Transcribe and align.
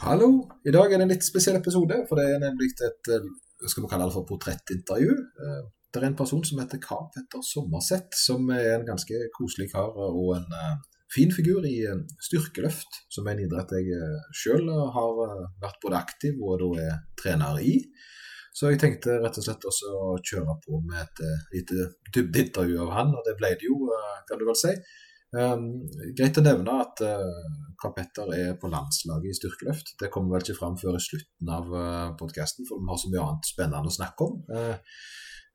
Hallo. 0.00 0.48
I 0.64 0.72
dag 0.72 0.88
er 0.88 0.96
det 0.96 1.04
en 1.04 1.10
litt 1.12 1.24
spesiell 1.26 1.58
episode, 1.58 1.98
for 2.08 2.16
det 2.16 2.22
er 2.32 2.38
nemlig 2.40 2.70
et 2.72 3.08
eh, 3.12 3.24
skal 3.68 3.84
vi 3.84 3.88
kalle 3.90 4.06
det 4.08 4.14
for 4.14 4.24
portrettintervju. 4.30 5.16
Eh, 5.44 5.58
det 5.92 6.00
er 6.00 6.06
en 6.08 6.16
person 6.16 6.40
som 6.46 6.62
heter 6.62 6.80
Karl 6.80 7.10
Petter 7.12 7.42
Sommerseth, 7.44 8.16
som 8.16 8.48
er 8.54 8.78
en 8.78 8.86
ganske 8.86 9.18
koselig 9.34 9.66
kar 9.74 9.90
og 9.92 10.30
en 10.38 10.54
uh, 10.54 10.78
fin 11.12 11.34
figur 11.34 11.66
i 11.68 11.74
styrkeløft, 12.22 13.00
som 13.12 13.28
er 13.28 13.34
en 13.34 13.42
idrett 13.44 13.74
jeg 13.76 13.98
sjøl 14.40 14.70
har 14.94 15.20
vært 15.60 15.80
både 15.82 15.98
aktiv 15.98 16.38
og 16.38 16.62
da 16.62 16.70
er 16.86 16.96
trener 17.20 17.58
i. 17.60 17.74
Så 18.54 18.70
jeg 18.70 18.80
tenkte 18.80 19.18
rett 19.20 19.36
og 19.42 19.48
slett 19.48 19.66
også 19.66 19.90
å 19.98 20.14
kjøre 20.30 20.56
på 20.62 20.80
med 20.86 21.02
et 21.02 21.24
lite 21.56 21.90
dybdeintervju 22.14 22.78
av 22.86 22.94
han, 22.94 23.12
og 23.18 23.26
det 23.26 23.34
ble 23.42 23.52
det 23.58 23.66
jo, 23.66 23.82
kan 24.30 24.40
du 24.40 24.46
vel 24.46 24.60
si. 24.62 24.76
Um, 25.30 25.66
greit 26.18 26.38
å 26.40 26.42
nevne 26.42 26.72
at 26.82 27.00
uh, 27.06 27.50
Karl 27.78 27.92
Petter 27.94 28.32
er 28.34 28.56
på 28.58 28.70
landslaget 28.70 29.30
i 29.30 29.36
styrkeløft. 29.38 29.94
Det 30.00 30.10
kommer 30.10 30.34
vel 30.34 30.42
ikke 30.44 30.58
fram 30.58 30.74
før 30.80 30.98
i 30.98 31.04
slutten 31.04 31.52
av 31.54 31.70
uh, 31.70 31.84
eh, 31.84 32.08
podkasten, 32.18 32.66
for 32.66 32.82
vi 32.82 32.90
har 32.90 32.98
så 32.98 33.12
mye 33.12 33.22
annet 33.28 33.50
spennende 33.52 33.92
å 33.92 33.94
snakke 33.94 34.26
om. 34.26 34.40
Uh, 34.50 34.74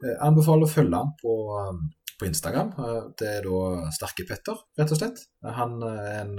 jeg 0.05 0.15
anbefaler 0.23 0.67
å 0.67 0.71
følge 0.71 1.01
han 1.01 1.11
på, 1.19 1.35
på 2.21 2.29
Instagram. 2.29 2.71
Uh, 2.79 3.11
det 3.19 3.33
er 3.33 3.49
da 3.49 3.91
Sterke-Petter, 3.97 4.63
rett 4.79 4.95
og 4.95 5.01
slett. 5.01 5.21
Han 5.59 5.75
er 5.89 6.09
en 6.21 6.33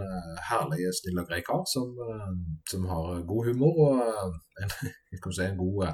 herlig, 0.48 0.88
snill 0.96 1.20
og 1.20 1.28
grei 1.28 1.42
kar 1.44 1.68
som, 1.68 1.92
som 2.72 2.88
har 2.88 3.20
god 3.28 3.52
humor 3.52 3.84
og 3.84 4.02
en, 4.64 4.76
si, 4.80 5.44
en, 5.44 5.60
god, 5.60 5.92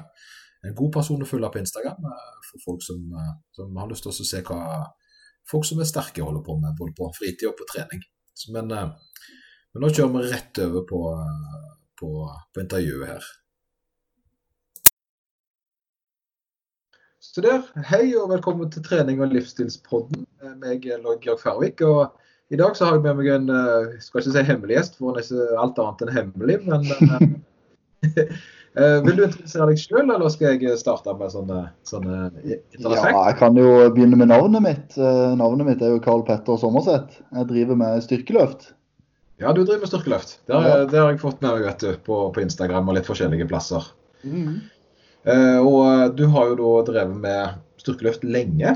en, 0.63 0.75
god, 0.79 0.91
person 0.95 1.27
å 1.27 1.27
følge 1.27 1.51
på 1.51 1.65
Instagram 1.65 2.07
for 2.47 2.67
folk 2.69 2.87
som, 2.87 3.03
som 3.51 3.79
har 3.83 3.91
lyst 3.91 4.07
til 4.07 4.15
å 4.15 4.31
se 4.31 4.45
hva 4.47 4.63
folk 5.49 5.67
som 5.67 5.81
er 5.81 5.89
sterke 5.89 6.23
holder 6.23 6.43
på 6.45 6.57
med, 6.59 6.75
både 6.79 6.95
på 6.97 7.11
fritid 7.17 7.49
og 7.49 7.57
på 7.59 7.67
trening. 7.69 8.03
Men, 8.55 8.71
eh, 8.71 8.89
men 9.73 9.85
nå 9.85 9.91
kjører 9.91 10.13
vi 10.15 10.31
rett 10.31 10.61
over 10.65 10.85
på, 10.89 11.01
eh, 11.13 11.71
på, 11.99 12.11
på 12.53 12.63
intervjuet 12.63 13.09
her. 13.13 13.31
Så 17.23 17.41
der, 17.41 17.63
Hei 17.89 18.11
og 18.19 18.29
velkommen 18.29 18.69
til 18.69 18.83
trening 18.85 19.21
og 19.23 19.31
livsstilspodden. 19.33 20.27
Meg 20.61 20.85
er 20.85 20.99
Georg 21.23 21.39
Færvik. 21.41 21.81
og 21.81 22.19
I 22.51 22.59
dag 22.59 22.75
så 22.75 22.85
har 22.85 22.97
jeg 22.97 23.05
med 23.07 23.15
meg 23.17 23.29
en 23.31 23.47
jeg 23.49 24.01
skal 24.03 24.21
ikke 24.21 24.33
si 24.35 24.43
hemmelig 24.49 24.75
gjest, 24.75 24.97
for 24.99 25.09
han 25.09 25.17
er 25.17 25.25
ikke 25.25 25.61
alt 25.63 25.79
annet 25.81 26.03
enn 26.03 26.13
hemmelig. 26.17 26.57
Men 26.67 26.83
vil 28.73 29.17
du 29.17 29.23
introdusere 29.27 29.67
deg 29.69 29.81
sjøl, 29.81 30.07
eller 30.07 30.31
skal 30.33 30.55
jeg 30.57 30.77
starte 30.81 31.13
med 31.17 31.33
sånne, 31.33 31.59
sånne 31.85 32.19
Ja, 32.41 32.93
jeg 32.97 33.35
kan 33.37 33.57
jo 33.59 33.67
begynne 33.93 34.17
med 34.17 34.31
navnet 34.31 34.65
mitt. 34.65 34.95
Uh, 34.97 35.33
navnet 35.37 35.67
mitt 35.67 35.83
er 35.83 35.93
jo 35.93 36.01
Karl 36.01 36.23
Petter 36.25 36.57
Sommerseth. 36.57 37.19
Jeg 37.35 37.49
driver 37.51 37.77
med 37.77 38.01
styrkeløft. 38.05 38.71
Ja, 39.41 39.53
du 39.53 39.61
driver 39.61 39.83
med 39.83 39.91
styrkeløft. 39.91 40.39
Det 40.47 40.57
har, 40.57 40.65
ja. 40.69 40.85
det 40.89 40.99
har 40.99 41.11
jeg 41.11 41.21
fått 41.21 41.43
med 41.43 41.53
meg 41.53 41.67
vet 41.67 41.85
du, 41.85 41.91
på, 42.07 42.17
på, 42.33 42.41
Instagram 42.41 42.89
og 42.89 42.97
litt 42.97 43.09
forskjellige 43.09 43.49
plasser. 43.51 43.91
Mm. 44.25 44.63
Uh, 45.27 45.59
og 45.61 46.17
du 46.17 46.25
har 46.33 46.49
jo 46.51 46.57
da 46.63 46.73
drevet 46.89 47.21
med 47.27 47.61
styrkeløft 47.83 48.25
lenge? 48.25 48.73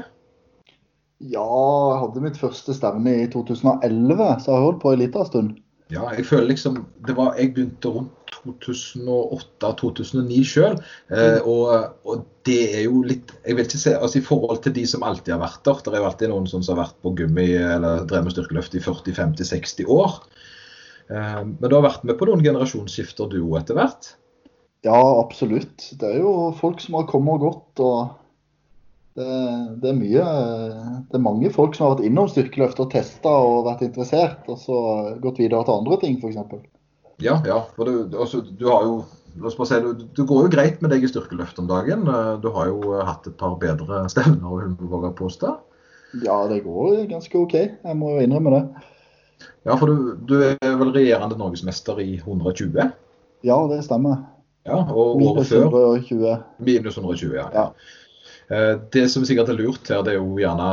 Ja, 1.17 1.47
jeg 1.47 2.01
hadde 2.03 2.21
mitt 2.21 2.37
første 2.37 2.75
stevne 2.77 3.15
i 3.23 3.29
2011, 3.33 4.13
så 4.43 4.51
jeg 4.51 4.53
har 4.53 4.67
holdt 4.67 4.83
på 4.83 4.93
en 4.93 5.01
liten 5.01 5.25
stund. 5.25 5.55
Ja, 5.89 6.03
jeg 6.13 6.27
føler 6.27 6.51
liksom 6.51 6.81
det 7.07 7.15
var, 7.15 7.37
Jeg 7.39 7.53
begynte 7.55 7.89
rundt 7.95 8.16
2008-2009 8.63 10.41
sjøl. 10.47 10.77
Eh, 11.11 11.37
mm. 11.37 11.47
og, 11.49 11.95
og, 12.07 12.25
det 12.47 12.59
er 12.79 12.85
jo 12.85 13.01
litt 13.03 13.33
jeg 13.43 13.57
vil 13.57 13.65
ikke 13.67 13.79
se, 13.81 13.91
altså 13.97 14.21
I 14.21 14.23
forhold 14.23 14.61
til 14.63 14.75
de 14.77 14.85
som 14.87 15.03
alltid 15.03 15.33
har 15.33 15.41
vært 15.41 15.65
der 15.67 15.81
Det 15.83 15.97
er 15.97 15.99
jo 15.99 16.07
alltid 16.07 16.31
noen 16.31 16.45
som 16.47 16.63
har 16.63 16.79
vært 16.85 17.01
på 17.03 17.11
gummi 17.19 17.47
eller 17.59 18.05
drevet 18.07 18.29
med 18.29 18.35
styrkeløft 18.37 18.77
i 18.79 18.83
40-50-60 18.85 19.91
år. 19.97 20.15
Eh, 21.11 21.41
men 21.43 21.67
du 21.67 21.75
har 21.75 21.85
vært 21.87 22.07
med 22.07 22.19
på 22.19 22.29
noen 22.29 22.45
generasjonsskifter 22.45 23.29
du 23.31 23.41
òg 23.41 23.59
etter 23.61 23.79
hvert? 23.79 24.13
Ja, 24.85 25.01
absolutt. 25.19 25.89
Det 25.99 26.13
er 26.13 26.21
jo 26.21 26.53
folk 26.55 26.79
som 26.83 26.99
har 26.99 27.09
kommet 27.09 27.41
og 27.41 27.49
gått. 27.49 27.83
og 27.83 28.15
det, 29.17 29.27
det, 29.81 29.89
er 29.89 29.97
mye 29.97 30.25
Det 31.09 31.17
er 31.17 31.23
mange 31.25 31.49
folk 31.53 31.75
som 31.75 31.87
har 31.87 31.95
vært 31.95 32.05
innom 32.05 32.27
styrkeløft 32.29 32.81
og 32.83 32.91
testa 32.93 33.31
og 33.33 33.65
vært 33.65 33.85
interessert, 33.87 34.43
og 34.45 34.59
så 34.61 34.81
gått 35.23 35.41
videre 35.41 35.65
til 35.65 35.79
andre 35.79 35.97
ting, 36.03 36.19
f.eks. 36.21 36.67
Ja, 37.23 37.39
ja. 37.45 37.61
For 37.75 37.89
du, 37.89 38.17
altså, 38.17 38.41
du 38.41 38.67
har 38.69 38.83
jo 38.87 38.97
La 39.37 39.51
oss 39.51 39.57
bare 39.57 39.69
si, 39.69 39.77
du, 40.17 40.21
går 40.25 40.47
jo 40.47 40.49
greit 40.49 40.79
med 40.81 40.89
deg 40.89 41.03
i 41.05 41.09
styrkeløft 41.11 41.59
om 41.61 41.67
dagen. 41.69 42.07
Du 42.41 42.47
har 42.55 42.71
jo 42.71 42.95
hatt 43.05 43.27
et 43.29 43.35
par 43.37 43.53
bedre 43.61 43.99
stevner, 44.13 44.71
vil 44.79 45.03
jeg 45.05 45.13
påstå? 45.19 45.51
Ja, 46.23 46.39
det 46.49 46.63
går 46.65 47.03
ganske 47.11 47.37
OK. 47.37 47.53
Jeg 47.53 47.99
må 47.99 48.15
jo 48.15 48.23
innrømme 48.25 48.55
det. 48.55 48.63
Ja, 49.67 49.75
for 49.75 49.91
du, 49.91 50.15
du 50.25 50.39
er 50.41 50.79
vel 50.79 50.89
regjerende 50.95 51.37
norgesmester 51.37 52.01
i 52.01 52.15
120? 52.17 52.89
Ja, 53.45 53.59
det 53.69 53.83
stemmer. 53.85 54.23
Ja, 54.65 54.81
og 54.89 55.21
Minus 55.21 55.51
120. 55.53 56.33
Minus 56.57 56.97
120, 56.97 57.37
ja. 57.37 57.45
ja. 57.53 57.67
Eh, 58.47 58.79
det 58.91 59.09
som 59.11 59.25
sikkert 59.27 59.49
er 59.51 59.57
lurt 59.59 59.89
her, 59.91 60.05
det 60.07 60.13
er 60.13 60.21
jo 60.21 60.37
gjerne 60.39 60.67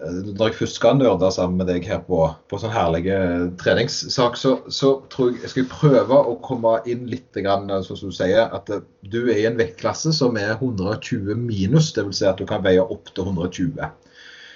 eh, 0.00 0.20
Når 0.30 0.48
jeg 0.48 0.56
først 0.62 0.78
skal 0.78 0.94
nerde 0.96 1.28
sammen 1.34 1.58
med 1.60 1.68
deg 1.68 1.84
her 1.84 2.00
på, 2.06 2.22
på 2.48 2.60
sånn 2.60 2.72
herlige 2.72 3.18
treningssak, 3.60 4.38
så, 4.40 4.54
så, 4.72 4.94
tror 5.12 5.34
jeg 5.34 5.42
jeg 5.42 5.52
skal 5.52 5.66
prøve 5.68 6.16
å 6.16 6.38
komme 6.44 6.78
inn 6.88 7.04
litt, 7.10 7.28
grann, 7.36 7.68
eh, 7.68 7.82
sånn 7.84 8.00
som 8.00 8.14
du 8.14 8.16
sier, 8.16 8.48
at 8.48 8.72
du 8.72 9.18
er 9.26 9.42
i 9.42 9.44
en 9.50 9.58
vektklasse 9.60 10.14
som 10.16 10.40
er 10.40 10.54
120 10.54 11.36
minus. 11.36 11.90
Dvs. 11.92 12.22
Si 12.22 12.28
at 12.30 12.40
du 12.40 12.48
kan 12.48 12.64
veie 12.64 12.80
opp 12.80 13.12
til 13.12 13.28
120. 13.28 13.76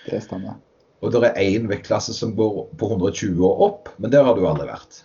Det 0.07 0.23
stemmer. 0.25 0.57
Og 1.05 1.13
det 1.13 1.27
er 1.29 1.43
én 1.43 1.69
vektklasse 1.69 2.15
som 2.17 2.33
går 2.39 2.71
på 2.81 2.89
120 2.89 3.43
og 3.51 3.67
opp, 3.67 3.93
men 4.01 4.15
der 4.15 4.25
har 4.25 4.39
du 4.39 4.47
aldri 4.49 4.71
vært. 4.71 5.03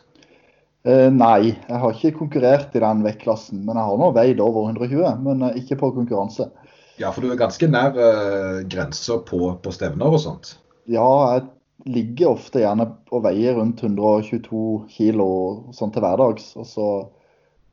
Uh, 0.87 1.09
nei, 1.11 1.51
jeg 1.51 1.81
har 1.81 1.97
ikke 1.97 2.15
konkurrert 2.21 2.75
i 2.77 2.79
den 2.79 3.03
vektklassen. 3.03 3.65
Men 3.67 3.75
jeg 3.75 3.89
har 3.89 3.99
nå 3.99 4.09
veid 4.15 4.39
over 4.39 4.69
120, 4.69 5.03
men 5.25 5.49
ikke 5.59 5.81
på 5.81 5.91
konkurranse. 5.97 6.47
Ja, 6.97 7.11
for 7.13 7.21
du 7.21 7.29
er 7.29 7.39
ganske 7.39 7.69
nær 7.69 7.93
uh, 7.93 8.63
grensa 8.69 9.19
på, 9.25 9.39
på, 9.61 9.73
stevner 9.73 10.17
og 10.17 10.21
sånt? 10.23 10.55
Ja, 10.89 11.05
jeg 11.35 11.45
ligger 11.93 12.33
ofte 12.33 12.63
gjerne 12.63 12.87
og 13.13 13.23
veier 13.27 13.57
rundt 13.59 13.83
122 13.85 14.63
kilo 14.95 15.27
sånn 15.77 15.93
til 15.93 16.03
hverdags. 16.03 16.49
Og 16.57 16.65
så 16.69 16.87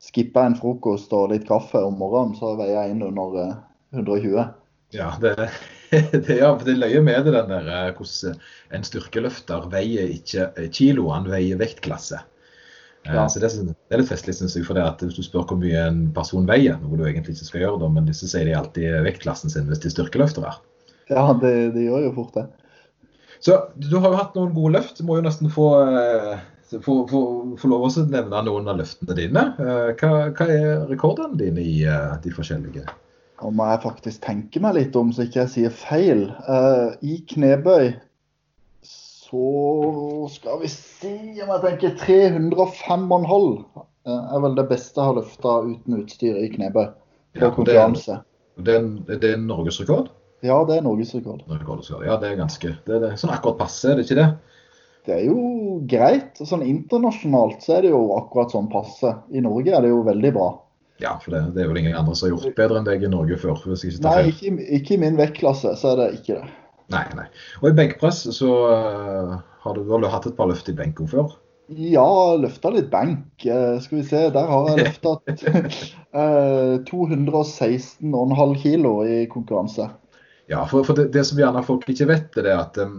skipper 0.05 0.45
jeg 0.45 0.53
en 0.53 0.59
frokost 0.61 1.15
og 1.17 1.33
litt 1.33 1.47
kaffe 1.49 1.81
om 1.81 1.97
morgenen, 2.01 2.37
så 2.37 2.53
veier 2.59 2.83
jeg 2.83 2.95
inn 2.95 3.07
under 3.07 3.41
eh, 3.41 3.57
120. 3.97 4.45
Ja, 4.95 5.09
det, 5.23 5.33
det, 6.13 6.37
ja, 6.37 6.53
det 6.61 6.77
løyer 6.77 7.05
med 7.07 7.25
det 7.25 7.35
den 7.39 7.51
der 7.55 7.73
eh, 7.73 7.91
hvordan 7.97 8.39
en 8.77 8.87
styrkeløfter 8.87 9.71
veier 9.73 10.13
ikke 10.19 10.69
kilo, 10.75 11.09
han 11.15 11.31
veier 11.33 11.61
vektklasse. 11.61 12.21
Ja. 13.05 13.25
Eh, 13.25 13.29
så 13.29 13.41
det, 13.41 13.75
er 13.93 14.01
litt 14.01 14.11
festlig, 14.11 14.37
syns 14.39 14.57
jeg. 14.57 14.67
For 14.67 14.79
det 14.79 14.85
at 14.87 15.03
hvis 15.05 15.19
du 15.19 15.25
spør 15.25 15.47
hvor 15.51 15.61
mye 15.61 15.87
en 15.89 16.07
person 16.17 16.49
veier, 16.49 16.79
noe 16.81 16.99
du 16.99 17.05
egentlig 17.07 17.37
ikke 17.37 17.51
skal 17.51 17.65
gjøre, 17.67 17.83
da, 17.83 17.91
men 17.93 18.09
disse 18.09 18.29
sier 18.31 18.49
de 18.49 18.57
alltid 18.57 19.01
vektklassen 19.07 19.53
sin 19.53 19.69
hvis 19.71 19.83
de 19.85 19.93
styrkeløftere. 19.93 20.55
Ja, 21.11 21.29
det, 21.37 21.55
det, 21.77 21.87
gjør 21.89 22.09
jo 22.09 22.17
fort 22.17 22.39
det. 22.39 22.49
Så 23.45 23.61
du 23.77 23.99
har 23.99 24.09
jo 24.09 24.19
hatt 24.19 24.37
noen 24.39 24.55
gode 24.57 24.79
løft. 24.79 24.99
Du 24.99 25.09
må 25.09 25.19
jo 25.19 25.27
nesten 25.27 25.53
få, 25.53 25.69
eh, 25.85 26.45
få, 26.79 27.03
få, 27.11 27.23
få 27.61 27.73
lov 27.73 27.89
å 27.91 27.95
nevne 28.09 28.45
noen 28.47 28.71
av 28.73 28.81
løftene 28.81 29.19
dine. 29.19 29.47
Eh, 29.61 29.91
hva, 30.01 30.29
hva 30.31 30.49
er 30.49 30.87
rekordene 30.89 31.41
dine 31.41 31.65
i 31.65 31.81
de 31.85 32.33
forskjellige? 32.33 32.87
Nå 33.43 33.51
må 33.53 33.67
jeg 33.69 33.83
faktisk 33.83 34.25
tenke 34.25 34.63
meg 34.63 34.79
litt 34.79 34.97
om, 34.97 35.11
så 35.13 35.27
ikke 35.27 35.43
jeg 35.43 35.53
sier 35.53 35.73
feil. 35.77 36.29
I 37.05 37.19
knebøy 37.35 37.91
så 39.35 40.29
skal 40.31 40.61
vi 40.63 40.69
si 40.71 41.15
om 41.43 41.51
jeg 41.51 41.63
tenker 41.65 41.95
305,5 41.99 43.49
er 44.07 44.43
vel 44.45 44.55
det 44.59 44.67
beste 44.69 45.01
jeg 45.01 45.09
har 45.09 45.17
løfta 45.19 45.55
uten 45.65 45.97
utstyr 45.99 46.39
i 46.39 46.51
knebøy 46.53 46.87
på 46.87 47.43
ja, 47.43 47.51
konkurranse. 47.57 48.21
Det 48.55 48.77
er, 48.79 48.87
det, 49.09 49.19
det 49.25 49.33
er 49.35 49.41
norgesrekord? 49.43 50.13
Ja, 50.45 50.61
det 50.69 50.77
er 50.79 50.85
norgesrekord. 50.87 51.43
Ja, 52.05 52.19
det 52.21 52.31
er 52.31 52.39
ganske 52.39 52.75
Det 52.87 52.99
er 53.01 53.17
sånn 53.19 53.33
akkurat 53.35 53.59
passe, 53.65 53.91
er 53.91 53.99
det 53.99 54.07
ikke 54.07 54.21
det? 54.21 54.29
Det 55.05 55.17
er 55.17 55.25
jo 55.27 55.81
greit. 55.91 56.39
Sånn 56.39 56.63
internasjonalt 56.65 57.65
så 57.65 57.79
er 57.79 57.89
det 57.89 57.95
jo 57.95 58.05
akkurat 58.17 58.55
sånn 58.55 58.71
passe. 58.73 59.17
I 59.35 59.43
Norge 59.45 59.75
er 59.75 59.85
det 59.85 59.91
jo 59.91 60.05
veldig 60.07 60.35
bra. 60.37 60.51
Ja, 61.03 61.17
for 61.19 61.35
det, 61.35 61.43
det 61.57 61.65
er 61.65 61.73
vel 61.73 61.83
ingen 61.83 61.97
andre 61.99 62.15
som 62.15 62.29
har 62.29 62.37
gjort 62.37 62.61
bedre 62.61 62.79
enn 62.79 62.87
deg 62.87 63.03
i 63.03 63.11
Norge 63.11 63.41
før? 63.41 63.59
hvis 63.67 63.83
jeg 63.83 63.97
ikke 63.97 64.05
tar. 64.05 64.21
Nei, 64.21 64.31
ikke, 64.31 64.69
ikke 64.79 64.95
i 64.95 65.01
min 65.03 65.19
vektklasse 65.19 65.75
så 65.81 65.97
er 65.97 66.05
det 66.05 66.13
ikke 66.21 66.39
det. 66.39 66.53
Nei, 66.93 67.07
nei. 67.17 67.27
Og 67.63 67.71
i 67.71 67.77
benkpress 67.77 68.27
så 68.37 68.51
uh, 68.69 69.39
har 69.65 69.77
du 69.77 69.87
vel 69.89 70.05
hatt 70.13 70.29
et 70.29 70.37
par 70.37 70.51
løft 70.51 70.69
i 70.69 70.77
benken 70.77 71.09
før? 71.09 71.33
Ja, 71.73 72.37
løfta 72.37 72.75
litt 72.75 72.91
benk. 72.93 73.41
Uh, 73.41 73.81
skal 73.81 74.03
vi 74.03 74.07
se, 74.07 74.23
der 74.35 74.49
har 74.51 74.67
jeg 74.69 74.85
løfta 74.85 75.15
uh, 76.13 76.75
216,5 76.85 78.57
kilo 78.61 78.99
i 79.09 79.23
konkurranse. 79.33 79.89
Ja, 80.45 80.67
for, 80.69 80.85
for 80.85 80.93
det, 80.93 81.07
det, 81.15 81.23
som 81.25 81.39
gjerne 81.41 81.63
folk 81.65 81.87
ikke 81.89 82.05
vet, 82.11 82.37
er 82.37 82.51
at 82.53 82.77
um, 82.77 82.99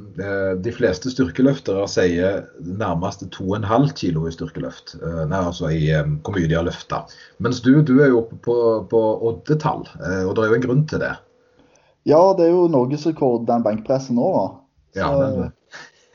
de 0.66 0.72
fleste 0.74 1.12
styrkeløftere 1.14 1.84
sier 1.94 2.48
nærmest 2.58 3.22
2,5 3.38 3.92
kilo 4.00 4.26
i 4.26 4.34
styrkeløft. 4.34 4.96
Uh, 4.98 5.28
nei, 5.30 5.44
altså 5.44 5.70
i 5.70 5.84
um, 6.00 6.18
hvor 6.26 6.34
mye 6.40 6.50
de 6.50 6.58
har 6.58 6.66
løfta. 6.66 7.04
Mens 7.46 7.62
du, 7.62 7.76
du 7.86 8.00
er 8.00 8.10
jo 8.10 8.24
oppe 8.24 8.42
på, 8.50 8.58
på 8.90 9.04
oddetall, 9.30 9.86
og 9.86 10.34
det 10.34 10.42
er 10.42 10.50
jo 10.50 10.58
en 10.58 10.66
grunn 10.66 10.84
til 10.90 11.06
det. 11.06 11.14
Ja, 12.06 12.34
det 12.38 12.44
er 12.48 12.52
jo 12.54 12.68
norgesrekord 12.70 13.48
den 13.48 13.64
benkpressen 13.66 14.16
nå, 14.20 14.28
da. 14.36 14.46
Ja, 14.96 15.08
den, 15.20 15.52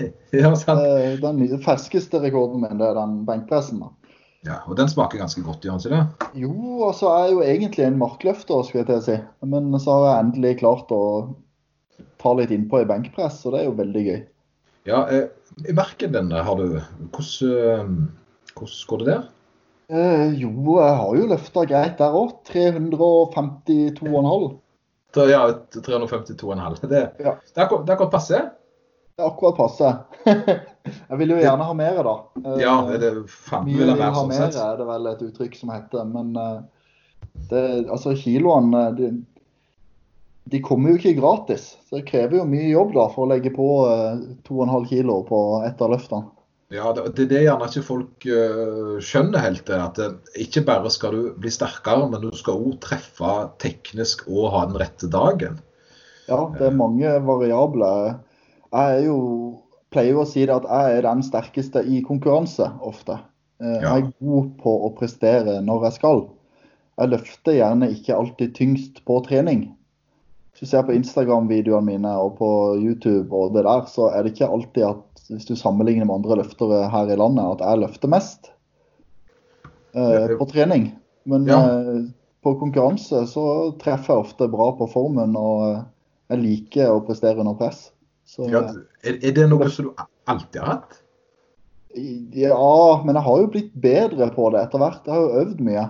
ja, 0.43 0.53
sant. 0.57 0.81
Den 1.23 1.41
ferskeste 1.65 2.21
rekorden 2.23 2.61
min 2.63 2.79
det 2.81 2.87
er 2.93 2.97
den 2.99 3.13
benkpressen. 3.29 3.79
da. 3.83 3.89
Ja, 4.47 4.57
Og 4.71 4.77
den 4.79 4.89
smaker 4.89 5.19
ganske 5.21 5.43
godt, 5.45 5.65
gjør 5.67 5.77
den 5.77 5.83
ikke 5.85 5.99
det? 5.99 6.05
Jo, 6.41 6.53
altså 6.87 7.05
jeg 7.11 7.21
er 7.27 7.33
jo 7.35 7.41
egentlig 7.45 7.85
en 7.85 7.99
markløfter, 8.01 8.63
skulle 8.65 8.81
jeg 8.85 8.89
til 8.89 9.01
å 9.01 9.05
si. 9.05 9.17
Men 9.53 9.63
så 9.77 9.89
har 9.99 10.05
jeg 10.07 10.21
endelig 10.25 10.53
klart 10.63 10.89
å 10.97 11.03
ta 12.21 12.31
litt 12.37 12.53
innpå 12.55 12.77
i 12.81 12.89
benkpress, 12.89 13.37
og 13.45 13.53
det 13.53 13.59
er 13.61 13.67
jo 13.69 13.81
veldig 13.83 14.03
gøy. 14.07 14.21
Ja, 14.89 14.99
eh, 15.13 15.27
I 15.69 15.73
marken 15.77 16.13
den 16.15 16.29
har 16.33 16.57
du 16.57 16.67
Hvordan, 16.79 17.53
eh, 17.53 17.85
hvordan 18.57 18.87
går 18.89 18.99
det 19.03 19.09
der? 19.11 19.23
Eh, 19.91 20.27
jo, 20.41 20.51
jeg 20.79 20.95
har 21.03 21.13
jo 21.19 21.31
løfta 21.35 21.61
greit 21.69 21.97
der 22.01 22.13
òg. 22.17 22.31
352,5. 22.49 24.57
Ja, 25.17 25.43
352,5. 25.75 26.81
Det, 26.89 27.01
Ja. 27.19 27.37
det 27.55 27.61
er 27.61 27.67
akkurat- 27.67 28.11
passe? 28.11 28.41
Det 29.17 29.25
er 29.25 29.29
akkurat 29.31 29.57
passe. 29.57 29.91
jeg 31.11 31.19
vil 31.19 31.31
jo 31.35 31.41
gjerne 31.43 31.65
ha 31.67 31.75
mer, 31.75 32.03
da. 32.07 32.15
Eh, 32.45 32.61
Ja, 32.63 32.77
det 32.89 33.03
er 33.11 33.23
faen 33.29 33.67
Mye 33.67 33.79
vil 33.83 33.91
ha 33.91 33.97
mer 33.99 34.15
sånn 34.17 34.29
mer, 34.33 34.55
er 34.55 34.77
det 34.81 34.87
vel 34.89 35.11
et 35.11 35.25
uttrykk 35.27 35.57
som 35.59 35.73
heter. 35.75 36.05
Men 36.09 36.31
eh, 36.37 36.61
det, 37.51 37.65
altså, 37.91 38.15
kiloene 38.17 38.85
de, 38.97 39.11
de 40.51 40.61
kommer 40.65 40.91
jo 40.95 41.01
ikke 41.03 41.17
gratis. 41.21 41.77
Så 41.89 41.99
det 42.01 42.07
krever 42.09 42.39
jo 42.41 42.47
mye 42.49 42.71
jobb 42.71 42.95
da 42.97 43.09
for 43.13 43.27
å 43.27 43.33
legge 43.35 43.53
på 43.55 43.69
eh, 43.91 44.23
2,5 44.49 44.89
kilo 44.95 45.23
på 45.29 45.43
ett 45.67 45.83
av 45.85 45.93
løftene. 45.97 46.31
Ja, 46.71 46.93
det, 46.95 47.09
det 47.19 47.25
er 47.25 47.31
det 47.33 47.41
gjerne 47.43 47.67
ikke 47.67 47.83
folk 47.83 48.27
eh, 48.31 48.99
skjønner 49.03 49.43
helt. 49.43 49.65
det, 49.67 49.79
At 49.83 49.97
det, 49.99 50.11
ikke 50.45 50.63
bare 50.69 50.93
skal 50.95 51.17
du 51.17 51.23
bli 51.43 51.51
sterkere, 51.51 52.07
men 52.13 52.23
du 52.23 52.31
skal 52.39 52.61
òg 52.63 52.77
treffe 52.85 53.33
teknisk 53.63 54.23
og 54.31 54.53
ha 54.55 54.63
den 54.71 54.79
rette 54.79 55.11
dagen. 55.11 55.59
Ja, 56.31 56.45
det 56.55 56.69
er 56.69 56.79
mange 56.79 57.17
variabler. 57.27 58.21
Jeg 58.71 59.09
jo, 59.09 59.17
pleier 59.91 60.15
jo 60.15 60.23
å 60.23 60.29
si 60.31 60.45
det 60.47 60.55
at 60.61 60.69
jeg 60.71 61.01
er 61.01 61.09
den 61.09 61.25
sterkeste 61.27 61.83
i 61.83 62.05
konkurranse 62.07 62.71
ofte. 62.87 63.19
Eh, 63.59 63.81
Jeg 63.83 63.91
er 63.91 64.13
god 64.23 64.55
på 64.63 64.77
å 64.87 64.93
prestere 64.95 65.59
når 65.67 65.89
jeg 65.89 65.99
skal. 65.99 66.23
Jeg 67.01 67.15
løfter 67.17 67.59
gjerne 67.59 67.91
ikke 67.91 68.15
alltid 68.15 68.55
tyngst 68.55 69.03
på 69.09 69.19
trening. 69.27 69.73
Hvis 70.55 70.69
du 70.69 70.71
ser 70.71 70.87
på 70.87 70.95
Instagram-videoene 70.95 71.87
mine 71.97 72.15
og 72.21 72.37
på 72.39 72.49
YouTube 72.79 73.35
og 73.35 73.55
det 73.57 73.67
der, 73.67 73.87
så 73.91 74.11
er 74.15 74.23
det 74.23 74.37
ikke 74.37 74.51
alltid 74.55 74.87
at 74.87 75.10
hvis 75.31 75.47
du 75.49 75.55
sammenligner 75.59 76.07
med 76.09 76.21
andre 76.21 76.41
løftere 76.43 76.85
her 76.93 77.11
i 77.13 77.19
landet, 77.19 77.45
at 77.57 77.63
jeg 77.65 77.83
løfter 77.85 78.11
mest 78.13 78.51
eh, 79.95 80.37
på 80.39 80.49
trening. 80.51 80.91
Men 81.31 81.47
Ja. 81.47 81.61
eh, 81.69 82.03
på 82.43 82.55
konkurranse 82.59 83.27
så 83.29 83.45
treffer 83.79 84.15
jeg 84.15 84.25
ofte 84.25 84.49
bra 84.51 84.71
på 84.79 84.89
formen, 84.91 85.37
og 85.37 85.65
eh, 85.69 85.83
jeg 86.33 86.43
liker 86.45 86.91
å 86.95 87.03
prestere 87.07 87.41
under 87.43 87.55
press. 87.59 87.91
Så 88.27 88.49
Ja, 88.51 88.63
er, 89.05 89.19
er 89.19 89.33
det 89.35 89.49
noe 89.51 89.69
som 89.71 89.91
du 89.91 90.05
alltid 90.31 90.61
har 90.63 90.77
hatt? 90.77 91.01
ja, 92.39 93.03
men 93.05 93.17
jeg 93.19 93.25
har 93.27 93.41
jo 93.41 93.49
blitt 93.51 93.73
bedre 93.75 94.29
på 94.31 94.51
det 94.55 94.61
etter 94.63 94.79
hvert. 94.79 95.03
Jeg 95.07 95.15
har 95.17 95.25
jo 95.25 95.41
øvd 95.43 95.61
mye. 95.67 95.89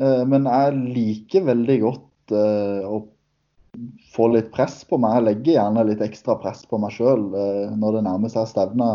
Eh, 0.00 0.24
Men 0.26 0.48
jeg 0.50 0.80
liker 0.96 1.44
veldig 1.46 1.76
godt 1.84 2.34
eh, 2.34 2.82
å 2.88 3.04
få 4.14 4.30
litt 4.34 4.50
press 4.54 4.82
på 4.88 4.98
meg. 5.00 5.18
Jeg 5.18 5.26
legger 5.28 5.58
gjerne 5.58 5.86
litt 5.88 6.04
ekstra 6.04 6.36
press 6.42 6.64
på 6.68 6.80
meg 6.82 6.94
sjøl 6.96 7.26
når 7.78 7.98
det 7.98 8.06
nærmer 8.08 8.32
seg 8.32 8.48
stevne. 8.50 8.90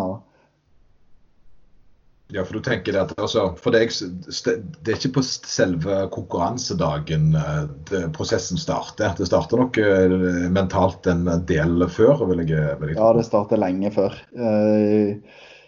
Ja, 2.34 2.42
for 2.46 2.54
du 2.58 2.62
tenker 2.66 2.92
det 2.96 3.02
at 3.04 3.12
altså, 3.22 3.44
for 3.62 3.70
deg, 3.76 3.92
Det 3.94 4.90
er 4.90 4.96
ikke 4.98 5.18
på 5.20 5.24
selve 5.26 6.10
konkurransedagen 6.14 7.36
eh, 7.38 7.66
det, 7.92 8.02
prosessen 8.18 8.58
starter. 8.58 9.14
Det 9.18 9.28
starter 9.30 9.58
nok 9.62 9.78
eh, 9.78 10.10
mentalt 10.54 11.08
en 11.12 11.26
del 11.46 11.86
før, 11.86 12.26
vil 12.32 12.40
jeg, 12.42 12.78
vil 12.82 12.90
jeg 12.92 12.98
Ja, 12.98 13.14
det 13.14 13.26
starter 13.30 13.58
lenge 13.62 13.92
før. 13.94 14.12
Eh, 14.34 15.22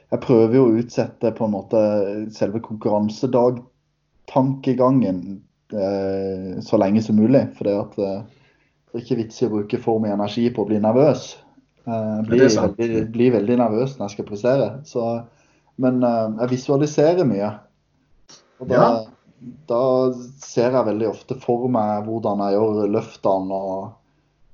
Jeg 0.07 0.24
prøver 0.24 0.56
jo 0.56 0.63
å 0.65 0.75
utsette 0.80 1.36
på 1.36 1.44
en 1.45 1.51
måte 1.51 1.80
selve 2.33 2.59
konkurransedagtankegangen 2.63 5.19
eh, 5.75 6.63
så 6.63 6.77
lenge 6.80 7.01
som 7.04 7.19
mulig. 7.19 7.44
For 7.57 7.63
det 7.68 7.75
at 7.83 7.98
eh, 8.01 8.21
det 8.92 9.00
er 9.00 9.04
ikke 9.06 9.18
vits 9.24 9.42
i 9.42 9.45
å 9.48 9.51
bruke 9.51 9.80
for 9.84 10.00
mye 10.04 10.13
energi 10.16 10.48
på 10.56 10.63
å 10.63 10.69
bli 10.69 10.80
nervøs. 10.84 11.36
Eh, 11.88 11.92
Jeg 11.92 12.25
blir, 12.30 12.48
veldig, 12.48 13.04
blir 13.12 13.31
veldig 13.36 13.57
nervøs 13.60 13.98
når 13.98 14.07
jeg 14.07 14.16
skal 14.18 14.28
prestere. 14.31 14.68
Så, 14.88 15.04
men 15.78 16.01
eh, 16.04 16.25
jeg 16.42 16.50
visualiserer 16.56 17.28
mye. 17.28 17.51
Og 18.60 18.68
da, 18.72 19.06
da 19.69 19.81
ser 20.42 20.72
jeg 20.74 20.88
veldig 20.88 21.10
ofte 21.12 21.36
for 21.44 21.68
meg 21.69 22.07
hvordan 22.07 22.42
jeg 22.48 22.56
gjør 22.57 22.92
løftene. 22.95 23.54
og 23.54 23.94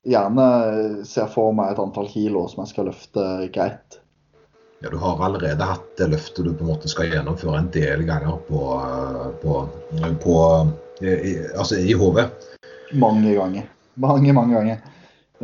gjerne 0.04 1.06
ser 1.08 1.30
for 1.32 1.54
meg 1.56 1.72
et 1.72 1.80
antall 1.80 2.10
kilo 2.12 2.42
som 2.52 2.66
jeg 2.66 2.74
skal 2.74 2.90
løfte 2.90 3.22
greit. 3.56 4.00
Ja, 4.84 4.90
Du 4.92 4.98
har 5.00 5.22
allerede 5.24 5.64
hatt 5.64 5.94
det 5.96 6.10
løftet 6.12 6.44
du 6.44 6.52
på 6.52 6.66
en 6.66 6.74
måte 6.74 6.90
skal 6.92 7.08
gjennomføre 7.08 7.62
en 7.62 7.70
del 7.72 8.04
ganger 8.10 8.42
på, 8.50 8.66
eh, 8.84 9.30
på, 9.40 9.62
på 10.26 10.36
i, 11.00 11.08
i- 11.32 11.46
altså 11.56 11.80
i 11.80 11.94
hodet. 11.96 12.26
Mange 13.00 13.32
ganger. 13.38 13.70
Mange, 14.02 14.34
mange 14.34 14.56
ganger. 14.58 14.82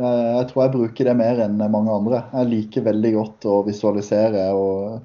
Eh, 0.00 0.32
Jeg 0.38 0.48
tror 0.50 0.64
jeg 0.64 0.74
bruker 0.74 1.08
det 1.10 1.16
mer 1.18 1.42
enn 1.44 1.60
mange 1.60 1.92
andre. 1.94 2.24
Jeg 2.32 2.50
liker 2.50 2.86
veldig 2.88 3.12
godt 3.16 3.46
å 3.50 3.60
visualisere 3.66 4.48
og 4.56 5.00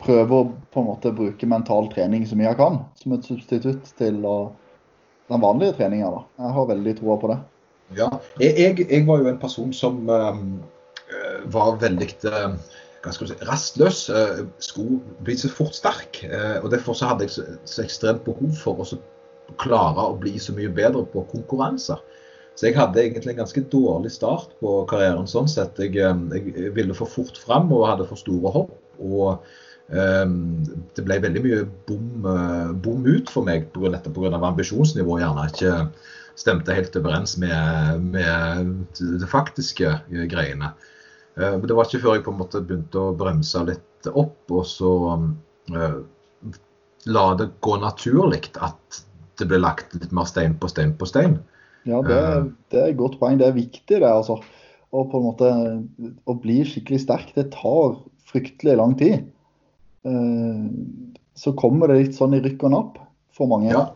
prøve 0.00 0.38
å 0.38 0.48
på 0.72 0.80
en 0.80 0.88
måte 0.88 1.12
bruke 1.12 1.48
mental 1.48 1.90
trening 1.92 2.24
så 2.26 2.38
mye 2.38 2.48
jeg 2.48 2.60
kan, 2.60 2.80
som 2.96 3.14
et 3.14 3.26
substitutt 3.28 3.90
til 3.98 4.22
å, 4.24 4.36
den 5.28 5.42
vanlige 5.42 5.76
treninga. 5.76 6.24
Jeg 6.40 6.54
har 6.56 6.70
veldig 6.70 6.94
troa 7.02 7.18
på 7.20 7.32
det. 7.34 7.40
Ja, 7.98 8.08
jeg, 8.40 8.86
jeg, 8.86 9.04
var 9.08 9.20
jo 9.20 9.28
en 9.28 9.40
person 9.42 9.72
som 9.74 10.06
um, 10.08 10.44
var 11.50 11.74
veldig 11.82 12.06
du 13.26 13.32
si, 13.32 13.36
rastløs. 13.48 14.04
eh, 14.14 14.42
skulle 14.62 15.00
bli 15.26 15.34
så 15.36 15.50
fort 15.52 15.74
sterk. 15.74 16.22
og 16.62 16.70
Derfor 16.72 16.96
så 16.96 17.10
hadde 17.10 17.26
jeg 17.26 17.34
så, 17.34 17.46
så 17.64 17.82
ekstremt 17.84 18.24
behov 18.24 18.54
for 18.60 18.80
å 18.80 18.86
klare 19.60 20.06
å 20.10 20.18
bli 20.20 20.36
så 20.38 20.54
mye 20.56 20.70
bedre 20.74 21.04
på 21.12 21.24
konkurranser. 21.32 22.00
Så 22.60 22.68
jeg 22.68 22.76
hadde 22.76 23.00
egentlig 23.00 23.32
en 23.32 23.40
ganske 23.40 23.62
dårlig 23.72 24.10
start 24.12 24.52
på 24.60 24.82
karrieren 24.90 25.28
sånn 25.30 25.48
sett. 25.48 25.78
Jeg, 25.80 25.96
eh, 25.96 26.22
jeg 26.36 26.74
ville 26.76 26.96
for 26.96 27.08
fort 27.08 27.38
fram 27.40 27.70
og 27.72 27.86
hadde 27.88 28.08
for 28.10 28.20
store 28.20 28.52
hopp. 28.52 28.76
og 29.00 29.46
um, 29.88 30.60
det 30.92 31.02
ble 31.06 31.16
veldig 31.24 31.40
mye 31.40 31.60
bom, 31.88 32.26
eh, 32.28 32.72
bom 32.84 33.06
ut 33.06 33.30
for 33.32 33.46
meg 33.46 33.70
pga. 33.72 33.96
ambisjonsnivået 34.36 35.22
gjerne 35.22 35.46
ikke 35.48 35.72
stemte 36.36 36.76
helt 36.76 36.96
overens 37.00 37.38
med, 37.40 38.04
med 38.12 39.00
det 39.00 39.28
faktiske 39.28 39.88
eh, 39.88 40.26
greiene. 40.28 40.74
Men 41.40 41.64
Det 41.64 41.76
var 41.76 41.86
ikke 41.86 42.02
før 42.02 42.14
jeg 42.18 42.24
på 42.26 42.32
en 42.34 42.40
måte 42.42 42.60
begynte 42.60 43.00
å 43.00 43.16
bremse 43.16 43.64
litt 43.64 44.10
opp, 44.12 44.50
og 44.50 44.66
så 44.68 44.90
uh, 45.16 46.00
la 47.06 47.24
det 47.38 47.46
gå 47.64 47.76
naturlig 47.80 48.50
at 48.60 49.04
det 49.40 49.48
ble 49.50 49.60
lagt 49.62 49.96
litt 49.96 50.12
mer 50.16 50.28
stein 50.28 50.54
på 50.60 50.68
stein 50.70 50.94
på 51.00 51.08
stein. 51.08 51.38
Ja, 51.88 52.02
det, 52.04 52.20
det 52.72 52.80
er 52.80 52.90
et 52.90 53.00
godt 53.00 53.18
poeng. 53.20 53.38
Det 53.40 53.48
er 53.48 53.56
viktig, 53.56 54.00
det. 54.00 54.06
altså. 54.06 54.40
Og 54.90 55.10
på 55.12 55.20
en 55.20 55.26
måte 55.28 55.50
Å 56.28 56.34
bli 56.42 56.60
skikkelig 56.66 57.04
sterk, 57.04 57.30
det 57.36 57.50
tar 57.54 57.96
fryktelig 58.30 58.76
lang 58.78 58.96
tid. 58.98 59.24
Eh, 60.06 60.66
Så 61.40 61.54
kommer 61.56 61.88
det 61.88 62.02
litt 62.02 62.18
sånn 62.18 62.36
i 62.36 62.42
rykk 62.44 62.66
og 62.68 62.74
napp 62.74 63.00
for 63.36 63.50
mange. 63.50 63.70
Ja, 63.72 63.86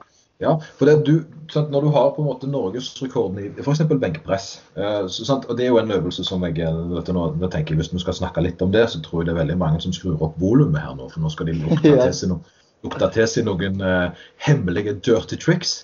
ja 0.43 0.55
for 0.79 0.89
det 0.89 1.05
du, 1.07 1.15
sant, 1.53 1.71
Når 1.75 1.87
du 1.87 1.91
har 1.95 2.11
på 2.15 2.23
en 2.23 2.31
måte 2.31 2.49
norgesrekorden 2.51 3.43
i 3.43 3.51
f.eks. 3.61 3.85
benkpress 3.91 4.49
eh, 4.79 5.05
så, 5.07 5.27
sant, 5.27 5.47
og 5.49 5.59
Det 5.59 5.67
er 5.67 5.73
jo 5.75 5.81
en 5.83 5.93
øvelse 5.95 6.25
som 6.27 6.45
jeg 6.47 6.63
eh, 6.65 6.83
vet 6.95 7.11
du, 7.11 7.15
nå, 7.17 7.29
nå 7.41 7.51
tenker 7.53 7.75
jeg, 7.75 7.83
Hvis 7.83 7.93
vi 7.93 8.03
skal 8.03 8.17
snakke 8.23 8.45
litt 8.47 8.63
om 8.65 8.73
det, 8.75 8.87
så 8.91 9.03
tror 9.05 9.23
jeg 9.23 9.31
det 9.31 9.37
er 9.37 9.43
veldig 9.43 9.61
mange 9.61 9.83
som 9.85 9.95
skrur 9.95 10.23
opp 10.25 10.39
volumet 10.41 10.83
her 10.83 10.97
nå. 10.97 11.11
For 11.13 11.25
nå 11.25 11.33
skal 11.35 11.51
de 11.51 11.59
lukte 11.61 11.83
til 11.85 12.01
seg, 12.01 12.33
no, 12.33 12.41
lukte 12.85 13.09
til 13.15 13.27
seg 13.31 13.49
noen 13.49 13.81
eh, 13.83 14.25
hemmelige 14.45 14.97
dirty 15.05 15.39
tricks. 15.41 15.83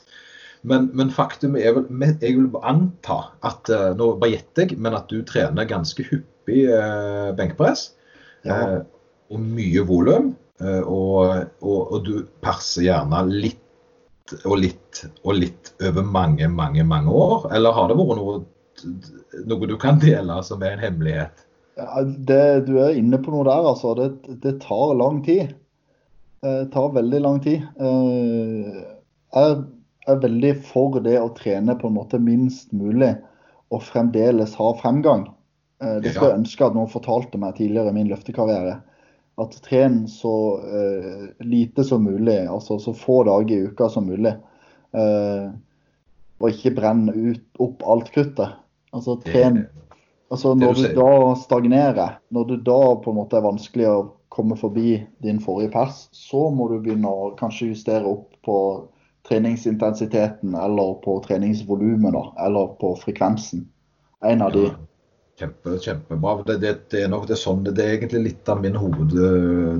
Men, 0.63 0.91
men 0.93 1.09
faktum 1.09 1.55
er 1.57 1.73
vel 1.73 1.87
Jeg 2.21 2.35
vil 2.37 2.51
anta 2.69 3.31
at 3.49 3.71
eh, 3.73 3.95
Nå 3.97 4.11
bare 4.21 4.35
gjetter 4.35 4.67
jeg, 4.69 4.77
men 4.77 4.97
at 4.99 5.09
du 5.09 5.23
trener 5.25 5.69
ganske 5.69 6.05
hyppig 6.05 6.67
eh, 6.69 7.31
benkpress. 7.39 7.91
Ja. 8.45 8.59
Eh, 8.59 8.79
og 9.31 9.41
mye 9.41 9.85
volum. 9.89 10.35
eh, 10.61 10.83
og, 10.85 11.49
og, 11.65 11.81
og 11.95 12.05
du 12.05 12.15
perser 12.45 12.91
gjerne 12.91 13.25
litt 13.31 13.67
og 14.45 14.61
litt 14.61 15.05
og 15.25 15.33
litt 15.41 15.73
over 15.83 16.05
mange, 16.07 16.47
mange, 16.49 16.85
mange 16.87 17.11
år? 17.11 17.49
Eller 17.57 17.75
har 17.75 17.89
det 17.91 17.97
vært 17.99 18.21
noe, 18.21 18.35
noe 19.49 19.71
du 19.71 19.77
kan 19.81 19.99
dele 20.03 20.37
som 20.47 20.63
er 20.63 20.77
en 20.77 20.85
hemmelighet? 20.85 21.47
Ja, 21.81 22.05
det, 22.05 22.67
du 22.69 22.77
er 22.83 22.99
inne 22.99 23.19
på 23.23 23.33
noe 23.33 23.47
der, 23.49 23.65
altså. 23.73 23.95
Det, 23.99 24.37
det 24.45 24.59
tar 24.63 24.93
lang 24.99 25.23
tid. 25.27 25.55
Det 26.41 26.71
tar 26.73 26.93
veldig 26.93 27.21
lang 27.21 27.41
tid. 27.45 27.63
Eh, 27.81 28.81
Jeg 29.31 29.57
er 30.09 30.23
veldig 30.23 30.55
for 30.67 31.01
det 31.05 31.19
å 31.21 31.29
trene 31.37 31.77
på 31.79 31.87
en 31.91 31.95
måte 31.99 32.19
minst 32.19 32.73
mulig 32.73 33.13
og 33.71 33.83
fremdeles 33.87 34.57
ha 34.59 34.71
fremgang. 34.81 35.29
Eh, 35.83 36.01
Det 36.01 36.15
skulle 36.15 36.33
jeg 36.33 36.41
ønske 36.41 36.67
at 36.67 36.75
noen 36.75 36.91
fortalte 36.91 37.39
meg 37.39 37.57
tidligere 37.57 37.93
i 37.93 37.99
min 37.99 38.09
løftekarriere. 38.09 38.81
At 39.41 39.57
tren 39.65 40.07
så 40.09 40.35
eh, 40.65 41.27
lite 41.45 41.85
som 41.85 42.05
mulig, 42.05 42.47
altså 42.49 42.81
så 42.81 42.93
få 42.97 43.23
dager 43.29 43.57
i 43.57 43.69
uka 43.71 43.89
som 43.89 44.09
mulig. 44.09 44.35
Eh, 44.93 45.51
og 46.41 46.49
ikke 46.49 46.75
brenne 46.77 47.13
ut, 47.13 47.45
opp 47.61 47.85
alt 47.85 48.11
kruttet. 48.15 48.57
Altså 48.93 49.21
tren 49.25 49.67
Altså 50.31 50.55
Når 50.55 50.75
du 50.79 50.83
du 50.87 50.95
da 50.95 51.35
stagnerer, 51.35 52.19
når 52.31 52.45
det 52.47 52.59
da 52.65 52.95
på 53.03 53.11
en 53.11 53.17
måte 53.17 53.35
er 53.35 53.43
vanskelig 53.43 53.87
å 53.91 53.97
kommer 54.31 54.57
forbi 54.57 54.95
din 55.25 55.41
forrige 55.43 55.73
pers, 55.75 56.05
så 56.15 56.47
må 56.55 56.69
du 56.71 56.79
begynne 56.79 57.11
å 57.11 57.33
kanskje 57.39 57.73
justere 57.73 58.07
opp 58.07 58.31
på 58.47 58.59
treningsintensiteten 59.29 60.55
eller 60.55 60.95
på 61.05 61.19
treningsvolumet, 61.27 62.15
eller 62.39 62.77
på 62.81 62.95
frekvensen. 63.03 63.67
En 64.25 64.43
av 64.47 64.55
de. 64.55 64.69
Ja. 64.71 64.79
Kjempe, 65.41 65.79
kjempebra. 65.81 66.43
Det, 66.45 66.57
det, 66.61 66.73
det, 66.93 67.03
er 67.05 67.09
nok 67.09 67.25
det, 67.31 67.39
sånn, 67.41 67.63
det 67.65 67.81
er 67.81 67.95
egentlig 67.95 68.21
litt 68.27 68.49
av 68.53 68.59
min 68.61 68.77
hoved 68.77 69.15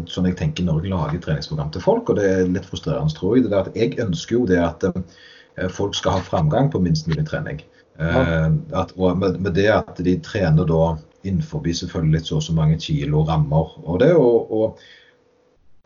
sånn 0.09 0.29
jeg 0.31 0.39
tenker 0.39 0.65
når 0.65 0.87
jeg 0.87 0.93
lager 0.95 1.21
treningsprogram 1.27 1.73
til 1.75 1.85
folk. 1.85 2.09
Og 2.09 2.17
det 2.17 2.29
er 2.31 2.49
litt 2.49 2.69
frustrerende, 2.69 3.13
tror 3.17 3.37
jeg. 3.37 3.45
Det 3.45 3.59
er 3.59 3.69
at 3.69 3.77
jeg 3.77 3.99
ønsker 4.07 4.39
jo 4.39 4.47
det 4.49 4.61
at 4.65 4.87
eh, 4.89 5.69
folk 5.69 5.99
skal 5.99 6.17
ha 6.17 6.25
framgang 6.25 6.73
på 6.73 6.81
minst 6.81 7.11
mulig 7.11 7.27
trening. 7.29 7.61
Ja. 8.01 8.23
Eh, 8.23 8.49
at, 8.81 8.95
og 8.97 9.21
med, 9.21 9.37
med, 9.45 9.53
det 9.59 9.69
at 9.75 10.01
de 10.01 10.17
trener 10.25 10.69
da 10.69 10.95
innenfor 11.25 11.65
selvfølgelig 11.65 12.27
så 12.27 12.37
og 12.37 12.43
så 12.43 12.57
mange 12.57 12.79
kilo 12.81 13.25
rammer. 13.29 13.73
Og 13.85 14.01
det 14.01 14.13
å, 14.17 14.29
og 14.51 14.79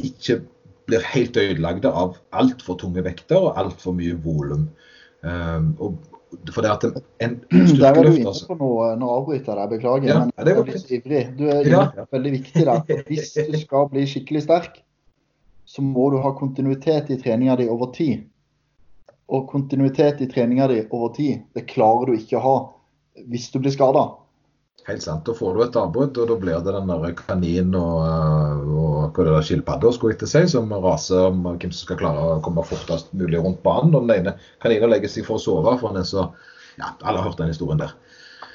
ikke 0.04 0.40
blir 0.86 1.04
helt 1.14 1.36
ødelagte 1.36 1.90
av 1.90 2.18
altfor 2.36 2.78
tunge 2.80 3.04
vekter 3.04 3.40
og 3.40 3.58
altfor 3.58 3.96
mye 3.96 4.16
volum. 4.24 4.68
Um, 5.24 5.72
for 6.52 6.66
det 6.66 6.70
at 6.72 6.84
en, 6.84 6.96
en 7.24 7.36
Der 7.80 7.94
var 7.94 8.02
du 8.02 8.10
inne 8.10 8.28
altså. 8.32 8.48
på 8.50 8.56
noe, 8.58 8.90
nå 8.98 9.10
avbryter 9.18 9.60
jeg 9.62 9.72
beklager. 9.76 10.08
Ja, 10.10 10.20
men 10.28 10.46
det 10.46 10.54
er 10.54 10.70
litt 10.70 10.92
ivrig. 10.98 11.22
Du 11.38 11.46
er 11.48 11.68
ja. 11.68 11.84
veldig 12.12 12.32
viktig 12.38 12.66
der. 12.68 13.04
Hvis 13.08 13.32
du 13.38 13.58
skal 13.60 13.88
bli 13.92 14.06
skikkelig 14.10 14.44
sterk, 14.46 14.80
så 15.64 15.82
må 15.82 16.10
du 16.12 16.18
ha 16.20 16.34
kontinuitet 16.36 17.10
i 17.14 17.18
treninga 17.20 17.56
di 17.60 17.68
over 17.72 17.92
tid. 17.94 18.26
Og 19.32 19.46
kontinuitet 19.48 20.20
i 20.20 20.28
treninga 20.28 20.68
di 20.68 20.82
over 20.90 21.14
tid, 21.16 21.46
det 21.56 21.64
klarer 21.70 22.10
du 22.10 22.18
ikke 22.18 22.36
å 22.40 22.44
ha 22.44 22.56
hvis 23.30 23.48
du 23.54 23.60
blir 23.62 23.72
skada. 23.72 24.08
Helt 24.84 25.02
sant. 25.02 25.24
Da 25.24 25.32
får 25.32 25.54
du 25.54 25.60
et 25.64 25.76
avbrudd, 25.80 26.18
og 26.20 26.28
da 26.28 26.36
blir 26.40 26.64
det 26.64 26.72
den 26.76 26.90
der 26.90 27.14
kanin 27.16 27.76
og, 27.78 28.00
og 28.68 29.16
det 29.16 29.32
der 29.32 29.46
skilpadda 29.48 29.92
skulle 29.96 30.28
som 30.52 30.72
raser 30.84 31.30
om 31.30 31.40
hvem 31.46 31.70
som 31.70 31.80
skal 31.86 32.00
klare 32.02 32.24
å 32.34 32.42
komme 32.44 32.64
fortest 32.68 33.12
mulig 33.16 33.40
rundt 33.40 33.62
banen. 33.64 33.94
Og 33.96 34.04
den 34.04 34.18
ene 34.18 34.36
kaninen 34.62 34.92
legger 34.92 35.08
seg 35.08 35.24
for 35.24 35.40
å 35.40 35.44
sove, 35.44 35.78
for 35.80 35.92
han 35.92 36.02
er 36.02 36.08
så 36.08 36.28
Ja, 36.74 36.90
alle 37.06 37.20
har 37.20 37.30
hørt 37.30 37.38
den 37.38 37.52
historien 37.52 37.80
der. 37.80 37.94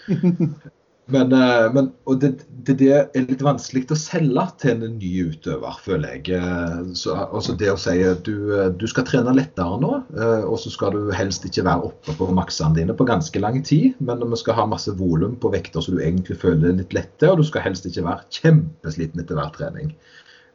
Men, 1.09 1.31
eh, 1.33 1.67
men 1.73 1.89
og 2.09 2.19
det, 2.21 2.29
det, 2.65 2.75
det, 2.81 2.89
er 2.93 3.25
litt 3.25 3.41
vanskelig 3.45 3.87
å 3.93 3.97
selge 3.97 4.43
til 4.61 4.83
en 4.85 4.97
ny 4.99 5.11
utøver, 5.31 5.79
føler 5.81 6.17
jeg. 6.17 6.37
Eh, 6.37 6.91
så, 6.97 7.15
altså 7.25 7.55
det 7.57 7.71
å 7.73 7.79
si 7.81 7.95
du, 8.25 8.35
du, 8.77 8.85
skal 8.89 9.07
trene 9.07 9.33
lettere 9.37 9.79
nå, 9.81 9.95
eh, 10.13 10.45
og 10.45 10.59
så 10.61 10.73
skal 10.73 10.93
du 10.93 11.09
helst 11.15 11.47
ikke 11.49 11.65
være 11.65 11.89
oppe 11.89 12.15
på 12.19 12.29
maksene 12.37 12.77
dine 12.77 12.97
på 12.97 13.07
ganske 13.09 13.41
lang 13.41 13.57
tid. 13.65 13.97
Men 14.03 14.21
vi 14.21 14.41
skal 14.41 14.59
ha 14.59 14.67
masse 14.69 14.93
volum 14.99 15.35
på 15.41 15.53
vekter 15.55 15.81
så 15.81 15.95
du 15.95 16.03
egentlig 16.03 16.37
føler 16.43 16.77
litt 16.77 16.93
lette, 16.97 17.29
og 17.29 17.41
du 17.41 17.47
skal 17.47 17.65
helst 17.65 17.89
ikke 17.89 18.05
være 18.05 18.41
kjempesliten 18.41 19.23
etter 19.23 19.39
hver 19.39 19.53
trening. 19.57 19.93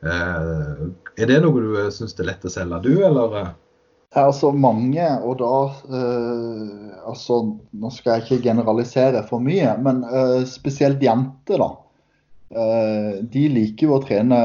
Er 0.04 1.28
det 1.30 1.38
noe 1.40 1.60
du 1.64 1.76
syns 1.94 2.12
er 2.20 2.28
lett 2.28 2.44
å 2.44 2.50
selge, 2.52 2.82
du, 2.84 2.92
eller? 3.06 3.54
Altså 4.14 4.52
mange, 4.54 5.06
og 5.26 5.40
da 5.40 5.54
uh, 5.90 7.08
altså, 7.10 7.40
Nå 7.74 7.90
skal 7.90 8.20
jeg 8.20 8.24
ikke 8.24 8.44
generalisere 8.46 9.24
for 9.26 9.42
mye, 9.42 9.72
men 9.82 10.04
uh, 10.06 10.44
spesielt 10.46 11.02
jenter, 11.02 11.58
da. 11.58 11.72
Uh, 12.54 13.24
de 13.26 13.48
liker 13.50 13.88
jo 13.88 13.96
å 13.96 14.04
trene 14.04 14.38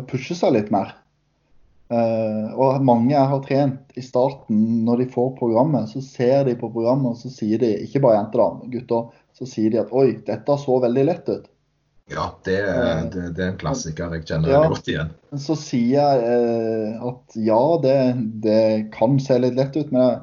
og 0.00 0.08
pushe 0.10 0.34
seg 0.38 0.56
litt 0.56 0.74
mer. 0.74 0.98
og 1.92 2.80
mange 2.80 3.12
jeg 3.12 3.28
har 3.28 3.40
trent 3.44 3.98
i 4.00 4.02
starten, 4.02 4.60
når 4.86 5.02
de 5.02 5.06
får 5.12 5.34
programmet, 5.36 5.90
så 5.90 6.00
ser 6.00 6.46
de 6.48 6.54
på 6.56 6.70
programmet 6.72 7.12
og 7.12 7.18
så 7.20 7.28
sier 7.28 7.60
de, 7.60 7.68
ikke 7.84 8.00
bare 8.00 8.16
jenter, 8.16 8.40
da, 8.40 8.70
gutter, 8.72 9.10
så 9.36 9.48
sier 9.50 9.74
de 9.74 9.82
at 9.82 9.92
oi, 9.92 10.14
dette 10.24 10.56
så 10.62 10.78
veldig 10.80 11.04
lett 11.04 11.28
ut. 11.28 11.51
Ja, 12.10 12.26
det, 12.44 12.56
det, 13.12 13.28
det, 13.36 13.42
er 13.42 13.52
en 13.52 13.60
klassiker. 13.60 14.12
Jeg 14.16 14.26
kjenner 14.28 14.52
ja, 14.52 14.64
godt 14.68 14.88
igjen. 14.90 15.12
Så 15.38 15.56
sier 15.58 15.94
jeg 15.94 16.24
eh, 16.26 17.06
at 17.08 17.38
ja, 17.38 17.60
det, 17.82 17.96
det, 18.44 18.64
kan 18.96 19.16
se 19.22 19.38
litt 19.40 19.56
lett 19.56 19.78
ut. 19.78 19.92
Men 19.94 20.20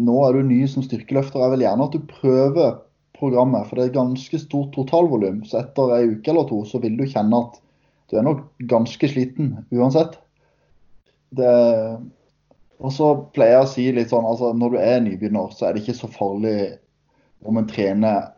nå 0.00 0.16
er 0.24 0.38
du 0.38 0.48
ny 0.48 0.62
som 0.70 0.84
styrkeløfter. 0.86 1.42
Jeg 1.42 1.56
vil 1.56 1.66
gjerne 1.66 1.88
at 1.88 1.96
du 1.96 2.06
prøver 2.08 2.78
programmet. 3.18 3.68
For 3.68 3.78
det 3.78 3.88
er 3.88 3.98
ganske 3.98 4.40
stort 4.40 4.72
totalvolum. 4.76 5.42
Så 5.48 5.60
etter 5.60 5.94
ei 5.98 6.06
uke 6.14 6.32
eller 6.32 6.48
to 6.48 6.62
så 6.68 6.80
vil 6.82 6.96
du 7.00 7.04
kjenne 7.04 7.44
at 7.44 7.60
du 8.10 8.18
er 8.20 8.26
nok 8.26 8.44
ganske 8.70 9.08
sliten 9.08 9.54
uansett. 9.72 10.18
Det, 11.32 11.52
og 12.82 12.92
så 12.92 13.12
pleier 13.32 13.56
jeg 13.56 13.66
å 13.66 13.70
si 13.70 13.84
litt 13.96 14.10
sånn 14.12 14.26
altså 14.28 14.50
når 14.56 14.74
du 14.74 14.78
er 14.82 14.98
nybegynner, 15.00 15.54
så 15.56 15.68
er 15.68 15.74
det 15.74 15.84
ikke 15.84 15.96
så 16.02 16.10
farlig 16.12 16.56
om 17.48 17.56
en 17.56 17.68
trener 17.70 18.34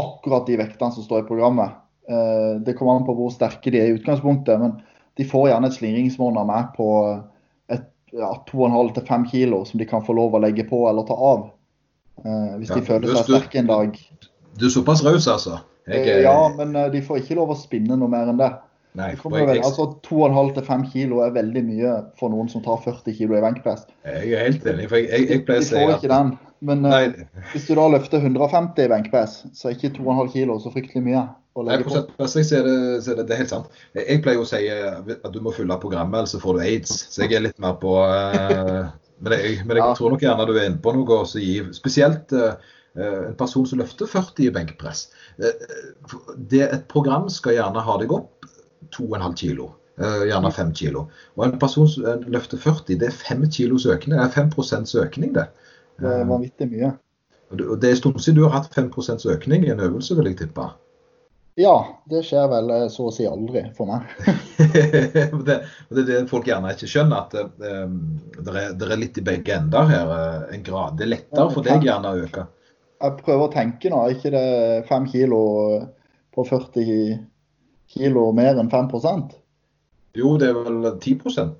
akkurat 0.00 0.46
de 0.48 0.58
vektene 0.60 0.94
som 0.94 1.04
står 1.04 1.24
i 1.24 1.28
programmet. 1.28 1.78
Eh, 2.08 2.60
det 2.60 2.76
kommer 2.78 2.96
an 2.96 3.06
på 3.06 3.14
hvor 3.18 3.32
sterke 3.34 3.72
de 3.72 3.80
er 3.80 3.90
i 3.90 3.96
utgangspunktet, 3.96 4.60
men 4.62 4.76
de 5.18 5.26
får 5.26 5.50
gjerne 5.50 5.70
et 5.70 5.78
slingringsmonn 5.78 6.38
av 6.38 6.46
meg 6.48 6.68
på 6.76 6.88
et, 7.72 7.88
ja, 8.14 8.30
2,5-5 8.50 9.30
kilo 9.32 9.64
som 9.66 9.80
de 9.80 9.88
kan 9.88 10.04
få 10.06 10.16
lov 10.18 10.36
å 10.36 10.42
legge 10.44 10.66
på 10.68 10.84
eller 10.90 11.08
ta 11.08 11.16
av. 11.16 11.48
Eh, 12.22 12.52
hvis 12.60 12.70
ja, 12.70 12.78
de 12.78 12.86
føler 12.86 13.16
seg 13.16 13.30
sterke 13.30 13.62
en 13.62 13.72
dag. 13.72 13.98
Du 14.56 14.68
er 14.68 14.72
såpass 14.72 15.02
raus, 15.06 15.26
altså? 15.28 15.60
Jeg, 15.86 16.06
eh, 16.06 16.22
ja, 16.26 16.38
men 16.54 16.76
de 16.92 17.02
får 17.02 17.22
ikke 17.22 17.38
lov 17.38 17.54
å 17.54 17.58
spinne 17.58 17.98
noe 17.98 18.10
mer 18.12 18.30
enn 18.30 18.40
det. 18.40 18.52
Nei, 18.96 19.10
altså 19.60 19.90
2,5-5 20.06 20.86
kilo 20.88 21.18
er 21.20 21.34
veldig 21.34 21.62
mye 21.66 21.96
for 22.16 22.32
noen 22.32 22.48
som 22.48 22.62
tar 22.64 22.78
40 22.80 23.12
kilo 23.18 23.36
i 23.36 23.42
benkpress. 23.44 23.84
Jeg 24.08 24.30
er 24.32 24.46
helt 24.46 24.64
enig. 24.70 24.86
for 24.88 24.96
jeg, 25.02 25.10
jeg, 25.10 25.26
jeg 25.34 25.42
pleier 25.44 25.66
å 25.66 25.98
si 26.00 26.08
at... 26.08 26.45
Men 26.64 26.86
uh, 26.86 26.92
hvis 27.52 27.66
du 27.68 27.74
da 27.76 27.86
løfter 27.92 28.22
150 28.22 28.86
i 28.86 28.90
benkpress, 28.92 29.40
så 29.56 29.68
er 29.68 29.76
ikke 29.76 29.96
2,5 29.98 30.30
kilo 30.32 30.58
så 30.62 30.72
fryktelig 30.74 31.04
mye. 31.04 31.24
å 31.56 31.64
legge 31.64 31.84
Nei, 31.84 31.88
på. 31.88 32.28
Så 32.28 32.40
er 32.42 32.66
det, 32.66 32.76
så 33.04 33.12
er 33.12 33.18
det, 33.20 33.26
det 33.28 33.34
er 33.36 33.42
helt 33.42 33.52
sant. 33.52 33.82
Jeg 33.96 34.22
pleier 34.24 34.42
å 34.42 34.48
si 34.48 34.62
eh, 34.68 35.12
at 35.16 35.32
du 35.32 35.40
må 35.44 35.54
fylle 35.56 35.78
programmet, 35.80 36.18
ellers 36.20 36.42
får 36.42 36.58
du 36.58 36.64
aids. 36.64 36.96
Så 37.12 37.24
jeg 37.24 37.38
er 37.38 37.46
litt 37.46 37.60
mer 37.62 37.78
på 37.80 37.94
uh, 37.96 38.88
Men 39.24 39.32
jeg, 39.38 39.62
men 39.64 39.78
jeg 39.78 39.84
ja. 39.84 39.92
tror 39.96 40.12
nok 40.12 40.24
gjerne 40.26 40.48
du 40.48 40.52
er 40.56 40.66
inne 40.68 40.82
på 40.84 40.92
noe 40.92 41.22
som 41.24 41.40
gir 41.40 41.70
Spesielt 41.72 42.34
uh, 42.36 42.58
en 42.96 43.36
person 43.40 43.64
som 43.68 43.80
løfter 43.80 44.08
40 44.08 44.46
i 44.46 44.52
benkpress. 44.52 45.06
Det, 45.36 46.62
et 46.64 46.84
program 46.92 47.26
skal 47.32 47.56
gjerne 47.56 47.82
ha 47.84 47.96
deg 48.00 48.12
opp 48.12 48.48
2,5 48.96 49.34
kilo. 49.40 49.70
Uh, 49.96 50.24
gjerne 50.28 50.52
5 50.52 50.72
kilo. 50.76 51.06
Og 51.36 51.46
en 51.46 51.58
person 51.60 51.88
som 51.88 52.24
løfter 52.28 52.60
40, 52.60 53.00
det 53.00 53.08
er 53.08 53.16
5 53.16 53.48
kilos 53.52 53.88
økning. 53.88 54.16
Det 54.16 54.24
er 54.24 54.48
5% 54.48 54.92
økning, 55.04 55.32
det. 55.36 55.48
Det 56.00 56.12
er 56.12 56.26
vanvittig 56.28 56.68
mye. 56.70 56.94
Og 57.54 57.78
det 57.80 57.92
er 57.92 58.00
stort 58.00 58.18
siden 58.22 58.40
du 58.40 58.46
har 58.48 58.58
hatt 58.58 58.74
5% 58.74 59.28
økning 59.32 59.64
i 59.66 59.70
en 59.72 59.82
øvelse, 59.82 60.16
vil 60.18 60.32
jeg 60.32 60.40
tippe? 60.40 60.66
Ja, 61.56 61.76
det 62.10 62.20
skjer 62.26 62.50
vel 62.52 62.68
eh, 62.74 62.88
så 62.92 63.06
å 63.08 63.12
si 63.14 63.24
aldri 63.24 63.62
for 63.76 63.88
meg. 63.88 64.10
det, 64.58 65.30
det, 65.46 66.02
er 66.02 66.08
det 66.10 66.18
folk 66.28 66.50
gjerne 66.50 66.74
ikke 66.74 66.90
skjønner, 66.90 67.22
at 67.22 67.32
det, 67.32 67.70
er, 67.70 68.74
det, 68.76 68.90
er, 68.90 68.98
litt 69.00 69.16
i 69.16 69.24
begge 69.24 69.56
ender 69.56 69.88
her. 69.88 70.12
En 70.52 70.66
grad. 70.66 70.98
Det 70.98 71.06
er 71.06 71.14
lettere 71.14 71.48
for 71.54 71.64
deg 71.64 71.86
gjerne 71.86 72.12
å 72.12 72.26
øke. 72.26 72.44
Jeg 73.00 73.16
prøver 73.22 73.46
å 73.46 73.52
tenke 73.52 73.92
nå, 73.92 74.02
ikke 74.12 74.34
det 74.34 74.44
5 74.90 75.08
kilo 75.14 75.40
på 76.36 76.44
40 76.44 77.24
kilo 77.96 78.28
mer 78.36 78.60
enn 78.60 78.72
5 78.72 78.92
Jo, 80.16 80.32
det 80.40 80.48
er 80.48 80.54
vel 80.56 80.86
10 81.02 81.12
eh, 81.12 81.18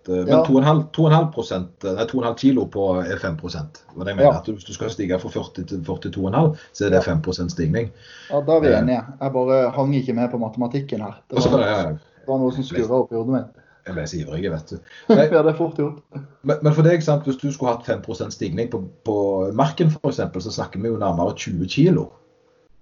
Men 0.08 0.30
ja. 0.32 0.40
2,5% 0.46 2.34
kilo 2.40 2.64
på 2.72 2.86
er 3.02 3.18
5% 3.20 3.82
og 3.96 4.06
det 4.06 4.14
mener 4.16 4.30
ja. 4.30 4.38
at 4.38 4.48
Hvis 4.48 4.64
du 4.64 4.72
skal 4.72 4.90
stige 4.90 5.18
fra 5.20 5.28
40 5.28 5.64
til 5.66 5.84
42,5, 5.84 6.56
så 6.72 6.86
er 6.86 6.90
det 6.94 7.02
5% 7.04 7.52
stigning. 7.52 7.92
Ja, 8.30 8.40
Da 8.40 8.56
er 8.56 8.60
vi 8.60 8.72
eh. 8.72 8.78
enige. 8.78 9.02
Jeg 9.20 9.32
bare 9.32 9.70
hang 9.70 9.94
ikke 9.96 10.12
med 10.12 10.30
på 10.30 10.38
matematikken 10.38 11.00
her. 11.00 11.22
Det 11.30 11.44
var, 11.44 11.58
det 11.92 12.28
var 12.28 12.38
noe 12.42 12.52
som 12.52 12.64
skurra 12.64 13.02
opp 13.02 13.12
i 13.12 13.16
hodet 13.16 13.34
mitt. 13.34 13.62
Jeg 13.86 13.94
ble 13.94 14.06
så 14.10 14.16
ivrig, 14.18 14.50
vet 14.50 14.72
du. 14.72 14.78
Nei, 15.14 15.28
ja, 15.30 15.42
det 15.42 15.52
er 15.52 15.58
fort 15.58 15.76
gjort. 15.78 16.00
Men, 16.42 16.56
men, 16.62 16.72
for 16.74 16.82
deg, 16.86 17.04
sant, 17.06 17.26
hvis 17.28 17.38
du 17.38 17.52
skulle 17.52 17.76
hatt 17.76 17.86
5% 17.86 18.34
stigning 18.34 18.70
på, 18.72 18.82
på 19.06 19.18
marken 19.54 19.92
f.eks., 19.92 20.24
så 20.48 20.54
snakker 20.58 20.82
vi 20.82 20.90
jo 20.90 20.98
nærmere 20.98 21.36
20 21.38 21.70
kilo. 21.70 22.08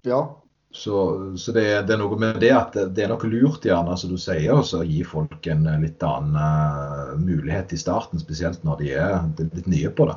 Ja, 0.09 0.23
så, 0.75 1.01
så 1.39 1.53
det, 1.55 1.83
det, 1.87 1.95
er 1.95 2.01
noe 2.01 2.17
med 2.19 2.41
det 2.43 2.51
at 2.51 2.75
det, 2.75 2.89
det 2.97 3.05
er 3.05 3.13
noe 3.13 3.29
lurt 3.31 3.63
gjerne, 3.63 3.95
som 3.95 4.11
du 4.11 4.19
sier, 4.19 4.59
å 4.59 4.81
gi 4.83 5.05
folk 5.07 5.47
en 5.47 5.69
litt 5.79 6.03
annen 6.03 6.35
uh, 6.35 7.13
mulighet 7.15 7.77
i 7.77 7.79
starten. 7.79 8.19
Spesielt 8.19 8.65
når 8.67 8.81
de 8.83 8.89
er 8.99 9.13
litt 9.39 9.69
nye 9.71 9.93
på 9.95 10.09
det. 10.11 10.17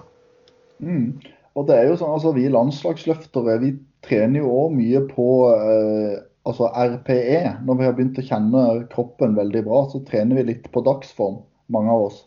Mm. 0.81 1.11
Og 1.57 1.69
det 1.69 1.77
er 1.77 1.85
jo 1.91 1.99
sånn, 2.01 2.15
altså 2.15 2.33
Vi 2.33 2.49
landslagsløftere 2.53 3.59
vi 3.61 3.71
trener 4.05 4.41
jo 4.41 4.55
òg 4.63 4.73
mye 4.79 5.03
på 5.11 5.29
uh, 5.53 6.17
altså 6.49 6.71
RPE. 6.73 7.43
Når 7.69 7.77
vi 7.77 7.85
har 7.85 7.95
begynt 8.01 8.17
å 8.17 8.25
kjenne 8.25 8.65
kroppen 8.89 9.37
veldig 9.37 9.65
bra, 9.69 9.85
så 9.93 10.01
trener 10.09 10.41
vi 10.41 10.49
litt 10.55 10.69
på 10.73 10.81
dagsform, 10.89 11.43
mange 11.69 11.93
av 11.93 12.09
oss. 12.09 12.23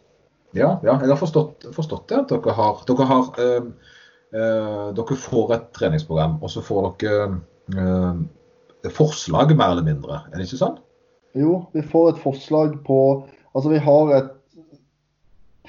Ja, 0.55 0.77
ja 0.87 1.01
jeg 1.03 1.11
har 1.11 1.19
forstått, 1.19 1.73
forstått 1.75 2.07
det. 2.15 2.25
at 2.25 2.31
dere 2.31 2.59
har, 2.63 2.83
dere, 2.87 3.11
har 3.11 3.31
uh, 3.43 4.91
dere 4.95 5.23
får 5.27 5.57
et 5.59 5.71
treningsprogram, 5.83 6.39
og 6.39 6.55
så 6.55 6.63
får 6.63 6.93
dere 7.03 7.25
eh, 7.25 7.41
forslag, 8.97 9.53
mer 9.57 9.75
eller 9.75 9.87
mindre. 9.87 10.23
Er 10.31 10.39
det 10.39 10.49
ikke 10.49 10.63
sånn? 10.63 10.79
Jo, 11.39 11.61
vi 11.75 11.83
får 11.87 12.15
et 12.15 12.25
forslag 12.25 12.81
på 12.87 13.01
Altså 13.51 13.71
vi 13.73 13.81
har 13.83 14.13
et 14.15 14.37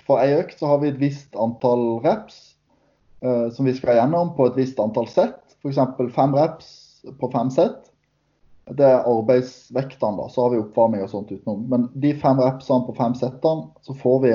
For 0.05 0.22
ei 0.22 0.36
økt 0.38 0.60
så 0.60 0.70
har 0.70 0.81
vi 0.81 0.91
et 0.91 1.00
visst 1.01 1.38
antall 1.39 2.01
reps 2.03 2.39
eh, 3.25 3.48
som 3.53 3.67
vi 3.67 3.74
skal 3.77 4.00
gjennom 4.00 4.34
på 4.38 4.50
et 4.50 4.58
visst 4.58 4.79
antall 4.81 5.08
sett. 5.10 5.39
F.eks. 5.62 5.79
fem 6.15 6.34
reps 6.36 6.72
på 7.22 7.29
fem 7.34 7.51
sett. 7.53 7.91
Det 8.72 8.86
er 8.86 9.05
arbeidsvektene, 9.10 10.17
da. 10.17 10.25
Så 10.29 10.43
har 10.43 10.53
vi 10.53 10.62
oppvarming 10.62 11.03
og 11.05 11.12
sånt 11.12 11.31
utenom. 11.31 11.63
Men 11.70 11.86
de 12.01 12.15
fem 12.17 12.41
repsene 12.41 12.88
på 12.88 12.96
fem 12.98 13.13
settene, 13.17 13.70
så 13.86 13.96
får 14.01 14.17
vi 14.25 14.34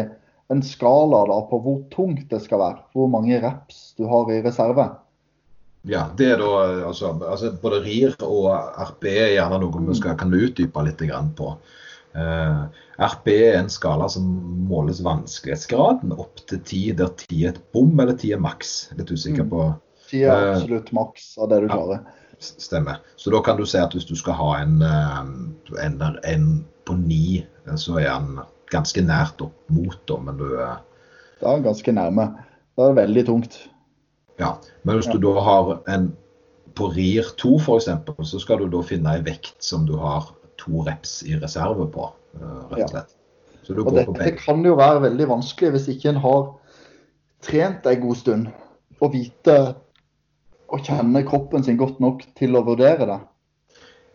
en 0.54 0.62
skala 0.62 1.25
da 1.30 1.40
på 1.50 1.61
hvor 1.64 1.82
tungt 1.94 2.30
det 2.30 2.40
skal 2.44 2.62
være. 2.62 2.85
Hvor 2.94 3.11
mange 3.11 3.40
reps 3.42 3.96
du 3.99 4.06
har 4.11 4.30
i 4.32 4.40
reserve. 4.46 4.87
Ja, 5.87 6.07
det 6.19 6.33
er 6.35 6.40
da 6.43 6.52
altså, 6.88 7.12
altså 7.23 7.52
Både 7.62 7.81
RIR 7.85 8.16
og 8.26 8.49
RP 8.88 9.07
er 9.12 9.35
gjerne 9.37 9.61
noe 9.62 9.83
vi 9.87 9.99
skal, 9.99 10.16
kan 10.19 10.35
utdype 10.35 10.83
litt 10.87 11.05
på. 11.38 11.50
Uh, 12.16 12.23
eh, 12.23 12.62
RP 13.07 13.28
er 13.35 13.59
en 13.61 13.71
skala 13.71 14.09
som 14.09 14.26
måles 14.66 15.02
vanskelighetsgraden 15.05 16.14
opp 16.16 16.40
til 16.49 16.62
10, 16.62 16.81
der 17.02 17.12
10 17.28 17.43
er 17.45 17.52
et 17.52 17.61
bom 17.76 17.93
eller 18.00 18.16
10 18.16 18.33
er 18.35 18.43
maks. 18.43 18.73
Litt 18.99 19.12
usikker 19.12 19.47
mm. 19.47 19.52
på. 19.52 19.66
10 20.11 20.25
er 20.25 20.33
uh, 20.33 20.49
absolutt 20.57 20.90
maks 20.97 21.28
av 21.38 21.52
det 21.52 21.61
du 21.62 21.69
klarer. 21.71 22.02
Ja, 22.02 22.40
stemmer. 22.40 22.99
Så 23.21 23.31
da 23.35 23.43
kan 23.45 23.61
du 23.61 23.66
si 23.69 23.78
at 23.78 23.95
hvis 23.95 24.09
du 24.09 24.16
skal 24.19 24.38
ha 24.40 24.50
en, 24.64 24.81
uh, 24.83 25.23
en, 25.85 26.02
en 26.25 26.50
på 26.88 26.99
9, 26.99 27.45
så 27.78 28.00
er 28.00 28.11
den 28.11 28.43
ganske 28.73 29.07
nært 29.07 29.43
opp 29.45 29.55
mot, 29.71 29.99
da, 30.09 30.19
men 30.23 30.40
du 30.40 30.49
Da 30.57 31.47
er 31.47 31.52
han 31.52 31.66
ganske 31.66 31.95
nærme. 31.95 32.31
Da 32.75 32.87
er 32.87 32.95
det 32.95 33.02
veldig 33.05 33.26
tungt. 33.28 33.59
Ja, 34.40 34.57
men 34.85 34.99
hvis 34.99 35.09
du 35.12 35.19
da 35.23 35.35
har 35.40 35.76
en 35.93 36.11
på 36.76 36.90
RIR 36.93 37.31
2 37.40 37.55
f.eks., 37.57 37.88
så 38.31 38.40
skal 38.43 38.61
du 38.61 38.69
da 38.73 38.83
finne 38.85 39.16
en 39.16 39.25
vekt 39.25 39.57
som 39.64 39.87
du 39.88 39.95
har 40.00 40.28
to 40.61 40.83
reps 40.85 41.23
i 41.25 41.38
reserve 41.40 41.88
på, 41.93 42.11
eh, 42.37 42.59
rett 42.73 42.85
og 42.85 42.93
slett. 42.93 43.14
Så 43.66 43.75
og 43.81 43.95
dette 43.97 44.14
det 44.21 44.37
kan 44.38 44.61
jo 44.64 44.76
være 44.78 45.02
veldig 45.09 45.26
vanskelig 45.33 45.73
hvis 45.75 45.88
ikke 45.97 46.12
en 46.12 46.21
har 46.23 46.45
trent 47.43 47.87
en 47.88 48.02
god 48.05 48.19
stund 48.21 48.50
og 49.02 49.11
vite 49.16 49.57
og 50.71 50.85
kjenne 50.87 51.25
kroppen 51.26 51.64
sin 51.66 51.78
godt 51.81 51.99
nok 52.02 52.23
til 52.38 52.55
å 52.59 52.62
vurdere 52.66 53.09
det. 53.09 53.19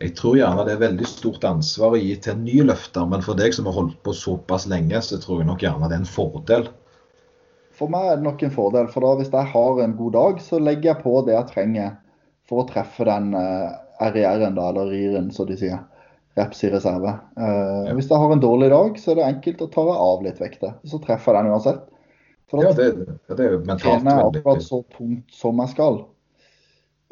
Jeg 0.02 0.14
tror 0.18 0.38
gjerne 0.38 0.64
det 0.66 0.72
er 0.74 0.80
veldig 0.82 1.06
stort 1.06 1.44
ansvar 1.46 1.94
å 1.94 2.00
gi 2.00 2.14
til 2.18 2.34
en 2.34 2.46
ny 2.46 2.62
løfter, 2.66 3.04
men 3.06 3.22
for 3.22 3.38
deg 3.38 3.54
som 3.54 3.68
har 3.68 3.76
holdt 3.76 4.00
på 4.02 4.14
såpass 4.16 4.66
lenge, 4.70 4.98
så 5.04 5.20
tror 5.22 5.42
jeg 5.42 5.50
nok 5.50 5.62
gjerne 5.62 5.90
det 5.90 5.98
er 5.98 6.02
en 6.02 6.08
fordel 6.08 6.66
for 7.82 7.90
meg 7.90 8.08
er 8.08 8.20
det 8.20 8.26
nok 8.26 8.42
en 8.46 8.54
fordel. 8.54 8.90
For 8.92 9.04
da 9.04 9.16
hvis 9.18 9.32
jeg 9.32 9.50
har 9.52 9.80
en 9.82 9.96
god 9.98 10.14
dag, 10.14 10.42
så 10.44 10.60
legger 10.62 10.92
jeg 10.92 11.02
på 11.02 11.14
det 11.26 11.34
jeg 11.34 11.50
trenger 11.50 11.96
for 12.48 12.62
å 12.62 12.68
treffe 12.68 13.06
den 13.08 13.32
uh, 13.34 13.72
RIR-en, 14.02 14.54
da, 14.58 14.68
eller 14.70 14.92
RIR-en, 14.92 15.32
som 15.34 15.48
de 15.50 15.58
sier. 15.58 15.80
Reps 16.38 16.62
i 16.64 16.70
reserve. 16.72 17.16
Uh, 17.36 17.88
ja. 17.88 17.96
Hvis 17.98 18.08
jeg 18.12 18.22
har 18.22 18.34
en 18.34 18.44
dårlig 18.44 18.70
dag, 18.72 18.94
så 19.00 19.12
er 19.12 19.18
det 19.18 19.26
enkelt 19.28 19.66
å 19.66 19.70
ta 19.74 19.86
av 19.96 20.22
litt 20.24 20.38
vekter. 20.40 20.76
Så 20.88 21.02
treffer 21.02 21.36
jeg 21.36 21.44
den 21.44 21.56
uansett. 21.56 21.82
For 22.50 22.60
da 22.60 22.70
ja, 22.70 22.76
det, 22.78 23.18
det 23.32 23.44
er 23.44 23.54
jo 23.56 23.60
mentalt 23.66 24.06
jeg 24.06 24.26
akkurat 24.30 24.64
så 24.64 24.82
tungt 24.94 25.34
som 25.34 25.60
jeg 25.64 25.74
skal. 25.74 26.02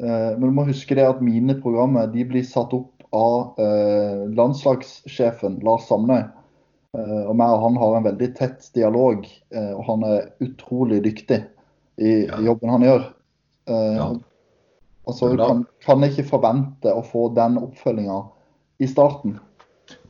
Uh, 0.01 0.31
men 0.39 0.47
du 0.47 0.55
må 0.55 0.65
huske 0.71 0.97
det 0.97 1.05
at 1.09 1.21
mine 1.25 1.57
programmer 1.59 2.07
de 2.09 2.25
blir 2.31 2.47
satt 2.47 2.73
opp 2.77 2.89
av 3.11 3.57
landslagssjefen 4.31 5.57
Lars 5.67 5.83
Samnøy. 5.89 6.21
Eh, 6.97 7.21
og 7.23 7.37
meg 7.39 7.53
og 7.55 7.61
han 7.65 7.77
har 7.79 7.93
en 7.97 8.07
veldig 8.09 8.27
tett 8.35 8.65
dialog, 8.75 9.23
eh, 9.55 9.71
og 9.71 9.85
han 9.87 10.03
er 10.07 10.25
utrolig 10.43 10.99
dyktig 11.05 11.39
i 12.01 12.25
ja. 12.25 12.41
jobben 12.43 12.73
han 12.73 12.83
gjør. 12.83 13.05
Eh, 13.71 13.93
ja. 13.95 14.09
Altså, 15.07 15.31
Du 15.31 15.39
kan, 15.39 15.63
kan, 15.85 16.03
ikke 16.05 16.27
forvente 16.27 16.91
å 16.91 17.03
få 17.05 17.29
den 17.35 17.57
oppfølginga 17.61 18.19
i 18.83 18.89
starten. 18.91 19.39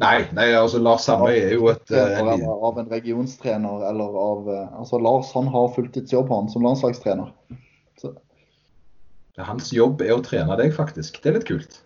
Nei, 0.01 0.27
nei 0.35 0.49
altså 0.53 0.81
Lars 0.81 1.07
Sandøy 1.07 1.37
er 1.39 1.53
jo 1.55 1.69
et 1.71 1.89
eller 1.89 2.43
Av 2.53 2.75
en 2.77 2.89
regionstrener 2.91 3.85
eller 3.87 4.17
av 4.21 4.49
altså 4.51 4.99
Lars 5.01 5.31
han 5.33 5.47
har 5.49 5.71
fulltidsjobb 5.73 6.29
han 6.29 6.51
som 6.53 6.65
landslagstrener. 6.65 7.31
Så. 7.97 8.11
Hans 9.41 9.71
jobb 9.73 10.03
er 10.05 10.13
å 10.17 10.21
trene 10.25 10.57
deg, 10.59 10.75
faktisk. 10.75 11.17
Det 11.23 11.31
er 11.31 11.39
litt 11.39 11.47
kult. 11.49 11.79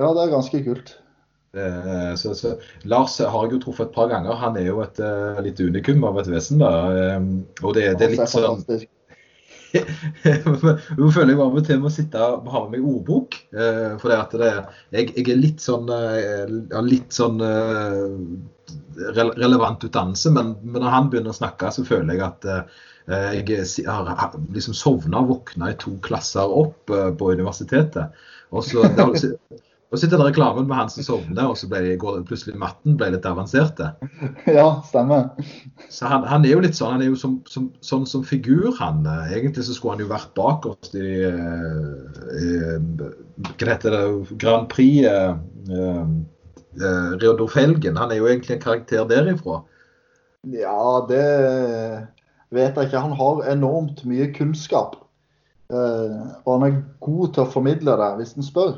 Ja, 0.00 0.08
det 0.16 0.24
er 0.24 0.34
ganske 0.34 0.62
kult. 0.64 0.96
Eh, 1.56 2.14
så, 2.14 2.34
så, 2.34 2.54
Lars 2.82 3.18
har 3.18 3.46
jeg 3.46 3.56
jo 3.56 3.62
truffet 3.62 3.88
et 3.88 3.94
par 3.94 4.10
ganger. 4.12 4.36
Han 4.42 4.58
er 4.60 4.68
jo 4.68 4.82
et 4.84 5.00
uh, 5.00 5.40
litt 5.44 5.60
unikum 5.60 6.04
av 6.08 6.20
et 6.20 6.30
vesen. 6.32 6.60
da, 6.62 6.70
um, 7.16 7.28
og 7.62 7.74
det, 7.78 7.94
det, 8.00 8.08
er 8.08 8.16
litt 8.16 8.32
sånn 8.32 8.64
Nå 10.98 11.08
føler 11.12 11.34
jeg 11.34 11.40
og 11.44 11.58
til 11.66 11.80
må 11.82 11.90
sitte 11.92 12.20
og 12.24 12.48
ha 12.52 12.62
med 12.64 12.78
meg 12.78 12.86
ordbok. 12.88 13.38
For 13.52 14.08
det 14.08 14.18
at 14.18 14.36
det, 14.40 14.52
jeg, 14.96 15.10
jeg 15.16 15.26
er 15.32 15.40
litt 15.40 15.64
sånn, 15.64 15.88
uh, 15.92 16.80
litt 16.84 17.16
sånn 17.16 17.40
relevant 19.16 19.84
utdannelse, 19.84 20.32
men, 20.34 20.54
men, 20.62 20.82
når 20.82 20.92
han 20.92 21.08
begynner 21.12 21.32
å 21.32 21.40
snakke, 21.40 21.72
så 21.72 21.84
føler 21.88 22.16
jeg 22.16 22.24
at 22.26 22.48
jeg 23.08 23.86
har 23.88 24.34
liksom 24.52 24.74
sovna 24.76 25.22
og 25.22 25.30
våkna 25.30 25.70
i 25.72 25.78
to 25.80 25.94
klasser 26.04 26.44
opp 26.44 26.92
på 26.92 27.30
universitetet. 27.32 28.12
Og 28.52 28.64
så, 28.64 28.84
det, 28.92 29.38
og 29.88 29.96
så 29.96 30.02
sitter 30.02 30.20
det 30.20 30.26
reklamen 30.28 30.66
med 30.68 30.76
han 30.76 30.90
som 30.92 31.04
sovner, 31.04 31.46
og 31.48 31.56
så 31.56 31.68
ble, 31.70 31.94
går 32.00 32.18
plutselig 32.28 32.58
matten 32.60 32.98
ble 33.00 33.08
litt 33.14 33.28
avanserte. 33.28 33.94
Ja, 34.58 34.82
stemmer. 34.84 35.30
Så 35.94 36.10
han, 36.10 36.26
han, 36.28 36.44
er 36.44 36.52
jo 36.52 36.60
litt 36.64 36.76
sånn 36.76 36.98
han 36.98 37.04
er 37.04 37.08
jo 37.08 37.16
som, 37.16 37.38
som, 37.48 37.70
sånn 37.80 38.04
som 38.08 38.24
figur, 38.26 38.68
han. 38.76 39.06
Egentlig 39.32 39.64
så 39.64 39.76
skulle 39.76 39.96
han 39.96 40.04
jo 40.04 40.10
vært 40.10 40.34
bakerst 40.36 40.92
i, 40.98 41.08
i, 41.24 42.50
Hva 43.48 43.70
heter 43.70 43.96
det 43.96 44.02
Grand 44.42 44.68
Prix 44.68 45.08
eh, 45.08 45.32
eh, 45.72 47.10
Reodor 47.22 47.48
Felgen. 47.48 47.96
Han 47.96 48.12
er 48.12 48.20
jo 48.20 48.28
egentlig 48.28 48.58
en 48.58 48.64
karakter 48.66 49.08
derifra. 49.08 49.62
Ja, 50.52 51.06
det 51.08 51.24
vet 52.52 52.76
jeg 52.76 52.90
ikke. 52.90 53.04
Han 53.06 53.16
har 53.16 53.46
enormt 53.54 54.04
mye 54.08 54.28
kunnskap. 54.36 55.00
Eh, 55.72 56.20
og 56.44 56.52
han 56.52 56.68
er 56.68 56.78
god 57.04 57.32
til 57.32 57.44
å 57.44 57.52
formidle 57.56 57.96
det 58.00 58.12
hvis 58.20 58.36
han 58.36 58.46
spør. 58.46 58.76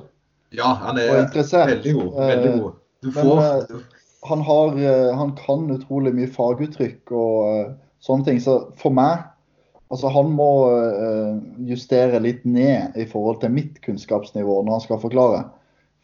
Ja, 0.50 0.72
han 0.82 0.98
er 0.98 1.12
veldig 1.14 1.94
god. 1.94 2.14
Veldig 2.18 2.52
god. 2.58 2.78
Du 3.00 3.12
får 3.14 3.36
Men, 3.36 3.38
eh, 3.38 3.84
han, 4.28 4.40
har, 4.40 4.78
eh, 4.78 5.10
han 5.16 5.36
kan 5.38 5.70
utrolig 5.70 6.12
mye 6.16 6.30
faguttrykk 6.30 7.12
og 7.16 7.36
uh, 7.46 7.70
sånne 8.04 8.26
ting. 8.26 8.40
Så 8.42 8.62
for 8.80 8.94
meg 8.94 9.26
Altså, 9.90 10.06
han 10.14 10.28
må 10.38 10.52
uh, 10.70 11.38
justere 11.66 12.20
litt 12.22 12.44
ned 12.46 12.94
i 12.94 13.08
forhold 13.10 13.40
til 13.42 13.50
mitt 13.50 13.80
kunnskapsnivå 13.82 14.60
når 14.62 14.76
han 14.76 14.84
skal 14.84 15.00
forklare. 15.02 15.40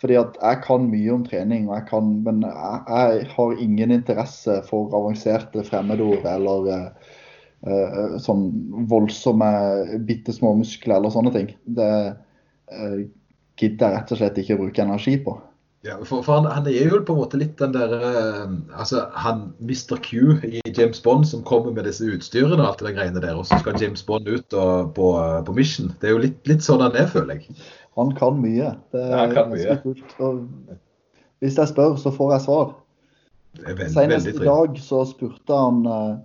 Fordi 0.03 0.17
at 0.19 0.35
jeg 0.41 0.59
kan 0.65 0.89
mye 0.91 1.13
om 1.15 1.23
trening, 1.23 1.69
jeg 1.71 1.85
kan, 1.87 2.09
men 2.27 2.41
jeg, 2.43 2.81
jeg, 2.89 3.29
har 3.37 3.63
ingen 3.63 3.95
interesse 3.95 4.57
for 4.67 4.91
avanserte 4.91 5.63
fremmedord 5.69 6.27
eller 6.27 6.67
uh, 7.63 8.19
sånn 8.19 8.49
voldsomme 8.91 9.53
bitte 10.11 10.35
små 10.35 10.57
muskler 10.59 10.99
eller 10.99 11.15
sånne 11.15 11.37
ting. 11.39 11.55
Det, 11.79 11.93
gidder 13.61 13.95
rett 13.97 14.13
og 14.13 14.21
slett 14.21 14.39
ikke 14.41 14.57
å 14.57 14.63
bruke 14.65 14.85
energi 14.85 15.17
på. 15.25 15.37
Ja, 15.87 15.97
for, 16.03 16.23
for 16.25 16.41
han, 16.41 16.47
han, 16.51 16.67
er 16.67 16.89
jo 16.89 16.99
på 17.07 17.15
en 17.15 17.21
måte 17.21 17.39
litt 17.39 17.59
den 17.61 17.75
der 17.75 17.93
uh, 17.95 18.47
altså 18.75 19.05
han 19.15 19.53
Mr. 19.63 20.01
Q 20.03 20.41
i 20.49 20.63
James 20.75 20.99
Bond 21.05 21.29
som 21.31 21.45
kommer 21.47 21.75
med 21.77 21.87
disse 21.87 22.09
utstyrene 22.11 22.59
og 22.59 22.73
alt 22.73 22.83
det 22.83 22.97
greiene 22.97 23.23
der, 23.23 23.37
og 23.39 23.47
så 23.47 23.61
skal 23.63 23.79
James 23.81 24.03
Bond 24.07 24.27
ut 24.27 24.57
og, 24.57 24.91
på, 24.97 25.13
på, 25.47 25.55
mission. 25.57 25.93
Det 26.01 26.11
er 26.11 26.17
jo 26.17 26.25
litt, 26.25 26.41
litt 26.51 26.65
sånn 26.67 26.83
han 26.83 26.97
er, 26.99 27.07
føler 27.13 27.39
jeg. 27.39 27.61
Han 28.01 28.11
kan 28.19 28.41
mye. 28.43 28.73
Det 28.93 29.05
er 29.05 29.13
ja, 29.13 29.21
han 29.23 29.37
kan 29.37 29.53
mye. 29.53 29.79
kult. 29.85 30.17
Og 30.19 30.43
hvis 31.45 31.61
jeg 31.61 31.71
spør, 31.71 31.95
så 32.01 32.13
får 32.13 32.35
jeg 32.35 32.47
svar. 32.49 32.73
Veld, 33.63 33.87
Senest 33.95 34.29
i 34.33 34.37
dag 34.41 34.81
så 34.83 35.05
spurte 35.09 35.57
han 35.57 35.85
uh, 35.89 36.17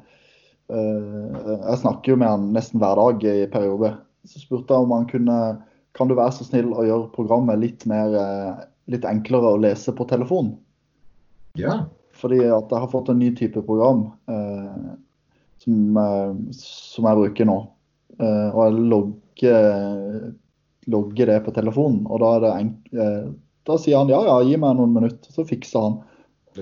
uh, 0.73 1.51
Jeg 1.69 1.77
snakker 1.83 2.15
jo 2.15 2.17
med 2.19 2.33
han 2.33 2.49
nesten 2.55 2.81
hver 2.81 2.97
dag 2.99 3.27
i 3.29 3.45
periode. 3.51 3.93
Så 4.27 4.41
spurte 4.41 4.73
han 4.73 4.89
om 4.89 4.95
han 4.97 5.07
kunne 5.11 5.37
kan 5.97 6.09
du 6.09 6.15
være 6.17 6.35
så 6.35 6.47
snill 6.47 6.71
å 6.73 6.85
gjøre 6.87 7.11
programmet 7.15 7.59
litt, 7.61 7.85
mer, 7.89 8.13
eh, 8.15 8.61
litt 8.91 9.07
enklere 9.07 9.55
å 9.55 9.61
lese 9.61 9.93
på 9.95 10.07
telefon? 10.09 10.53
Ja. 11.59 11.85
Fordi 12.21 12.39
at 12.45 12.71
jeg 12.71 12.83
har 12.83 12.91
fått 12.91 13.09
en 13.11 13.19
ny 13.19 13.31
type 13.35 13.63
program 13.65 14.05
eh, 14.31 14.93
som, 15.63 15.97
eh, 15.97 16.33
som, 16.57 17.07
jeg 17.07 17.19
bruker 17.21 17.49
nå. 17.49 17.57
Eh, 18.19 18.47
og 18.51 18.61
jeg 18.63 18.85
logger, 18.93 20.29
logger, 20.91 21.33
det 21.33 21.39
på 21.47 21.55
telefonen. 21.55 22.05
Og 22.07 22.23
da, 22.23 22.35
er 22.37 22.45
det 22.45 23.01
eh, 23.01 23.31
da 23.67 23.77
sier 23.77 23.99
han 24.01 24.11
ja, 24.11 24.21
ja, 24.25 24.39
gi 24.45 24.57
meg 24.59 24.77
noen 24.77 24.95
minutter, 24.95 25.33
så 25.33 25.45
fikser 25.47 25.87
han. 25.87 25.99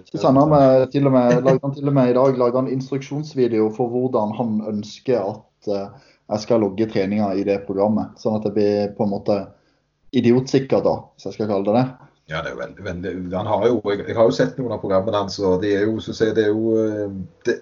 Så 0.06 0.20
sender 0.22 0.46
han 0.46 0.90
til 0.94 1.08
og 1.10 1.16
med, 1.16 1.48
han 1.48 1.74
til 1.74 1.90
og 1.90 1.96
med 1.96 2.12
i 2.12 2.18
dag 2.18 2.36
lager 2.38 2.60
han 2.62 2.70
instruksjonsvideo 2.70 3.72
for 3.74 3.90
hvordan 3.90 4.36
han 4.38 4.60
ønsker 4.70 5.18
at 5.18 5.70
uh, 5.72 5.88
jeg 6.30 6.44
skal 6.44 6.62
logge 6.64 6.88
treninga 6.92 7.32
i 7.38 7.46
det 7.48 7.64
programmet. 7.66 8.14
Sånn 8.22 8.38
at 8.38 8.46
det 8.46 8.54
blir 8.58 8.94
på 8.98 9.06
en 9.06 9.14
måte 9.16 9.40
idiotsikkert, 10.16 10.86
da, 10.86 10.96
hvis 11.16 11.30
jeg 11.30 11.38
skal 11.38 11.50
kalle 11.50 11.68
det 11.70 11.80
det. 11.80 11.88
Ja, 12.30 12.44
det 12.46 12.54
er 12.54 12.60
veldig, 12.60 12.84
veldig 12.86 13.34
han 13.34 13.50
har 13.50 13.66
jo, 13.66 13.80
jeg, 13.90 14.04
jeg, 14.06 14.16
har 14.18 14.30
jo 14.30 14.38
sett 14.38 14.58
noen 14.60 14.76
av 14.76 14.82
programmene 14.84 15.24
hans, 15.24 15.40
og 15.42 15.64
det 15.64 15.74
er 15.80 15.88
jo, 15.90 15.98
så 16.02 16.14
det 16.38 16.44
er 16.46 16.52
jo 16.54 16.76
eh, 16.78 17.16
det, 17.50 17.58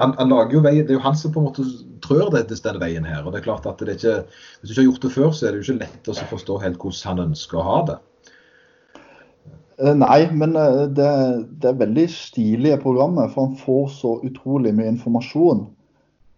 han, 0.00 0.14
han, 0.16 0.32
lager 0.32 0.56
jo 0.56 0.62
vei, 0.64 0.74
Det 0.80 0.92
er 0.92 0.98
jo 0.98 1.04
han 1.04 1.16
som 1.16 1.32
på 1.32 1.40
en 1.40 1.48
måte 1.50 1.64
trør 2.04 2.30
det, 2.32 2.46
denne 2.52 2.80
veien 2.80 3.04
her. 3.08 3.24
og 3.24 3.32
det 3.32 3.40
er 3.40 3.46
klart 3.48 3.68
at 3.68 3.80
det 3.80 3.94
er 3.94 3.98
ikke, 4.00 4.16
Hvis 4.60 4.68
du 4.68 4.72
ikke 4.72 4.80
har 4.80 4.88
gjort 4.90 5.06
det 5.06 5.12
før, 5.14 5.30
så 5.32 5.46
er 5.46 5.52
det 5.52 5.60
jo 5.60 5.66
ikke 5.66 5.84
lett 5.84 6.10
å 6.12 6.16
forstå 6.32 6.58
helt 6.64 6.80
hvordan 6.80 7.10
han 7.10 7.24
ønsker 7.28 7.60
å 7.60 7.66
ha 7.68 7.78
det. 7.90 7.98
Eh, 9.76 9.94
nei, 10.00 10.20
men 10.32 10.56
eh, 10.56 10.82
det, 10.96 11.12
det 11.60 11.70
er 11.70 11.80
veldig 11.84 12.06
stilige 12.12 12.80
programmet, 12.80 13.32
for 13.34 13.48
han 13.48 13.56
får 13.60 13.88
så 13.96 14.16
utrolig 14.24 14.72
mye 14.76 14.92
informasjon. 14.94 15.66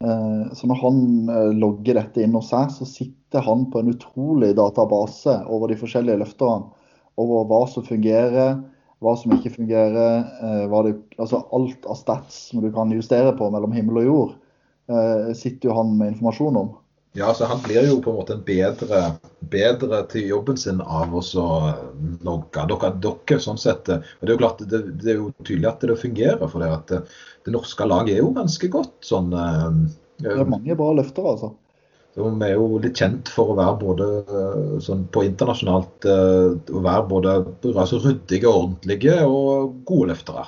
Eh, 0.05 0.53
så 0.55 0.69
når 0.71 0.79
han 0.83 0.99
eh, 1.29 1.53
logger 1.59 1.99
dette 1.99 2.23
inn 2.23 2.37
hos 2.39 2.53
seg, 2.53 2.71
så 2.71 2.87
sitter 2.87 3.43
han 3.45 3.67
på 3.73 3.81
en 3.81 3.93
utrolig 3.93 4.53
database 4.59 5.35
over 5.51 5.73
de 5.73 5.79
forskjellige 5.81 6.21
løfterne 6.23 6.71
over 7.19 7.49
hva 7.51 7.65
som 7.67 7.87
fungerer, 7.87 8.61
hva 9.03 9.15
som 9.19 9.35
ikke 9.35 9.57
fungerer. 9.57 10.23
eh, 10.43 10.77
det, 10.87 10.95
altså 11.19 11.43
alt 11.55 11.89
av 11.91 11.99
stats 11.99 12.45
som 12.51 12.63
du 12.63 12.71
kan 12.75 12.95
justere 12.95 13.35
på 13.39 13.51
mellom 13.55 13.75
himmel 13.75 14.05
og 14.05 14.13
jord, 14.13 14.37
sitter 15.37 15.69
jo 15.69 15.75
han 15.77 15.91
med 15.99 16.15
informasjon 16.15 16.57
om. 16.57 16.69
Ja, 17.17 17.35
så 17.35 17.45
Han 17.45 17.63
blir 17.65 17.87
jo 17.89 18.01
på 18.03 18.11
en 18.11 18.17
måte 18.17 18.35
en 18.37 18.43
bedre, 18.47 18.99
bedre 19.41 20.03
til 20.13 20.29
jobben 20.29 20.59
sin 20.61 20.81
av 20.81 21.15
å 21.17 21.23
så 21.25 21.47
logge 22.27 22.67
dere, 22.71 22.91
dere 23.03 23.39
sånn 23.43 23.61
sett. 23.61 23.89
Og 23.89 24.21
Det 24.21 24.29
er 24.29 24.35
jo 24.37 24.43
klart, 24.43 24.61
det, 24.71 24.83
det 25.03 25.15
er 25.15 25.23
jo 25.23 25.31
tydelig 25.43 25.71
at 25.71 25.87
det 25.89 25.97
fungerer. 25.99 26.45
for 26.49 26.63
det 26.63 26.69
at 26.75 26.93
det, 26.93 27.01
det 27.47 27.55
norske 27.57 27.89
laget 27.89 28.17
er 28.17 28.23
jo 28.23 28.35
ganske 28.37 28.71
godt. 28.73 28.95
sånn... 29.09 29.33
eh, 29.33 29.81
Det 30.21 30.37
er 30.37 30.53
mange 30.53 30.77
bra 30.79 30.93
løfter, 30.99 31.27
altså. 31.33 31.55
Så 32.15 32.29
Vi 32.29 32.47
er 32.47 32.57
jo 32.57 32.81
litt 32.83 32.99
kjent 32.99 33.29
for 33.31 33.53
å 33.53 33.59
være 33.59 33.77
både 33.83 34.09
eh, 34.23 34.79
sånn 34.85 35.05
på 35.15 35.25
internasjonalt 35.27 36.09
eh, 36.09 36.57
å 36.75 36.83
være 36.85 37.05
både 37.11 37.37
altså 37.75 38.01
ryddige, 38.05 38.51
ordentlige 38.51 39.21
og 39.27 39.79
gode 39.89 40.13
løftere. 40.13 40.47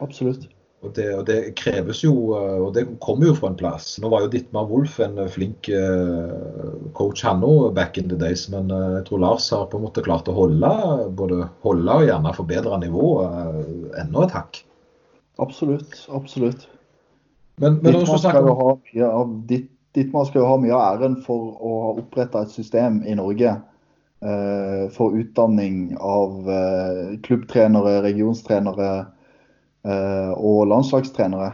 Absolutt. 0.00 0.48
Og 0.80 0.94
det, 0.96 1.06
og 1.12 1.26
det 1.28 1.38
kreves 1.60 1.98
jo, 2.00 2.12
eh, 2.38 2.56
og 2.64 2.70
det 2.72 2.86
kommer 3.04 3.28
jo 3.28 3.34
fra 3.36 3.50
en 3.50 3.58
plass. 3.58 3.92
Nå 4.00 4.08
var 4.12 4.24
jo 4.24 4.30
Dittmar 4.32 4.68
Wolf 4.70 4.96
en 5.04 5.18
flink 5.28 5.68
eh, 5.68 6.70
coach 6.96 7.20
han 7.26 7.44
òg 7.44 7.74
back 7.76 8.00
in 8.00 8.08
the 8.08 8.16
days, 8.20 8.46
men 8.52 8.72
eh, 8.72 8.86
jeg 8.96 9.04
tror 9.10 9.20
Lars 9.26 9.50
har 9.52 9.66
på 9.68 9.76
en 9.76 9.84
måte 9.84 10.04
klart 10.06 10.30
å 10.32 10.36
holde 10.38 10.70
både 11.18 11.42
holde 11.66 11.98
og 12.00 12.06
gjerne 12.08 12.32
forbedre 12.36 12.80
nivået 12.80 13.98
enda 14.00 14.24
et 14.24 14.38
hakk. 14.38 14.62
Absolutt. 15.40 16.00
Absolutt. 16.16 16.64
Men, 17.60 17.76
men 17.84 17.92
når 17.92 18.06
Dittmar 18.06 18.24
skal 18.24 18.48
jo 18.48 18.56
ha 18.56 18.72
mye 18.78 19.12
av 19.20 19.36
ditt 19.52 19.68
Dittmar 19.92 20.28
skal 20.28 20.44
jo 20.44 20.46
ha 20.46 20.58
mye 20.62 20.74
av 20.76 21.00
æren 21.00 21.16
for 21.24 21.56
å 21.58 21.70
ha 21.82 21.88
oppretta 21.98 22.44
et 22.44 22.52
system 22.54 23.00
i 23.02 23.16
Norge 23.18 23.56
eh, 24.22 24.84
for 24.94 25.16
utdanning 25.18 25.96
av 25.98 26.46
eh, 26.46 27.16
klubbtrenere, 27.26 27.96
regionstrenere 28.04 28.90
eh, 29.00 29.08
og 29.84 30.66
landslagstrenere. 30.68 31.50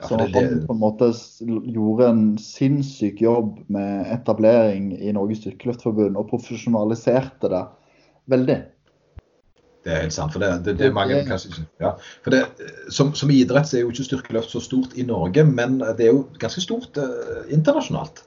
ja, 0.00 0.06
Så 0.08 0.16
han 0.16 0.32
det, 0.32 0.44
på 0.66 0.72
en 0.72 0.80
måte 0.80 1.10
gjorde 1.44 2.06
en 2.08 2.22
sinnssyk 2.40 3.20
jobb 3.20 3.58
med 3.68 4.08
etablering 4.14 4.94
i 4.96 5.12
Norges 5.12 5.42
styrkeløftforbund 5.42 6.16
og 6.16 6.30
profesjonaliserte 6.32 7.50
det 7.52 7.64
veldig. 8.32 8.58
Det 9.84 9.92
er 9.92 10.02
helt 10.04 10.14
sant. 10.14 10.32
for 10.32 10.42
det, 10.42 10.50
det, 10.64 10.74
det 10.78 10.88
er 10.90 10.96
mange 10.96 11.22
kanskje 11.28 11.54
ikke 11.54 11.62
ja. 11.80 11.94
for 12.24 12.34
det, 12.34 12.42
som, 12.92 13.14
som 13.16 13.30
idrett 13.32 13.68
så 13.68 13.78
er 13.78 13.86
jo 13.86 13.92
ikke 13.94 14.08
styrkeløft 14.10 14.52
så 14.52 14.60
stort 14.60 14.96
i 15.00 15.06
Norge, 15.08 15.44
men 15.48 15.78
det 15.96 16.08
er 16.08 16.12
jo 16.12 16.26
ganske 16.40 16.60
stort 16.60 17.00
eh, 17.00 17.46
internasjonalt. 17.54 18.24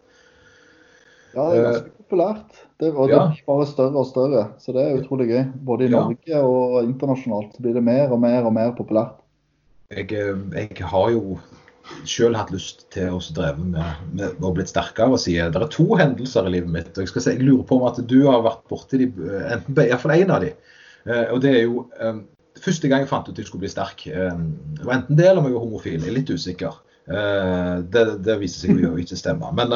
Ja, 1.35 1.45
det 1.49 1.59
er 1.59 1.67
ganske 1.67 1.93
populært. 2.01 2.63
Det, 2.83 2.91
og 2.93 3.09
det 3.09 3.15
Eh, 3.17 3.31
blir 3.31 3.47
bare 3.47 3.65
større 3.69 3.99
og 4.01 4.07
større. 4.09 4.43
Så 4.59 4.73
det 4.75 4.83
er 4.83 4.99
utrolig 4.99 5.27
gøy. 5.29 5.43
Både 5.65 5.85
i 5.87 5.91
Ja. 5.91 6.01
Norge 6.03 6.43
og 6.43 6.83
internasjonalt 6.83 7.59
blir 7.61 7.73
det 7.77 7.83
mer 7.83 8.11
og 8.11 8.19
mer 8.19 8.43
og 8.43 8.53
mer 8.53 8.71
populært. 8.75 9.19
Jeg, 9.89 10.11
eh, 10.11 10.35
jeg 10.53 10.85
har 10.89 11.11
jo 11.11 11.39
selv 12.07 12.35
hatt 12.39 12.51
lyst 12.51 12.85
til 12.91 13.09
å 13.11 13.19
dreve 13.35 13.59
med, 13.59 13.83
med 14.15 14.41
å 14.41 14.53
blitt 14.55 14.71
sterkere 14.71 15.17
siden 15.19 15.51
det 15.51 15.61
er 15.61 15.67
to 15.67 15.95
hendelser 15.99 16.47
i 16.47 16.53
livet 16.55 16.69
mitt. 16.69 16.91
og 16.97 17.03
Jeg 17.03 17.11
skal 17.11 17.21
si, 17.21 17.33
jeg 17.35 17.43
lurer 17.43 17.65
på 17.67 17.75
om 17.79 17.87
at 17.89 17.99
du 18.07 18.25
har 18.27 18.41
vært 18.41 18.63
borti 18.69 18.97
de, 18.97 19.09
eh, 19.09 19.51
enten 19.57 19.75
i 19.75 19.89
hvert 19.91 20.01
fall 20.01 20.15
én 20.15 20.31
av 20.31 20.41
de. 20.41 20.53
Eh, 21.05 21.25
og 21.33 21.41
det 21.41 21.55
er 21.55 21.63
jo 21.63 21.89
Første 22.63 22.87
gang 22.87 23.01
jeg 23.01 23.09
fant 23.09 23.25
ut 23.27 23.33
at 23.33 23.37
jeg 23.37 23.47
skulle 23.47 23.63
bli 23.65 23.67
sterk, 23.67 24.03
det 24.05 24.85
var 24.85 24.93
enten 24.93 25.17
det 25.17 25.25
eller 25.25 25.41
om 25.41 25.47
jeg 25.47 25.55
var 25.55 25.63
homofil. 25.65 25.99
Jeg 25.99 26.07
er 26.07 26.13
litt 26.13 26.29
usikker. 26.29 26.75
Det, 27.89 28.03
det 28.23 28.35
viser 28.39 28.67
seg 28.69 28.79
jo 28.79 28.91
ikke 28.95 29.17
stemme. 29.17 29.49
Men 29.57 29.73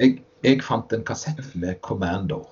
jeg, 0.00 0.22
jeg 0.42 0.62
fant 0.66 0.92
en 0.92 1.04
kassett 1.06 1.54
med 1.54 1.80
Commando. 1.84 2.42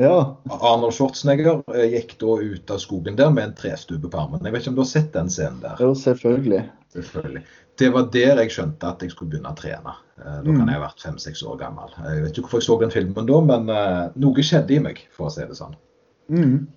Ja, 0.00 0.36
Arnold 0.48 0.94
Schwarzenegger 0.96 1.62
eh, 1.74 1.90
gikk 1.96 2.14
da 2.22 2.36
ut 2.40 2.70
av 2.72 2.78
skogen 2.80 3.16
der 3.18 3.30
med 3.34 3.44
en 3.50 3.54
trestube 3.58 4.08
på 4.08 4.20
armen. 4.22 4.40
Jeg 4.46 4.54
vet 4.54 4.62
ikke 4.62 4.72
om 4.72 4.78
du 4.78 4.84
har 4.84 4.88
sett 4.92 5.10
den 5.12 5.28
scenen 5.32 5.58
der? 5.64 5.76
jo, 5.82 5.90
selvfølgelig. 5.98 6.62
Selvfølgelig. 6.94 7.42
Det 7.80 7.88
var 7.94 8.06
der 8.12 8.40
jeg 8.42 8.50
skjønte 8.54 8.88
at 8.88 9.02
jeg 9.04 9.12
skulle 9.12 9.30
begynne 9.34 9.52
å 9.52 9.58
trene. 9.58 9.92
Eh, 10.20 10.40
Da 10.40 10.50
Mm. 10.50 10.56
kan 10.58 10.66
jeg 10.68 10.76
ha 10.78 10.86
vært 10.86 11.02
fem-seks 11.04 11.42
år 11.46 11.58
gammel. 11.60 11.92
Jeg 12.04 12.22
vet 12.24 12.32
ikke 12.38 12.48
hvorfor 12.48 12.60
jeg 12.60 12.68
så 12.68 12.78
den 12.80 12.90
filmen 12.94 13.26
da, 13.26 13.40
men 13.40 13.68
eh, 13.70 14.10
noe 14.16 14.42
skjedde 14.46 14.74
i 14.76 14.78
meg, 14.80 15.02
for 15.16 15.26
å 15.28 15.30
si 15.34 15.40
det 15.46 15.56
sånn. 15.58 15.74
Mm. 16.30 16.68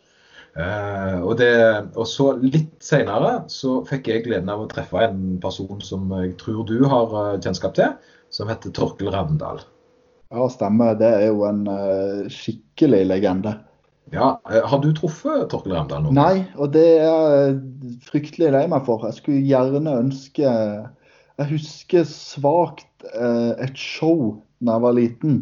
Uh, 0.53 1.17
og, 1.25 1.37
det, 1.39 1.49
og 1.97 2.05
så 2.05 2.27
litt 2.37 2.75
senere 2.85 3.39
så 3.49 3.79
fikk 3.89 4.05
jeg 4.11 4.25
gleden 4.27 4.51
av 4.53 4.59
å 4.61 4.67
treffe 4.69 4.99
en 5.01 5.39
person 5.41 5.79
som 5.81 6.11
jeg 6.21 6.35
tror 6.37 6.59
du 6.69 6.83
har 6.85 7.15
eh, 7.33 7.39
kjennskap 7.41 7.73
til, 7.73 7.95
som 8.29 8.47
heter 8.51 8.69
Torkel 8.69 9.09
Ravndal. 9.09 9.63
Ja, 10.33 10.47
stemmer. 10.49 10.97
Det 10.97 11.09
er 11.19 11.27
jo 11.29 11.45
en 11.45 11.67
uh, 11.69 12.25
skikkelig 12.31 13.03
legende. 13.11 13.53
Ja, 14.13 14.35
eh, 14.49 14.65
Har 14.69 14.81
du 14.81 14.89
truffet 14.93 15.47
Torkel 15.49 15.73
Ravndal 15.73 16.03
nå? 16.05 16.13
Nei, 16.13 16.43
og 16.57 16.73
det 16.73 16.85
er 17.01 17.05
jeg 17.05 17.95
fryktelig 18.07 18.51
lei 18.53 18.65
meg 18.69 18.85
for. 18.87 19.05
Jeg 19.07 19.17
skulle 19.19 19.45
gjerne 19.47 19.95
ønske 20.03 20.43
Jeg 20.43 21.49
husker 21.49 22.05
svakt 22.09 23.05
uh, 23.13 23.53
et 23.61 23.77
show 23.79 24.39
da 24.63 24.77
jeg 24.77 24.83
var 24.85 24.93
liten, 24.95 25.39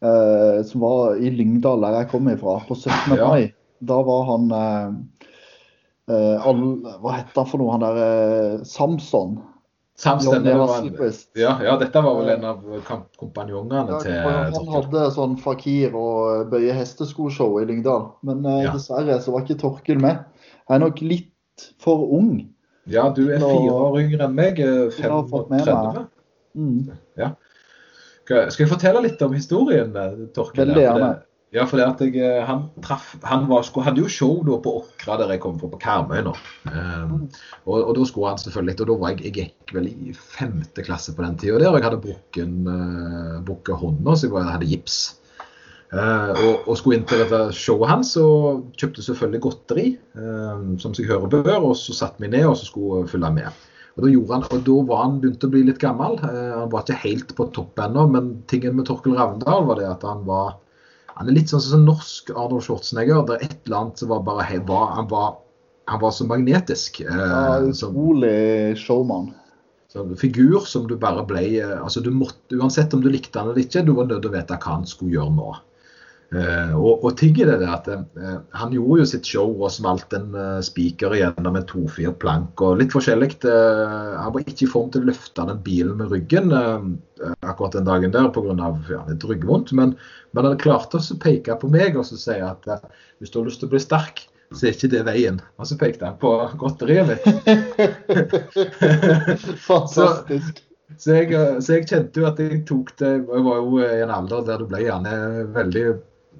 uh, 0.00 0.62
som 0.64 0.84
var 0.84 1.18
i 1.20 1.32
Lyngdal, 1.34 1.82
der 1.82 1.98
jeg 2.00 2.08
kom 2.12 2.30
ifra, 2.30 2.60
på 2.68 2.76
17. 2.78 3.18
Ja. 3.18 3.26
mai. 3.30 3.50
Da 3.86 3.98
var 4.06 4.22
han 4.30 4.46
all, 6.08 6.62
Hva 7.02 7.16
het 7.18 7.34
han 7.36 7.48
for 7.50 7.60
noe? 7.60 7.74
Han 7.74 7.82
der 7.84 8.62
Samson. 8.64 9.34
Samstemmig. 9.96 10.44
Det 10.44 10.56
var 10.58 10.78
en- 10.78 11.12
Ja, 11.36 11.58
ja, 11.64 11.76
dette 11.80 12.02
var 12.04 12.16
vel 12.20 12.28
en 12.34 12.44
av 12.44 12.62
kompanjongene 13.18 13.88
Ja, 13.88 13.98
til 13.98 14.12
han 14.12 14.66
hadde 14.74 15.04
sånn 15.14 15.38
fakir 15.40 15.94
og 15.94 16.50
bøye 16.50 16.72
hesteskoshow 16.76 17.56
i 17.62 17.64
Lyngdal. 17.64 18.12
Men 18.22 18.44
eh, 18.44 18.64
Ja. 18.64 18.72
dessverre 18.72 19.16
så 19.22 19.32
var 19.32 19.40
ikke 19.46 19.58
Torkel 19.58 19.98
med. 19.98 20.18
Jeg 20.68 20.74
er 20.76 20.78
nok 20.84 21.00
litt 21.00 21.72
for 21.78 21.96
ung. 22.12 22.48
Ja, 22.86 23.08
du 23.08 23.30
er 23.32 23.38
fire 23.38 23.72
år 23.72 23.96
yngre 24.02 24.24
enn 24.28 24.34
meg. 24.34 24.60
eh, 24.60 24.90
Jeg 24.90 25.10
har 25.10 25.22
fått 25.24 25.48
med 25.50 25.64
35. 25.64 26.06
Mm. 26.56 26.90
Skal 28.26 28.50
skal 28.50 28.66
jeg 28.66 28.72
fortelle 28.72 29.02
litt 29.02 29.22
om 29.22 29.32
historien, 29.32 29.96
eh, 29.96 30.26
Torkel? 30.34 30.66
Veldig 30.66 30.82
Ja, 30.82 30.94
gjerne. 30.96 31.22
Ja, 31.54 31.62
for 31.62 31.78
det 31.78 31.84
at 31.86 32.00
jeg, 32.02 32.16
eh, 32.18 32.42
han 32.42 32.64
traff 32.82 33.12
Han 33.22 33.44
var, 33.46 33.62
skulle, 33.62 33.86
hadde 33.86 34.02
jo 34.02 34.10
show 34.10 34.40
da 34.46 34.56
på 34.62 34.72
Åkra, 34.80 35.14
der 35.20 35.30
jeg 35.36 35.42
kom 35.44 35.60
fra, 35.60 35.70
på 35.70 35.78
Karmøy 35.78 36.24
nå. 36.26 36.32
Um, 36.66 37.28
og, 37.64 37.76
og 37.76 37.92
da 37.96 38.06
skulle 38.08 38.32
han 38.32 38.40
selvfølgelig 38.42 38.80
Og 38.82 38.88
da 38.90 38.96
var 39.02 39.14
jeg, 39.14 39.22
jeg 39.28 39.36
gikk 39.36 39.76
vel 39.76 39.86
i 39.92 40.16
femte 40.16 40.82
klasse 40.86 41.14
på 41.14 41.22
den 41.22 41.38
tida 41.38 41.60
der, 41.62 41.70
og 41.70 41.78
jeg 41.78 41.86
hadde 41.86 42.02
brukken, 42.02 42.56
uh, 42.66 43.38
brukket 43.46 43.78
hånda, 43.78 44.16
så 44.16 44.26
jeg 44.26 44.34
bare 44.34 44.56
hadde 44.56 44.72
gips. 44.72 44.98
Uh, 45.94 46.34
og, 46.34 46.66
og 46.66 46.80
skulle 46.80 46.98
inn 46.98 47.06
til 47.06 47.22
dette 47.22 47.40
showet 47.54 47.92
hans 47.92 48.16
og 48.18 48.66
kjøpte 48.74 49.06
selvfølgelig 49.06 49.42
godteri, 49.46 49.86
um, 50.18 50.74
som 50.82 50.98
seg 50.98 51.06
hører 51.12 51.30
bør, 51.30 51.70
og 51.70 51.76
så 51.78 51.94
satte 51.94 52.26
vi 52.26 52.32
ned 52.32 52.48
og 52.50 52.58
så 52.58 52.66
skulle 52.66 53.06
følge 53.10 53.30
med. 53.38 53.64
Og 53.96 54.02
da, 54.02 54.10
han, 54.34 54.44
og 54.50 54.66
da 54.66 54.76
var 54.90 55.04
han 55.04 55.20
begynt 55.22 55.46
å 55.46 55.52
bli 55.54 55.62
litt 55.70 55.80
gammel. 55.80 56.18
Uh, 56.20 56.66
han 56.66 56.70
var 56.74 56.82
ikke 56.82 57.00
helt 57.06 57.34
på 57.38 57.48
topp 57.54 57.78
ennå, 57.86 58.08
men 58.12 58.34
tingen 58.50 58.74
med 58.76 58.90
Torkel 58.90 59.14
Ravndal 59.16 59.70
var 59.70 59.78
det 59.78 59.86
at 59.94 60.04
han 60.10 60.26
var 60.26 60.56
han 61.16 61.28
er 61.30 61.36
litt 61.38 61.48
sånn 61.52 61.62
som 61.64 61.84
norsk 61.88 62.30
Arnold 62.34 62.64
Schwarzenegger. 62.66 63.22
Det 63.28 63.36
er 63.38 63.44
et 63.48 63.58
eller 63.66 63.78
annet 63.80 64.02
som 64.02 64.10
var 64.12 64.22
bare 64.26 64.44
hei, 64.50 64.58
var, 64.68 64.90
han, 64.98 65.08
var, 65.10 65.38
han 65.88 66.00
var 66.02 66.12
så 66.12 66.26
magnetisk. 66.28 67.00
Eh, 67.04 67.16
Ja, 67.16 67.58
utrolig 67.64 68.76
showman. 68.82 69.32
som 69.92 70.10
figur 70.20 70.60
som 70.68 70.84
du 70.90 70.96
bare 71.00 71.22
ble 71.24 71.44
eh, 71.62 71.76
altså 71.80 72.02
du 72.04 72.10
måtte, 72.12 72.56
Uansett 72.58 72.92
om 72.92 73.00
du 73.00 73.08
likte 73.08 73.38
han 73.40 73.48
eller 73.48 73.62
ikke, 73.64 73.84
du 73.86 73.94
var 73.96 74.10
nødt 74.10 74.20
til 74.26 74.30
å 74.32 74.34
vite 74.36 74.58
hva 74.60 74.74
han 74.76 74.84
skulle 74.86 75.14
gjøre 75.16 75.32
nå. 75.38 75.54
Eh, 76.34 76.72
og, 76.74 77.04
og 77.06 77.12
ting 77.20 77.36
er 77.38 77.52
det 77.60 77.68
at 77.70 77.86
eh, 77.86 78.38
Han 78.58 78.72
gjorde 78.74 78.98
jo 78.98 79.04
sitt 79.06 79.28
show 79.30 79.52
og 79.62 79.70
smalt 79.70 80.10
en 80.16 80.32
uh, 80.34 80.58
spiker 80.64 81.14
gjennom 81.14 81.54
en 81.54 81.66
tofirt 81.70 82.18
plank 82.22 82.62
og 82.66 82.80
litt 82.80 82.94
forskjellig. 82.94 83.30
Eh, 83.46 84.16
han 84.18 84.32
var 84.34 84.42
ikke 84.42 84.66
i 84.66 84.70
form 84.70 84.90
til 84.90 85.02
å 85.04 85.08
løfte 85.12 85.46
den 85.46 85.60
bilen 85.66 85.96
med 86.00 86.10
ryggen 86.10 86.50
eh, 86.56 86.82
akkurat 87.46 87.74
den 87.78 87.86
dagen 87.86 88.14
der 88.14 88.30
pga. 88.34 88.72
Ja, 88.90 89.00
litt 89.06 89.26
ryggvondt. 89.26 89.68
Men, 89.78 89.88
men 90.34 90.44
han 90.50 90.62
klarte 90.62 90.98
å 90.98 91.20
peke 91.22 91.52
på 91.60 91.66
meg 91.70 91.98
og 91.98 92.04
så 92.10 92.16
si 92.18 92.36
at 92.42 92.66
eh, 92.66 92.82
hvis 93.20 93.30
du 93.30 93.36
har 93.40 93.46
lyst 93.50 93.60
til 93.62 93.70
å 93.70 93.74
bli 93.76 93.86
sterk, 93.86 94.16
så 94.54 94.60
er 94.66 94.72
ikke 94.76 94.92
det 94.92 95.06
veien. 95.06 95.38
Og 95.58 95.64
så 95.70 95.74
pekte 95.78 96.06
han 96.10 96.18
på 96.22 96.30
godteriet 96.58 97.06
mitt. 97.10 97.24
Fantastisk. 99.68 100.66
Så 100.94 101.16
jeg, 101.16 101.32
eh, 101.34 101.56
så 101.60 101.78
jeg 101.78 101.88
kjente 101.90 102.22
jo 102.22 102.28
at 102.28 102.40
jeg 102.40 102.62
tok 102.68 102.92
det 103.00 103.12
Jeg 103.16 103.46
var 103.46 103.58
jo 103.58 103.80
i 103.82 104.02
en 104.04 104.12
alder 104.14 104.44
der 104.46 104.62
du 104.62 104.68
ble 104.70 104.84
gjerne 104.84 105.14
veldig 105.56 105.86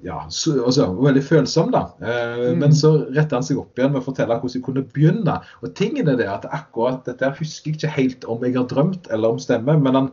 ja, 0.05 0.19
så, 0.29 0.53
altså, 0.65 0.87
veldig 1.01 1.23
følsom, 1.25 1.71
da. 1.73 1.83
Eh, 2.01 2.25
Mm. 2.47 2.59
Men 2.61 2.73
så 2.75 2.91
retter 3.15 3.39
han 3.39 3.45
seg 3.45 3.59
opp 3.61 3.77
igjen 3.79 3.91
med 3.93 4.01
å 4.03 4.05
fortelle 4.05 4.37
hvordan 4.37 4.59
jeg 4.59 4.65
kunne 4.65 4.85
begynne. 4.93 5.37
Og 5.63 5.73
tingen 5.75 6.07
er 6.11 6.17
det 6.19 6.29
at 6.29 6.45
akkurat 6.53 7.05
dette 7.07 7.33
husker 7.39 7.71
jeg 7.71 7.77
ikke 7.79 7.93
helt 7.95 8.25
om 8.29 8.43
jeg 8.45 8.57
har 8.57 8.67
drømt 8.69 9.09
eller 9.11 9.35
om 9.35 9.41
stemmer. 9.41 9.79
Men 9.81 9.99
han, 9.99 10.09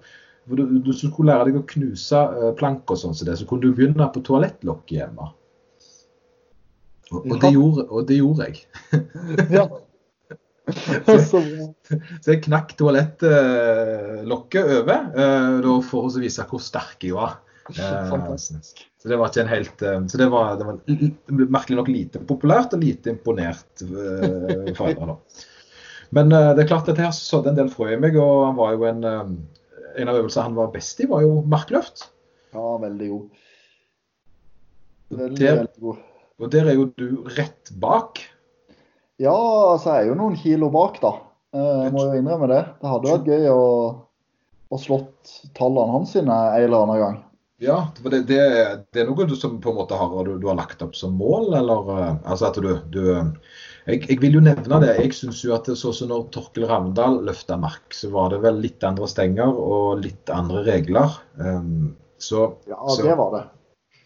for 0.48 0.60
du, 0.60 0.78
du 0.84 0.92
skulle 0.96 1.32
lære 1.32 1.50
deg 1.50 1.60
å 1.60 1.66
knuse 1.74 2.20
planker 2.20 2.58
plank 2.60 2.94
og 2.96 3.00
sånn, 3.00 3.16
så, 3.16 3.28
det, 3.28 3.38
så 3.40 3.48
kunne 3.48 3.66
du 3.66 3.74
begynne 3.76 4.08
på 4.14 4.24
toalettlokket 4.24 4.98
hjemme. 4.98 5.32
Og, 7.12 7.20
og, 7.20 7.34
det 7.42 7.52
gjorde, 7.52 7.88
og 7.90 8.06
det 8.08 8.16
gjorde 8.22 8.48
jeg. 8.48 8.64
Ja. 9.52 9.68
Så. 11.28 11.40
Så 12.24 12.30
jeg 12.32 12.40
knakk 12.46 12.72
toalettlokket 12.78 14.70
over 14.78 15.10
eh, 15.12 15.56
da 15.60 15.74
for 15.84 16.08
å 16.08 16.22
vise 16.22 16.46
hvor 16.48 16.62
sterk 16.64 17.04
jeg 17.04 17.16
var. 17.18 17.42
Eh, 17.70 18.08
Fantastisk. 18.12 18.84
Så 19.00 19.08
det 19.08 19.18
var 19.20 19.30
ikke 19.30 19.44
en 19.44 19.52
helt 19.52 19.82
eh, 19.82 19.98
Så 20.08 20.20
det 20.20 20.28
var, 20.32 20.56
det 20.60 20.68
var 20.68 20.78
merkelig 21.56 21.78
nok 21.80 21.90
lite 21.92 22.22
populært 22.28 22.76
og 22.76 22.84
lite 22.84 23.12
imponert 23.14 23.84
uh, 23.84 24.70
foreldre, 24.76 25.14
da. 25.14 25.44
Men 26.14 26.32
uh, 26.32 26.52
det 26.54 26.64
er 26.64 26.70
klart 26.70 26.88
dette 26.88 27.04
her 27.04 27.14
sådde 27.16 27.52
en 27.52 27.58
del 27.58 27.70
frø 27.72 27.90
i 27.94 28.00
meg, 28.00 28.16
og 28.20 28.46
han 28.48 28.58
var 28.58 28.74
jo 28.76 28.88
en 28.90 29.04
eh, 29.08 29.22
En 29.94 30.10
av 30.10 30.16
øvelsene 30.18 30.48
han 30.48 30.56
var 30.58 30.72
best 30.74 30.98
i, 31.04 31.06
var 31.06 31.22
jo 31.22 31.36
markløft. 31.46 32.08
Ja, 32.50 32.70
veldig 32.82 33.08
god. 33.12 33.42
Veldig, 35.14 35.38
der, 35.38 35.60
veldig 35.60 35.84
god. 35.84 36.00
Og 36.42 36.50
der 36.50 36.70
er 36.70 36.74
jo 36.74 36.86
du 36.98 37.28
rett 37.36 37.70
bak. 37.78 38.18
Ja, 39.22 39.36
altså 39.70 39.94
jeg 39.94 40.08
er 40.08 40.10
jo 40.10 40.16
noen 40.18 40.34
kilo 40.40 40.72
bak, 40.74 40.98
da. 40.98 41.12
Eh, 41.54 41.84
Jeg 41.84 41.94
må 41.94 42.08
jo 42.08 42.18
innrømme 42.18 42.48
det. 42.50 42.64
Det 42.80 42.90
hadde 42.90 43.12
vært 43.12 43.30
gøy 43.30 43.46
å, 43.52 43.62
å 44.74 44.80
slått 44.82 45.36
tallene 45.54 45.94
hans 45.94 46.16
sine 46.16 46.34
en 46.34 46.64
eller 46.64 46.88
annen 46.88 47.02
gang. 47.04 47.20
Ja, 47.62 47.76
for 48.02 48.10
det, 48.10 48.24
det, 48.26 48.38
det 48.90 49.02
er 49.04 49.06
noe 49.06 49.26
du 49.30 49.36
som 49.38 49.60
på 49.62 49.70
en 49.70 49.76
måte 49.78 49.94
har, 49.98 50.10
du, 50.26 50.32
du 50.42 50.48
har 50.50 50.56
lagt 50.58 50.80
opp 50.82 50.96
som 50.98 51.14
mål, 51.14 51.52
eller 51.54 51.90
eh, 51.94 52.16
altså 52.26 52.48
at 52.48 52.58
du, 52.58 52.70
du 52.90 53.02
jeg, 53.86 54.00
jeg 54.08 54.18
vil 54.24 54.40
jo 54.40 54.42
nevne 54.42 54.80
det. 54.82 54.94
Jeg 54.98 55.14
syns 55.14 55.42
jo 55.44 55.54
at 55.54 55.70
sånn 55.78 55.94
som 55.94 56.10
når 56.10 56.24
Torkel 56.34 56.66
Ravndal 56.66 57.20
løfta 57.28 57.58
mark, 57.60 57.94
så 57.94 58.10
var 58.14 58.32
det 58.34 58.40
vel 58.42 58.58
litt 58.64 58.82
andre 58.86 59.06
stenger 59.10 59.54
og 59.54 60.02
litt 60.02 60.32
andre 60.34 60.64
regler. 60.66 61.14
Um, 61.38 61.92
så, 62.18 62.48
Ja, 62.66 62.80
Så- 62.88 63.06
det 63.06 63.14
var 63.22 63.30
det. 63.36 63.44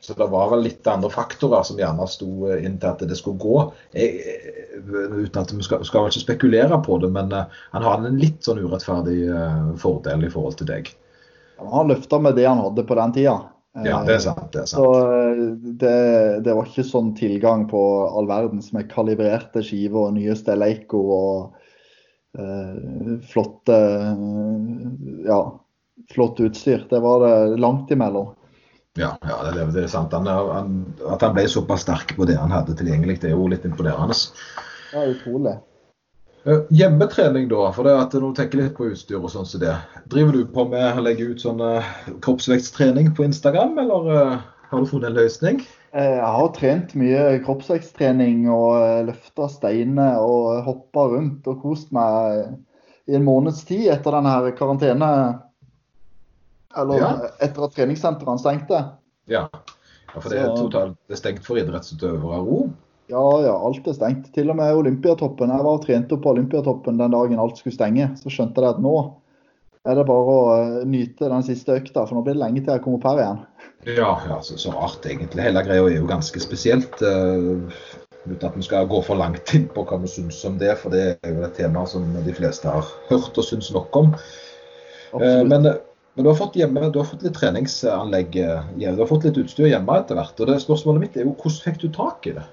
så 0.04 0.14
det 0.18 0.28
var 0.30 0.50
vel 0.52 0.62
litt 0.68 0.86
andre 0.86 1.10
faktorer 1.10 1.64
som 1.64 1.80
gjerne 1.80 2.04
sto 2.10 2.50
eh, 2.50 2.60
inn 2.68 2.76
til 2.78 2.92
at 2.92 3.08
det 3.08 3.16
skulle 3.16 3.40
gå. 3.40 3.56
Jeg, 3.96 4.38
eh, 4.76 4.78
uten 5.24 5.40
at 5.40 5.56
vi 5.56 5.64
skal, 5.64 5.84
skal 5.88 6.04
vel 6.04 6.12
ikke 6.12 6.26
spekulere 6.26 6.82
på 6.84 7.00
det, 7.00 7.10
men 7.16 7.32
han 7.32 7.82
har 7.88 8.04
en 8.04 8.20
litt 8.20 8.44
sånn 8.44 8.60
urettferdig 8.60 9.22
fordel 9.80 10.28
i 10.28 10.34
forhold 10.36 10.60
til 10.60 10.68
deg. 10.74 10.92
Ja, 11.58 11.68
Han 11.72 11.90
løfta 11.90 12.18
med 12.22 12.36
det 12.38 12.46
han 12.48 12.62
hadde 12.62 12.84
på 12.86 12.96
den 12.98 13.14
tida. 13.16 13.38
Ja, 13.84 14.00
det 14.06 14.16
er 14.16 14.22
sant. 14.24 14.48
det 14.52 14.62
er 14.64 14.66
sant. 14.70 14.80
Så 14.80 14.86
det, 15.80 15.94
det 16.46 16.54
var 16.56 16.66
ikke 16.66 16.86
sånn 16.86 17.12
tilgang 17.18 17.66
på 17.70 17.82
all 18.08 18.26
verdens 18.30 18.72
med 18.74 18.88
kalibrerte 18.90 19.62
skiver 19.62 20.08
og 20.08 20.16
nyeste 20.16 20.56
Leico 20.58 21.02
og 21.14 21.58
eh, 22.38 23.18
flotte 23.28 23.76
eh, 23.76 24.24
ja, 25.28 25.40
flott 26.14 26.42
utstyr. 26.42 26.88
Det 26.90 27.02
var 27.04 27.22
det 27.26 27.60
langt 27.62 27.92
imellom. 27.94 28.32
Ja, 28.98 29.12
ja 29.22 29.38
det, 29.52 29.68
det 29.76 29.84
er 29.84 29.92
sant. 29.92 30.16
Han, 30.16 30.26
han, 30.26 30.80
at 31.06 31.22
han 31.22 31.36
ble 31.36 31.46
såpass 31.50 31.84
sterk 31.86 32.16
på 32.18 32.26
det 32.26 32.38
han 32.40 32.54
hadde 32.54 32.74
tilgjengelig, 32.78 33.20
det 33.22 33.30
er 33.30 33.36
jo 33.36 33.46
litt 33.52 33.66
imponerende. 33.68 34.16
Er 34.96 35.12
utrolig. 35.12 35.58
Eh, 36.44 36.60
Hjemmetrening, 36.70 37.48
da, 37.50 37.72
for 37.74 37.88
det 37.88 37.96
at 37.98 38.14
du 38.14 38.28
tenker 38.36 38.62
litt 38.62 38.76
på 38.76 38.90
utstyr 38.92 39.18
og 39.18 39.30
sånn 39.32 39.48
som 39.48 39.62
det. 39.62 39.74
Driver 40.12 40.36
du 40.36 40.44
på 40.52 40.64
med 40.70 41.00
å 41.00 41.02
legge 41.04 41.32
ut 41.32 41.42
sånn 41.42 41.60
eh, 41.64 41.90
kroppsvektstrening 42.24 43.10
på 43.16 43.26
Instagram, 43.26 43.74
eller 43.82 44.12
eh, 44.14 44.38
har 44.70 44.84
du 44.84 44.88
funnet 44.88 45.10
en 45.10 45.18
løsning? 45.18 45.60
Jeg 45.88 46.20
har 46.20 46.48
trent 46.52 46.92
mye 47.00 47.38
kroppsveksttrening 47.46 48.44
og 48.52 49.08
løfta 49.08 49.48
steiner 49.48 50.20
og 50.20 50.62
hoppa 50.66 51.06
rundt 51.14 51.46
og 51.48 51.62
kost 51.62 51.94
meg 51.96 52.58
i 53.08 53.16
en 53.16 53.24
måneds 53.24 53.62
tid 53.68 53.86
etter 53.94 54.12
denne 54.18 54.52
karantene. 54.58 55.12
Eller 56.76 57.00
Ja. 57.00 57.12
etter 57.40 57.64
at 57.64 57.74
treningssentrene 57.74 58.38
stengte. 58.38 58.82
Ja. 59.32 59.48
ja 59.48 60.20
for 60.20 60.28
det 60.28 60.42
er 60.42 60.52
totalt 60.52 60.98
det 61.08 61.16
er 61.16 61.22
stengt 61.22 61.48
for 61.48 61.56
idrettsutøvere 61.56 62.42
òg. 62.44 62.68
Ja, 63.08 63.24
ja, 63.40 63.54
alt 63.56 63.86
er 63.88 63.96
stengt. 63.96 64.28
Til 64.34 64.50
og 64.52 64.58
med 64.58 64.74
Olympiatoppen. 64.76 65.52
Jeg 65.54 65.64
var 65.64 65.78
og 65.78 65.84
trente 65.86 66.16
opp 66.16 66.26
på 66.26 66.34
Olympiatoppen 66.34 67.00
den 67.00 67.14
dagen 67.14 67.40
alt 67.40 67.60
skulle 67.60 67.76
stenge. 67.76 68.10
Så 68.20 68.32
skjønte 68.32 68.60
jeg 68.60 68.76
at 68.76 68.82
nå 68.84 68.96
er 69.88 69.96
det 69.96 70.04
bare 70.08 70.34
å 70.34 70.40
eh, 70.58 70.82
nyte 70.88 71.30
den 71.30 71.46
siste 71.46 71.78
økta, 71.78 72.04
for 72.04 72.18
nå 72.18 72.24
blir 72.26 72.36
det 72.36 72.42
lenge 72.42 72.60
til 72.60 72.74
jeg 72.74 72.82
kommer 72.84 73.00
opp 73.00 73.06
her 73.08 73.22
igjen. 73.22 73.40
Ja, 73.88 74.10
ja 74.28 74.36
så, 74.44 74.58
rart 74.74 75.08
egentlig. 75.08 75.46
Hele 75.46 75.64
greia 75.64 75.86
er 75.86 75.96
jo 75.96 76.10
ganske 76.10 76.42
spesielt. 76.42 77.00
Uh, 77.00 77.64
uten 78.28 78.48
at 78.50 78.58
vi 78.58 78.66
skal 78.66 78.90
gå 78.90 79.00
for 79.06 79.16
langt 79.16 79.54
inn 79.56 79.64
på 79.72 79.86
hva 79.88 80.00
vi 80.02 80.12
syns 80.12 80.42
om 80.44 80.58
det, 80.60 80.74
for 80.82 80.92
det 80.92 81.04
er 81.14 81.32
jo 81.32 81.46
et 81.46 81.56
tema 81.56 81.86
som 81.88 82.04
de 82.26 82.36
fleste 82.36 82.68
har 82.68 82.92
hørt 83.08 83.40
og 83.40 83.46
syns 83.46 83.70
nok 83.72 83.96
om. 83.96 84.12
Uh, 85.14 85.40
Men, 85.48 85.70
men 85.72 86.26
du 86.26 86.28
har 86.28 86.36
fått 86.36 86.58
hjemme, 86.58 86.90
du 86.92 87.00
har 87.00 87.08
fått 87.08 87.24
litt 87.24 87.38
treningsanlegg 87.38 88.34
du 88.34 88.84
har 88.84 89.08
fått 89.08 89.24
litt 89.24 89.40
utstyr 89.40 89.70
hjemme 89.70 90.00
etter 90.02 90.18
hvert. 90.18 90.36
og 90.36 90.50
det 90.50 90.60
Spørsmålet 90.66 91.06
mitt 91.06 91.16
er 91.16 91.24
jo 91.24 91.36
hvordan 91.38 91.60
fikk 91.64 91.80
du 91.86 91.88
tak 91.94 92.28
i 92.28 92.36
det? 92.36 92.44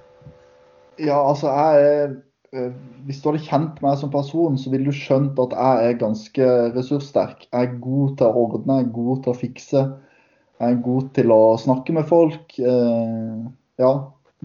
Ja, 1.01 1.17
altså 1.27 1.51
jeg 1.51 2.15
eh, 2.55 2.71
Hvis 3.05 3.19
du 3.21 3.29
hadde 3.29 3.43
kjent 3.43 3.81
meg 3.83 3.97
som 3.99 4.11
person, 4.13 4.55
så 4.57 4.71
ville 4.71 4.87
du 4.91 4.95
skjønt 4.95 5.39
at 5.43 5.55
jeg 5.57 5.89
er 5.91 5.99
ganske 5.99 6.47
ressurssterk. 6.75 7.47
Jeg 7.51 7.67
er 7.69 7.77
god 7.83 8.15
til 8.17 8.27
å 8.29 8.45
ordne, 8.45 8.79
jeg 8.79 8.87
er 8.87 8.93
god 8.95 9.23
til 9.25 9.33
å 9.33 9.39
fikse. 9.39 9.83
Jeg 10.61 10.71
er 10.71 10.81
god 10.85 11.09
til 11.17 11.33
å 11.35 11.41
snakke 11.59 11.93
med 11.97 12.07
folk. 12.07 12.59
eh, 12.59 13.45
Ja, 13.81 13.91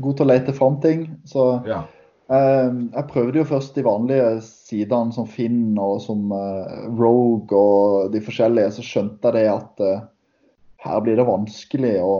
god 0.01 0.17
til 0.19 0.27
å 0.27 0.31
lete 0.33 0.53
fram 0.57 0.81
ting. 0.83 1.07
Så 1.25 1.63
Ja, 1.69 1.85
jeg, 2.31 2.91
Jeg 2.95 3.07
prøvde 3.11 3.39
jo 3.39 3.45
først 3.45 3.75
de 3.75 3.83
vanlige 3.87 4.41
sidene 4.43 5.13
som 5.15 5.27
Finn 5.27 5.79
og 5.79 6.01
som 6.03 6.33
eh, 6.35 6.89
Rogue 6.99 7.55
og 7.57 8.11
de 8.13 8.21
forskjellige. 8.21 8.73
Så 8.75 8.83
skjønte 8.83 9.31
jeg 9.31 9.39
det 9.39 9.49
at 9.55 9.81
eh, 9.87 10.03
her 10.83 11.01
blir 11.05 11.17
det 11.17 11.27
vanskelig 11.29 11.97
å 12.03 12.15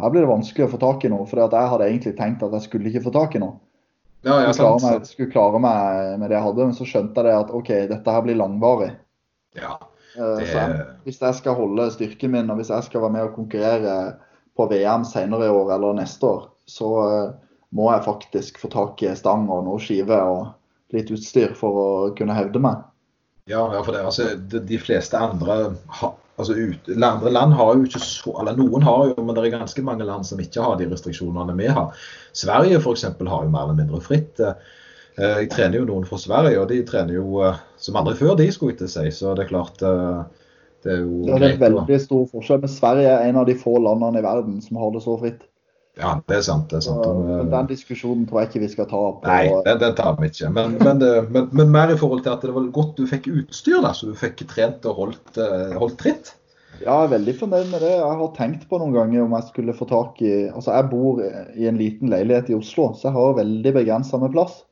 her 0.00 0.10
blir 0.12 0.24
det 0.24 0.32
vanskelig 0.32 0.66
å 0.66 0.72
få 0.72 0.80
tak 0.80 1.04
i 1.04 1.12
noe. 1.12 1.26
For 1.28 1.42
jeg 1.42 1.70
hadde 1.74 1.88
egentlig 1.90 2.16
tenkt 2.18 2.42
at 2.46 2.56
jeg 2.56 2.66
skulle 2.66 2.90
ikke 2.90 3.06
få 3.08 3.14
tak 3.14 3.36
i 3.36 3.42
noe. 3.42 3.58
ja, 4.24 4.38
ja 4.46 4.52
Skulle 4.54 4.72
klare 4.72 4.82
meg, 4.86 5.08
skulle 5.10 5.34
klare 5.34 5.62
meg 5.62 6.18
med 6.22 6.30
det 6.30 6.38
jeg 6.38 6.46
hadde. 6.48 6.68
Men 6.68 6.76
så 6.78 6.88
skjønte 6.88 7.22
jeg 7.22 7.28
det 7.28 7.38
at 7.38 7.56
OK, 7.56 7.72
dette 7.92 8.16
her 8.16 8.26
blir 8.26 8.40
langvarig. 8.40 8.92
Ja, 9.58 9.76
Eh, 10.16 10.38
det, 10.38 10.46
Så 10.46 10.58
jeg, 10.58 10.86
hvis 11.04 11.20
jeg 11.20 11.34
skal 11.38 11.56
holde 11.56 11.88
styrken 11.92 12.34
min, 12.34 12.50
og 12.52 12.60
hvis 12.60 12.70
jeg 12.72 12.88
skal 12.88 13.04
være 13.04 13.16
med 13.16 13.28
og 13.28 13.36
konkurrere 13.36 13.96
på 14.56 14.68
VM 14.68 15.06
senere 15.08 15.48
i 15.48 15.52
år 15.52 15.74
eller 15.76 15.96
neste 15.96 16.28
år, 16.28 16.48
så 16.68 16.90
eh, 17.08 17.28
må 17.72 17.88
jeg 17.92 18.04
faktisk 18.04 18.60
få 18.60 18.68
tak 18.72 19.02
i 19.02 19.14
stang 19.16 19.48
og 19.50 19.64
noe 19.66 19.80
skive 19.80 20.18
og 20.28 20.50
litt 20.92 21.10
utstyr 21.12 21.54
for 21.56 21.78
å 21.82 21.88
kunne 22.16 22.36
hevde 22.36 22.60
meg. 22.60 22.82
ja, 23.48 23.62
ja, 23.74 23.80
for 23.82 23.92
det, 23.92 24.04
altså, 24.04 24.34
de, 24.36 24.78
fleste 24.78 25.18
andre 25.18 25.56
altså 26.40 26.54
ut, 26.56 26.92
andre 26.96 27.32
land 27.32 27.56
har 27.58 27.74
jo 27.76 27.86
ikke 27.86 28.00
så 28.02 28.34
Eller 28.40 28.56
noen 28.56 28.84
har 28.86 29.10
jo, 29.10 29.24
men 29.24 29.36
det 29.36 29.44
er 29.44 29.56
ganske 29.58 29.84
mange 29.84 30.06
land 30.08 30.26
som 30.26 30.40
ikke 30.40 30.64
har 30.64 30.78
de 30.80 30.88
restriksjonene 30.90 31.56
vi 31.58 31.68
har. 31.68 31.98
Sverige 32.32 32.80
f.eks. 32.80 33.04
har 33.04 33.44
jo 33.44 33.52
mer 33.52 33.66
eller 33.66 33.78
mindre 33.78 34.00
fritt. 34.04 34.40
Eh, 34.40 34.54
Jeg 35.18 35.50
trener 35.52 35.82
jo 35.82 35.88
noen 35.88 36.06
fra 36.08 36.18
Sverige, 36.20 36.60
og 36.62 36.70
de 36.72 36.80
trener 36.88 37.18
jo 37.18 37.42
eh, 37.44 37.60
som 37.76 37.98
aldri 38.00 38.16
før, 38.20 38.36
de, 38.38 38.48
skulle 38.52 38.74
ikke 38.74 38.86
til 38.86 38.94
si. 38.94 39.06
Så 39.20 39.36
det 39.36 39.46
er 39.46 39.52
klart 39.52 39.84
eh, 39.84 40.22
Det 40.82 40.96
er 40.96 41.02
jo 41.04 41.22
Det 41.28 41.38
er 41.38 41.48
en 41.52 41.64
veldig 41.66 42.00
stor 42.00 42.26
forskjell. 42.32 42.62
Men 42.64 42.72
Sverige 42.72 43.12
er 43.12 43.28
en 43.28 43.40
av 43.42 43.48
de 43.48 43.58
få 43.58 43.76
landene 43.78 44.22
i 44.22 44.26
verden 44.26 44.60
som 44.64 44.80
har 44.80 44.94
det 44.94 45.04
så 45.04 45.18
fritt. 45.20 45.44
Ja, 46.00 46.14
det 46.28 46.38
er 46.38 46.44
sant. 46.46 46.70
det 46.70 46.78
er 46.78 46.84
sant. 46.86 47.04
Så, 47.04 47.14
eh, 47.28 47.42
den 47.52 47.66
diskusjonen 47.68 48.24
tror 48.28 48.42
jeg 48.42 48.50
ikke 48.50 48.62
vi 48.64 48.70
skal 48.72 48.88
ta 48.88 49.00
opp. 49.10 49.26
Nei, 49.28 49.50
den, 49.66 49.80
den 49.82 49.96
tar 49.98 50.14
vi 50.20 50.30
ikke. 50.32 50.48
Men, 50.56 50.78
men, 50.80 51.02
men, 51.34 51.50
men 51.52 51.74
mer 51.74 51.92
i 51.92 51.98
forhold 52.00 52.24
til 52.24 52.32
at 52.32 52.46
det 52.46 52.54
var 52.54 52.70
godt 52.78 52.94
du 52.96 53.04
fikk 53.10 53.28
utstyr, 53.32 53.82
da, 53.84 53.92
så 53.96 54.08
du 54.08 54.16
fikk 54.16 54.46
trent 54.50 54.88
og 54.88 55.02
holdt, 55.02 55.36
eh, 55.36 55.76
holdt 55.76 55.98
tritt. 56.00 56.32
Ja, 56.80 56.96
jeg 56.96 57.04
er 57.04 57.14
veldig 57.18 57.36
fornøyd 57.38 57.68
med 57.70 57.84
det. 57.84 57.92
Jeg 57.92 58.18
har 58.22 58.34
tenkt 58.38 58.64
på 58.70 58.80
noen 58.80 58.96
ganger 58.96 59.26
om 59.26 59.36
jeg 59.36 59.50
skulle 59.50 59.76
få 59.76 59.86
tak 59.90 60.22
i 60.24 60.32
Altså, 60.48 60.72
jeg 60.74 60.88
bor 60.90 61.20
i 61.22 61.68
en 61.68 61.78
liten 61.78 62.10
leilighet 62.10 62.50
i 62.50 62.56
Oslo, 62.56 62.88
så 62.96 63.10
jeg 63.10 63.18
har 63.18 63.36
veldig 63.38 63.74
begrensa 63.76 64.18
med 64.18 64.32
plass. 64.34 64.62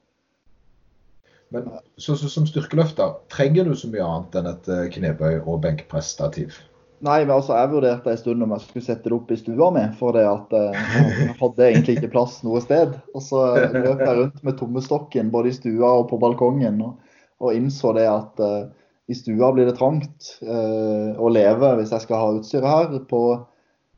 Men 1.50 1.68
så, 1.98 2.14
så, 2.16 2.28
som 2.30 2.46
styrkeløfter, 2.46 3.14
trenger 3.30 3.66
du 3.66 3.74
så 3.76 3.90
mye 3.90 4.06
annet 4.06 4.36
enn 4.38 4.50
et 4.52 4.68
eh, 4.70 4.84
knebøy 4.94 5.40
og 5.40 5.62
benkpresstativ? 5.64 6.58
Nei, 7.00 7.22
men 7.24 7.32
altså, 7.32 7.54
jeg 7.56 7.70
vurderte 7.72 8.12
en 8.12 8.18
stund 8.20 8.44
om 8.44 8.50
jeg 8.52 8.64
skulle 8.66 8.84
sette 8.84 9.08
det 9.08 9.16
opp 9.16 9.30
i 9.32 9.38
stua 9.40 9.70
mi, 9.72 9.84
for 9.96 10.16
det 10.16 10.26
at 10.28 10.50
eh, 10.56 10.80
jeg 11.00 11.36
hadde 11.38 11.68
egentlig 11.70 11.94
ikke 11.96 12.10
plass 12.12 12.34
noe 12.44 12.60
sted. 12.60 12.92
Og 13.16 13.24
så 13.24 13.44
løp 13.72 14.02
jeg 14.04 14.18
rundt 14.18 14.42
med 14.44 14.58
tommestokken 14.58 15.30
både 15.32 15.48
i 15.48 15.56
stua 15.56 15.94
og 16.02 16.10
på 16.10 16.18
balkongen, 16.20 16.82
og, 16.84 17.16
og 17.40 17.56
innså 17.56 17.94
det 17.96 18.04
at 18.10 18.44
uh, 18.44 18.68
i 19.08 19.16
stua 19.16 19.48
blir 19.56 19.70
det 19.70 19.78
trangt 19.78 20.34
uh, 20.44 21.16
å 21.16 21.32
leve 21.32 21.72
hvis 21.78 21.94
jeg 21.96 22.04
skal 22.04 22.20
ha 22.20 22.34
utstyret 22.36 22.68
her. 22.68 23.00
På 23.08 23.22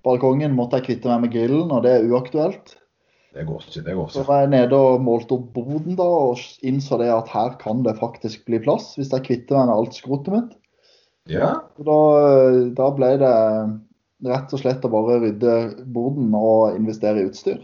balkongen 0.07 0.55
måtte 0.55 0.79
jeg 0.79 0.93
kvitte 0.93 1.11
meg 1.11 1.27
med 1.27 1.35
grillen, 1.35 1.75
og 1.75 1.83
det 1.83 1.97
er 1.97 2.07
uaktuelt. 2.07 2.77
Det 3.35 3.49
går 3.49 3.67
ikke. 3.67 3.83
det 3.83 3.99
går 3.99 4.09
Så 4.13 4.23
ikke. 4.23 4.29
var 4.31 4.45
jeg 4.45 4.55
nede 4.55 4.79
og 4.79 5.03
målte 5.03 5.41
opp 5.41 5.51
boden 5.57 5.99
da, 5.99 6.07
og 6.07 6.39
innså 6.63 7.03
det 7.03 7.11
at 7.11 7.35
her 7.35 7.59
kan 7.59 7.83
det 7.83 7.99
faktisk 7.99 8.47
bli 8.47 8.63
plass 8.63 8.93
hvis 8.99 9.11
jeg 9.11 9.27
kvitter 9.27 9.59
meg 9.59 9.73
med 9.73 9.79
alt 9.81 9.99
skrotet 9.99 10.37
mitt. 10.37 10.59
Ja, 11.31 11.53
Så 11.77 11.85
da, 11.87 11.99
da 12.77 12.89
ble 12.97 13.13
det 13.21 13.35
rett 14.27 14.55
og 14.55 14.61
slett 14.63 14.85
å 14.87 14.91
bare 14.91 15.21
rydde 15.23 15.53
boden 15.95 16.33
og 16.35 16.77
investere 16.79 17.23
i 17.23 17.29
utstyr. 17.31 17.61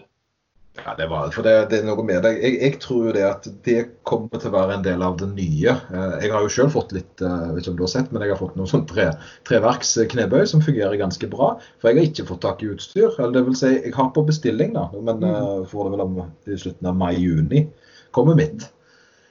ja 0.79 0.94
det 0.99 1.09
var 1.11 1.31
For 1.35 1.42
det, 1.42 1.55
det 1.71 1.81
er 1.81 1.87
noe 1.88 2.05
med 2.07 2.23
det. 2.23 2.33
Jeg, 2.38 2.55
jeg 2.62 2.79
tror 2.85 3.09
jo 3.09 3.12
det 3.16 3.25
at 3.27 3.49
det 3.66 3.81
kommer 4.07 4.38
til 4.38 4.51
å 4.53 4.55
være 4.55 4.77
en 4.79 4.85
del 4.87 5.03
av 5.03 5.16
det 5.18 5.29
nye. 5.33 5.75
Eh, 5.90 6.14
Jeg 6.23 6.31
har 6.35 6.42
jo 6.47 6.53
sjøl 6.55 6.71
fått 6.71 6.94
litt 6.94 7.23
eh, 7.23 7.49
vet 7.55 7.62
ikke 7.64 7.73
om 7.75 7.79
du 7.81 7.85
har 7.87 7.92
sett, 7.97 8.12
men 8.14 8.23
jeg 8.23 8.31
har 8.35 8.40
fått 8.42 8.55
noen 8.59 8.71
sånn 8.71 8.87
tre, 8.90 9.09
treverks 9.49 9.97
knebøy 10.14 10.47
som 10.47 10.62
fungerer 10.62 10.94
ganske 11.03 11.31
bra. 11.35 11.53
For 11.83 11.90
jeg 11.90 11.99
har 11.99 12.11
ikke 12.12 12.29
fått 12.31 12.44
tak 12.47 12.62
i 12.62 12.71
utstyr. 12.75 13.11
Eller 13.18 13.35
det 13.40 13.44
vil 13.51 13.59
si, 13.59 13.75
jeg 13.75 13.94
har 13.99 14.11
på 14.14 14.27
bestilling, 14.31 14.75
da, 14.79 14.87
men 15.03 15.23
eh, 15.27 15.66
får 15.71 15.88
det 15.88 15.97
vel 15.97 16.07
om, 16.07 16.18
i 16.47 16.59
slutten 16.62 16.90
av 16.92 16.99
mai-juni. 17.03 17.66
Kommer 18.14 18.38
mitt. 18.38 18.71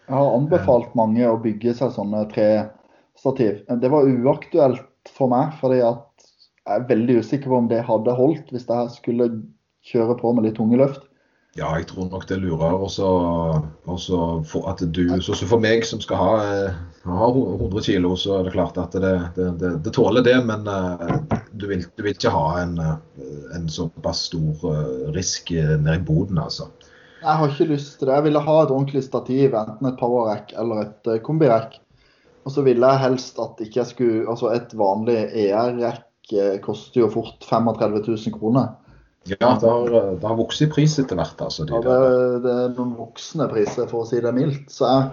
Jeg 0.07 0.15
har 0.15 0.35
anbefalt 0.37 0.93
mange 0.95 1.23
å 1.27 1.39
bygge 1.43 1.73
seg 1.79 1.95
sånne 1.95 2.27
trestativ. 3.17 3.65
Det 3.81 3.89
var 3.89 4.03
uaktuelt 4.03 5.11
for 5.17 5.29
meg, 5.31 5.53
fordi 5.59 5.81
jeg 5.81 5.97
er 6.67 6.87
veldig 6.87 7.19
usikker 7.19 7.49
på 7.49 7.57
om 7.57 7.67
det 7.67 7.85
hadde 7.87 8.15
holdt 8.15 8.49
hvis 8.51 8.67
jeg 8.67 8.89
skulle 8.91 9.29
kjøre 9.87 10.17
på 10.19 10.33
med 10.33 10.47
litt 10.47 10.57
tunge 10.57 10.77
løft. 10.77 11.03
Ja, 11.57 11.71
jeg 11.79 11.87
tror 11.89 12.11
nok 12.11 12.27
det 12.29 12.35
er 12.35 12.43
lurere 12.43 12.75
også, 12.85 13.07
for 14.45 14.67
at 14.69 14.83
du, 14.93 15.07
så, 15.25 15.33
for 15.33 15.57
meg 15.57 15.87
som 15.87 16.01
skal 16.03 16.19
ha, 16.19 16.33
ha 17.07 17.29
100 17.31 17.81
kg, 17.81 18.05
så 18.19 18.35
er 18.37 18.45
det 18.45 18.53
klart 18.53 18.77
at 18.77 18.93
det, 18.93 19.15
det, 19.33 19.47
det, 19.57 19.71
det 19.87 19.93
tåler 19.95 20.21
det. 20.21 20.35
Men 20.45 20.69
uh, 20.69 21.15
du, 21.57 21.65
vil, 21.71 21.81
du, 21.95 22.03
vil, 22.03 22.13
ikke 22.13 22.35
ha 22.35 22.59
en, 22.61 22.77
en 23.57 23.65
såpass 23.73 24.27
stor 24.29 24.69
risk 25.15 25.49
nede 25.55 25.97
i 25.97 26.05
boden, 26.05 26.37
altså. 26.37 26.69
Jeg 27.23 27.39
har 27.39 27.49
ikke 27.49 27.71
lyst 27.71 27.97
til 27.97 28.11
det. 28.11 28.19
Jeg 28.19 28.27
ville 28.27 28.45
ha 28.45 28.59
et 28.61 28.75
ordentlig 28.75 29.01
stativ, 29.07 29.57
enten 29.57 29.89
et 29.89 29.97
powerrack 29.97 30.53
eller 30.53 30.83
et 30.83 30.99
kombirekk. 31.01 31.25
kombirack. 31.25 31.81
Og 32.47 32.53
så 32.55 32.63
ville 32.63 32.87
jeg 32.87 33.03
helst 33.03 33.39
at 33.43 33.59
ikke 33.59 33.81
jeg 33.81 33.91
skulle 33.91 34.25
Altså 34.31 34.53
et 34.55 34.71
vanlig 34.79 35.17
ER-rekk 35.35 36.03
koster 36.63 37.05
jo 37.05 37.09
fort 37.11 37.43
35 37.47 38.01
000 38.07 38.35
kroner. 38.35 38.75
Ja, 39.27 39.57
det 39.59 39.69
har, 39.69 39.89
det 40.19 40.27
har 40.27 40.35
vokst 40.39 40.63
i 40.63 40.69
pris 40.71 40.95
etter 40.99 41.19
hvert. 41.19 41.41
altså. 41.43 41.65
De 41.67 41.75
ja, 41.75 41.81
det, 41.83 42.43
det, 42.45 42.53
er 42.53 42.75
noen 42.77 42.93
voksne 42.95 43.47
priser, 43.51 43.87
for 43.89 44.03
å 44.03 44.07
si 44.07 44.21
det 44.23 44.31
mildt. 44.35 44.69
Så 44.71 44.87
jeg, 44.87 45.09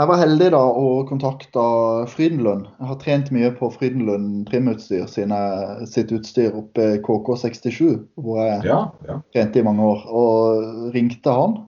jeg 0.00 0.08
var 0.08 0.20
heldig 0.20 0.50
da 0.54 0.60
og 0.82 1.08
kontakta 1.08 1.64
Frydenlund. 2.12 2.68
Jeg 2.80 2.90
har 2.90 3.00
trent 3.00 3.32
mye 3.34 3.50
på 3.56 3.70
Frydenlund 3.72 4.46
trimutstyr 4.50 5.04
sine, 5.10 5.40
sitt 5.88 6.12
utstyr 6.16 6.56
oppe 6.60 6.88
i 6.94 7.02
KK67, 7.04 7.98
hvor 8.20 8.40
jeg 8.40 8.62
ja, 8.68 8.80
ja. 9.08 9.18
trente 9.36 9.60
i 9.60 9.66
mange 9.66 9.88
år. 9.94 10.06
Og 10.08 10.88
ringte 10.96 11.36
han. 11.36 11.60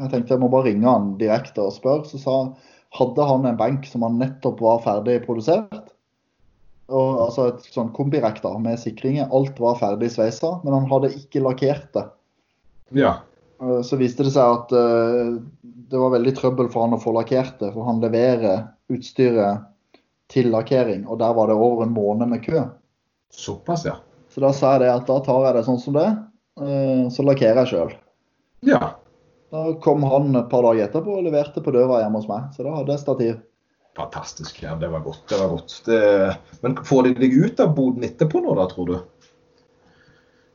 Jeg 0.00 0.12
tenkte 0.14 0.36
jeg 0.36 0.42
må 0.44 0.48
bare 0.52 0.70
ringe 0.70 0.88
han 0.88 1.14
direkte 1.20 1.64
og 1.66 1.76
spørre. 1.76 2.08
Så 2.08 2.20
sa, 2.22 2.36
hadde 2.96 3.26
han 3.26 3.46
en 3.46 3.58
benk 3.58 3.86
som 3.86 4.02
han 4.06 4.18
nettopp 4.18 4.60
var 4.62 4.82
ferdig 4.84 5.20
produsert. 5.26 5.92
Og, 6.90 7.20
altså 7.22 7.46
et 7.52 7.66
sånn 7.70 7.92
kombirekk 7.94 8.40
da, 8.42 8.56
med 8.58 8.80
sikringer. 8.82 9.30
Alt 9.34 9.60
var 9.62 9.78
ferdig 9.78 10.10
sveisa, 10.10 10.56
men 10.64 10.74
han 10.74 10.88
hadde 10.90 11.12
ikke 11.14 11.44
lakkert 11.44 11.86
det. 11.94 12.06
Ja. 12.98 13.20
Eh, 13.62 13.80
så 13.86 13.98
viste 14.00 14.26
det 14.26 14.34
seg 14.34 14.56
at 14.56 14.74
uh, 14.74 15.36
det 15.62 15.98
var 16.00 16.14
veldig 16.16 16.34
trøbbel 16.38 16.70
for 16.72 16.86
han 16.86 16.96
å 16.96 17.02
få 17.02 17.14
lakkert 17.16 17.58
det, 17.62 17.72
for 17.74 17.86
han 17.86 18.02
leverer 18.02 18.66
utstyret 18.90 19.66
til 20.30 20.50
lakkering, 20.54 21.06
og 21.10 21.18
der 21.22 21.34
var 21.34 21.50
det 21.50 21.58
over 21.58 21.84
en 21.86 21.94
måned 21.94 22.30
med 22.30 22.42
kø. 22.44 22.64
Såpass, 23.34 23.86
ja. 23.86 23.98
Så 24.30 24.42
da 24.42 24.52
sa 24.54 24.74
jeg 24.74 24.84
det 24.84 24.92
at 24.94 25.08
da 25.08 25.18
tar 25.26 25.46
jeg 25.48 25.56
det 25.58 25.64
sånn 25.66 25.80
som 25.82 25.94
det, 25.98 26.08
uh, 26.62 27.06
så 27.12 27.26
lakkerer 27.26 27.62
jeg 27.62 27.72
sjøl. 27.74 27.94
Ja. 28.66 28.94
Da 29.50 29.62
kom 29.82 30.04
han 30.06 30.34
et 30.38 30.50
par 30.50 30.62
dager 30.66 30.86
etterpå 30.86 31.16
og 31.18 31.24
leverte 31.26 31.62
på 31.64 31.72
døra 31.74 32.04
hjemme 32.04 32.20
hos 32.20 32.28
meg, 32.30 32.50
så 32.54 32.66
da 32.66 32.74
hadde 32.76 32.94
jeg 32.94 33.02
stativ. 33.02 33.38
Fantastisk. 33.98 34.62
ja, 34.62 34.76
Det 34.78 34.88
var 34.88 35.02
godt. 35.02 35.24
det 35.28 35.40
var 35.40 35.48
godt. 35.48 35.82
Det... 35.86 36.02
Men 36.62 36.76
får 36.86 37.08
de 37.08 37.14
deg 37.18 37.34
ut 37.34 37.60
av 37.60 37.74
boden 37.74 38.06
etterpå 38.06 38.42
nå, 38.44 38.54
da, 38.58 38.68
tror 38.70 38.86
du? 38.86 38.96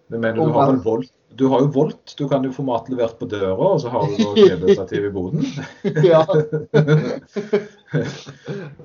Men 0.07 0.21
mener, 0.21 0.37
du 0.37 0.53
har, 0.53 0.71
volt, 0.85 1.11
du 1.35 1.47
har 1.51 1.65
jo 1.65 1.67
Volt. 1.73 2.13
Du 2.17 2.29
kan 2.29 2.43
jo 2.45 2.51
få 2.53 2.63
mat 2.63 2.87
levert 2.89 3.17
på 3.19 3.27
døra, 3.27 3.55
og 3.57 3.81
så 3.81 3.89
har 3.91 4.05
du 4.07 4.21
TV-stativ 4.37 5.09
i 5.09 5.11
boden. 5.11 5.43
ja. 6.11 6.21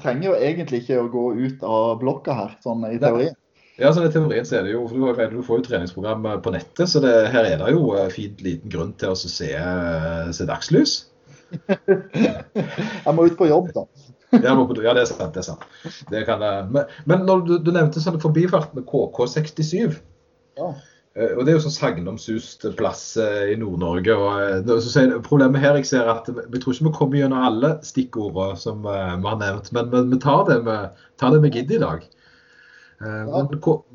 trenger 0.02 0.26
jo 0.30 0.34
egentlig 0.34 0.82
ikke 0.82 0.98
å 1.02 1.10
gå 1.12 1.26
ut 1.38 1.62
av 1.62 2.00
blokka 2.00 2.34
her, 2.34 2.56
sånn 2.64 2.88
i 2.88 2.98
teorien. 2.98 3.36
Ja, 3.80 3.90
sånn 3.96 4.06
i 4.08 4.12
teorien 4.12 4.46
så 4.46 4.58
er 4.58 4.66
det 4.66 4.74
jo, 4.74 4.84
for 4.90 5.22
du, 5.32 5.40
får 5.46 5.60
jo 5.60 5.66
treningsprogram 5.66 6.26
på 6.44 6.52
nettet, 6.52 6.84
så 6.90 7.00
det, 7.00 7.14
her 7.32 7.48
er 7.48 7.62
det 7.62 7.72
jo 7.72 7.94
eh, 7.96 8.10
fint 8.12 8.42
liten 8.44 8.72
grunn 8.72 8.92
til 9.00 9.14
å 9.14 9.18
se, 9.18 9.48
eh, 9.56 10.28
se 10.36 10.46
dagslys. 10.48 10.96
jeg 11.80 13.14
må 13.16 13.26
ut 13.26 13.38
på 13.40 13.48
jobb, 13.50 13.72
da 13.74 13.88
ja, 14.38 14.52
det 14.94 15.02
er 15.02 15.08
sant. 15.08 15.32
det 15.34 15.40
er 15.40 15.46
sant. 15.48 15.64
Det 16.12 16.20
kan, 16.28 16.44
men, 16.70 16.92
men 17.10 17.24
du, 17.26 17.56
du 17.58 17.72
nevnte 17.74 17.98
sånn 17.98 18.20
forbifart 18.22 18.76
med 18.76 18.86
KK67 18.86 19.96
ja. 20.60 20.68
Eh, 21.18 21.32
og 21.34 21.42
Det 21.44 21.52
er 21.52 21.56
jo 21.56 21.62
sånn 21.64 21.74
sagnomsust 21.74 22.68
plass 22.78 23.02
eh, 23.18 23.50
i 23.54 23.58
Nord-Norge. 23.58 24.14
og 24.14 24.70
eh, 24.70 25.16
Problemet 25.26 25.62
her 25.62 25.78
jeg 25.80 25.88
ser 25.90 26.10
at 26.12 26.30
vi 26.30 26.62
tror 26.62 26.76
ikke 26.76 26.86
vi 26.86 26.94
kommer 27.00 27.20
gjennom 27.20 27.46
alle 27.48 27.72
stikkordene 27.86 28.60
som 28.60 28.86
vi 28.86 29.26
har 29.26 29.40
nevnt, 29.40 29.72
men, 29.74 29.90
men 29.90 30.14
vi 30.14 30.20
tar 30.22 30.46
det 30.50 30.60
med, 30.66 31.02
tar 31.20 31.34
det 31.34 31.54
i 31.60 31.82
dag. 31.82 32.06
Ja. 33.00 33.24
Men, 33.24 33.48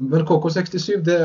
men, 0.10 0.26
KK67, 0.26 0.96
det, 1.06 1.20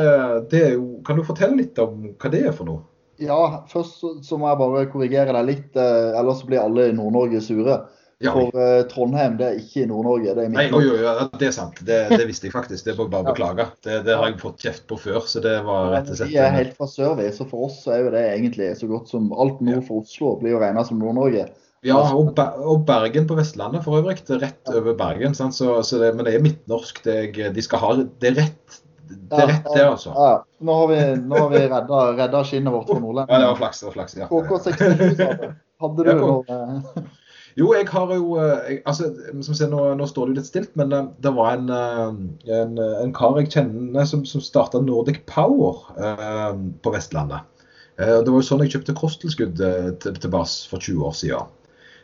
det 0.52 0.64
kan 1.06 1.16
du 1.16 1.24
fortelle 1.24 1.62
litt 1.62 1.78
om 1.80 2.10
hva 2.12 2.32
det 2.32 2.42
er 2.50 2.56
for 2.56 2.68
noe? 2.68 2.84
Ja, 3.20 3.64
først 3.68 4.04
så 4.24 4.36
må 4.40 4.48
jeg 4.48 4.60
bare 4.60 4.84
korrigere 4.92 5.32
deg 5.36 5.48
litt, 5.48 5.72
ellers 5.76 6.44
blir 6.48 6.60
alle 6.62 6.90
i 6.90 6.94
Nord-Norge 6.96 7.40
sure. 7.44 7.80
Ja. 8.20 8.34
For 8.36 8.52
uh, 8.52 8.82
Trondheim 8.84 9.38
det 9.40 9.46
er 9.46 9.60
ikke 9.62 9.86
i 9.86 9.88
Nord-Norge, 9.88 10.34
det 10.36 10.42
er 10.44 10.50
Nei, 10.52 10.66
jo, 10.68 10.80
jo, 10.84 10.96
ja, 11.00 11.14
det 11.40 11.46
er 11.48 11.54
sant. 11.56 11.78
Det, 11.88 12.02
det, 12.12 12.26
visste 12.28 12.50
jeg 12.50 12.52
faktisk. 12.52 12.84
Det 12.84 12.92
må 12.98 13.06
jeg 13.06 13.14
bare 13.14 13.30
beklage. 13.30 13.64
Det, 13.80 13.94
det, 14.04 14.16
har 14.20 14.28
jeg 14.28 14.36
fått 14.42 14.66
kjeft 14.66 14.84
på 14.90 14.98
før. 15.00 15.22
så 15.24 15.40
det 15.44 15.54
var 15.64 15.88
rett 15.94 16.10
og 16.12 16.18
slett... 16.18 16.32
Vi 16.34 16.36
er 16.44 16.52
helt 16.52 16.76
fra 16.76 16.88
sørvei, 16.90 17.30
så 17.32 17.46
for 17.48 17.70
oss 17.70 17.78
er 17.88 18.04
jo 18.04 18.12
det 18.12 18.26
egentlig 18.34 18.74
så 18.76 18.90
godt 18.90 19.08
som 19.08 19.32
alt 19.32 19.62
nord 19.64 19.86
for 19.88 20.04
Oslo 20.04 20.34
blir 20.42 20.52
jo 20.52 20.60
regna 20.60 20.84
som 20.84 21.00
Nord-Norge. 21.00 21.46
Ja, 21.86 21.96
og, 22.12 22.34
og, 22.36 22.82
Bergen 22.84 23.24
på 23.28 23.36
Vestlandet 23.38 23.86
for 23.86 23.96
øvrig. 24.02 24.18
Det 24.28 24.36
er 24.36 24.42
rett 24.44 24.72
over 24.74 24.96
Bergen. 24.98 25.32
Så, 25.34 25.48
så 25.56 26.00
det, 26.02 26.10
men 26.16 26.26
det 26.28 26.34
er 26.36 26.44
midtnorsk. 26.44 27.00
de 27.04 27.64
skal 27.64 27.80
ha, 27.80 27.94
det 28.20 28.32
er 28.32 28.36
rett, 28.42 28.80
det 29.08 29.38
er 29.38 29.48
rett, 29.48 29.70
det, 29.72 29.86
altså. 29.86 30.12
Ja, 30.12 30.34
Nå 30.60 30.76
har 30.76 30.90
vi, 30.90 30.98
nå 31.24 31.38
har 31.40 31.48
vi 31.54 31.62
redda, 31.64 32.02
redda 32.18 32.44
skinnet 32.44 32.74
vårt 32.74 32.90
for 32.90 33.00
Nordland. 33.00 33.32
Ja, 33.32 33.40
det 33.40 33.48
var 33.48 33.58
flaks. 33.62 33.80
det 33.80 33.88
var 33.88 33.96
flaks, 33.96 34.18
ja. 34.20 34.28
KK67, 34.28 35.56
hadde 35.80 36.06
du 36.06 36.12
noe 36.20 37.08
jo, 37.58 37.72
jeg 37.74 37.88
har 37.90 38.12
jo 38.14 38.36
eh, 38.38 38.58
jeg, 38.68 38.76
altså, 38.86 39.08
ser, 39.42 39.70
nå, 39.72 39.80
nå, 39.98 40.06
står 40.06 40.28
det 40.28 40.30
jo 40.30 40.38
litt 40.38 40.48
stilt, 40.48 40.70
men 40.78 40.92
uh, 40.94 41.08
det 41.18 41.32
var 41.34 41.56
en, 41.56 41.72
en, 42.46 42.76
en, 42.78 43.14
kar 43.16 43.40
jeg 43.40 43.50
kjenner 43.56 44.06
som, 44.06 44.22
som 44.28 44.44
starta 44.44 44.78
Nordic 44.84 45.24
Power 45.28 45.82
eh, 45.98 46.52
på 46.80 46.92
Vestlandet. 46.94 47.48
det 47.98 48.30
var 48.30 48.38
jo 48.38 48.46
sånn 48.46 48.62
jeg 48.64 48.76
kjøpte 48.76 48.94
kosttilskudd 48.96 49.58
til, 49.58 50.20
til 50.22 50.32
Bass 50.32 50.62
for 50.70 50.80
20 50.80 51.08
år 51.10 51.16
siden. 51.18 51.50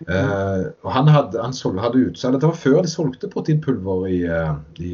Og 0.04 0.90
Han 0.92 1.08
hadde, 1.08 1.40
han 1.40 1.54
solg, 1.56 1.80
hadde 1.80 2.02
utsalg. 2.10 2.36
Det 2.40 2.50
var 2.50 2.58
før 2.60 2.82
de 2.84 2.90
solgte 2.92 3.30
proteinpulver 3.32 4.04
i, 4.12 4.20
i, 4.84 4.92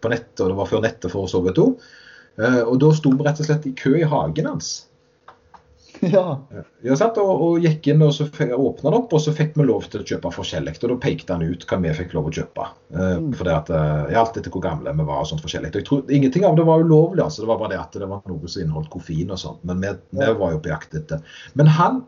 på 0.00 0.12
nettet, 0.12 0.40
og 0.40 0.50
det 0.52 0.58
var 0.62 0.70
før 0.70 0.84
nettet 0.86 1.12
for 1.12 1.28
så 1.30 1.42
vidt 1.44 1.60
òg. 1.60 1.84
og 2.64 2.74
da 2.80 2.90
sto 2.96 3.12
vi 3.12 3.26
rett 3.26 3.42
og 3.44 3.50
slett 3.50 3.68
i 3.68 3.74
kø 3.78 3.92
i 4.00 4.08
hagen 4.08 4.48
hans. 4.48 4.72
Ja. 6.00 6.46
ja 6.82 6.96
satt 6.98 7.18
og, 7.20 7.42
og 7.44 7.64
gikk 7.64 7.88
inn 7.92 8.02
og 8.04 8.12
så 8.16 8.26
åpna 8.26 8.90
det 8.90 8.98
opp, 8.98 9.12
og 9.14 9.22
så 9.22 9.34
fikk 9.36 9.54
vi 9.58 9.66
lov 9.68 9.86
til 9.90 10.02
å 10.02 10.08
kjøpe 10.08 10.32
forskjellig. 10.34 10.76
Og 10.80 10.92
da 10.92 10.96
pekte 11.02 11.36
han 11.36 11.44
ut 11.44 11.66
hva 11.68 11.78
vi 11.84 11.92
fikk 11.98 12.14
lov 12.16 12.30
å 12.30 12.34
kjøpe. 12.38 12.68
Uh, 12.94 13.12
mm. 13.26 13.30
for 13.38 13.48
det 13.48 13.56
at, 13.56 13.70
uh, 13.74 14.16
Alt 14.20 14.38
etter 14.40 14.54
hvor 14.54 14.64
gamle 14.64 14.94
vi 14.94 15.06
var 15.06 15.22
og 15.22 15.30
sånt 15.30 15.44
forskjellig. 15.44 15.72
Jeg 15.74 15.88
tror, 15.88 16.04
ingenting 16.08 16.46
av 16.48 16.58
det 16.58 16.66
var 16.68 16.84
ulovlig, 16.84 17.22
altså. 17.24 17.44
Det 17.44 17.52
var 17.52 17.62
bare 17.62 17.74
det 17.74 17.82
at 17.82 18.00
det 18.00 18.10
var 18.10 18.24
noe 18.30 18.50
som 18.50 18.64
inneholdt 18.64 18.90
koffein 18.92 19.32
og 19.34 19.40
sånt. 19.40 19.62
Men 19.68 19.84
vi, 19.84 19.92
ja. 19.92 20.20
vi 20.20 20.42
var 20.42 20.56
jo 20.56 20.64
på 20.64 20.72
jakt 20.72 20.98
etter. 20.98 21.38
Men 21.58 21.70
han 21.78 22.02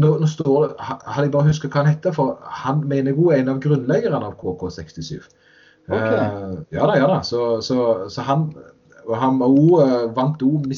nå, 0.00 0.10
nå 0.22 0.28
står 0.28 0.66
det, 0.66 0.74
Hadde 0.80 1.26
jeg 1.26 1.32
bare 1.34 1.48
husket 1.50 1.72
hva 1.72 1.82
han 1.82 1.92
heter, 1.92 2.14
for 2.16 2.38
han 2.62 2.84
mener 2.88 3.12
jeg 3.12 3.28
er 3.28 3.42
en 3.42 3.54
av 3.54 3.62
grunnleggerne 3.64 4.28
av 4.28 4.36
KK67. 4.40 5.18
Okay. 5.90 5.98
Uh, 5.98 6.62
ja 6.72 6.86
da, 6.86 6.96
ja 6.96 7.08
da. 7.10 7.18
Så, 7.26 7.60
så, 7.64 8.08
så 8.12 8.24
han 8.26 8.52
og 9.02 9.16
han 9.18 9.40
også, 9.42 9.82
uh, 9.82 10.10
vant 10.14 10.42
òg 10.46 10.68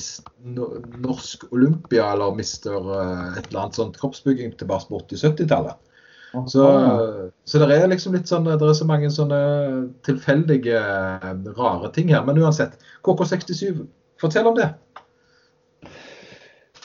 Norsk 1.05 1.44
Olympia, 1.53 2.07
eller 2.14 2.37
mister 2.37 2.79
uh, 2.81 3.35
et 3.37 3.50
eller 3.50 3.66
annet 3.66 3.81
sånt 3.81 3.98
kroppsbygging 4.00 4.55
tilbake 4.59 4.88
på 4.88 5.03
80-70-tallet. 5.05 5.81
Så, 6.50 6.64
så 7.46 7.61
det 7.62 7.77
er 7.77 7.85
liksom 7.87 8.16
litt 8.16 8.27
sånn, 8.27 8.48
det 8.48 8.57
er 8.59 8.72
så 8.74 8.87
mange 8.88 9.07
sånne 9.14 9.37
tilfeldige, 10.03 10.81
rare 11.55 11.90
ting 11.94 12.11
her. 12.11 12.24
Men 12.27 12.40
uansett, 12.42 12.74
KK67, 13.07 13.85
fortell 14.18 14.48
om 14.50 14.59
det. 14.59 14.72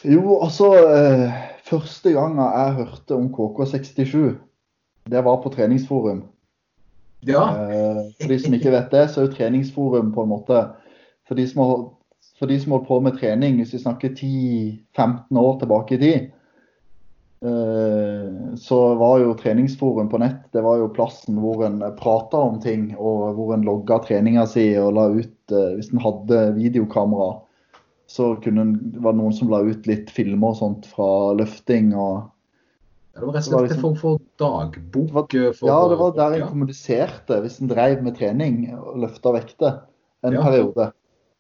Jo, 0.06 0.38
altså 0.39 0.70
eh, 0.80 1.39
Første 1.70 2.14
gangen 2.16 2.42
jeg 2.42 2.78
hørte 2.80 3.16
om 3.16 3.30
KK67, 3.34 4.34
det 5.10 5.22
var 5.26 5.42
på 5.44 5.52
treningsforum. 5.54 6.24
Ja. 7.28 7.44
Eh, 7.52 8.02
for 8.22 8.32
de 8.32 8.40
som 8.42 8.56
ikke 8.56 8.74
vet 8.74 8.92
det, 8.94 9.06
så 9.12 9.22
er 9.22 9.28
jo 9.28 9.36
treningsforum 9.36 10.14
på 10.16 10.26
en 10.26 10.32
måte 10.32 10.64
for 11.28 11.38
de 11.38 11.46
som 11.48 11.62
har, 11.62 11.82
for 12.40 12.50
de 12.50 12.58
som 12.62 12.74
holdt 12.74 12.88
på 12.88 13.00
med 13.06 13.18
trening, 13.20 13.60
hvis 13.60 13.76
vi 13.76 13.84
snakker 13.84 14.16
10-15 14.16 15.42
år 15.42 15.60
tilbake 15.62 15.98
i 15.98 16.02
tid, 16.02 16.30
eh, 17.46 18.56
så 18.58 18.80
var 19.00 19.20
jo 19.22 19.36
treningsforum 19.38 20.10
på 20.10 20.22
nett 20.24 20.48
det 20.56 20.63
var 20.65 20.80
jo 20.82 20.90
plassen 20.96 21.38
hvor 21.44 21.65
en 21.67 21.84
prata 22.00 22.42
om 22.50 22.58
ting, 22.63 22.96
og 22.98 23.36
hvor 23.38 23.54
en 23.54 23.67
logga 23.67 24.00
treninga 24.08 24.48
si 24.50 24.72
og 24.82 24.96
la 24.98 25.06
ut 25.13 25.54
eh, 25.54 25.76
Hvis 25.78 25.94
en 25.94 26.02
hadde 26.02 26.42
videokamera, 26.58 27.36
så 28.10 28.34
kunne 28.44 28.66
var 29.04 29.14
det 29.14 29.22
noen 29.22 29.36
som 29.38 29.52
la 29.52 29.62
ut 29.62 29.88
litt 29.90 30.10
filmer 30.14 30.56
og 30.56 30.60
sånt 30.60 30.88
fra 30.90 31.10
løfting 31.38 31.94
og 31.94 32.30
det 33.20 33.26
var 33.26 33.36
rett 33.36 33.48
og 33.48 33.50
slett 33.50 33.60
en 33.60 33.68
liksom- 33.68 33.82
form 33.82 33.98
for 34.00 34.22
dagbok? 34.40 35.34
Eh, 35.34 35.52
for, 35.54 35.68
ja, 35.68 35.80
det 35.90 35.98
var 36.00 36.12
der 36.16 36.38
en 36.38 36.48
kommuniserte 36.48 37.42
hvis 37.44 37.60
en 37.62 37.68
drev 37.68 38.04
med 38.04 38.16
trening 38.16 38.74
og 38.78 38.98
løfta 39.04 39.34
vekter 39.36 39.82
en 40.24 40.34
ja. 40.34 40.44
periode. 40.44 40.92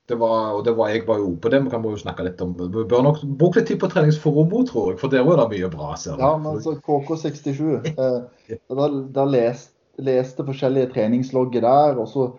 Det 0.09 0.17
var, 0.17 0.53
og 0.57 0.63
det 0.65 0.73
var, 0.75 0.89
jeg 0.89 1.05
var 1.05 1.19
jo 1.21 1.35
på 1.37 1.49
det, 1.49 1.63
vi 1.63 1.69
kan 1.69 1.83
jo 1.85 1.95
snakke 1.95 2.23
litt 2.25 2.39
om 2.41 2.55
Vi 2.57 2.83
bør 2.83 3.03
nok 3.05 3.21
bruke 3.37 3.59
litt 3.59 3.67
tid 3.69 3.79
på 3.79 3.89
treningsforum 3.91 4.49
tror 4.65 4.91
jeg, 4.91 4.99
for 4.99 5.07
der 5.07 5.23
var 5.23 5.37
det 5.37 5.49
mye 5.53 5.69
bra. 5.69 5.93
Ser 5.95 6.17
ja, 6.17 6.31
men 6.37 6.55
altså 6.55 6.73
KK67 6.81 7.93
eh, 7.93 8.57
Da, 8.69 8.87
da 9.13 9.25
leste, 9.25 9.75
leste 10.01 10.43
forskjellige 10.43 10.93
treningslogger 10.95 11.61
der, 11.61 11.99
og 12.01 12.07
så 12.09 12.31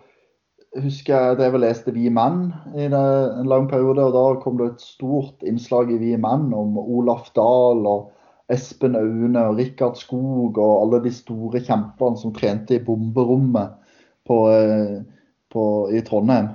husker 0.79 1.15
jeg 1.15 1.37
drev 1.39 1.57
og 1.57 1.63
leste 1.65 1.91
Vi 1.95 2.07
Menn 2.13 2.51
i 2.77 2.87
en 2.87 3.49
lang 3.49 3.67
periode, 3.71 4.05
og 4.07 4.15
da 4.15 4.41
kom 4.43 4.57
det 4.59 4.69
et 4.71 4.85
stort 4.85 5.43
innslag 5.47 5.91
i 5.91 5.99
Vi 5.99 6.15
Menn 6.19 6.51
om 6.55 6.77
Olaf 6.79 7.31
Dahl 7.35 7.83
og 7.89 8.11
Espen 8.51 8.95
Aune 8.99 9.43
og 9.47 9.59
Rikard 9.59 9.99
Skog 9.99 10.57
og 10.59 10.73
alle 10.83 11.01
de 11.05 11.11
store 11.15 11.61
kjempene 11.63 12.19
som 12.19 12.33
trente 12.35 12.75
i 12.75 12.83
bomberommet 12.83 13.77
på, 14.27 14.39
eh, 14.51 14.97
på, 15.51 15.63
i 15.91 16.01
Trondheim. 16.07 16.51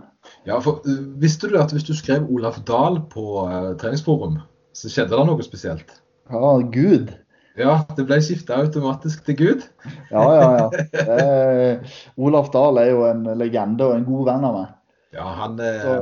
Ja, 0.46 0.58
for 0.58 0.82
uh, 0.88 1.04
Visste 1.22 1.48
du 1.50 1.56
at 1.60 1.72
hvis 1.72 1.86
du 1.86 1.94
skrev 1.96 2.26
Olaf 2.32 2.58
Dahl 2.66 2.98
på 3.12 3.46
uh, 3.46 3.76
treningsforum, 3.80 4.40
så 4.76 4.90
skjedde 4.92 5.16
det 5.16 5.28
noe 5.28 5.46
spesielt? 5.46 5.92
Ja, 6.32 6.56
Gud. 6.72 7.12
Ja, 7.56 7.78
det 7.96 8.04
ble 8.08 8.18
skifta 8.24 8.58
automatisk 8.60 9.24
til 9.26 9.38
Gud? 9.38 9.64
Ja, 10.10 10.24
ja, 10.36 10.48
ja. 10.60 10.66
Er, 11.06 11.94
Olaf 12.20 12.50
Dahl 12.52 12.80
er 12.82 12.90
jo 12.92 13.06
en 13.08 13.24
legende 13.40 13.86
og 13.88 13.96
en 13.96 14.04
god 14.08 14.28
venn 14.28 14.44
av 14.48 14.58
meg. 14.58 14.74
Ja, 15.16 15.30
han, 15.38 15.56
Så, 15.56 15.96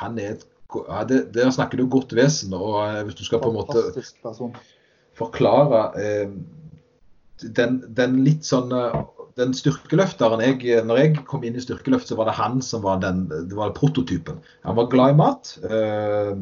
han 0.00 0.18
er 0.22 0.36
et 0.36 0.46
ja, 0.72 1.02
det, 1.04 1.18
Der 1.34 1.50
snakker 1.52 1.76
du 1.76 1.84
godt 1.92 2.14
vesen. 2.16 2.54
Og 2.56 3.02
hvis 3.04 3.18
du 3.18 3.24
skal 3.26 3.42
på 3.42 3.50
en 3.52 3.58
måte 3.58 3.82
person. 4.24 4.54
forklare 5.18 5.82
eh, 6.00 6.32
den, 7.42 7.82
den, 7.92 8.22
litt 8.24 8.48
sånn 8.48 8.72
den 9.36 9.52
styrkeløfteren 9.56 10.40
jeg, 10.44 10.80
når 10.88 11.02
jeg 11.02 11.26
kom 11.28 11.44
inn 11.44 11.56
i 11.56 11.64
styrkeløft, 11.64 12.08
så 12.08 12.16
var 12.16 12.28
det 12.28 12.38
han 12.40 12.60
som 12.64 12.84
var 12.84 13.00
den 13.04 13.26
det 13.28 13.56
var 13.56 13.76
prototypen. 13.76 14.40
Han 14.64 14.80
var 14.80 14.88
glad 14.92 15.12
i 15.12 15.20
mat. 15.20 15.54
Eh, 15.68 16.12
Eh, 16.32 16.36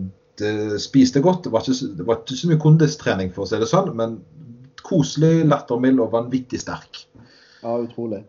spiste 0.82 1.22
godt. 1.24 1.44
Det 1.46 1.52
var, 1.54 1.66
ikke, 1.66 1.92
det 1.98 2.06
var 2.08 2.20
ikke, 2.20 2.38
så 2.40 2.50
mye 2.50 2.62
kondistrening, 2.62 3.32
for 3.34 3.44
å 3.44 3.50
si 3.50 3.60
det 3.60 3.68
sånn, 3.70 3.92
men 3.98 4.18
koselig, 4.86 5.44
lattermild 5.48 6.00
og 6.02 6.14
vanvittig 6.14 6.62
sterk. 6.62 7.04
Ja, 7.60 7.76
utrolig. 7.76 8.24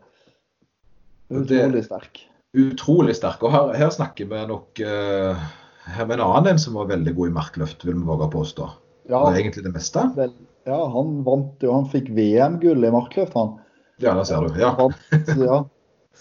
Utrolig 1.32 1.84
sterk. 1.86 2.22
Utrolig 2.52 3.16
sterk. 3.16 3.42
Og 3.46 3.54
her, 3.54 3.72
her 3.80 3.92
snakker 3.94 4.28
vi 4.28 4.40
nok 4.48 4.82
uh, 4.84 5.44
her 5.88 6.08
med 6.08 6.18
en 6.18 6.26
annen 6.26 6.52
en 6.52 6.60
som 6.60 6.76
var 6.76 6.90
veldig 6.90 7.14
god 7.16 7.30
i 7.30 7.36
markløft, 7.38 7.86
vil 7.86 7.96
vi 7.96 8.08
våge 8.08 8.28
påstå. 8.32 8.68
Ja, 9.10 9.22
og 9.22 9.36
egentlig 9.36 9.64
det 9.64 9.72
meste. 9.74 10.04
Vel, 10.16 10.34
ja, 10.68 10.78
han 10.94 11.22
vant 11.26 11.64
jo, 11.64 11.72
han 11.74 11.88
fikk 11.90 12.12
VM-gull 12.14 12.84
i 12.86 12.92
markløft, 12.94 13.34
han. 13.38 13.56
Ja, 14.02 14.14
det 14.18 14.28
ser 14.28 14.44
du. 14.44 14.60
Ja. 14.60 14.74
Vant, 14.78 15.00
ja. 15.40 15.62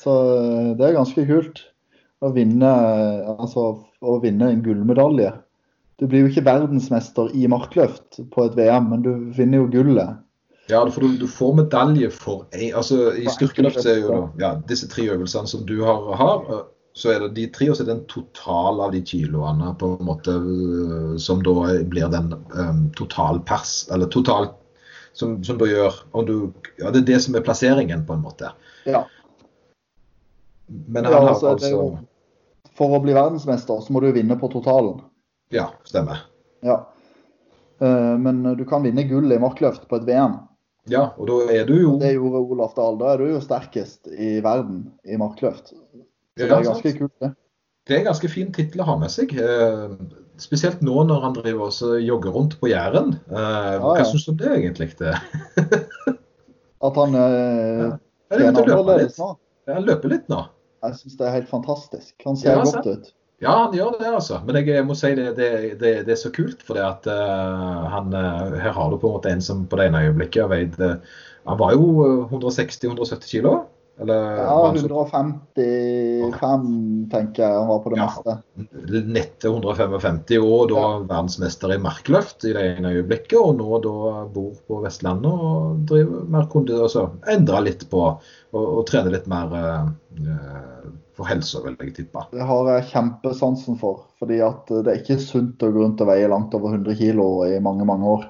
Så 0.01 0.15
eh, 0.39 0.71
det 0.79 0.87
er 0.87 0.97
ganske 0.97 1.25
kult 1.27 1.65
å 2.21 2.31
vinne, 2.33 2.71
altså, 3.35 3.65
å 4.01 4.17
vinne 4.23 4.51
en 4.53 4.63
gullmedalje. 4.65 5.33
Du 6.02 6.08
blir 6.10 6.26
jo 6.26 6.32
ikke 6.32 6.47
verdensmester 6.47 7.30
i 7.38 7.45
markløft 7.52 8.18
på 8.34 8.45
et 8.47 8.58
VM, 8.58 8.89
men 8.89 9.06
du 9.06 9.12
vinner 9.38 9.62
jo 9.62 9.70
gullet. 9.70 10.18
Ja, 10.72 10.82
for 10.89 11.04
du, 11.04 11.18
du 11.20 11.28
får 11.30 11.56
medalje 11.58 12.08
for 12.14 12.45
altså 12.54 13.12
I 13.20 13.26
styrkeløft 13.30 13.86
er 13.86 13.99
jo 14.06 14.22
ja, 14.39 14.54
disse 14.70 14.88
tre 14.89 15.04
øvelsene 15.12 15.49
som 15.49 15.66
du 15.68 15.82
har, 15.84 16.06
har, 16.16 16.45
så 16.97 17.12
er 17.12 17.26
det 17.26 17.36
de 17.36 17.45
tre, 17.54 17.68
og 17.70 17.78
så 17.78 17.84
er 17.84 17.89
det 17.89 17.95
en 17.97 18.08
total 18.12 18.82
av 18.86 18.95
de 18.95 19.02
kiloene 19.06 19.74
på 19.80 19.91
en 19.97 20.08
måte 20.08 20.36
som 21.22 21.43
da 21.45 21.76
blir 21.91 22.10
den 22.14 22.34
um, 22.56 22.84
totalpers, 22.97 23.84
eller 23.91 24.10
total 24.12 24.49
som, 25.14 25.38
som, 25.43 25.60
du 25.60 25.68
gjør 25.68 26.02
om 26.16 26.26
du, 26.26 26.36
ja, 26.80 26.89
Det 26.89 27.04
er 27.04 27.10
det 27.14 27.22
som 27.28 27.36
er 27.36 27.45
plasseringen, 27.45 28.06
på 28.08 28.16
en 28.16 28.24
måte. 28.24 28.54
Ja. 28.88 29.06
Men 30.68 31.06
han 31.06 31.14
ja, 31.14 31.24
altså, 31.30 31.52
har 31.52 31.60
altså 31.60 32.72
For 32.78 32.95
å 32.95 33.02
bli 33.04 33.14
verdensmester 33.14 33.84
så 33.84 33.93
må 33.93 33.99
du 33.99 34.12
vinne 34.16 34.39
på 34.39 34.49
totalen. 34.52 35.02
Ja, 35.54 35.70
stemmer. 35.88 36.26
Ja. 36.66 36.80
Uh, 37.82 38.16
men 38.22 38.43
du 38.58 38.64
kan 38.70 38.86
vinne 38.86 39.04
gull 39.10 39.32
i 39.34 39.39
markløft 39.41 39.88
på 39.89 39.99
et 39.99 40.08
VM. 40.08 40.39
Ja, 40.89 41.12
og 41.18 41.28
da 41.30 41.38
er 41.54 41.68
du 41.70 41.76
jo 41.78 41.91
Det 42.02 42.16
gjorde 42.16 42.41
Olaf 42.41 42.74
Dahl. 42.78 42.97
Da 42.97 43.14
er 43.14 43.22
du 43.22 43.30
jo 43.36 43.43
sterkest 43.43 44.10
i 44.12 44.39
verden 44.41 44.88
i 45.06 45.20
markløft. 45.22 45.74
Så 45.74 46.41
det 46.41 46.49
er 46.49 46.66
ganske 46.66 46.93
kult, 46.97 47.14
det. 47.22 47.34
Det 47.88 47.95
er 47.95 48.04
en 48.04 48.12
ganske 48.12 48.30
fin 48.30 48.52
tittel 48.54 48.84
å 48.84 48.88
ha 48.88 48.95
med 49.02 49.12
seg. 49.14 49.34
Uh, 49.36 49.97
spesielt 50.41 50.82
nå 50.86 51.04
når 51.10 51.26
han 51.26 51.38
driver 51.38 51.70
og 51.70 52.02
jogger 52.06 52.36
rundt 52.38 52.58
på 52.62 52.70
Jæren. 52.72 53.16
Uh, 53.30 53.38
ja, 53.38 53.78
ja. 53.78 53.80
Hva 53.84 54.08
syns 54.10 54.26
du 54.28 54.34
om 54.34 54.41
det 54.41 54.52
egentlig? 54.56 54.91
Det? 54.99 55.16
At 56.88 56.97
han 56.97 57.18
uh, 57.18 57.97
trener 58.34 58.62
annerledes 58.62 59.18
nå? 59.22 59.32
Ja, 59.68 59.78
han 59.78 59.86
løper 59.89 60.14
litt 60.14 60.30
nå. 60.32 60.43
Jeg 60.82 60.97
syns 60.97 61.18
det 61.20 61.28
er 61.28 61.36
helt 61.36 61.49
fantastisk. 61.49 62.14
Han 62.26 62.39
ser 62.39 62.58
ja, 62.58 62.64
godt 62.66 62.88
ut. 62.89 63.12
Ja, 63.41 63.55
han 63.63 63.73
gjør 63.73 63.97
det, 63.97 64.05
altså. 64.13 64.37
Men 64.45 64.59
jeg, 64.61 64.85
må 64.85 64.93
si 64.97 65.15
det, 65.17 65.31
det, 65.39 65.49
det, 65.81 65.91
det, 66.05 66.13
er 66.13 66.19
så 66.19 66.29
kult. 66.33 66.61
For 66.65 66.77
det 66.77 66.85
at 66.85 67.09
uh, 67.09 67.89
han, 67.89 68.13
uh, 68.13 68.53
her 68.61 68.75
har 68.77 68.91
du 68.91 68.99
på 69.01 69.09
en 69.09 69.17
måte 69.17 69.33
en 69.33 69.41
som 69.41 69.65
på 69.69 69.79
det 69.79 69.89
ene 69.89 70.05
øyeblikket 70.05 70.43
har 70.43 70.51
veid 70.51 70.77
uh, 70.77 70.99
Han 71.49 71.57
var 71.57 71.73
jo 71.73 71.85
160-170 72.29 73.25
kilo. 73.31 73.55
Eller, 74.01 74.37
ja, 74.37 74.71
155 74.71 76.61
tenker 77.11 77.43
jeg 77.43 77.57
han 77.57 77.67
var 77.69 77.81
på 77.83 77.91
det 77.91 77.99
ja, 77.99 78.05
meste. 78.07 78.37
Nett 79.17 79.35
til 79.41 79.57
155, 79.57 80.21
og 80.41 80.71
da 80.71 80.79
ja. 80.79 80.93
verdensmester 81.09 81.73
i 81.75 81.81
markløft 81.81 82.45
i 82.49 82.53
det 82.55 82.63
ene 82.77 82.93
øyeblikket. 82.95 83.37
Og 83.41 83.57
nå 83.57 83.81
da 83.83 84.25
bor 84.31 84.53
på 84.69 84.79
Vestlandet 84.85 85.33
og 85.49 85.83
driver 85.89 86.29
mer 86.37 86.45
kunde, 86.53 86.77
og 86.77 86.89
så 86.93 87.09
endrer 87.29 87.67
litt 87.67 87.83
på 87.91 88.01
og, 88.07 88.63
og 88.63 88.85
trener 88.89 89.17
litt 89.17 89.27
mer 89.29 89.47
uh, 89.57 89.85
for 91.18 91.30
helsa, 91.30 91.62
vil 91.66 91.78
jeg 91.80 91.95
tippe. 91.97 92.24
Det 92.32 92.45
har 92.47 92.70
jeg 92.74 92.89
kjempesansen 92.91 93.80
for. 93.82 94.05
fordi 94.22 94.39
at 94.45 94.70
det 94.70 94.88
er 94.91 95.01
ikke 95.01 95.20
sunt 95.22 95.64
å 95.64 95.72
gå 95.74 95.84
rundt 95.84 96.01
og 96.03 96.12
veie 96.12 96.30
langt 96.30 96.53
over 96.57 96.76
100 96.78 96.97
kg 96.99 97.22
i 97.49 97.62
mange, 97.64 97.88
mange 97.89 98.16
år. 98.18 98.28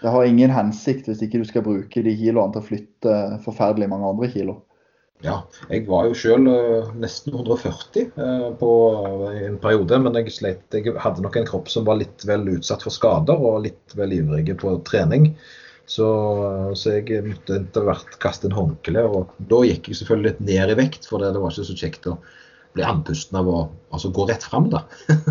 Det 0.00 0.12
har 0.12 0.24
ingen 0.24 0.52
hensikt 0.52 1.08
hvis 1.10 1.22
ikke 1.24 1.42
du 1.42 1.48
skal 1.48 1.64
bruke 1.66 2.04
de 2.04 2.14
kiloene 2.16 2.54
til 2.54 2.62
å 2.62 2.68
flytte 2.68 3.18
forferdelig 3.44 3.90
mange 3.92 4.14
andre 4.14 4.30
kilo. 4.32 4.62
Ja, 5.24 5.38
jeg 5.70 5.86
var 5.88 6.08
jo 6.08 6.16
sjøl 6.18 6.48
uh, 6.50 6.88
nesten 7.00 7.32
140 7.32 8.10
uh, 8.18 8.48
på 8.60 8.70
uh, 8.92 9.28
en 9.46 9.56
periode, 9.62 10.00
men 10.02 10.18
jeg 10.18 10.34
slet, 10.34 10.64
Jeg 10.74 10.96
hadde 11.00 11.24
nok 11.24 11.38
en 11.40 11.46
kropp 11.48 11.70
som 11.72 11.86
var 11.86 12.00
litt 12.00 12.26
vel 12.28 12.48
utsatt 12.56 12.84
for 12.84 12.92
skader 12.92 13.38
og 13.38 13.62
litt 13.64 13.94
vel 13.96 14.12
ivrig 14.18 14.50
på 14.60 14.74
trening. 14.88 15.30
Så, 15.86 16.06
så 16.80 16.94
jeg 16.96 17.24
måtte 17.26 17.58
etter 17.60 17.84
hvert 17.84 18.16
kaste 18.22 18.48
en 18.48 18.56
håndkle. 18.56 19.04
Og 19.04 19.34
da 19.50 19.60
gikk 19.68 19.90
jeg 19.90 20.00
selvfølgelig 20.00 20.30
litt 20.30 20.44
ned 20.48 20.72
i 20.72 20.78
vekt, 20.78 21.08
for 21.10 21.22
det, 21.22 21.34
var 21.36 21.52
ikke 21.52 21.68
så 21.68 21.76
kjekt 21.78 22.08
å 22.10 22.18
bli 22.74 22.86
andpusten 22.86 23.38
av 23.38 23.50
å 23.50 23.58
altså, 23.94 24.10
gå 24.14 24.26
rett 24.30 24.46
fram, 24.46 24.70
da. 24.72 24.82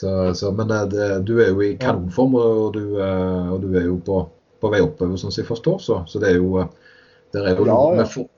så, 0.00 0.10
så, 0.36 0.52
men 0.54 0.70
det, 0.92 1.08
du 1.26 1.36
er 1.40 1.50
jo 1.50 1.64
i 1.64 1.74
kanonform, 1.80 2.36
og 2.38 2.76
du, 2.76 2.84
og 3.00 3.58
du 3.64 3.72
er 3.72 3.88
jo 3.88 3.98
på, 4.04 4.20
på 4.60 4.72
vei 4.74 4.84
oppover, 4.84 5.16
sånn 5.18 5.32
som 5.34 5.42
jeg 5.42 5.50
forstår. 5.50 5.80
Så, 5.82 6.02
så 6.10 6.22
det 6.22 6.34
er 6.34 6.40
jo 6.42 6.68
det 7.34 7.42
er 7.42 7.58
jo, 7.58 7.66
ja, 7.66 7.80
ja. 7.98 8.06
For, 8.06 8.28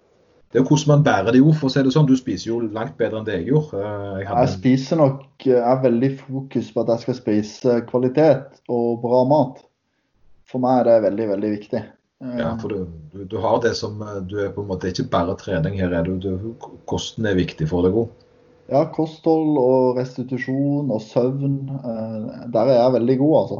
det 0.53 0.61
er 0.61 0.63
jo 0.63 0.71
hvordan 0.71 0.89
man 0.95 1.05
bærer 1.05 1.35
det 1.35 1.41
jo, 1.43 1.53
for 1.53 1.69
å 1.69 1.73
si 1.75 1.83
det 1.85 1.93
sånn. 1.93 2.07
Du 2.09 2.17
spiser 2.17 2.49
jo 2.49 2.63
langt 2.73 2.95
bedre 2.97 3.21
enn 3.21 3.27
det 3.27 3.41
jeg 3.41 3.51
gjorde. 3.51 3.81
Eh, 3.83 4.21
jeg, 4.23 4.29
jeg 4.31 4.53
spiser 4.55 5.01
nok 5.03 5.45
Jeg 5.45 5.61
er 5.61 5.83
veldig 5.83 6.11
fokus 6.23 6.71
på 6.73 6.85
at 6.85 6.93
jeg 6.95 7.03
skal 7.03 7.19
spise 7.19 7.75
kvalitet 7.91 8.63
og 8.73 9.03
bra 9.03 9.25
mat. 9.29 9.61
For 10.51 10.63
meg 10.63 10.83
er 10.83 10.89
det 10.89 10.97
veldig, 11.09 11.29
veldig 11.35 11.53
viktig. 11.57 11.83
Ja, 12.39 12.53
for 12.61 12.73
du, 12.73 12.87
du, 13.13 13.25
du 13.29 13.37
har 13.43 13.59
det 13.61 13.75
som 13.77 14.01
eh, 14.01 14.23
Du 14.25 14.39
er 14.41 14.53
på 14.55 14.63
en 14.63 14.71
måte 14.71 14.89
ikke 14.89 15.05
bare 15.13 15.35
trening, 15.37 15.75
her 15.83 15.93
er 15.99 16.07
du, 16.07 16.15
du 16.17 16.55
Kosten 16.89 17.29
er 17.29 17.37
viktig 17.37 17.69
for 17.69 17.85
deg 17.85 17.99
òg. 18.01 18.15
Ja, 18.73 18.81
kosthold 18.91 19.59
og 19.61 19.99
restitusjon 20.01 20.89
og 20.91 21.03
søvn. 21.05 21.59
Eh, 21.77 22.47
der 22.55 22.73
er 22.73 22.81
jeg 22.81 22.95
veldig 22.97 23.19
god, 23.21 23.37
altså. 23.43 23.59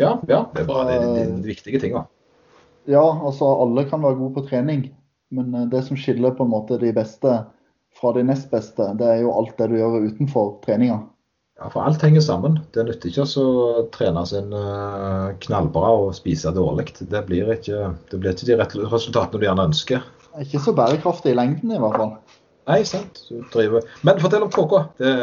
Ja, 0.00 0.16
ja 0.26 0.40
det 0.54 0.64
er 0.64 0.70
bra. 0.70 0.86
Det 0.88 0.96
er 0.96 1.12
de, 1.14 1.26
viktige 1.46 1.82
tinga. 1.82 2.06
Ja, 2.90 3.04
altså 3.04 3.52
alle 3.62 3.86
kan 3.88 4.02
være 4.02 4.18
gode 4.18 4.34
på 4.40 4.46
trening. 4.48 4.88
Men 5.34 5.54
eh, 5.54 5.68
det 5.70 5.84
som 5.86 6.00
skiller 6.00 6.34
på 6.34 6.48
en 6.48 6.54
måte 6.54 6.80
de 6.80 6.90
beste 6.96 7.36
fra 7.94 8.14
de 8.16 8.24
nest 8.26 8.50
beste, 8.50 8.88
det 8.98 9.06
er 9.06 9.22
jo 9.22 9.36
alt 9.36 9.54
det 9.60 9.70
du 9.70 9.76
gjør 9.78 10.08
utenfor 10.08 10.56
treninga. 10.64 10.98
Ja, 11.60 11.68
for 11.70 11.86
alt 11.86 12.02
henger 12.02 12.22
sammen. 12.24 12.58
Det 12.74 12.82
nytter 12.86 13.10
ikke 13.12 13.24
å 13.24 13.84
trene 13.94 14.24
sin 14.26 14.50
eh, 14.58 15.28
knallbra 15.44 15.92
og 16.00 16.14
spise 16.16 16.50
dårlig. 16.54 16.88
Det 16.98 17.22
blir 17.28 17.52
ikke, 17.54 17.92
det 18.10 18.20
blir 18.20 18.34
ikke 18.34 18.48
de 18.50 18.88
resultatene 18.90 19.40
du 19.40 19.46
gjerne 19.46 19.68
ønsker. 19.70 20.02
Ikke 20.42 20.62
så 20.62 20.74
bærekraftig 20.74 21.30
i 21.30 21.38
lengden 21.38 21.76
i 21.76 21.78
hvert 21.78 22.00
fall. 22.00 22.14
Nei, 22.64 22.80
sant. 22.88 23.20
Men 24.02 24.20
fortell 24.22 24.46
om 24.46 24.52
KK. 24.52 24.78
Det... 24.98 25.14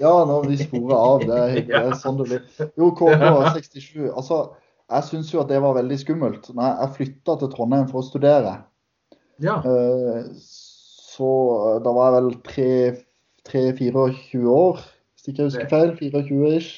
Ja, 0.00 0.12
når 0.26 0.48
vi 0.50 0.58
sporer 0.64 0.96
av. 0.96 1.26
Det 1.28 1.40
er, 1.42 1.58
det 1.68 1.82
er 1.82 1.98
sånn 2.00 2.18
det 2.22 2.30
blir. 2.30 2.70
Jo, 2.80 2.90
KK 2.96 3.26
67. 3.60 4.06
Altså, 4.08 4.40
jeg 4.90 5.06
syns 5.10 5.34
jo 5.34 5.42
at 5.42 5.52
det 5.52 5.60
var 5.62 5.76
veldig 5.76 5.98
skummelt. 6.00 6.48
Når 6.56 6.72
jeg 6.72 6.94
flytta 6.96 7.36
til 7.38 7.52
Trondheim 7.52 7.86
for 7.92 8.02
å 8.02 8.08
studere, 8.08 8.56
ja. 9.42 9.60
Eh, 9.60 10.24
så 10.40 11.30
eh, 11.56 11.80
da 11.84 11.92
var 11.92 12.16
jeg 12.16 12.16
vel 12.16 12.30
3-24 13.52 14.46
år, 14.52 14.84
hvis 15.26 15.34
ikke 15.34 15.42
jeg 15.42 15.50
husker 15.50 15.70
feil. 15.72 15.94
24 15.98 16.52
ish. 16.56 16.72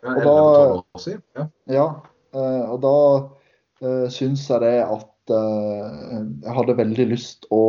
Ja, 0.00 0.16
og 0.16 0.84
da, 0.96 1.14
ja. 1.36 1.46
ja 1.68 1.86
eh, 2.32 2.62
og 2.72 2.78
da 2.80 2.96
uh, 3.84 4.06
syns 4.08 4.46
jeg 4.48 4.62
det 4.64 4.76
at 4.86 5.34
uh, 5.34 6.22
jeg 6.40 6.54
hadde 6.56 6.78
veldig 6.78 7.10
lyst 7.12 7.44
å 7.52 7.60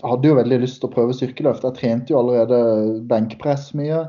hadde 0.00 0.30
jo 0.30 0.36
veldig 0.38 0.60
lyst 0.62 0.80
til 0.80 0.88
å 0.88 0.94
prøve 0.94 1.16
styrkeløft. 1.16 1.64
Jeg 1.66 1.76
trente 1.76 2.12
jo 2.12 2.20
allerede 2.20 2.60
benkpress 3.08 3.70
mye. 3.76 4.04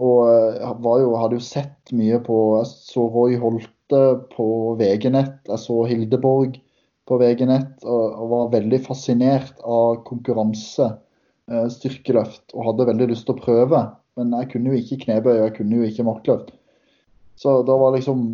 Og 0.00 0.28
eh, 0.30 1.00
jo, 1.02 1.14
hadde 1.20 1.36
jo 1.36 1.44
sett 1.44 1.92
mye 1.92 2.20
på 2.24 2.36
Jeg 2.58 2.70
så 2.72 3.06
Roy 3.12 3.36
Holte 3.40 4.02
på 4.32 4.46
VG-nett. 4.80 5.42
Jeg 5.48 5.60
så 5.60 5.82
Hildeborg 5.88 6.56
på 7.08 7.18
VG-nett 7.20 7.82
og, 7.84 8.04
og, 8.14 8.26
var 8.30 8.52
veldig 8.54 8.78
fascinert 8.86 9.58
av 9.66 10.00
konkurranse, 10.06 10.92
eh, 11.50 11.66
styrkeløft, 11.74 12.54
og 12.54 12.70
hadde 12.70 12.88
veldig 12.92 13.10
lyst 13.12 13.28
til 13.28 13.36
å 13.36 13.42
prøve. 13.42 13.82
Men 14.20 14.34
jeg 14.36 14.50
kunne 14.52 14.72
jo 14.72 14.80
ikke 14.80 15.04
knebøy, 15.06 15.36
og 15.38 15.46
jeg 15.46 15.54
kunne 15.56 15.78
jo 15.78 15.88
ikke 15.88 16.04
markløft. 16.06 16.50
Så 17.40 17.62
da 17.66 17.76
var 17.80 17.94
liksom 17.96 18.26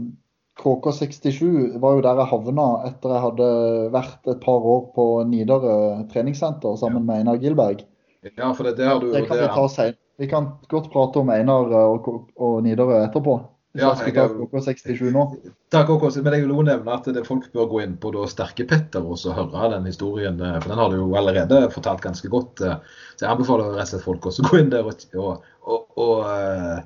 KK67 0.59 1.79
var 1.79 1.95
jo 1.95 2.03
der 2.03 2.19
jeg 2.19 2.31
havna 2.33 2.67
etter 2.89 3.15
jeg 3.15 3.25
hadde 3.25 3.51
vært 3.95 4.33
et 4.33 4.41
par 4.43 4.65
år 4.73 4.89
på 4.97 5.05
Nidarø 5.31 5.77
treningssenter 6.11 6.75
sammen 6.81 7.07
med 7.07 7.23
Einar 7.23 7.39
Gilberg. 7.39 7.85
Ja, 8.27 8.51
for 8.51 8.67
det, 8.67 8.75
det 8.81 8.89
har 8.89 8.99
du 8.99 9.13
Det 9.13 9.23
kan 9.29 9.39
vi 9.39 9.47
ta 9.55 9.69
senere. 9.71 10.01
Vi 10.19 10.27
kan 10.27 10.49
godt 10.67 10.91
prate 10.91 11.21
om 11.23 11.31
Einar 11.31 11.71
og, 11.79 12.09
og 12.35 12.63
Nidarø 12.67 12.99
etterpå. 13.05 13.37
Ja, 13.79 13.93
jeg 13.95 14.11
jeg 14.11 14.15
ta 14.15 14.27
har- 14.27 14.35
KK67 14.53 15.13
nå. 15.15 15.23
Takk, 15.71 15.89
også, 15.95 16.23
men 16.25 16.33
jeg 16.35 16.43
vil 16.47 16.53
også 16.55 16.67
nevne 16.69 16.95
at 16.99 17.09
det, 17.15 17.25
folk 17.27 17.49
bør 17.53 17.69
gå 17.71 17.83
inn 17.85 17.97
på 18.03 18.13
da 18.15 18.27
Sterke-Petter 18.31 19.05
og 19.05 19.19
så 19.21 19.33
høre 19.37 19.71
den 19.75 19.87
historien. 19.87 20.41
eh, 20.41 20.61
For 20.61 20.69
den 20.73 20.79
har 20.79 20.91
du 20.91 20.97
jo 20.97 21.15
allerede 21.15 21.71
fortalt 21.75 22.01
ganske 22.05 22.29
godt. 22.33 22.61
eh, 22.63 22.77
Så 23.17 23.27
jeg 23.27 23.31
anbefaler 23.31 23.73
rett 23.77 23.87
og 23.89 23.93
slett 23.93 24.05
folk 24.05 24.27
også 24.31 24.45
å 24.45 24.51
gå 24.51 24.59
inn 24.61 24.71
der 24.71 24.85
og, 24.87 24.95
og, 25.15 25.43
og, 25.67 25.87
og, 25.97 26.25
eh, 26.27 26.81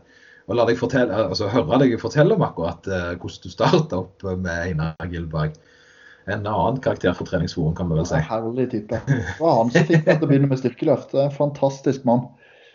og 0.49 0.57
la 0.59 0.65
deg 0.67 0.77
fortelle, 0.77 1.13
altså 1.29 1.49
høre 1.49 1.79
deg 1.79 2.01
fortelle 2.01 2.35
om 2.35 2.43
akkurat 2.43 2.83
hvordan 2.85 3.43
du 3.45 3.49
starta 3.53 3.99
opp 4.03 4.23
med 4.37 4.51
Einar 4.53 4.97
Gilberg. 5.09 5.55
En 6.27 6.45
annen 6.47 6.79
karakter 6.83 7.15
for 7.15 7.25
treningsforum, 7.27 7.75
kan 7.75 7.89
vi 7.89 7.97
vel 7.99 8.07
si. 8.07 8.15
En 8.15 8.23
herlig 8.23 8.69
type. 8.71 8.99
Det 9.07 9.41
var 9.41 9.57
han 9.63 9.71
som 9.75 9.87
fikk 9.89 10.05
meg 10.07 10.19
til 10.19 10.27
å 10.27 10.31
begynne 10.31 10.49
med 10.51 10.59
styrkeløft. 10.61 11.15
Fantastisk 11.35 12.05
mann. 12.05 12.29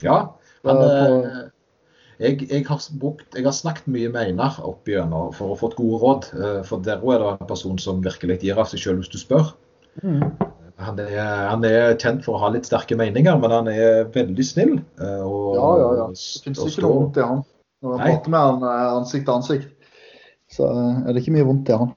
Ja, 0.03 0.17
han, 0.65 0.81
på, 0.81 1.49
jeg, 2.19 2.47
jeg, 2.49 2.65
har 2.65 2.81
brukt, 2.99 3.27
jeg 3.35 3.45
har 3.45 3.53
snakket 3.55 3.87
mye 3.93 4.09
med 4.13 4.31
Einar 4.31 4.57
opp 4.65 4.89
igjennom 4.89 5.33
for 5.37 5.53
å 5.53 5.57
få 5.59 5.69
gode 5.77 5.99
råd. 6.03 6.27
eh, 6.37 6.61
For 6.67 6.81
der 6.85 7.01
er 7.03 7.23
det 7.23 7.31
en 7.35 7.49
person 7.49 7.77
som 7.81 8.03
virkelig 8.05 8.39
gir 8.41 8.57
av 8.57 8.69
seg 8.71 8.81
selv 8.83 9.03
hvis 9.03 9.11
du 9.13 9.19
spør. 9.21 9.51
Han 10.77 10.99
er, 11.01 11.13
han 11.49 11.63
er 11.65 11.95
kjent 11.97 12.21
for 12.25 12.37
å 12.37 12.41
ha 12.43 12.51
litt 12.53 12.67
sterke 12.69 12.97
meninger, 12.97 13.37
men 13.41 13.53
han 13.53 13.69
er 13.71 14.09
veldig 14.13 14.45
snill. 14.45 14.75
eh, 15.01 15.21
Og, 15.25 15.55
Ja, 15.57 15.69
ja, 15.81 15.89
ja. 16.01 16.07
Det 16.13 16.43
finnes 16.45 16.65
ikke 16.69 16.85
noe 16.85 16.99
vondt 17.01 17.17
i 17.17 17.25
han. 17.25 17.43
Når 17.85 17.97
Nei. 17.97 18.09
prater 18.11 18.33
med 18.33 18.45
han 18.47 18.63
eh, 18.65 18.93
ansikt 18.97 19.25
til 19.27 19.35
ansikt, 19.37 19.73
så 20.53 20.69
er 21.05 21.11
det 21.13 21.21
ikke 21.21 21.35
mye 21.37 21.47
vondt 21.49 21.69
i 21.69 21.77
han. 21.81 21.91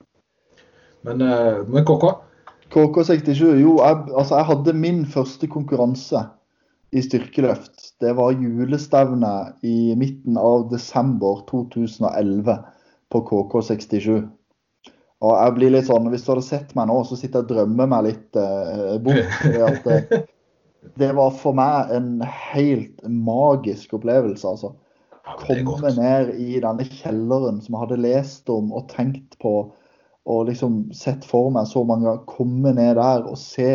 Men, 1.09 1.23
eh, 1.25 1.63
men 1.69 1.85
KK, 1.89 2.11
KK67, 2.73 3.41
jo, 3.63 3.79
jeg, 3.81 4.03
altså 4.13 4.37
jeg 4.37 4.49
hadde 4.51 4.77
min 4.77 5.05
første 5.09 5.49
konkurranse 5.49 6.21
i 6.93 7.01
styrkeløft. 7.05 7.80
Det 8.01 8.13
var 8.17 8.33
julestevne 8.33 9.33
i 9.63 9.95
midten 9.97 10.39
av 10.41 10.71
desember 10.71 11.43
2011 11.51 12.55
på 13.13 13.21
KK67. 13.29 14.23
Og 15.21 15.35
jeg 15.37 15.57
blir 15.57 15.75
litt 15.75 15.89
sånn, 15.91 16.09
Hvis 16.09 16.25
du 16.25 16.31
hadde 16.33 16.47
sett 16.47 16.71
meg 16.79 16.89
nå, 16.89 17.03
så 17.05 17.19
sitter 17.19 17.43
jeg 17.43 17.49
og 17.49 17.51
drømmer 17.51 17.91
meg 17.93 18.07
litt 18.09 18.39
eh, 18.41 18.95
bort. 19.05 19.43
det, 19.85 20.23
det 21.03 21.11
var 21.19 21.35
for 21.37 21.57
meg 21.59 21.93
en 21.97 22.25
helt 22.25 23.05
magisk 23.05 23.99
opplevelse. 23.99 24.49
altså. 24.49 24.73
Komme 25.45 25.93
ned 25.95 26.33
i 26.41 26.57
denne 26.63 26.87
kjelleren 26.89 27.61
som 27.61 27.77
jeg 27.77 27.85
hadde 27.85 28.01
lest 28.01 28.49
om 28.51 28.73
og 28.73 28.89
tenkt 28.91 29.37
på, 29.43 29.55
og 30.31 30.49
liksom 30.49 30.87
sett 30.97 31.27
for 31.29 31.53
meg 31.53 31.69
så 31.69 31.85
mange 31.85 32.09
ganger. 32.09 32.25
Komme 32.31 32.73
ned 32.81 32.97
der 32.97 33.29
og 33.29 33.37
se 33.41 33.75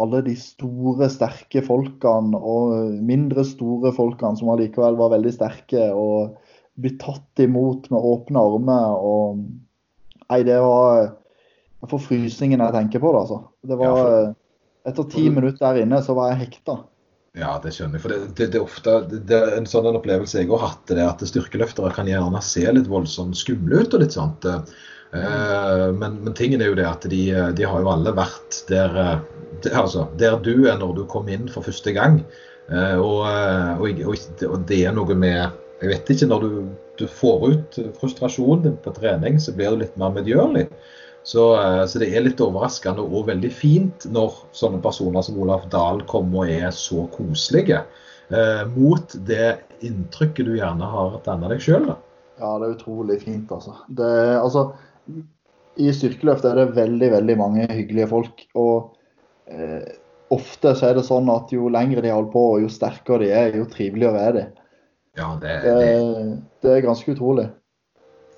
alle 0.00 0.22
de 0.26 0.34
store, 0.38 1.08
sterke 1.12 1.62
folkene 1.66 2.38
og 2.38 2.96
mindre 3.06 3.44
store 3.46 3.92
folkene 3.96 4.38
som 4.38 4.50
allikevel 4.52 4.98
var 4.98 5.12
veldig 5.14 5.32
sterke, 5.36 5.88
og 5.92 6.36
bli 6.80 6.94
tatt 7.00 7.42
imot 7.44 7.90
med 7.92 8.06
åpne 8.12 8.40
armer. 8.40 8.94
og 8.96 9.42
Nei, 10.30 10.42
det 10.46 10.60
var 10.62 11.10
forfrysningen 11.90 12.60
jeg 12.62 12.76
tenker 12.76 13.02
på 13.02 13.10
det, 13.12 13.24
altså. 13.24 13.40
Det 13.66 13.78
var, 13.80 13.86
Ja, 13.90 14.04
for- 14.04 14.36
Etter 14.90 15.04
ti 15.12 15.28
minutter 15.28 15.60
der 15.74 15.82
inne, 15.82 15.98
så 16.02 16.14
var 16.16 16.30
jeg 16.30 16.38
hekta. 16.46 16.78
Ja, 17.36 17.58
det 17.62 17.74
skjønner 17.76 17.98
jeg. 17.98 18.02
For 18.02 18.08
det, 18.08 18.20
det, 18.34 18.46
det 18.54 18.58
er 18.58 18.64
ofte 18.64 18.94
det, 19.10 19.36
er 19.36 19.52
en 19.58 19.66
sånn 19.68 19.86
en 19.86 19.98
opplevelse 20.00 20.40
jeg 20.40 20.48
har 20.50 20.62
hatt, 20.64 20.86
det 20.88 20.98
er 20.98 21.10
at 21.10 21.20
styrkeløftere 21.28 21.92
kan 21.94 22.08
gjerne 22.08 22.40
se 22.42 22.64
litt 22.72 22.88
voldsomt 22.90 23.36
skumle 23.38 23.82
ut 23.84 23.94
og 23.94 24.00
litt 24.02 24.16
sånt. 24.16 24.46
Eh, 25.14 25.86
men, 25.96 26.20
men 26.24 26.36
tingen 26.38 26.62
er 26.62 26.70
jo 26.70 26.78
det 26.78 26.86
at 26.86 27.08
de, 27.10 27.24
de 27.56 27.66
har 27.66 27.82
jo 27.82 27.90
alle 27.90 28.14
vært 28.14 28.62
der, 28.70 28.94
der, 29.64 29.74
altså, 29.82 30.06
der 30.20 30.38
du 30.44 30.54
er 30.70 30.78
når 30.78 30.94
du 31.00 31.02
kom 31.10 31.28
inn 31.32 31.50
for 31.50 31.66
første 31.66 31.94
gang. 31.96 32.22
Eh, 32.70 32.96
og, 33.00 33.24
eh, 33.26 33.82
og, 34.06 34.14
og, 34.46 34.56
det 34.68 34.84
er 34.86 34.94
noe 34.94 35.16
med 35.18 35.58
Jeg 35.80 35.88
vet 35.90 36.10
ikke, 36.12 36.28
når 36.28 36.42
du, 36.44 36.50
du 37.00 37.06
får 37.08 37.44
ut 37.48 37.78
frustrasjonen 37.98 38.66
din 38.66 38.80
på 38.84 38.92
trening, 38.94 39.38
så 39.40 39.54
blir 39.56 39.72
du 39.72 39.80
litt 39.80 39.96
mer 39.98 40.12
medgjørlig. 40.12 40.66
Så, 41.22 41.54
eh, 41.56 41.86
så 41.86 42.02
det 42.02 42.10
er 42.12 42.24
litt 42.24 42.40
overraskende 42.44 43.04
og 43.04 43.28
veldig 43.30 43.50
fint 43.52 44.06
når 44.12 44.36
sånne 44.56 44.80
personer 44.84 45.24
som 45.24 45.40
Olaf 45.40 45.66
Dahl 45.72 46.04
kommer 46.10 46.44
og 46.44 46.52
er 46.52 46.70
så 46.76 47.06
koselige. 47.14 47.82
Eh, 48.30 48.62
mot 48.76 49.16
det 49.26 49.56
inntrykket 49.84 50.46
du 50.46 50.54
gjerne 50.58 50.92
har 50.92 51.18
dannet 51.24 51.56
deg 51.56 51.64
sjøl. 51.64 51.90
Ja, 52.40 52.54
det 52.60 52.68
er 52.68 52.76
utrolig 52.76 53.18
fint, 53.24 53.50
altså. 53.52 53.74
Det, 53.88 54.12
altså 54.40 54.70
I 55.80 55.92
styrkeløft 55.94 56.44
er 56.48 56.58
det 56.58 56.72
veldig, 56.76 57.10
veldig 57.14 57.36
mange 57.40 57.66
hyggelige 57.70 58.08
folk. 58.10 58.42
Og 58.58 58.96
eh, 59.50 59.86
ofte 60.34 60.74
så 60.78 60.90
er 60.90 60.98
det 60.98 61.06
sånn 61.08 61.30
at 61.32 61.52
jo 61.54 61.70
lengre 61.72 62.02
de 62.04 62.12
holder 62.12 62.32
på, 62.34 62.44
og 62.54 62.64
jo 62.64 62.72
sterkere 62.72 63.24
de 63.24 63.30
er, 63.34 63.56
jo 63.60 63.68
triveligere 63.70 64.26
er 64.26 64.36
de. 64.36 64.44
Ja, 65.18 65.32
det, 65.42 65.56
Det, 65.64 65.72
det, 65.80 66.36
det 66.62 66.74
er 66.74 66.86
ganske 66.86 67.14
utrolig. 67.16 67.48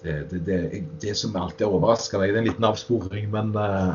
det, 0.02 0.14
det, 0.30 0.38
det, 0.46 0.84
det 1.02 1.16
som 1.18 1.36
alltid 1.36 1.66
har 1.66 1.74
overraska 1.76 2.18
meg, 2.18 2.32
det 2.32 2.40
er 2.40 2.42
en 2.42 2.48
liten 2.50 2.66
avsporing, 2.66 3.28
men 3.30 3.52
eh, 3.58 3.92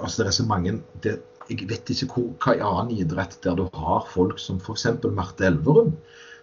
altså 0.00 0.22
det 0.22 0.28
er 0.28 0.36
så 0.36 0.48
mange 0.48 0.78
det, 1.04 1.18
Jeg 1.50 1.68
vet 1.68 1.90
ikke 1.92 2.08
hvor, 2.08 2.28
hva 2.40 2.54
i 2.56 2.64
annen 2.64 2.92
idrett 3.04 3.36
der 3.44 3.56
du 3.58 3.66
har 3.76 4.06
folk 4.08 4.38
som 4.40 4.56
f.eks. 4.64 4.86
Marte 5.12 5.44
Elverum. 5.44 5.90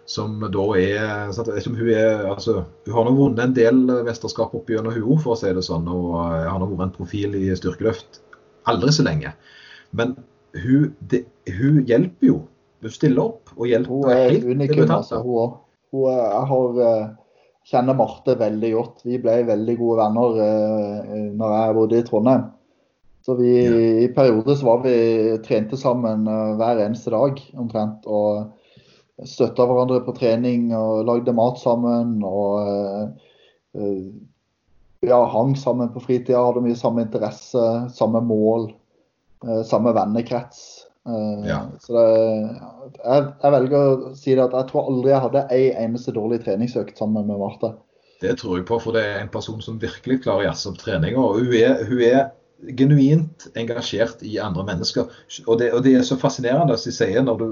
Som 0.08 0.40
da 0.42 0.64
er 0.76 1.30
sant, 1.32 1.46
jeg 1.46 1.54
vet 1.54 1.62
ikke 1.62 1.72
om 1.72 1.78
Hun 1.78 1.90
er, 1.94 2.24
altså, 2.32 2.64
hun 2.88 2.96
har 2.96 3.06
nå 3.06 3.14
vunnet 3.16 3.44
en 3.44 3.54
del 3.54 3.82
mesterskap 4.06 4.54
opp 4.58 4.70
gjennom 4.70 4.96
hun 4.96 5.20
for 5.22 5.36
å 5.36 5.38
si 5.38 5.52
det 5.54 5.64
sånn. 5.66 5.86
Og 5.88 6.16
eh, 6.18 6.48
har 6.48 6.58
nå 6.58 6.68
vært 6.72 6.88
en 6.88 6.96
profil 6.96 7.36
i 7.38 7.48
styrkeløft 7.56 8.22
aldri 8.70 8.92
så 8.94 9.06
lenge. 9.06 9.32
Men 9.94 10.16
hun, 10.58 10.92
det, 11.10 11.24
hun 11.58 11.82
hjelper 11.88 12.28
jo. 12.32 12.38
Hun 12.82 12.94
stiller 12.94 13.28
opp 13.28 13.52
og 13.54 13.64
Hun 13.64 13.70
hjelper 13.70 14.10
er 14.10 14.24
helt 14.26 14.48
unikum, 14.50 14.86
altså. 14.90 15.22
Hun. 15.22 15.58
Hun 15.92 16.08
Jeg 16.08 16.46
har, 16.50 16.80
eh, 16.88 17.10
kjenner 17.68 17.94
Marte 17.94 18.34
veldig 18.38 18.72
godt. 18.74 19.04
Vi 19.06 19.20
ble 19.22 19.36
veldig 19.46 19.76
gode 19.78 20.00
venner 20.00 20.40
eh, 20.46 21.28
når 21.38 21.54
jeg 21.56 21.76
bodde 21.78 22.00
i 22.00 22.06
Trondheim. 22.08 22.48
Så 23.22 23.36
vi, 23.38 23.52
Ja. 23.62 23.76
i 24.02 24.08
perioder 24.10 24.56
så 24.58 24.66
var 24.66 24.82
vi 24.82 25.38
trente 25.46 25.78
sammen 25.78 26.26
eh, 26.26 26.56
hver 26.58 26.82
eneste 26.86 27.12
dag 27.14 27.38
omtrent. 27.54 28.06
Og 28.06 28.50
støtta 29.28 29.66
hverandre 29.68 30.02
på 30.06 30.14
trening 30.16 30.70
og 30.76 31.06
lagde 31.08 31.34
mat 31.36 31.60
sammen. 31.60 32.18
Og 32.26 32.60
eh, 32.62 33.32
eh, 33.78 34.04
ja, 35.08 35.20
hang 35.32 35.56
sammen 35.58 35.92
på 35.94 36.02
fritida, 36.04 36.42
hadde 36.46 36.64
mye 36.64 36.78
samme 36.78 37.06
interesse, 37.06 37.66
samme 37.94 38.22
mål, 38.26 38.70
eh, 39.46 39.62
samme 39.68 39.94
vennekrets. 39.96 40.88
Ja. 41.42 41.64
Så 41.82 41.96
det, 41.96 42.02
jeg, 43.02 43.22
jeg 43.42 43.52
velger 43.56 43.80
å 43.80 44.10
si 44.14 44.36
det 44.38 44.44
at 44.44 44.52
jeg 44.54 44.68
tror 44.68 44.86
aldri 44.86 45.10
jeg 45.10 45.24
hadde 45.24 45.40
ei 45.50 45.64
eneste 45.74 46.14
dårlig 46.14 46.44
treningsøkt 46.44 47.00
sammen 47.00 47.26
med 47.26 47.40
Marte. 47.40 47.72
Det 48.22 48.36
tror 48.38 48.60
jeg 48.60 48.68
på, 48.68 48.78
for 48.78 48.94
det 48.94 49.02
er 49.02 49.18
en 49.18 49.32
person 49.32 49.58
som 49.64 49.80
virkelig 49.82 50.20
klarer 50.22 50.44
å 50.44 50.46
jazze 50.52 50.70
opp 50.70 50.78
treninga. 50.78 51.24
Hun 51.34 51.88
hun 51.88 52.04
er 52.06 52.30
genuint 52.78 53.48
engasjert 53.58 54.22
i 54.26 54.36
andre 54.42 54.64
mennesker. 54.66 55.10
Og 55.46 55.58
det, 55.58 55.72
og 55.74 55.82
det 55.84 55.96
er 55.98 56.06
så 56.06 56.16
fascinerende 56.20 56.76
som 56.78 56.90
de 56.90 56.96
sier, 56.96 57.24
når 57.26 57.40
du 57.40 57.46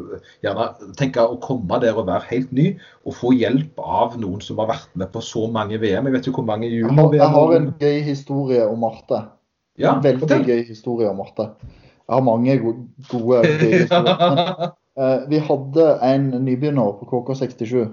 gjerne 0.45 0.69
tenker 0.99 1.33
å 1.33 1.39
komme 1.43 1.81
der 1.83 1.99
og 1.99 2.09
være 2.09 2.29
helt 2.31 2.53
ny, 2.55 2.69
og 3.05 3.17
få 3.19 3.35
hjelp 3.37 3.81
av 3.83 4.17
noen 4.21 4.43
som 4.45 4.61
har 4.63 4.71
vært 4.73 4.95
med 5.01 5.11
på 5.15 5.23
så 5.25 5.47
mange 5.51 5.81
VM. 5.83 6.09
Jeg 6.09 6.17
vet 6.17 6.31
jo 6.31 6.35
hvor 6.37 6.47
mange 6.49 6.71
Jeg 6.71 6.87
har, 6.87 7.15
jeg 7.17 7.35
har 7.37 7.57
en 7.59 7.71
gøy 7.81 8.01
historie 8.07 8.67
om 8.67 8.83
Marte. 8.87 9.25
Ja, 9.81 9.95
en 9.97 10.05
veldig 10.05 10.27
fortell. 10.27 10.47
gøy 10.47 10.63
historie 10.69 11.11
om 11.11 11.19
Marte. 11.23 11.51
Jeg 11.65 12.15
har 12.17 12.27
mange 12.27 12.59
gode, 12.61 12.87
gode 13.11 13.43
gøye 13.47 13.83
historier. 13.85 14.23
Men, 14.29 14.77
eh, 15.01 15.19
vi 15.31 15.43
hadde 15.51 15.91
en 16.07 16.31
nybegynner 16.47 16.97
på 17.01 17.11
KK67. 17.11 17.91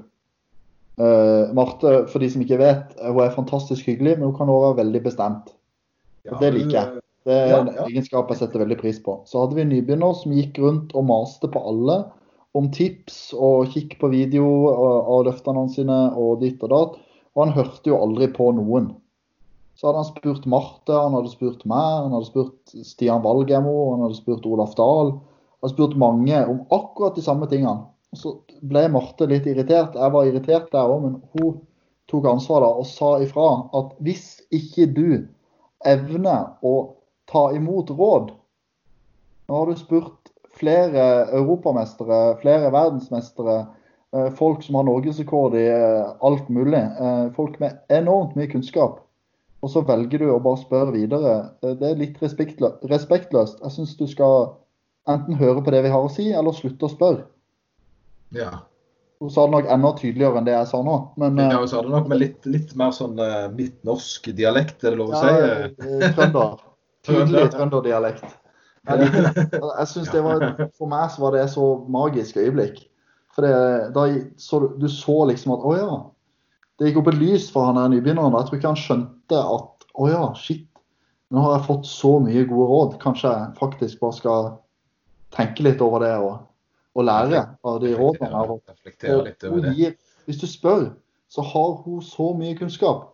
Uh, 0.98 1.54
Marte, 1.54 2.08
for 2.10 2.18
de 2.18 2.30
som 2.34 2.42
ikke 2.42 2.58
vet, 2.58 2.96
hun 2.98 3.20
er 3.22 3.36
fantastisk 3.36 3.86
hyggelig, 3.86 4.16
men 4.18 4.32
hun 4.32 4.38
kan 4.40 4.50
også 4.50 4.72
være 4.72 4.80
veldig 4.80 5.02
bestemt. 5.06 5.52
Ja, 6.26 6.40
det 6.42 6.56
liker 6.56 6.74
jeg. 6.74 7.04
Det 7.28 7.36
er 7.36 7.58
en 7.58 7.74
egenskap 7.84 8.30
jeg 8.32 8.40
setter 8.40 8.62
veldig 8.64 8.78
pris 8.80 9.02
på. 9.04 9.18
Så 9.28 9.42
hadde 9.42 9.58
vi 9.58 9.66
en 9.66 9.74
nybegynner 9.74 10.14
som 10.16 10.36
gikk 10.36 10.62
rundt 10.64 10.94
og 10.96 11.10
maste 11.10 11.50
på 11.52 11.60
alle 11.60 11.98
om 12.56 12.70
tips 12.72 13.34
og 13.36 13.74
kikk 13.74 13.98
på 14.00 14.10
video 14.14 14.46
av 14.72 15.10
av 15.12 15.26
løftene 15.28 15.66
sine 15.74 15.98
og 16.16 16.40
ditt 16.46 16.64
og 16.64 16.72
datt. 16.72 16.96
Og 17.36 17.44
han 17.44 17.54
hørte 17.58 17.92
jo 17.92 18.00
aldri 18.00 18.30
på 18.34 18.48
noen. 18.56 18.94
Så 19.78 19.90
hadde 19.90 20.02
han 20.02 20.10
spurt 20.10 20.48
Marte, 20.50 20.96
han 20.96 21.14
hadde 21.14 21.34
spurt 21.36 21.68
meg, 21.70 21.90
han 22.08 22.16
hadde 22.16 22.30
spurt 22.32 22.78
Stian 22.88 23.22
Valgemo, 23.22 23.76
han 23.92 24.08
hadde 24.08 24.18
spurt 24.18 24.48
Olaf 24.50 24.74
Dahl. 24.80 25.12
Han 25.20 25.68
hadde 25.68 25.76
spurt 25.76 26.00
mange 26.02 26.40
om 26.48 26.64
akkurat 26.74 27.20
de 27.20 27.26
samme 27.28 27.50
tingene. 27.52 27.86
Og 28.16 28.22
så 28.24 28.34
ble 28.66 28.88
Marte 28.90 29.28
litt 29.30 29.46
irritert. 29.52 30.00
Jeg 30.00 30.16
var 30.16 30.26
irritert 30.26 30.72
der 30.74 30.90
òg, 30.90 31.04
men 31.04 31.20
hun 31.36 31.60
tok 32.10 32.26
ansvar 32.32 32.64
da 32.64 32.72
og 32.80 32.88
sa 32.88 33.18
ifra 33.22 33.50
at 33.76 33.92
hvis 34.08 34.40
ikke 34.56 34.88
du 34.96 35.10
evner 35.86 36.56
å 36.66 36.78
ta 37.32 37.52
imot 37.56 37.90
råd. 37.92 38.32
Nå 39.48 39.56
har 39.56 39.70
du 39.70 39.80
spurt 39.80 40.32
flere 40.58 41.08
europamestere, 41.38 42.38
flere 42.42 42.72
verdensmestere, 42.74 43.58
eh, 44.16 44.30
folk 44.36 44.64
som 44.64 44.76
har 44.76 44.88
norgesrekord 44.88 45.56
i 45.56 45.68
eh, 45.68 46.14
alt 46.22 46.50
mulig. 46.50 46.82
eh, 46.82 47.26
Folk 47.36 47.60
med 47.60 47.78
enormt 47.90 48.36
mye 48.36 48.50
kunnskap. 48.52 49.04
Og 49.62 49.72
så 49.74 49.82
velger 49.82 50.22
du 50.22 50.30
å 50.32 50.40
bare 50.44 50.62
spørre 50.62 50.94
videre. 50.94 51.36
Det 51.62 51.82
er 51.82 51.98
litt 51.98 52.20
respektløst. 52.22 53.58
Jeg 53.64 53.74
syns 53.74 53.96
du 53.98 54.06
skal 54.08 54.52
enten 55.10 55.40
høre 55.40 55.64
på 55.66 55.74
det 55.74 55.82
vi 55.88 55.90
har 55.94 56.04
å 56.06 56.12
si, 56.14 56.28
eller 56.32 56.54
slutte 56.54 56.86
å 56.86 56.94
spørre. 56.94 57.26
Ja. 58.36 58.52
Hun 59.18 59.32
sa 59.34 59.48
det 59.48 59.56
nok 59.56 59.72
enda 59.74 59.94
tydeligere 59.98 60.38
enn 60.38 60.46
det 60.46 60.54
jeg 60.54 60.70
sa 60.70 60.84
nå. 60.86 60.98
Men 61.18 61.42
ja 61.42 61.58
hun 61.58 61.72
sa 61.72 61.82
det 61.82 61.90
nok 61.90 62.10
med 62.12 62.22
litt, 62.22 62.46
litt 62.46 62.76
mer 62.78 62.94
sånn 62.94 63.18
midtnorsk 63.58 64.30
dialekt, 64.38 64.84
er 64.84 64.94
det 64.94 65.00
lov 65.02 65.16
å? 65.16 65.24
Ja, 65.26 65.70
si? 65.74 66.12
trønder. 66.14 66.60
Tydelig 67.08 67.48
trønderdialekt. 67.56 68.36
Jeg, 68.88 69.10
jeg 69.80 69.88
synes 69.92 70.12
det 70.14 70.22
var, 70.24 70.46
For 70.78 70.88
meg 70.92 71.10
så 71.12 71.24
var 71.26 71.36
det 71.36 71.48
så 71.52 71.66
magisk 71.92 72.38
øyeblikk. 72.40 72.84
For 73.36 73.46
det, 73.46 73.54
da 73.96 74.06
så, 74.42 74.60
du- 74.80 74.88
så 74.92 75.18
liksom 75.32 75.56
at 75.58 75.66
å 75.68 75.74
ja. 75.78 75.98
Det 76.78 76.92
gikk 76.92 77.00
opp 77.02 77.12
et 77.12 77.20
lys 77.20 77.48
for 77.54 77.66
han 77.68 77.78
der 77.80 77.90
nybegynneren. 77.96 78.36
Jeg 78.38 78.48
tror 78.50 78.60
ikke 78.60 78.72
han 78.72 78.80
skjønte 78.82 79.42
at 79.58 79.88
å 79.98 80.10
ja, 80.12 80.24
shit. 80.38 80.68
Nå 81.34 81.42
har 81.44 81.58
jeg 81.58 81.66
fått 81.68 81.88
så 81.90 82.14
mye 82.24 82.46
gode 82.48 82.68
råd. 82.72 82.98
Kanskje 83.02 83.32
jeg 83.34 83.56
faktisk 83.60 84.00
bare 84.04 84.16
skal 84.16 84.50
tenke 85.36 85.66
litt 85.66 85.82
over 85.84 86.06
det 86.06 86.14
og, 86.24 86.38
og 86.96 87.08
lære 87.10 87.42
av 87.68 87.80
de 87.84 87.92
rådene 87.98 88.30
jeg 88.30 88.38
har 88.38 88.52
fått. 88.54 88.70
Hvis 90.28 90.40
du 90.40 90.48
spør, 90.48 90.86
så 91.28 91.44
har 91.44 91.74
hun 91.84 92.00
så 92.06 92.30
mye 92.38 92.56
kunnskap. 92.56 93.10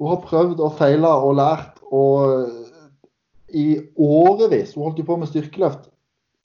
Hun 0.00 0.10
har 0.12 0.20
prøvd 0.26 0.60
og 0.64 0.74
feila 0.78 1.14
og 1.24 1.34
lært 1.38 1.80
og 1.90 2.50
i 3.56 3.66
årevis. 3.96 4.74
Hun 4.74 4.88
holdt 4.88 5.00
jo 5.02 5.08
på 5.08 5.16
med 5.20 5.30
styrkeløft 5.30 5.88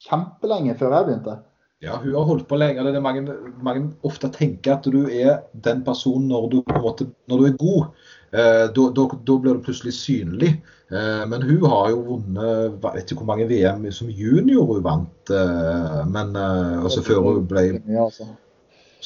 kjempelenge 0.05 0.75
før 0.79 0.97
jeg 0.97 1.09
begynte. 1.09 1.35
Ja, 1.83 1.97
hun 2.01 2.15
har 2.15 2.23
holdt 2.29 2.47
på 2.49 2.57
lenge. 2.57 2.83
Det 2.87 2.95
er 2.97 3.03
mange, 3.03 3.35
mange 3.63 3.89
ofte 4.07 4.29
tenker 4.33 4.77
at 4.77 4.87
du 4.89 5.05
er 5.11 5.43
den 5.65 5.83
personen 5.85 6.29
når 6.31 6.47
du, 6.53 6.61
på 6.63 6.77
en 6.77 6.85
måte, 6.85 7.09
når 7.29 7.41
du 7.41 7.45
er 7.49 7.59
god. 7.59 8.07
Eh, 8.31 8.63
da, 8.75 8.87
da, 8.95 9.05
da 9.27 9.35
blir 9.41 9.57
du 9.57 9.65
plutselig 9.65 9.93
synlig. 9.97 10.55
Eh, 10.93 11.25
men 11.29 11.43
hun 11.43 11.67
har 11.69 11.91
jo 11.91 12.01
vunnet 12.07 12.79
vet 12.83 13.11
ikke 13.11 13.21
hvor 13.21 13.29
mange 13.33 13.47
VM 13.49 13.85
som 13.93 14.09
junior 14.09 14.65
hun 14.71 14.81
vant. 14.85 15.33
Eh, 15.35 16.01
men 16.09 16.33
eh, 16.39 16.81
også 16.87 17.05
før 17.05 17.21
hun 17.27 17.45
ble 17.49 17.67
altså. 18.07 18.31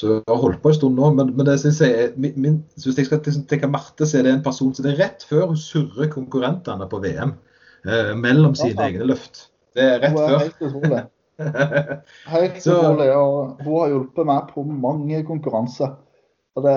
Så 0.00 0.14
hun 0.14 0.22
har 0.30 0.40
holdt 0.40 0.62
på 0.62 0.70
en 0.70 0.78
stund 0.78 0.96
nå, 0.96 1.10
men, 1.12 1.34
men 1.36 1.44
det 1.44 1.58
synes 1.60 1.82
jeg, 1.84 2.12
min, 2.16 2.32
min, 2.40 2.54
hvis 2.78 2.96
jeg 2.96 3.08
skal 3.10 3.20
liksom 3.20 3.44
tenke 3.50 3.68
Marte, 3.68 4.06
så 4.08 4.16
er 4.16 4.24
det 4.24 4.32
en 4.32 4.46
person 4.46 4.70
som 4.72 4.86
det 4.86 4.94
er 4.94 5.02
rett 5.02 5.26
før 5.28 5.50
hun 5.50 5.60
surrer 5.60 6.08
konkurrentene 6.08 6.86
på 6.88 7.02
VM. 7.02 7.34
Eh, 7.84 8.12
mellom 8.16 8.54
sine 8.58 8.90
egne 8.90 9.08
løft. 9.08 9.46
Det 9.76 9.86
er 9.86 10.02
rett 10.02 10.16
Hun 10.16 10.22
er 10.22 10.28
før. 10.28 10.38
helt 10.44 10.62
utrolig. 10.68 11.02
Helt 12.34 12.58
utrolig. 12.60 13.08
Og 13.16 13.62
hun 13.64 13.76
har 13.78 13.92
hjulpet 13.94 14.26
meg 14.28 14.50
på 14.52 14.64
mange 14.68 15.22
konkurranser. 15.24 15.94
Det, 16.60 16.74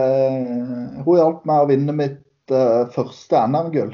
hun 1.04 1.18
hjalp 1.18 1.43
meg 1.49 1.64
å 1.64 1.68
vinne 1.68 1.95
mitt 1.97 2.54
uh, 2.54 2.86
første 2.93 3.41
NM-gull. 3.49 3.91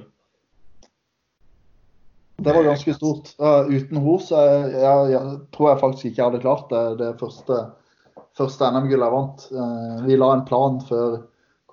Det 2.39 2.53
var 2.53 2.67
ganske 2.67 2.93
stort. 2.93 3.33
Uh, 3.41 3.65
uten 3.71 3.97
henne 3.97 4.19
så 4.21 4.43
jeg, 4.45 4.69
jeg, 4.75 5.07
jeg, 5.15 5.39
tror 5.55 5.71
jeg 5.71 5.81
faktisk 5.81 6.09
ikke 6.11 6.21
jeg 6.21 6.27
hadde 6.27 6.43
klart 6.43 6.69
det, 6.75 6.83
det 7.01 7.09
første, 7.23 7.57
første 8.37 8.69
NM-gullet 8.75 9.07
jeg 9.07 9.15
vant. 9.15 9.47
Uh, 9.49 9.95
vi 10.05 10.19
la 10.19 10.29
en 10.35 10.45
plan 10.45 10.77
før 10.85 11.23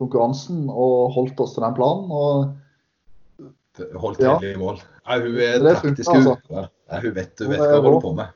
konkurransen 0.00 0.70
og 0.70 1.12
holdt 1.18 1.44
oss 1.44 1.58
til 1.58 1.66
den 1.66 1.76
planen. 1.76 2.08
og 2.08 2.54
Holdt 3.96 4.20
Ja. 4.24 4.34
i 4.42 4.54
mål. 4.58 4.80
Ja, 5.06 5.18
hun 5.20 5.36
er 5.38 5.58
Det 5.62 5.76
taktisk, 5.82 6.10
hun. 6.10 6.26
altså. 6.26 6.66
Ja, 6.90 7.00
hun 7.02 7.14
vet, 7.14 7.38
hun 7.40 7.50
vet 7.50 7.60
hva 7.60 7.76
hun 7.76 7.84
holder 7.84 8.00
på 8.04 8.12
med. 8.16 8.34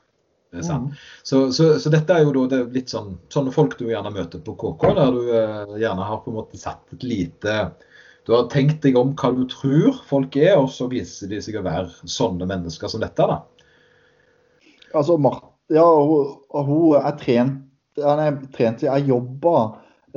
Det 0.51 0.65
sant. 0.67 0.89
Mm. 0.91 0.97
Så, 1.23 1.37
så, 1.55 1.67
så 1.79 1.89
dette 1.93 2.11
er 2.11 2.25
jo 2.25 2.33
da 2.35 2.41
det 2.51 2.57
er 2.59 2.73
litt 2.75 2.91
sånn 2.91 3.13
sånne 3.31 3.53
folk 3.55 3.77
du 3.79 3.85
gjerne 3.87 4.11
møter 4.11 4.41
på 4.43 4.55
KK, 4.59 4.81
der 4.97 5.11
du 5.15 5.21
eh, 5.31 5.77
gjerne 5.79 6.03
har 6.09 6.19
på 6.25 6.31
en 6.33 6.39
måte 6.41 6.59
satt 6.59 6.91
et 6.91 7.03
lite 7.07 7.55
Du 8.27 8.33
har 8.35 8.49
tenkt 8.51 8.83
deg 8.83 8.97
om 8.99 9.13
hva 9.15 9.31
du 9.33 9.45
tror 9.49 9.95
folk 10.05 10.35
er, 10.35 10.57
og 10.59 10.67
så 10.69 10.89
viser 10.91 11.31
de 11.31 11.39
seg 11.41 11.55
å 11.55 11.63
være 11.63 11.87
sånne 12.03 12.45
mennesker 12.49 12.91
som 12.91 12.99
dette. 13.01 13.23
da. 13.31 13.39
Altså, 14.93 15.15
Mar 15.17 15.39
ja, 15.71 15.85
hun, 15.87 16.35
hun 16.51 16.97
er 16.99 17.15
trent, 17.15 17.61
ja, 17.95 18.15
nei, 18.19 18.31
trent 18.51 18.83
jeg 18.83 19.07
jobba 19.07 19.55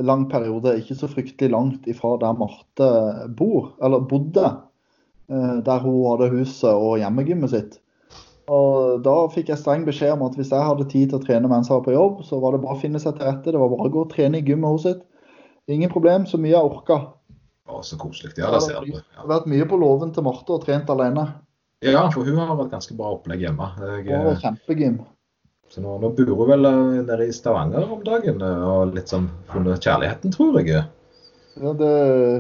lang 0.03 0.25
periode, 0.31 0.73
ikke 0.81 0.97
så 0.99 1.07
fryktelig 1.07 1.53
langt 1.55 1.85
ifra 1.87 2.17
der 2.19 2.35
Marte 2.35 2.89
bor, 3.39 3.71
eller 3.81 4.03
bodde. 4.11 4.49
Eh, 5.31 5.61
Der 5.65 5.79
hun 5.85 5.99
hadde 6.11 6.31
huset 6.37 6.71
og 6.75 6.99
hjemmegymmet 7.01 7.51
sitt. 7.51 7.79
Og 8.49 9.03
Da 9.03 9.15
fikk 9.33 9.49
jeg 9.49 9.59
streng 9.59 9.85
beskjed 9.87 10.13
om 10.19 10.23
at 10.27 10.35
hvis 10.37 10.51
jeg 10.53 10.61
hadde 10.69 10.85
tid 10.91 11.09
til 11.11 11.19
å 11.19 11.25
trene 11.25 11.49
mens 11.49 11.69
jeg 11.71 11.79
var 11.79 11.85
på 11.87 11.95
jobb, 11.97 12.23
så 12.29 12.41
var 12.43 12.53
det 12.53 12.61
bare 12.63 12.77
å 12.77 12.81
finne 12.81 13.01
seg 13.01 13.17
til 13.17 13.25
rette. 13.27 13.53
Det 13.53 13.61
var 13.61 13.71
bare 13.73 13.89
å 13.89 13.93
gå 13.95 14.03
og 14.05 14.11
trene 14.13 14.39
i 14.39 14.45
gymmet 14.45 14.69
hos 14.75 14.83
sitt. 14.85 15.01
Ingen 15.69 15.89
problem, 15.91 16.27
så 16.29 16.37
mye 16.37 16.53
jeg 16.53 16.61
orka. 16.69 16.99
Å, 17.65 17.79
så 17.81 17.97
koselig. 17.97 18.35
Ja, 18.37 18.51
det 18.53 18.61
ser 18.67 18.85
du. 18.85 18.91
Jeg 18.93 19.17
har 19.17 19.31
vært 19.31 19.47
mye 19.49 19.65
på 19.71 19.79
låven 19.81 20.13
til 20.13 20.27
Marte 20.27 20.53
og 20.53 20.65
trent 20.67 20.91
alene. 20.93 21.25
ja, 21.81 22.03
for 22.13 22.25
hun 22.25 22.37
har 22.37 22.57
vært 22.57 22.71
ganske 22.77 22.95
bra 22.97 23.15
opplegg 23.17 23.41
hjemme. 23.47 23.71
Jeg, 23.81 24.09
eh, 24.13 24.37
kjempegym. 24.43 24.99
så 25.73 25.81
nå, 25.81 25.97
nå 26.01 26.11
bor 26.15 26.37
hun 26.37 26.49
vel 26.53 26.65
eh, 26.69 27.03
nede 27.09 27.27
i 27.29 27.33
Stavanger 27.33 27.89
om 27.91 28.05
dagen 28.05 28.43
og 28.45 28.93
litt 28.95 29.09
sånn 29.09 29.31
funnet 29.49 29.81
kjærligheten, 29.81 30.33
tror 30.37 30.61
jeg. 30.61 30.85
Ja, 31.57 31.73
det 31.73 31.95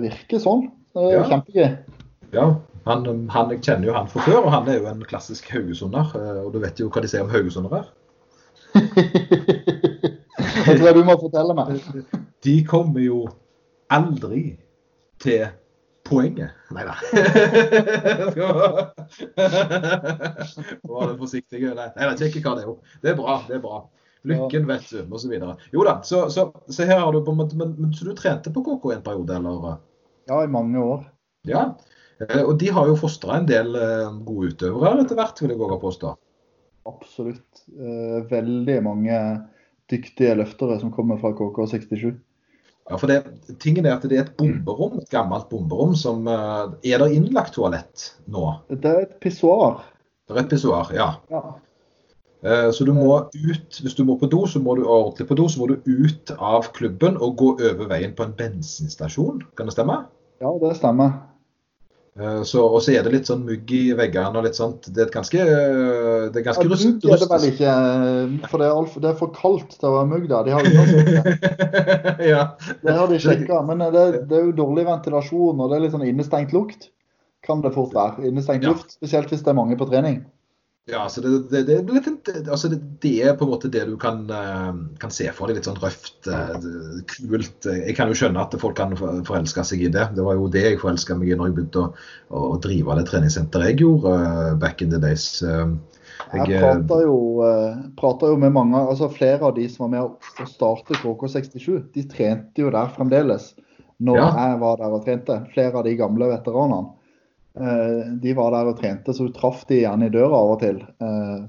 virker 0.04 0.38
sånn. 0.44 0.68
Det 0.92 1.02
er 1.08 1.16
Ja. 1.16 1.24
kjempegøy. 1.32 1.78
Ja, 2.32 2.46
han, 2.84 3.06
han, 3.32 3.50
jeg 3.54 3.62
kjenner 3.64 3.88
jo 3.88 3.94
han 3.96 4.08
fra 4.12 4.24
før, 4.26 4.40
og 4.44 4.52
han 4.52 4.68
er 4.68 4.80
jo 4.80 4.88
en 4.90 5.04
klassisk 5.08 5.48
haugesunder. 5.54 6.12
eh, 6.18 6.40
Og 6.44 6.52
du 6.54 6.60
vet 6.62 6.80
jo 6.80 6.90
hva 6.92 7.02
de 7.04 7.10
sier 7.10 7.24
om 7.24 7.32
haugesundere? 7.32 7.84
Jeg 10.64 10.78
tror 10.80 10.96
du 10.96 11.04
må 11.04 11.14
fortelle 11.20 11.54
meg. 11.56 11.80
De 12.44 12.54
kommer 12.68 13.02
jo 13.04 13.18
aldri 13.92 14.56
til 15.22 15.46
poenget. 16.06 16.54
Nei 16.74 16.84
da. 16.88 16.94
Det 20.84 21.18
forsiktig. 21.20 21.60
Nei, 21.60 21.88
jeg 21.96 22.10
vet 22.10 22.38
hva 22.44 22.54
det 22.56 22.64
er. 22.64 22.72
Det 23.02 23.12
er 23.12 23.18
bra. 23.18 23.38
det 23.48 23.58
er 23.58 23.64
bra. 23.64 23.82
Lykken, 24.24 24.64
vet 24.68 24.86
du, 24.88 25.02
osv. 25.12 25.32
Jo 25.74 25.84
da, 25.84 25.98
så, 26.08 26.28
så, 26.32 26.46
så 26.72 26.86
her 26.88 27.02
har 27.02 27.12
du 27.12 27.20
på 27.24 27.34
en 27.34 27.40
måte 27.42 27.58
men, 27.60 27.74
men, 27.76 27.92
Så 27.92 28.06
du 28.08 28.14
trente 28.16 28.52
på 28.52 28.62
KK 28.64 28.86
en 28.94 29.04
periode, 29.04 29.36
eller? 29.36 29.74
Ja, 30.30 30.40
i 30.44 30.48
mange 30.48 30.80
år. 30.80 31.04
Ja. 31.48 31.66
Eh, 32.22 32.42
Og 32.42 32.58
de 32.60 32.70
har 32.70 32.86
jo 32.90 32.98
fostra 32.98 33.38
en 33.40 33.48
del 33.48 33.74
eh, 33.78 34.12
gode 34.26 34.52
utøvere 34.54 35.02
etter 35.02 35.18
hvert, 35.18 35.40
vil 35.42 35.54
jeg 35.54 35.60
våge 35.60 35.78
å 35.78 35.82
påstå. 35.82 36.12
Absolutt. 36.90 37.64
Eh, 37.74 38.20
veldig 38.30 38.78
mange 38.84 39.18
dyktige 39.90 40.36
løftere 40.38 40.78
som 40.80 40.92
kommer 40.94 41.18
fra 41.20 41.32
KK67. 41.36 42.14
Ja, 42.84 42.98
for 43.00 43.08
det, 43.08 43.22
tingen 43.62 43.86
er 43.88 43.96
at 43.96 44.04
det 44.04 44.18
er 44.18 44.26
et 44.26 44.34
bomberom, 44.36 44.98
et 45.00 45.08
gammelt 45.12 45.48
bomberom, 45.48 45.94
som 45.96 46.26
Er 46.28 46.74
det 47.00 47.14
innlagt 47.16 47.54
toalett 47.56 48.10
nå? 48.28 48.58
Det 48.68 48.90
er 48.90 49.06
et 49.06 49.14
pissoar. 49.24 49.78
Det 50.28 50.36
er 50.36 50.42
et 50.42 50.50
pissoar, 50.52 50.90
ja. 50.92 51.06
Ja. 51.32 51.42
Så 52.76 52.84
du 52.84 52.92
må 52.92 53.06
ut, 53.32 53.78
hvis 53.80 53.96
du 53.96 54.02
må 54.04 54.18
på 54.20 54.28
do, 54.28 54.42
så 54.44 54.60
må 54.60 54.74
du 54.76 54.82
ordentlig 54.84 55.30
på 55.30 55.36
do, 55.38 55.46
så 55.48 55.62
må 55.62 55.70
du 55.70 55.78
ut 55.88 56.34
av 56.36 56.68
klubben 56.76 57.16
og 57.16 57.38
gå 57.40 57.54
over 57.70 57.88
veien 57.88 58.12
på 58.12 58.26
en 58.26 58.36
bensinstasjon. 58.36 59.40
Kan 59.56 59.72
det 59.72 59.78
stemme? 59.78 60.02
ja, 60.44 60.52
det 60.60 60.74
stemmer. 60.76 61.22
Eh, 62.14 62.42
Så, 62.46 62.62
og 62.62 62.78
så 62.84 62.92
er 62.94 63.02
det 63.02 63.10
litt 63.10 63.26
sånn 63.26 63.40
mugg 63.42 63.70
i 63.74 63.92
veggene 63.98 64.38
og 64.38 64.44
litt 64.46 64.54
sånt. 64.54 64.86
Det 64.86 65.02
er 65.02 65.08
et 65.08 65.14
ganske, 65.16 65.46
det 66.30 66.38
er 66.38 66.44
ganske 66.46 66.62
Ja, 66.62 66.70
rust, 66.70 66.86
mugg 66.86 67.08
er 67.10 67.22
det 67.24 67.28
vel 67.32 67.46
ikke, 67.48 67.72
eh, 67.74 68.48
for 68.52 68.62
det 68.62 68.68
er, 68.68 68.74
alt, 68.78 68.94
det 69.02 69.10
er 69.10 69.16
for 69.18 69.32
kaldt 69.34 69.74
til 69.80 69.88
å 69.90 69.94
være 69.96 70.10
mugg 70.12 70.28
der. 70.30 70.46
De 70.46 70.54
har 70.54 70.62
det. 70.68 72.28
ja. 72.30 72.44
Det 72.84 72.94
har 73.00 73.10
de 73.10 73.18
sjekka. 73.18 73.58
Men 73.66 73.82
eh, 73.82 73.90
det, 73.94 74.04
det 74.30 74.38
er 74.38 74.46
jo 74.50 74.54
dårlig 74.62 74.86
ventilasjon 74.86 75.58
og 75.58 75.70
det 75.72 75.78
er 75.80 75.84
litt 75.88 75.96
sånn 75.96 76.06
innestengt 76.06 76.54
lukt. 76.54 76.90
Kan 77.44 77.60
det 77.66 77.74
fort 77.74 77.92
være. 77.92 78.24
Innestengt 78.30 78.62
Ja. 78.64 78.70
luft, 78.72 78.94
spesielt 78.94 79.28
hvis 79.34 79.42
det 79.44 79.50
er 79.52 79.58
mange 79.58 79.76
på 79.76 79.90
trening. 79.90 80.22
Ja, 80.86 81.08
så 81.08 81.20
det, 81.20 81.48
det, 81.48 81.62
det, 81.64 82.48
altså 82.50 82.68
det, 82.68 83.12
er 83.24 83.32
på 83.38 83.46
en 83.46 83.50
måte 83.54 83.70
det 83.72 83.86
du 83.88 83.94
kan, 83.96 84.26
eh, 84.28 84.72
kan 85.00 85.12
se 85.12 85.30
for 85.32 85.48
deg. 85.48 85.56
Litt 85.56 85.68
sånn 85.68 85.80
røft, 85.80 86.26
eh, 86.28 86.66
kult. 87.08 87.68
Jeg 87.70 87.94
kan 87.96 88.10
jo 88.12 88.16
skjønne 88.18 88.42
at 88.42 88.56
folk 88.60 88.76
kan 88.76 88.92
forelske 88.98 89.64
seg 89.64 89.86
i 89.86 89.88
det. 89.88 90.10
Det 90.12 90.26
var 90.26 90.36
jo 90.36 90.50
det 90.52 90.66
jeg 90.66 90.82
forelska 90.82 91.16
meg 91.16 91.30
i 91.32 91.38
når 91.40 91.48
jeg 91.48 91.56
begynte 91.56 91.86
å, 91.86 92.02
å 92.36 92.58
drive 92.60 92.98
det 92.98 93.06
treningssenteret 93.08 93.72
jeg 93.72 93.80
gjorde 93.80 94.12
eh, 94.12 94.50
back 94.60 94.84
in 94.84 94.92
the 94.92 95.00
days. 95.00 95.24
Jeg 95.40 96.50
Jeg, 96.50 96.60
prater 96.60 97.06
jo, 97.06 97.16
prater 97.96 98.34
jo 98.34 98.36
med 98.42 98.52
mange, 98.52 98.76
altså 98.76 99.08
flere 99.12 99.40
av 99.48 99.54
de 99.56 99.64
som 99.72 99.86
var 99.86 99.94
med 99.94 100.04
å 100.04 100.48
starte 100.50 100.98
KK67. 101.00 101.78
De 101.96 102.04
trente 102.12 102.60
jo 102.60 102.68
der 102.74 102.92
fremdeles 102.92 103.54
når 104.04 104.20
Ja. 104.20 104.28
jeg 104.36 104.60
var 104.60 104.76
der 104.84 104.98
og 104.98 105.08
trente. 105.08 105.38
Flere 105.56 105.80
av 105.80 105.88
de 105.88 105.96
gamle 105.96 106.28
veteranene. 106.28 106.92
Eh, 107.60 108.12
De 108.22 108.32
var 108.34 108.50
der 108.54 108.70
og 108.72 108.78
trente, 108.80 109.14
så 109.14 109.28
du 109.28 109.34
traff 109.34 109.64
de 109.68 109.82
gjerne 109.84 110.08
i 110.08 110.14
døra 110.14 110.40
av 110.40 110.54
og 110.56 110.60
til. 110.64 110.80
Eh, 111.00 111.44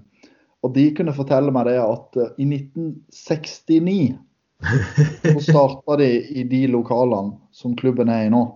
Og 0.66 0.74
de 0.74 0.88
kunne 0.98 1.14
fortelle 1.14 1.52
meg 1.54 1.68
det 1.70 1.78
at 1.82 2.18
eh, 2.18 2.32
i 2.42 2.46
1969 2.50 4.16
så 5.36 5.42
starta 5.44 5.98
de 6.00 6.10
i 6.40 6.44
de 6.50 6.64
lokalene 6.72 7.36
som 7.54 7.76
klubben 7.78 8.10
er 8.10 8.28
i 8.28 8.34
nå. 8.34 8.48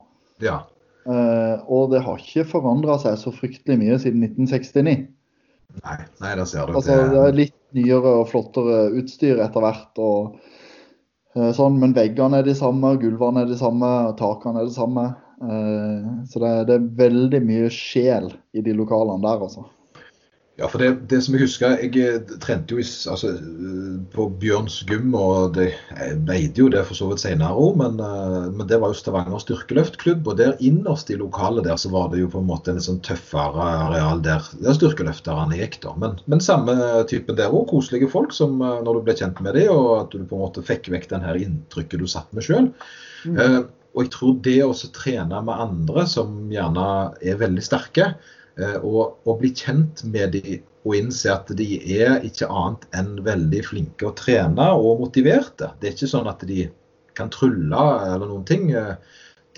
ja. 0.41 0.61
Og 1.09 1.87
det 1.89 2.03
har 2.05 2.19
ikke 2.21 2.43
forandra 2.45 2.99
seg 3.01 3.15
så 3.17 3.31
fryktelig 3.33 3.79
mye 3.81 3.95
siden 3.97 4.21
1969. 4.27 5.07
Nei, 5.81 5.95
nei 6.21 6.33
det 6.37 6.45
ser 6.51 6.69
du. 6.69 6.75
Altså, 6.77 6.97
det 7.09 7.21
er 7.23 7.33
litt 7.37 7.55
nyere 7.73 8.11
og 8.19 8.27
flottere 8.29 8.91
utstyr 8.99 9.41
etter 9.41 9.63
hvert. 9.63 9.97
og 9.97 10.37
sånn, 11.57 11.79
Men 11.81 11.95
veggene 11.97 12.43
er 12.43 12.45
de 12.45 12.53
samme, 12.53 12.91
gulvene 13.01 13.41
er 13.41 13.49
de 13.49 13.57
samme, 13.57 13.89
takene 14.21 14.61
er 14.61 14.69
de 14.69 14.75
samme. 14.75 15.07
Eh, 15.41 16.23
så 16.27 16.39
det, 16.39 16.53
det, 16.67 16.77
er 16.77 16.95
veldig 17.07 17.43
mye 17.47 17.73
sjel 17.73 18.33
i 18.51 18.63
de 18.63 18.75
lokalene 18.75 19.23
der, 19.23 19.45
altså. 19.47 19.67
Ja, 20.59 20.67
for 20.67 20.83
det, 20.83 21.05
det, 21.07 21.21
som 21.23 21.37
jeg 21.37 21.45
husker, 21.45 21.77
jeg 21.79 21.93
eh, 22.03 22.33
trente 22.43 22.75
jo 22.75 22.81
altså, 22.83 23.29
eh, 23.31 23.93
på 24.11 24.25
Bjørns 24.41 24.81
gym, 24.89 25.13
og 25.15 25.53
det, 25.55 25.69
jeg 25.93 26.17
veide 26.27 26.59
jo 26.59 26.67
det 26.73 26.81
for 26.89 26.99
så 26.99 27.07
vidt 27.07 27.23
senere 27.23 27.55
òg, 27.55 27.79
men, 27.79 27.95
men, 28.57 28.65
det 28.67 28.81
var 28.83 28.91
jo 28.91 28.99
Stavanger 28.99 29.39
styrkeløftklubb. 29.39 30.27
Og 30.27 30.35
der 30.41 30.59
innerst 30.59 31.13
i 31.13 31.19
lokalet 31.21 31.69
der 31.69 31.79
så 31.79 31.93
var 31.95 32.11
det 32.11 32.19
jo 32.19 32.33
på 32.35 32.43
en 32.43 32.51
måte 32.51 32.75
en 32.75 32.83
sånn 32.83 32.99
tøffere 33.07 33.71
areal 33.87 34.19
der, 34.25 34.43
der 34.59 34.75
styrkeløfterne 34.75 35.61
gikk, 35.61 35.79
da. 35.87 35.95
Men, 36.03 36.19
men 36.27 36.43
samme 36.43 36.75
typen 37.07 37.39
der 37.39 37.55
òg. 37.55 37.69
Koselige 37.71 38.11
folk 38.11 38.35
som 38.35 38.59
når 38.59 38.91
du 38.91 39.03
ble 39.07 39.15
kjent 39.15 39.39
med 39.45 39.55
dem, 39.55 39.71
og 39.71 39.91
at 40.01 40.11
du 40.11 40.27
på 40.27 40.35
en 40.35 40.43
måte 40.43 40.67
fikk 40.67 40.91
vekk 40.91 41.11
den 41.15 41.23
her 41.23 41.39
inntrykket 41.39 42.03
du 42.03 42.09
satt 42.11 42.27
med 42.35 42.43
sjøl. 42.43 42.73
Mm. 43.23 43.69
Og 43.99 44.05
jeg 44.05 44.13
tror 44.15 44.35
det 44.45 44.59
å 44.63 44.73
trene 44.95 45.41
med 45.43 45.61
andre 45.67 46.05
som 46.07 46.45
gjerne 46.47 46.83
er 47.19 47.39
veldig 47.41 47.63
sterke, 47.65 48.13
og, 48.55 48.61
eh, 48.63 48.77
og 49.27 49.33
bli 49.41 49.51
kjent 49.51 50.05
med 50.07 50.37
de 50.37 50.61
og 50.87 50.95
innse 50.95 51.27
at 51.27 51.49
de 51.59 51.65
er 51.99 52.23
ikke 52.23 52.47
annet 52.47 52.85
enn 52.95 53.17
veldig 53.25 53.59
flinke 53.67 54.07
å 54.07 54.15
trene 54.15 54.69
og 54.79 55.01
motiverte. 55.03 55.73
Det 55.79 55.89
er 55.89 55.97
ikke 55.97 56.07
sånn 56.13 56.29
at 56.31 56.45
de 56.47 56.69
kan 57.19 57.31
trylle 57.33 57.81
eller 58.07 58.29
noen 58.29 58.45
ting. 58.47 58.69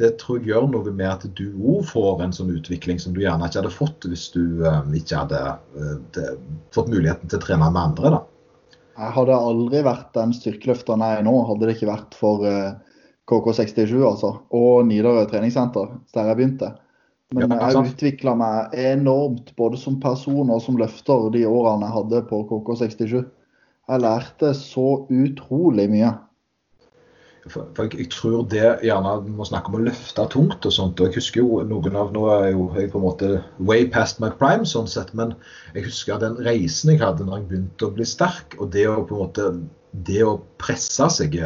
Det 0.01 0.15
tror 0.17 0.39
jeg 0.39 0.49
gjør 0.49 0.65
noe 0.73 0.91
med 0.97 1.07
at 1.11 1.27
du 1.37 1.53
òg 1.61 1.85
får 1.91 2.23
en 2.25 2.33
sånn 2.33 2.49
utvikling 2.55 2.97
som 2.99 3.13
du 3.13 3.21
gjerne 3.21 3.45
ikke 3.45 3.61
hadde 3.61 3.73
fått 3.75 4.09
hvis 4.09 4.31
du 4.33 4.65
um, 4.65 4.89
ikke 4.97 5.21
hadde 5.21 5.41
fått 6.73 6.89
muligheten 6.89 7.29
til 7.29 7.37
å 7.37 7.43
trene 7.45 7.69
med 7.69 7.83
andre. 7.83 8.15
da. 8.17 8.21
Jeg 8.97 9.15
hadde 9.19 9.41
aldri 9.51 9.83
vært 9.85 10.09
den 10.17 10.33
styrkeløfteren 10.35 11.05
jeg 11.05 11.21
er 11.21 11.27
nå, 11.27 11.35
hadde 11.51 11.69
det 11.69 11.77
ikke 11.77 11.91
vært 11.91 12.17
for 12.17 12.47
uh, 12.49 12.73
KK67 13.29 13.99
altså, 14.05 14.31
og 14.57 14.87
Nidarø 14.87 15.25
treningssenter, 15.29 15.91
der 16.15 16.31
jeg 16.31 16.39
begynte. 16.39 16.71
Men 17.31 17.53
jeg 17.53 17.63
har 17.63 17.77
utvikla 17.87 18.33
meg 18.35 18.73
enormt, 18.75 19.53
både 19.55 19.79
som 19.79 20.01
person 20.03 20.49
og 20.51 20.59
som 20.63 20.79
løfter, 20.79 21.29
de 21.31 21.45
årene 21.47 21.87
jeg 21.87 21.95
hadde 21.95 22.25
på 22.27 22.41
KK67. 22.49 23.21
Jeg 23.91 24.03
lærte 24.03 24.51
så 24.57 24.89
utrolig 25.07 25.87
mye. 25.91 26.11
For, 27.49 27.65
for 27.73 27.87
jeg, 27.87 28.03
jeg, 28.03 28.09
tror 28.13 28.43
det 28.51 28.67
gjerne 28.85 29.15
må 29.33 29.47
snakke 29.47 29.71
om 29.71 29.79
å 29.79 29.85
løfte 29.87 30.27
tungt 30.29 30.67
og 30.67 30.75
sånt. 30.75 30.99
og 30.99 31.09
jeg 31.09 31.17
husker 31.17 31.41
jo 31.41 31.63
noen 31.65 31.95
av, 31.97 32.11
Nå 32.13 32.27
er 32.35 32.51
jo 32.51 32.67
jeg 32.75 32.91
på 32.91 32.99
en 32.99 33.07
måte 33.07 33.31
way 33.57 33.87
past 33.89 34.21
my 34.21 34.29
prime, 34.37 34.67
sånn 34.67 34.89
sett, 34.91 35.15
men 35.17 35.33
jeg 35.73 35.87
husker 35.87 36.21
den 36.21 36.37
reisen 36.45 36.93
jeg 36.93 37.01
hadde 37.01 37.25
når 37.25 37.39
jeg 37.39 37.47
begynte 37.49 37.87
å 37.87 37.95
bli 37.95 38.05
sterk. 38.05 38.59
og 38.59 38.69
Det 38.75 38.85
å 38.91 38.99
på 39.07 39.17
en 39.17 39.23
måte, 39.23 39.47
det 39.91 40.21
å 40.27 40.35
presse 40.61 41.07
seg 41.15 41.39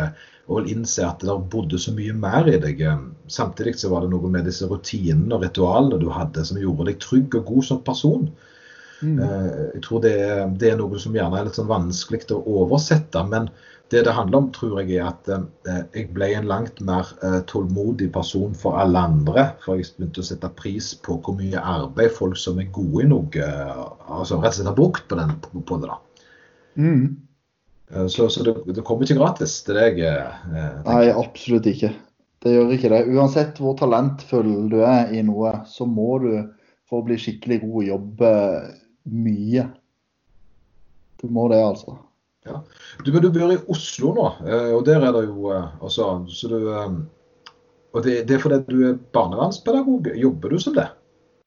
og 0.46 0.60
vil 0.60 0.76
innse 0.76 1.06
at 1.06 1.24
det 1.26 1.36
bodde 1.52 1.80
så 1.82 1.94
mye 1.96 2.14
mer 2.18 2.50
i 2.52 2.58
deg. 2.62 2.84
Samtidig 3.32 3.80
så 3.82 3.90
var 3.94 4.06
det 4.06 4.12
noe 4.14 4.30
med 4.30 4.46
disse 4.46 4.68
rutinene 4.70 5.38
og 5.38 5.46
ritualene 5.46 6.02
du 6.02 6.12
hadde 6.14 6.46
som 6.46 6.60
gjorde 6.62 6.92
deg 6.92 7.00
trygg 7.02 7.40
og 7.40 7.48
god 7.50 7.70
som 7.72 7.82
person. 7.86 8.28
Mm. 9.02 9.20
Eh, 9.20 9.48
jeg 9.76 9.82
tror 9.88 10.04
det 10.06 10.14
er, 10.22 10.44
det 10.54 10.72
er, 10.72 10.78
noe 10.80 11.00
som 11.02 11.16
gjerne 11.16 11.40
er 11.40 11.48
litt 11.48 11.58
sånn 11.58 11.72
vanskelig 11.72 12.30
å 12.36 12.44
oversette. 12.62 13.26
Men 13.32 13.50
det 13.94 14.06
det 14.06 14.14
handler 14.18 14.44
om, 14.44 14.52
tror 14.54 14.80
jeg, 14.82 15.00
er 15.00 15.10
at 15.10 15.30
eh, 15.34 15.82
jeg 15.98 16.12
ble 16.14 16.32
en 16.38 16.50
langt 16.50 16.80
mer 16.86 17.10
eh, 17.26 17.42
tålmodig 17.50 18.12
person 18.14 18.54
for 18.58 18.78
alle 18.82 19.02
andre. 19.10 19.50
For 19.66 19.82
jeg 19.82 19.92
begynte 19.98 20.22
å 20.22 20.30
sette 20.30 20.54
pris 20.62 20.94
på 21.06 21.20
hvor 21.26 21.38
mye 21.42 21.62
arbeid 21.62 22.14
folk 22.16 22.38
som 22.40 22.62
er 22.62 22.72
gode 22.76 23.06
i 23.06 23.10
noe, 23.10 23.52
altså 24.06 24.42
rett 24.42 24.54
og 24.54 24.60
slett 24.60 24.72
har 24.72 24.78
brukt 24.78 25.10
på, 25.10 25.20
den, 25.20 25.38
på 25.42 25.82
det. 25.82 25.90
da. 25.90 26.02
Mm. 26.76 27.25
Eh, 27.92 28.08
så, 28.08 28.30
så 28.30 28.44
det, 28.44 28.56
det, 28.66 28.84
kommer 28.86 29.06
ikke 29.06 29.20
gratis 29.20 29.60
til 29.66 29.78
deg? 29.78 30.02
Eh, 30.02 30.82
Nei, 30.86 31.04
absolutt 31.12 31.68
ikke. 31.70 31.92
Det 32.46 32.54
gjør 32.54 32.74
ikke 32.76 32.92
det. 32.94 33.02
Uansett 33.14 33.62
hvor 33.62 33.78
talentfull 33.80 34.70
du 34.72 34.80
er 34.86 35.14
i 35.16 35.24
noe, 35.26 35.58
så 35.70 35.88
må 35.90 36.20
du 36.24 36.32
for 36.86 37.02
å 37.02 37.08
bli 37.08 37.18
skikkelig 37.18 37.64
god 37.64 37.90
jobbe 37.90 38.32
mye. 39.10 39.68
Du 41.22 41.30
må 41.34 41.48
det, 41.50 41.62
altså. 41.64 41.98
Ja. 42.46 42.60
Du, 43.02 43.10
men 43.10 43.24
du 43.24 43.32
bor 43.34 43.50
i 43.50 43.62
Oslo 43.74 44.12
nå, 44.14 44.26
eh, 44.46 44.72
og 44.76 44.84
der 44.86 45.02
er 45.02 45.16
det 45.16 45.26
jo 45.26 45.50
altså, 45.50 46.12
så 46.30 46.52
du, 46.52 46.68
Og 47.96 48.04
det, 48.06 48.20
det 48.30 48.36
er 48.36 48.44
fordi 48.44 48.60
du 48.68 48.84
er 48.92 49.00
barnevernspedagog. 49.16 50.12
Jobber 50.20 50.54
du 50.54 50.60
som 50.62 50.76
det? 50.76 50.90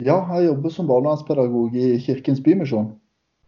Ja, 0.03 0.17
jeg 0.39 0.49
jobber 0.49 0.73
som 0.75 0.89
barnevernspedagog 0.91 1.77
i 1.77 1.99
Kirkens 2.03 2.43
Bymisjon. 2.43 2.97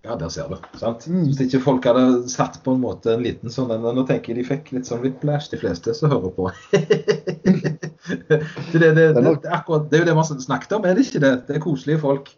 Ja, 0.02 0.14
der 0.16 0.28
ser 0.32 0.48
du. 0.48 0.56
sant? 0.80 1.04
Mm. 1.06 1.26
Hvis 1.28 1.40
ikke 1.44 1.60
folk 1.60 1.84
hadde 1.84 2.28
satt 2.32 2.56
på 2.64 2.72
en 2.72 2.80
måte 2.80 3.12
en 3.12 3.24
liten 3.24 3.52
sånn 3.52 3.72
en, 3.74 3.84
Nå 3.84 4.06
tenker 4.08 4.32
jeg 4.32 4.40
de 4.40 4.46
fikk 4.48 4.70
litt 4.72 4.88
sånn 4.88 5.02
whiplash, 5.04 5.50
de 5.52 5.60
fleste 5.60 5.92
som 5.96 6.12
hører 6.14 6.32
på. 6.36 6.46
det, 8.30 8.38
det, 8.72 8.94
det, 8.96 9.10
det, 9.12 9.34
akkurat, 9.52 9.90
det 9.90 9.98
er 9.98 10.04
jo 10.04 10.08
det 10.08 10.14
vi 10.14 10.22
har 10.22 10.40
snakket 10.46 10.72
om, 10.78 10.88
er 10.88 10.96
det 10.96 11.04
ikke 11.04 11.22
det? 11.26 11.34
Det 11.50 11.58
er 11.58 11.64
koselige 11.66 12.00
folk. 12.06 12.32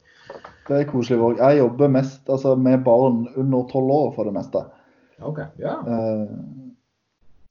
Det 0.66 0.80
er 0.80 0.90
koselige 0.90 1.22
folk. 1.22 1.38
Jeg 1.38 1.62
jobber 1.62 1.94
mest 2.00 2.34
altså, 2.34 2.56
med 2.58 2.82
barn 2.86 3.24
under 3.38 3.70
tolv 3.70 3.94
år 3.94 4.12
for 4.18 4.26
det 4.26 4.34
meste. 4.40 4.66
Ok, 5.22 5.42
ja. 5.62 5.78
Uh, 5.86 6.26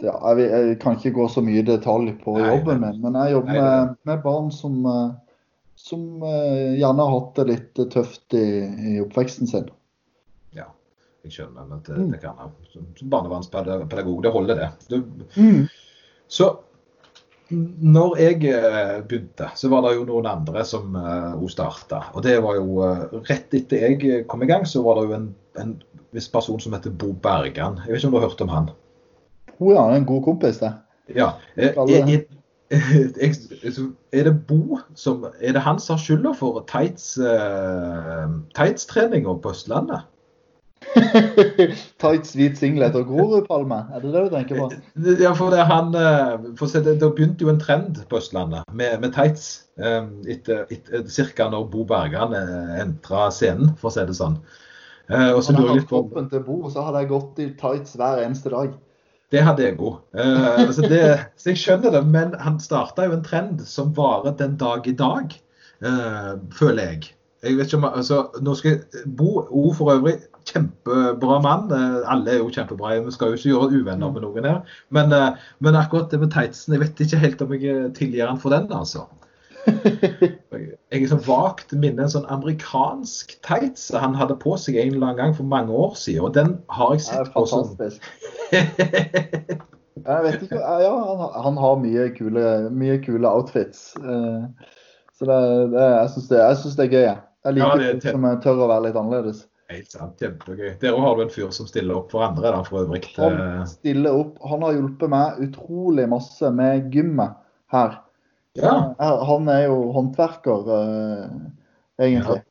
ja 0.03 0.19
jeg, 0.35 0.51
jeg, 0.51 0.77
kan 0.83 0.99
ikke 0.99 1.15
gå 1.21 1.31
så 1.31 1.43
mye 1.45 1.63
detalj 1.63 2.17
på 2.19 2.35
nei, 2.35 2.49
jobben 2.51 2.83
min, 2.83 3.03
men 3.03 3.19
jeg 3.21 3.37
jobber 3.37 3.55
nei, 3.55 3.61
med, 3.63 3.99
med, 4.09 4.23
barn 4.25 4.51
som, 4.51 4.79
uh, 4.83 5.45
som 5.79 6.07
uh, 6.19 6.73
gjerne 6.75 7.05
har 7.05 7.13
hatt 7.15 7.37
det 7.39 7.53
litt 7.53 7.87
tøft 7.95 8.35
i, 8.35 8.47
i 8.91 8.99
oppveksten 9.05 9.47
sin. 9.47 9.71
Jeg 11.21 11.35
skjønner, 11.35 11.65
men 11.69 11.81
det, 11.85 11.95
det 12.15 12.19
kan 12.23 12.39
jeg. 12.41 12.49
Som 12.97 13.09
barnevernspedagog, 13.13 14.23
det 14.25 14.31
holder, 14.33 14.55
det. 14.57 14.69
Du, 14.89 14.97
mm. 15.37 15.67
Så 16.31 16.47
når 17.51 18.15
jeg 18.21 18.43
eh, 18.47 19.01
begynte, 19.03 19.49
så 19.59 19.69
var 19.71 19.81
det 19.85 19.95
jo 19.97 20.05
noen 20.07 20.27
andre 20.31 20.63
som 20.65 20.95
uh, 20.95 21.47
starta. 21.51 21.99
Og 22.15 22.23
det 22.23 22.37
var 22.43 22.55
jo 22.57 22.79
uh, 22.79 23.21
rett 23.27 23.53
etter 23.57 23.77
jeg 23.85 24.25
kom 24.31 24.43
i 24.45 24.49
gang, 24.49 24.63
så 24.67 24.81
var 24.85 24.93
det 24.97 25.03
jo 25.09 25.13
en, 25.17 25.35
en 25.59 25.73
viss 26.15 26.29
person 26.31 26.59
som 26.63 26.73
heter 26.77 26.91
Bo 26.95 27.11
Bergan. 27.11 27.77
Jeg 27.83 27.91
vet 27.91 27.99
ikke 27.99 28.07
om 28.07 28.15
du 28.15 28.19
har 28.21 28.29
hørt 28.29 28.45
om 28.45 28.53
han? 28.55 28.67
Hun 29.57 29.67
oh, 29.67 29.73
ja, 29.75 29.83
en 29.93 30.07
god 30.07 30.23
kompis, 30.29 30.57
det. 30.63 30.71
Ja. 31.11 31.29
Er, 31.59 31.75
er, 31.75 32.23
er, 34.15 34.23
det 34.23 34.35
Bo 34.47 34.79
som 34.95 35.25
Er 35.41 35.51
det 35.51 35.61
han 35.65 35.79
som 35.79 35.97
har 35.97 36.03
skylda 36.05 36.31
for 36.39 36.63
tights-treninga 36.71 38.39
uh, 38.39 38.39
tights 38.55 38.87
på 39.43 39.51
Østlandet? 39.51 40.01
Tights, 42.01 42.33
hvit 42.35 42.57
singlet 42.57 42.95
og 42.97 43.05
Grorudpalme, 43.11 43.77
er 43.93 44.01
det 44.03 44.13
det 44.15 44.23
du 44.25 44.33
tenker 44.33 44.59
på? 44.59 44.67
Ja, 45.21 45.31
for 45.37 45.53
det, 45.53 45.63
han, 45.69 45.93
eh, 45.95 46.47
for 46.59 46.73
det, 46.73 46.97
det 47.01 47.11
begynte 47.15 47.45
jo 47.45 47.51
en 47.53 47.61
trend 47.61 48.01
på 48.09 48.19
Østlandet 48.19 48.67
med, 48.73 48.97
med 49.03 49.13
tights 49.15 49.67
um, 49.77 50.09
etter, 50.29 50.65
ca. 51.37 51.49
når 51.53 51.69
Bo 51.71 51.85
Bergan 51.87 52.33
uh, 52.33 52.73
entra 52.81 53.29
scenen, 53.33 53.75
for 53.79 53.91
å 53.91 53.95
si 53.95 54.07
det 54.09 54.17
sånn. 54.17 54.39
Og 55.11 55.41
så 55.43 55.51
lurer 55.51 55.73
jeg 55.73 55.81
litt 55.81 55.89
på 55.89 55.99
kroppen 56.05 56.29
til 56.31 56.43
Bo, 56.45 56.57
så 56.71 56.85
hadde 56.85 57.01
jeg 57.03 57.09
gått 57.09 57.39
i 57.43 57.47
tights 57.59 57.97
hver 57.99 58.21
eneste 58.23 58.51
dag. 58.53 58.75
Det 59.31 59.41
hadde 59.43 59.65
jeg 59.65 59.75
òg. 59.75 59.97
Altså 60.15 60.85
så 60.85 61.49
jeg 61.51 61.59
skjønner 61.59 61.97
det, 61.97 62.01
men 62.07 62.31
han 62.39 62.61
starta 62.63 63.09
jo 63.09 63.17
en 63.17 63.25
trend 63.25 63.59
som 63.67 63.91
varer 63.97 64.37
den 64.39 64.55
dag 64.61 64.87
i 64.87 64.93
dag, 64.95 65.35
føler 66.55 66.93
jeg. 66.93 67.11
Jeg 67.43 67.57
vet 67.57 67.67
ikke 67.67 67.81
om, 67.81 67.89
altså, 67.89 68.21
nå 68.45 68.55
skal 68.55 68.79
Bo 69.17 69.41
O 69.49 69.65
for 69.75 69.91
øvrig 69.97 70.15
kjempebra 70.51 71.39
mann. 71.43 71.71
Eh, 71.75 71.97
alle 72.11 72.35
er 72.35 72.41
jo 72.41 72.51
kjempebra, 72.53 72.97
vi 73.05 73.15
skal 73.15 73.31
jo 73.31 73.39
ikke 73.39 73.51
gjøre 73.53 73.81
uvenner 73.81 74.13
med 74.13 74.25
noen 74.25 74.47
her. 74.47 74.61
Men, 74.89 75.15
eh, 75.15 75.41
men 75.59 75.79
akkurat 75.79 76.11
det 76.11 76.21
med 76.21 76.33
tightsen, 76.35 76.75
jeg 76.75 76.83
vet 76.83 77.03
ikke 77.05 77.23
helt 77.25 77.41
om 77.45 77.57
jeg 77.57 77.91
tilgir 77.97 78.29
han 78.29 78.41
for 78.41 78.53
den, 78.53 78.71
altså. 78.75 79.07
Jeg 80.91 81.03
er 81.03 81.09
sånn 81.11 81.21
vagt 81.27 81.73
minner 81.77 82.07
en 82.07 82.11
sånn 82.11 82.25
amerikansk 82.33 83.35
tights 83.45 83.91
han 83.93 84.15
hadde 84.17 84.35
på 84.41 84.55
seg 84.59 84.79
en 84.81 84.95
eller 84.95 85.11
annen 85.11 85.19
gang 85.19 85.35
for 85.37 85.47
mange 85.47 85.71
år 85.71 85.93
siden. 85.99 86.25
Og 86.25 86.33
den 86.35 86.55
har 86.73 86.95
jeg 86.95 87.05
sett 87.07 87.31
på 87.35 87.45
som 87.49 87.69
Jeg 90.01 90.23
vet 90.25 90.43
ikke, 90.47 90.57
ja, 90.57 90.91
han, 90.91 91.19
han 91.45 91.57
har 91.61 91.81
mye 91.81 92.07
kule, 92.15 92.45
mye 92.73 92.97
kule 93.03 93.27
outfits. 93.29 93.91
Eh, 94.01 94.71
så 95.19 95.29
det, 95.29 95.39
det, 95.75 95.85
jeg 95.85 96.11
syns 96.15 96.29
det, 96.31 96.39
det, 96.79 96.85
er 96.87 96.95
gøy. 96.95 97.07
Jeg 97.45 97.57
liker 97.57 97.83
ja, 97.83 97.93
det, 97.93 98.13
som 98.15 98.25
tør 98.41 98.63
å 98.65 98.69
være 98.71 98.87
litt 98.87 98.97
annerledes. 98.97 99.43
Helt 99.71 99.93
sant, 99.93 100.19
kjempegøy. 100.19 100.75
Der 100.81 100.97
har 100.99 101.17
du 101.17 101.23
en 101.23 101.33
fyr 101.33 101.51
som 101.55 101.67
stiller 101.69 102.01
opp 102.01 102.11
for 102.13 102.25
andre, 102.25 102.51
da, 102.51 102.61
for 102.67 102.83
øvrig. 102.83 103.03
Han 103.17 103.67
stiller 103.69 104.17
opp. 104.19 104.37
Han 104.51 104.65
har 104.65 104.77
hjulpet 104.77 105.11
meg 105.13 105.41
utrolig 105.47 106.07
masse 106.11 106.51
med 106.55 106.89
gymmet 106.93 107.37
her. 107.71 107.99
Ja. 108.59 108.73
Han 108.99 109.47
er 109.51 109.69
jo 109.69 109.77
håndverker, 109.95 110.67
uh, 110.67 112.01
egentlig. 112.01 112.41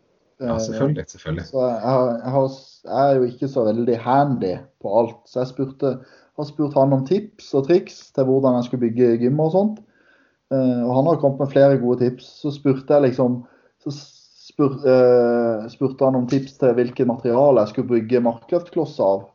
Ja. 0.40 0.56
selvfølgelig. 0.58 1.04
selvfølgelig. 1.08 1.44
Så 1.50 1.60
jeg, 1.60 1.76
jeg, 1.84 2.32
har, 2.32 2.46
jeg, 2.84 3.10
er 3.10 3.16
jo 3.18 3.28
ikke 3.28 3.48
så 3.52 3.64
veldig 3.66 3.98
handy 4.00 4.54
på 4.80 4.94
alt. 5.02 5.20
Så 5.28 5.42
jeg 5.42 5.50
spurte, 5.52 5.92
har 6.40 6.48
spurt 6.48 6.78
han 6.80 6.96
om 6.96 7.04
tips 7.06 7.52
og 7.58 7.66
triks 7.68 7.98
til 8.16 8.28
hvordan 8.28 8.56
jeg 8.56 8.68
skulle 8.70 8.86
bygge 8.86 9.10
gym 9.20 9.42
og 9.44 9.52
sånt. 9.52 9.82
Eh, 10.50 10.80
og 10.86 10.94
han 10.96 11.10
har 11.10 11.20
kommet 11.20 11.44
med 11.44 11.52
flere 11.52 11.76
gode 11.82 12.00
tips. 12.00 12.30
Så 12.40 12.54
spurte 12.56 12.96
jeg 12.96 13.10
liksom 13.10 13.42
Så 13.80 13.92
spur, 14.50 14.78
eh, 14.86 15.68
spurte 15.72 16.06
han 16.06 16.18
om 16.18 16.26
tips 16.30 16.58
til 16.60 16.74
hvilket 16.76 17.08
materiale 17.08 17.64
jeg 17.64 17.74
skulle 17.74 17.92
bygge 17.94 18.22
markløftklosser 18.26 19.06
av. 19.06 19.28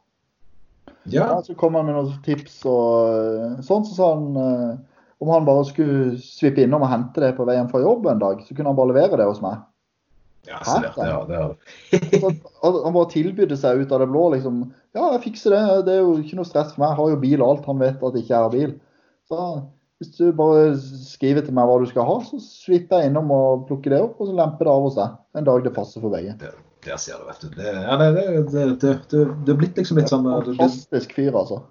Ja. 1.05 1.27
Ja, 1.29 1.41
så 1.45 1.53
kom 1.57 1.77
han 1.77 1.85
med 1.87 1.97
noen 1.97 2.17
tips 2.25 2.63
og 2.69 3.13
eh, 3.13 3.63
sånn. 3.65 3.85
Så 3.85 3.97
sa 3.97 4.11
han 4.15 4.39
eh, 4.41 4.75
om 5.23 5.31
han 5.31 5.47
bare 5.47 5.67
skulle 5.69 6.17
svippe 6.21 6.65
innom 6.65 6.83
og 6.85 6.91
hente 6.91 7.23
det 7.23 7.35
på 7.37 7.45
veien 7.47 7.69
fra 7.71 7.81
jobb 7.83 8.09
en 8.11 8.21
dag, 8.21 8.41
så 8.43 8.55
kunne 8.55 8.71
han 8.71 8.77
bare 8.77 8.91
levere 8.91 9.19
det 9.21 9.29
hos 9.29 9.41
meg. 9.43 9.61
ja 10.49 10.59
så 10.65 10.79
det, 10.83 10.91
ja, 10.97 11.21
det, 11.29 12.01
han 12.63 12.81
han 12.83 12.97
bare 12.97 13.11
tilbydde 13.13 13.57
seg 13.57 13.85
ut 13.85 13.93
av 13.95 14.03
det 14.03 14.09
blå. 14.11 14.27
liksom, 14.35 14.65
Ja, 14.97 15.11
jeg 15.15 15.23
fikser 15.29 15.55
det. 15.55 15.63
Det 15.87 15.95
er 15.95 16.03
jo 16.03 16.17
ikke 16.21 16.41
noe 16.41 16.49
stress 16.49 16.73
for 16.73 16.83
meg. 16.83 16.91
Jeg 16.93 17.01
har 17.01 17.13
jo 17.13 17.23
bil 17.23 17.41
og 17.41 17.47
alt. 17.53 17.71
Han 17.71 17.81
vet 17.81 18.03
at 18.03 18.17
jeg 18.17 18.25
ikke 18.25 18.43
har 18.43 18.53
bil. 18.53 18.75
Så 19.29 19.39
hvis 20.01 20.11
du 20.17 20.25
bare 20.35 20.73
skriver 21.07 21.45
til 21.45 21.55
meg 21.55 21.69
hva 21.69 21.77
du 21.79 21.85
skal 21.87 22.07
ha, 22.07 22.15
så 22.27 22.39
svipper 22.43 22.99
jeg 22.99 23.11
innom 23.11 23.29
og 23.31 23.67
plukker 23.69 23.95
det 23.95 24.01
opp, 24.03 24.17
og 24.19 24.29
så 24.29 24.35
lemper 24.35 24.67
det 24.67 24.73
av 24.73 24.87
hos 24.87 24.97
deg. 24.99 25.19
En 25.39 25.47
dag 25.47 25.61
det 25.63 25.75
passer 25.75 26.03
for 26.03 26.15
begge. 26.15 26.35
Der 26.85 26.99
sier 27.01 27.21
du, 27.21 27.29
vet 27.29 27.45
du. 27.45 27.53
Det, 27.55 27.69
ja, 27.71 27.95
det, 28.01 28.09
det, 28.17 28.25
det, 28.51 28.65
det, 28.81 28.95
det, 29.13 29.21
det 29.47 29.53
er 29.53 29.61
blitt 29.61 29.79
liksom 29.79 30.01
litt 30.01 30.11
sånn 30.11 30.27
det, 30.27 30.41
det, 30.49 30.57
Fantastisk 30.59 31.15
fyr, 31.15 31.31
altså. 31.39 31.61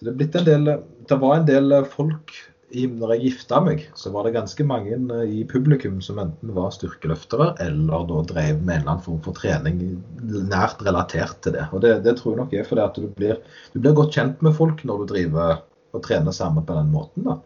det 0.00 0.30
del 0.48 0.72
Det 1.06 1.20
var 1.20 1.36
en 1.36 1.46
del 1.50 1.76
folk 1.92 2.32
i, 2.70 2.84
når 2.86 3.14
jeg 3.14 3.22
gifta 3.24 3.58
meg, 3.66 3.82
så 3.98 4.12
var 4.14 4.26
det 4.26 4.36
ganske 4.36 4.64
mange 4.66 4.94
eh, 4.94 5.32
i 5.40 5.44
publikum 5.48 5.98
som 6.04 6.20
enten 6.22 6.52
var 6.54 6.70
styrkeløftere 6.74 7.48
eller 7.64 8.04
da 8.06 8.20
drev 8.30 8.60
med 8.60 8.76
en 8.76 8.76
eller 8.76 8.92
annen 8.92 9.02
form 9.04 9.18
for 9.24 9.36
trening 9.36 9.80
nært 10.22 10.82
relatert 10.86 11.40
til 11.44 11.56
det. 11.58 11.66
Og 11.74 11.82
det, 11.84 11.96
det 12.06 12.16
tror 12.20 12.34
jeg 12.34 12.40
nok 12.44 12.54
er 12.54 12.68
fordi 12.68 12.84
at 12.86 13.00
du 13.00 13.08
blir, 13.18 13.40
du 13.74 13.80
blir 13.82 13.96
godt 13.98 14.14
kjent 14.16 14.46
med 14.46 14.54
folk 14.56 14.84
når 14.86 15.02
du 15.02 15.12
driver 15.14 15.58
og 15.92 16.02
trene 16.04 16.32
sammen 16.34 16.66
på 16.66 16.76
den 16.76 16.92
måten. 16.94 17.26
da. 17.26 17.38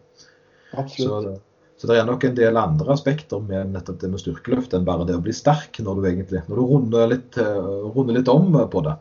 Absolutt. 0.75 1.41
så 1.79 1.87
det 1.87 1.97
er 1.99 2.07
nok 2.07 2.23
en 2.27 2.35
del 2.35 2.57
andre 2.59 2.93
aspekter 2.93 3.39
med 3.43 3.71
nettopp 3.71 3.99
det 4.01 4.09
med 4.11 4.19
styrkeløft 4.19 4.73
enn 4.75 4.87
bare 4.87 5.05
det 5.07 5.15
å 5.15 5.23
bli 5.23 5.33
sterk, 5.35 5.79
når 5.83 5.99
du 5.99 6.07
egentlig 6.09 6.41
når 6.47 6.59
du 6.59 6.63
runder 6.71 7.11
litt, 7.11 7.37
eh, 7.39 7.59
runder 7.95 8.17
litt 8.17 8.31
om 8.31 8.55
på 8.71 8.83
det. 8.85 8.95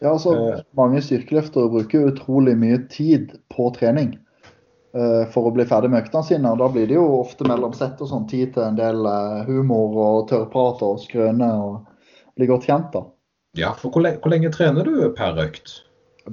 Ja, 0.00 0.14
altså, 0.14 0.34
Eh. 0.34 0.60
Mange 0.76 1.02
styrkeløftere 1.04 1.68
bruker 1.68 2.08
utrolig 2.08 2.56
mye 2.56 2.78
tid 2.88 3.34
på 3.52 3.68
trening 3.76 4.14
uh, 4.96 5.26
for 5.32 5.48
å 5.48 5.52
bli 5.52 5.66
ferdig 5.68 5.90
med 5.92 6.06
øktene 6.06 6.24
sine. 6.24 6.50
og 6.50 6.58
Da 6.58 6.68
blir 6.72 6.88
det 6.88 6.96
jo 6.96 7.20
ofte 7.20 7.44
mellom 7.48 7.74
sett 7.76 8.00
og 8.00 8.08
sånn 8.08 8.28
tid 8.30 8.54
til 8.54 8.64
en 8.64 8.80
del 8.80 9.04
uh, 9.04 9.44
humor 9.44 9.98
og 10.00 10.28
tørrprat 10.32 10.80
og 10.86 11.02
skrøne 11.04 11.50
og 11.60 11.84
bli 12.38 12.48
godt 12.48 12.64
kjent. 12.70 12.92
da. 12.96 13.04
Ja, 13.58 13.74
for 13.76 13.90
hvor, 13.90 14.06
le 14.06 14.16
hvor 14.22 14.32
lenge 14.32 14.52
trener 14.54 14.86
du 14.86 15.10
per 15.16 15.36
økt? 15.42 15.82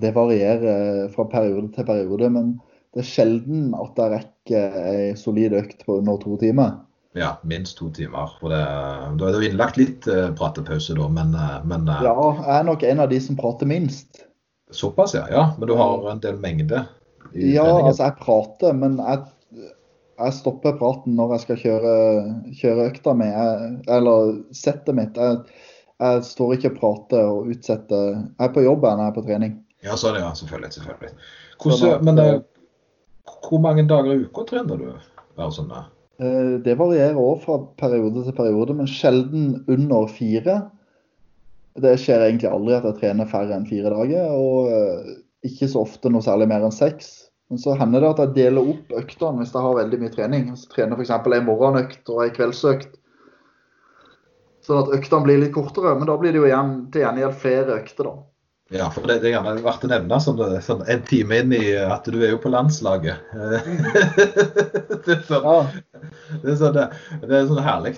Det 0.01 0.11
varierer 0.15 0.65
eh, 1.05 1.05
fra 1.13 1.25
periode 1.31 1.69
til 1.75 1.87
periode, 1.87 2.29
men 2.33 2.55
det 2.95 3.03
er 3.03 3.07
sjelden 3.09 3.71
at 3.77 3.97
jeg 3.99 4.13
rekker 4.15 4.77
ei 4.87 5.07
solid 5.19 5.53
økt 5.57 5.83
på 5.85 5.99
under 6.01 6.19
to 6.21 6.37
timer. 6.41 6.77
Ja, 7.17 7.31
minst 7.49 7.77
to 7.79 7.89
timer. 7.93 8.29
For 8.39 8.51
det, 8.53 8.59
da 9.17 9.27
er 9.29 9.33
det 9.33 9.41
jo 9.41 9.49
innlagt 9.51 9.77
litt 9.79 10.05
eh, 10.11 10.27
pratepause, 10.37 10.93
da, 10.97 11.07
men, 11.09 11.33
eh, 11.33 11.57
men 11.65 11.87
eh, 11.89 12.03
Ja, 12.05 12.13
jeg 12.43 12.53
er 12.59 12.67
nok 12.67 12.83
en 12.85 13.01
av 13.05 13.09
de 13.13 13.19
som 13.23 13.37
prater 13.39 13.69
minst. 13.69 14.23
såpass, 14.71 15.13
ja. 15.15 15.25
ja. 15.31 15.45
Men 15.57 15.69
du 15.71 15.75
har 15.79 16.09
en 16.11 16.19
del 16.23 16.37
mengde 16.43 16.83
Ja, 17.33 17.63
treningen? 17.63 17.87
altså 17.89 18.03
jeg 18.09 18.17
prater, 18.21 18.73
men 18.75 18.97
jeg, 19.01 19.65
jeg 20.17 20.33
stopper 20.37 20.77
praten 20.79 21.15
når 21.17 21.33
jeg 21.35 21.45
skal 21.45 21.61
kjøre, 21.63 21.95
kjøre 22.59 22.89
økta 22.91 23.13
mi, 23.17 23.27
eller 23.87 24.37
settet 24.55 24.95
mitt. 24.97 25.17
Jeg, 25.17 25.41
jeg 25.97 26.23
står 26.27 26.53
ikke 26.57 26.73
og 26.75 26.79
prater 26.81 27.23
og 27.31 27.47
utsetter 27.55 28.11
Jeg 28.13 28.43
er 28.45 28.53
på 28.53 28.61
jobb 28.67 28.85
når 28.85 29.01
jeg 29.05 29.11
er 29.11 29.17
på 29.17 29.25
trening. 29.25 29.55
Ja, 29.85 29.97
sånn, 29.99 30.17
ja. 30.19 30.31
Selvfølgelig. 30.37 30.71
selvfølgelig. 30.77 31.11
Hvordan, 31.61 32.07
men 32.07 32.21
eh, 32.21 32.31
eh, 32.33 33.35
hvor 33.47 33.61
mange 33.63 33.85
dager 33.89 34.15
i 34.15 34.25
uka 34.25 34.47
trener 34.49 34.81
du? 34.81 34.89
Bare 35.37 35.53
sånn, 35.53 35.69
eh? 35.73 35.85
Eh, 36.23 36.55
Det 36.65 36.77
varierer 36.79 37.19
òg 37.21 37.43
fra 37.45 37.59
periode 37.79 38.25
til 38.25 38.35
periode, 38.37 38.75
men 38.77 38.89
sjelden 38.89 39.63
under 39.69 40.09
fire. 40.09 40.59
Det 41.77 41.93
skjer 42.01 42.25
egentlig 42.25 42.49
aldri 42.49 42.73
at 42.79 42.87
jeg 42.89 42.99
trener 43.03 43.29
færre 43.29 43.53
enn 43.53 43.69
fire 43.69 43.93
dager, 43.93 44.31
og 44.33 45.45
ikke 45.45 45.69
så 45.69 45.83
ofte 45.85 46.09
noe 46.09 46.25
særlig 46.25 46.47
mer 46.49 46.65
enn 46.65 46.73
seks. 46.73 47.27
Men 47.51 47.61
så 47.61 47.75
hender 47.79 48.03
det 48.03 48.09
at 48.09 48.21
jeg 48.23 48.33
deler 48.35 48.71
opp 48.73 48.95
øktene 48.99 49.39
hvis 49.39 49.53
jeg 49.53 49.63
har 49.63 49.77
veldig 49.77 49.99
mye 50.01 50.13
trening. 50.15 50.47
Så 50.59 50.71
trener 50.73 50.99
f.eks. 50.99 51.13
ei 51.13 51.43
morgenøkt 51.45 52.09
og 52.11 52.23
ei 52.25 52.31
kveldsøkt. 52.35 52.97
Sånn 54.67 54.81
at 54.81 54.91
øktene 54.97 55.23
blir 55.23 55.39
litt 55.39 55.53
kortere, 55.55 55.93
men 55.95 56.09
da 56.09 56.17
blir 56.19 56.35
det 56.35 56.41
jo 56.41 56.49
igjen 56.49 56.73
til 56.91 57.05
gjengjeld 57.05 57.37
flere 57.39 57.77
økter, 57.77 58.09
da. 58.09 58.26
Ja, 58.73 58.89
for 58.91 59.07
det, 59.07 59.21
det 59.23 59.29
er 59.29 59.37
gjerne 59.37 59.53
verdt 59.63 59.85
å 59.87 59.89
nevne 59.91 60.17
som 60.19 60.35
det, 60.39 60.47
sånn 60.65 60.81
en 60.91 61.03
time 61.07 61.37
inn 61.39 61.53
i 61.55 61.61
at 61.79 62.07
du 62.11 62.17
er 62.19 62.33
jo 62.33 62.39
på 62.43 62.51
landslaget. 62.51 63.21
det 65.05 65.13
er 65.13 65.21
sånn, 65.27 65.45
Ja, 65.47 65.59
det 66.43 66.51
er 66.51 66.57
sånn, 66.59 66.75
det, 66.75 66.87
det 67.23 67.37
er 67.37 67.47
sånn 67.47 67.63
herlig. 67.63 67.93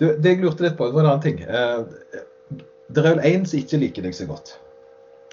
Du, 0.00 0.06
det 0.12 0.32
jeg 0.32 0.40
lurte 0.40 0.64
litt 0.64 0.78
på, 0.78 0.88
det 0.88 0.96
var 0.96 1.04
en 1.04 1.10
annen 1.14 1.24
ting. 1.24 1.42
Eh, 1.44 2.22
Det 2.86 3.02
er 3.02 3.06
vel 3.10 3.22
én 3.26 3.44
som 3.48 3.58
ikke 3.58 3.80
liker 3.82 4.04
deg 4.06 4.14
så 4.14 4.24
godt. 4.28 4.54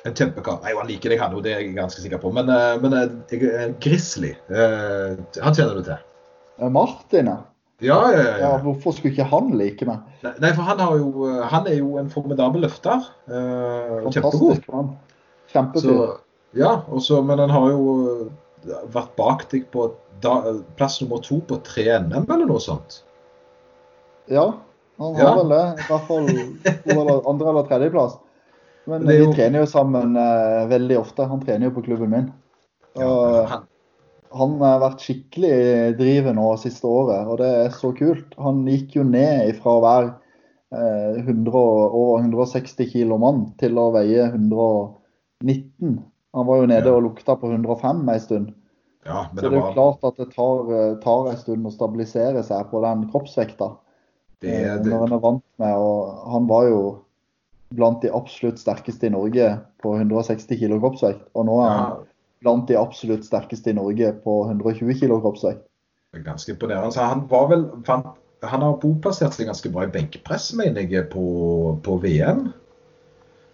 En 0.04 0.16
kjempekar. 0.18 0.58
Nei, 0.66 0.74
han 0.76 0.88
liker 0.90 1.14
deg, 1.14 1.22
han 1.22 1.36
òg, 1.38 1.44
det 1.46 1.52
er 1.54 1.62
jeg 1.62 1.76
ganske 1.78 2.02
sikker 2.04 2.20
på. 2.20 2.32
Men, 2.36 2.50
eh, 2.52 2.76
men 2.84 2.96
eh, 2.98 3.68
Grizzly, 3.84 4.34
eh, 4.52 5.14
han 5.40 5.56
kjenner 5.56 5.78
du 5.80 5.84
til? 5.88 6.00
Eh, 6.60 6.70
Martin, 6.74 7.30
ja. 7.32 7.38
Ja, 7.82 7.98
ja, 8.12 8.20
ja. 8.22 8.36
ja. 8.40 8.58
Hvorfor 8.64 8.92
skulle 8.96 9.12
ikke 9.14 9.26
han 9.28 9.50
like 9.58 9.86
meg? 9.86 10.04
Nei, 10.24 10.52
for 10.54 10.62
han, 10.64 10.80
har 10.80 10.98
jo, 10.98 11.26
eh, 11.28 11.42
han 11.52 11.66
er 11.68 11.80
jo 11.80 11.98
en 12.00 12.10
formidabel 12.14 12.62
løfter. 12.64 13.02
eh. 13.28 13.98
Fantastisk 14.06 14.68
mann. 14.72 14.94
Kjempefyr. 15.54 16.20
Ja, 16.56 16.76
også, 16.94 17.24
men 17.26 17.40
han 17.40 17.50
har 17.50 17.72
jo 17.74 17.82
eh, 18.68 18.78
vært 18.94 19.16
bak 19.18 19.48
deg 19.52 19.66
på 19.74 19.90
da, 20.24 20.38
plass 20.78 21.02
nummer 21.02 21.20
to 21.26 21.42
på 21.50 21.58
3NM 21.66 22.30
eller 22.30 22.46
noe 22.48 22.62
sånt. 22.64 23.02
Ja, 24.32 24.46
han 25.02 25.16
har 25.18 25.24
Ja. 25.24 25.34
vel 25.42 25.50
det. 25.50 25.64
I 25.82 25.88
hvert 25.90 26.08
fall 26.08 26.30
eller 26.30 27.28
andre- 27.34 27.50
eller 27.50 27.68
tredjeplass. 27.68 28.20
Men 28.86 29.04
jo- 29.08 29.32
vi 29.32 29.36
trener 29.36 29.64
jo 29.64 29.66
sammen 29.66 30.16
eh, 30.20 30.64
veldig 30.72 30.98
ofte. 31.00 31.26
Han 31.28 31.42
trener 31.44 31.68
jo 31.68 31.76
på 31.76 31.84
klubben 31.90 32.10
min. 32.14 32.32
Ja, 32.96 33.46
han, 33.50 33.66
han 34.34 34.56
har 34.62 34.80
vært 34.82 35.04
skikkelig 35.06 35.98
driven 36.00 36.36
nå 36.40 36.48
siste 36.62 36.88
året, 36.90 37.28
og 37.30 37.38
det 37.42 37.50
er 37.66 37.70
så 37.76 37.92
kult. 37.98 38.34
Han 38.42 38.64
gikk 38.70 38.96
jo 38.98 39.04
ned 39.08 39.54
fra 39.62 39.76
å 39.78 39.84
være 39.84 40.10
eh, 40.74 41.22
100, 41.24 41.54
over 41.54 42.24
160 42.24 42.90
kilo 42.92 43.20
mann 43.22 43.46
til 43.62 43.78
å 43.78 43.92
veie 43.94 44.26
119. 44.32 46.00
Han 46.34 46.48
var 46.50 46.58
jo 46.64 46.66
nede 46.72 46.90
Ja. 46.90 46.96
og 46.98 47.04
lukta 47.06 47.36
på 47.38 47.52
105 47.52 48.10
en 48.10 48.20
stund. 48.20 48.54
ja, 49.06 49.28
men 49.34 49.38
Så 49.38 49.42
det 49.42 49.52
det 49.52 49.58
er 49.58 49.60
jo 49.60 49.62
var 49.68 49.74
klart 49.74 50.04
at 50.10 50.18
det 50.18 50.30
tar, 50.34 50.72
eh, 50.74 50.96
tar 51.04 51.30
en 51.32 51.38
stund 51.38 51.66
å 51.68 51.72
stabilisere 51.72 52.44
seg 52.44 52.70
på 52.72 52.82
den 52.82 53.10
kroppsvekta. 53.12 53.72
det, 54.42 54.50
Eh, 54.66 54.78
det, 54.78 54.90
Når 54.90 55.00
han 55.08 55.14
er 55.14 55.20
vant 55.20 55.44
med 55.60 55.76
og 55.76 56.32
Han 56.32 56.48
var 56.48 56.64
jo 56.68 57.00
blant 57.74 58.02
de 58.02 58.10
absolutt 58.10 58.60
sterkeste 58.60 59.08
i 59.08 59.10
Norge 59.10 59.60
på 59.82 59.96
160 59.98 60.58
kilo 60.60 60.80
kroppsvekt. 60.80 61.22
Og 61.36 61.46
nå 61.46 61.60
er 61.64 61.70
ja, 61.70 61.78
han 61.78 61.98
blant 62.44 62.68
de 62.70 62.76
absolutt 62.80 63.26
sterkeste 63.28 63.72
i 63.72 63.78
Norge 63.78 64.12
på 64.24 64.42
120 64.50 65.00
kg 65.00 65.18
kroppsvekt. 65.24 65.64
ganske 66.24 66.52
imponerende. 66.54 66.92
Så 66.94 67.02
han 67.08 67.24
var 67.32 67.48
vel 67.50 67.64
han, 67.88 68.04
han 68.44 68.62
har 68.62 68.76
boplassert 68.84 69.34
seg 69.34 69.48
ganske 69.50 69.72
bra 69.74 69.88
i 69.88 69.94
benkpress, 69.96 70.52
mener 70.60 70.84
jeg, 70.86 71.08
på, 71.14 71.24
på 71.86 71.98
VM. 72.04 72.52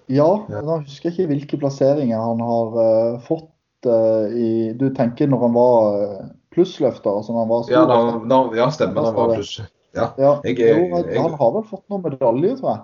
Ja, 0.09 0.25
Ja. 0.49 0.59
jeg 0.65 0.87
husker 0.89 1.11
ikke 1.13 1.27
hvilke 1.29 1.57
plasseringer 1.61 2.17
han 2.19 2.39
har 2.41 2.77
uh, 2.81 3.19
fått 3.21 3.85
uh, 3.85 4.25
i 4.33 4.73
Du 4.79 4.87
tenker 4.97 5.29
når 5.29 5.43
han 5.45 5.53
var 5.53 5.99
uh, 6.01 6.29
plussløfter, 6.55 7.13
altså 7.13 7.35
når 7.35 7.43
han 7.45 7.51
var 7.53 7.59
Ja, 7.69 7.83
storløfter? 7.85 8.23
da, 8.25 8.29
da, 8.33 8.57
ja 8.57 8.69
stemmer. 8.73 9.05
Han 9.05 9.19
var 9.19 9.35
pluss. 9.37 9.59
Ja, 9.95 10.07
Ja, 10.17 10.31
Jeg 10.45 10.59
jeg, 10.59 10.77
jo, 10.89 11.21
han 11.21 11.35
har 11.37 11.51
vel 11.55 11.63
fått 11.69 11.85
noen 11.89 12.03
medaljer, 12.05 12.57
tror 12.59 12.69
jeg. 12.73 12.81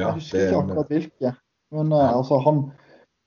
ja, 0.00 0.06
Jeg 0.08 0.14
husker 0.18 0.38
det, 0.38 0.48
ikke 0.48 0.62
akkurat 0.64 0.88
hvilke. 0.96 1.34
Men 1.72 1.92
uh, 1.92 1.98
Ja. 2.00 2.10
altså, 2.18 2.38
han 2.44 2.62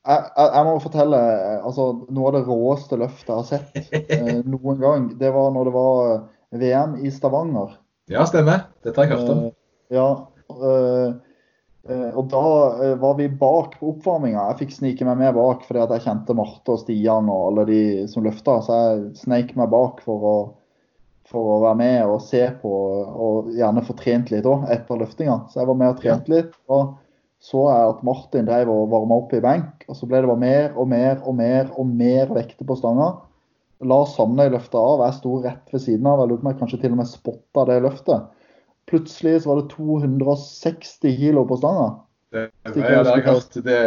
jeg, 0.06 0.26
jeg, 0.38 0.49
jeg 0.53 0.68
må 0.68 0.78
fortelle 0.84 1.20
eh, 1.20 1.60
altså, 1.66 1.89
noe 2.14 2.30
av 2.30 2.38
det 2.38 2.45
råeste 2.47 2.99
løftet 3.01 3.32
jeg 3.32 3.39
har 3.39 3.47
sett 3.49 3.93
eh, 4.14 4.41
noen 4.53 4.82
gang. 4.82 5.12
Det 5.20 5.32
var 5.34 5.53
når 5.56 5.70
det 5.70 5.76
var 5.76 6.01
eh, 6.14 6.26
VM 6.62 6.97
i 7.01 7.12
Stavanger. 7.14 7.78
ja, 8.12 8.26
stemmer. 8.30 8.68
Dette 8.86 9.01
har 9.01 9.10
jeg 9.10 9.18
hørt 9.18 9.32
om. 9.34 9.45
Eh, 9.47 9.95
ja, 9.95 10.10
eh, 10.56 11.16
eh, 11.89 12.12
og 12.12 12.28
da 12.34 12.43
var 13.01 13.16
vi 13.18 13.30
bak 13.30 13.80
på 13.80 13.95
oppvarminga. 13.95 14.49
Jeg 14.51 14.62
fikk 14.64 14.76
snike 14.78 15.08
meg 15.08 15.24
med 15.24 15.38
bak 15.38 15.66
fordi 15.66 15.82
at 15.84 15.95
jeg 15.97 16.06
kjente 16.06 16.38
Marte 16.38 16.76
og 16.76 16.84
Stian 16.84 17.32
og 17.32 17.47
alle 17.49 17.66
de 17.72 17.82
som 18.12 18.26
løfta. 18.26 18.60
Så 18.66 18.78
jeg 18.84 19.08
sneik 19.24 19.56
meg 19.58 19.74
bak 19.74 20.03
for 20.06 20.30
å, 20.30 20.36
for 21.30 21.56
å 21.56 21.64
være 21.66 21.80
med 21.82 22.12
og 22.12 22.22
se 22.22 22.43
på 22.62 22.76
og 23.26 23.49
gjerne 23.58 23.86
få 23.88 23.97
trent 23.97 24.30
litt 24.34 24.45
òg 24.49 24.70
etter 24.74 25.01
løftinga. 25.01 25.41
Så 25.49 25.64
jeg 25.64 25.72
var 25.72 25.82
med 25.82 25.95
og 25.95 26.03
trente 26.03 26.34
litt. 26.36 26.53
og 26.70 26.93
så 27.45 27.61
jeg 27.69 27.89
at 27.91 28.01
Martin 28.05 28.47
drev 28.47 28.71
og 28.73 28.89
varma 28.89 29.19
opp 29.21 29.33
i 29.37 29.41
benk, 29.43 29.83
og 29.85 29.97
så 29.97 30.07
ble 30.09 30.23
det 30.23 30.29
bare 30.31 30.41
mer 30.41 30.77
og 30.81 30.87
mer 30.89 31.19
og 31.21 31.35
mer 31.37 31.67
og 31.77 31.89
mer 31.91 32.31
vekter 32.33 32.65
på 32.65 32.77
stanga. 32.79 33.11
Lars 33.85 34.15
Sandøy 34.15 34.47
løfta 34.53 34.79
av, 34.79 35.03
jeg 35.05 35.17
sto 35.19 35.35
rett 35.43 35.73
ved 35.73 35.83
siden 35.83 36.07
av. 36.09 36.23
Jeg 36.23 36.31
lurer 36.31 36.41
på 36.41 36.47
om 36.47 36.51
jeg 36.53 36.59
kanskje 36.61 36.79
til 36.81 36.95
og 36.95 37.01
med 37.01 37.11
spotta 37.11 37.65
det 37.69 37.75
løftet. 37.85 38.31
Plutselig 38.89 39.35
så 39.43 39.51
var 39.51 39.61
det 39.61 39.75
260 39.75 41.19
kilo 41.19 41.43
på 41.49 41.59
stanga. 41.59 41.91
Det, 42.33 42.47
ja, 42.65 42.71
det 42.73 42.87
jeg 42.87 43.25
hørt. 43.27 43.59
Det, 43.67 43.77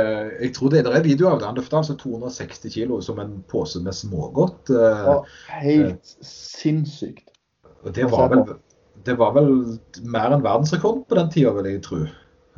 jeg 0.44 0.52
tror 0.56 0.72
det, 0.72 0.84
det 0.86 0.94
er 0.94 1.04
video 1.08 1.28
av 1.32 1.40
det. 1.40 1.48
Han 1.48 1.58
løfta 1.58 1.80
altså 1.80 1.98
260 1.98 2.74
kilo 2.76 3.00
som 3.04 3.18
en 3.22 3.34
pose 3.50 3.82
med 3.82 3.96
smågodt. 3.96 4.70
Ja, 4.70 5.18
helt 5.64 6.14
sinnssykt. 6.22 7.26
Og 7.82 7.90
det 7.94 8.06
var, 8.12 8.30
vel, 8.30 8.46
det 9.06 9.18
var 9.18 9.34
vel 9.34 9.52
mer 10.06 10.34
enn 10.34 10.46
verdensrekord 10.46 11.04
på 11.08 11.18
den 11.18 11.30
tida, 11.34 11.56
vil 11.58 11.70
jeg 11.72 11.82
tro. 11.86 12.04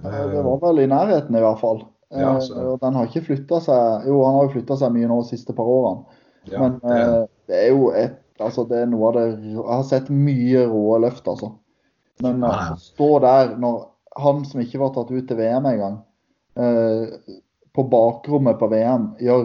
Det 0.03 0.43
var 0.45 0.61
vel 0.63 0.83
i 0.85 0.89
nærheten, 0.91 1.37
i 1.37 1.43
hvert 1.45 1.61
fall. 1.61 1.85
Ja. 2.11 2.33
Og 2.39 2.81
Den 2.83 2.97
har 2.99 3.07
ikke 3.07 3.23
flytta 3.29 3.61
seg 3.63 4.09
Jo, 4.09 4.17
han 4.27 4.35
har 4.35 4.49
jo 4.49 4.55
flytta 4.57 4.75
seg 4.81 4.91
mye 4.97 5.07
nå 5.07 5.21
de 5.23 5.31
siste 5.31 5.55
par 5.55 5.69
årene. 5.71 6.19
Ja, 6.51 6.65
Men 6.65 6.81
det, 6.83 6.97
er, 6.97 7.27
det 7.51 7.61
er 7.61 7.71
jo 7.71 7.93
et 7.95 8.19
Altså, 8.41 8.65
det 8.65 8.79
er 8.81 8.87
noe 8.89 9.11
av 9.11 9.19
det 9.19 9.25
Jeg 9.53 9.65
har 9.69 9.83
sett 9.85 10.07
mye 10.09 10.65
rå 10.71 10.97
løft, 11.05 11.27
altså. 11.29 11.53
Men 12.25 12.45
eh, 12.47 12.71
å 12.73 12.79
stå 12.81 13.09
der 13.25 13.55
når 13.61 13.83
han 14.21 14.43
som 14.49 14.63
ikke 14.63 14.81
var 14.81 14.95
tatt 14.95 15.13
ut 15.13 15.27
til 15.29 15.39
VM 15.39 15.69
engang, 15.71 16.01
eh, 16.59 17.37
på 17.77 17.85
bakrommet 17.93 18.59
på 18.61 18.69
VM 18.73 19.11
gjør 19.23 19.45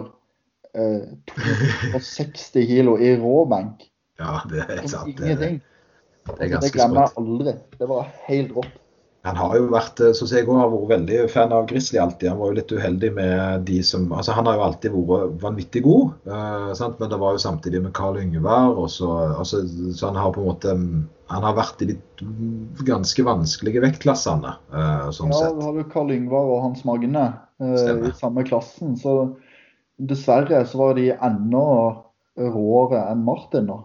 eh, 0.74 1.04
260 1.30 2.66
kilo 2.72 2.96
i 2.98 3.12
råbenk 3.20 3.84
ja, 4.16 4.40
det 4.48 4.64
er 4.64 4.82
sant. 4.88 5.12
Det, 5.12 5.24
ingenting. 5.24 5.60
det 5.60 6.34
er 6.34 6.40
Det 6.40 6.50
ganske 6.54 6.72
glemmer 6.72 7.04
jeg 7.04 7.20
aldri. 7.20 7.54
Det 7.76 7.88
var 7.90 8.10
helt 8.26 8.54
rått. 8.56 8.78
Han 9.26 9.38
har 9.40 9.56
jo 9.58 9.66
vært, 9.72 10.00
eh, 10.00 10.12
så 10.14 10.26
jeg 10.30 10.46
også 10.46 10.58
har 10.60 10.70
vært 10.70 10.90
veldig 10.92 11.18
fan 11.32 11.54
av 11.54 11.66
Grizzly 11.70 11.98
alltid. 11.98 12.28
Han 12.30 12.38
var 12.38 12.52
jo 12.52 12.58
litt 12.60 12.74
uheldig 12.76 13.10
med 13.16 13.64
de 13.66 13.80
som 13.86 14.06
altså 14.14 14.36
Han 14.36 14.46
har 14.46 14.58
jo 14.58 14.66
alltid 14.68 14.94
vært 14.94 15.34
vanvittig 15.42 15.82
god, 15.82 16.12
eh, 16.30 16.68
sant? 16.78 17.00
men 17.00 17.10
det 17.10 17.18
var 17.22 17.34
jo 17.34 17.42
samtidig 17.42 17.82
med 17.82 17.94
Karl 17.96 18.20
Yngvar. 18.22 18.78
Så, 18.92 19.10
altså, 19.34 19.64
så 19.66 20.12
han 20.12 20.20
har 20.20 20.30
på 20.36 20.44
en 20.44 20.50
måte 20.52 20.76
mm, 20.78 21.02
Han 21.32 21.42
har 21.42 21.56
vært 21.58 21.82
i 21.82 21.90
de 21.90 21.98
mm, 22.22 22.86
ganske 22.86 23.26
vanskelige 23.26 23.82
vektklassene, 23.82 24.54
eh, 24.70 25.10
sånn 25.10 25.34
Ja, 25.34 25.42
sett. 25.42 25.58
du 25.58 25.66
hadde 25.66 25.88
Karl 25.90 26.14
Yngvar 26.14 26.54
og 26.54 26.62
Hans 26.68 26.86
Magne 26.86 27.26
eh, 27.58 27.92
i 28.06 28.14
samme 28.14 28.46
klassen. 28.46 28.94
Så 29.00 29.18
dessverre 29.98 30.62
så 30.70 30.84
var 30.84 30.98
de 31.00 31.10
enda 31.16 31.66
råere 32.36 33.08
enn 33.10 33.26
Martin, 33.26 33.66
da. 33.72 33.82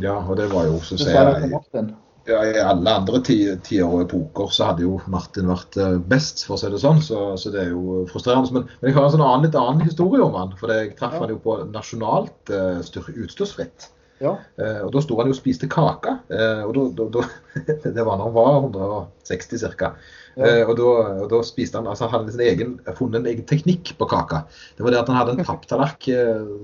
Ja, 0.00 0.16
og 0.24 0.38
det 0.40 0.48
var 0.50 0.66
jo 0.66 0.80
også, 0.80 0.96
så 0.98 1.12
å 1.12 1.90
ja, 2.28 2.40
i 2.46 2.58
alle 2.60 2.92
andre 3.00 3.20
ti- 3.26 3.56
tider 3.66 3.88
og 3.88 4.04
epoker 4.04 4.50
så 4.54 4.68
hadde 4.70 4.84
jo 4.84 4.98
Martin 5.10 5.48
vært 5.50 5.78
eh, 5.80 5.96
best, 6.12 6.44
for 6.46 6.56
å 6.56 6.60
si 6.60 6.70
det 6.72 6.80
sånn. 6.82 7.00
Så, 7.04 7.22
så 7.40 7.52
det 7.54 7.64
er 7.64 7.72
jo 7.72 8.02
frustrerende. 8.10 8.52
Men, 8.54 8.68
men 8.80 8.90
jeg 8.90 8.96
har 8.98 9.08
en 9.08 9.14
sånn 9.16 9.24
annen, 9.26 9.46
litt 9.48 9.58
annen 9.58 9.82
historie 9.86 10.22
om 10.24 10.36
han. 10.38 10.54
For 10.60 10.72
jeg 10.74 10.94
traff 10.98 11.16
Ja. 11.18 11.24
han 11.24 11.34
jo 11.34 11.40
på 11.42 11.58
nasjonalt 11.72 12.52
uh, 12.54 12.78
utstyrsfritt. 12.82 13.88
Ja. 14.22 14.36
Uh, 14.54 14.84
og 14.86 14.92
Da 14.94 15.02
sto 15.02 15.16
han 15.18 15.30
jo 15.30 15.34
og 15.34 15.40
spiste 15.40 15.70
kake. 15.70 16.16
Uh, 16.30 16.62
og 16.68 16.74
da, 16.76 16.84
da, 17.00 17.08
da, 17.18 17.24
Det 17.98 18.04
var 18.06 18.20
når 18.20 18.28
han 18.28 18.36
var 18.36 18.60
160 18.60 19.64
ca. 19.80 19.94
Ja. 20.36 20.52
Uh, 20.62 20.70
og, 20.70 20.84
og 20.84 21.26
da 21.32 21.40
spiste 21.44 21.80
han 21.80 21.90
altså 21.90 22.06
han 22.06 22.22
hadde 22.22 22.36
sin 22.36 22.46
egen, 22.46 22.76
funnet 22.94 23.22
en 23.22 23.32
egen 23.32 23.48
teknikk 23.50 23.96
på 23.98 24.08
kaka. 24.10 24.44
Det 24.78 24.86
var 24.86 24.94
det 24.94 25.02
at 25.02 25.10
han 25.10 25.18
hadde 25.18 25.34
en 25.40 25.48
papptallerk 25.48 26.06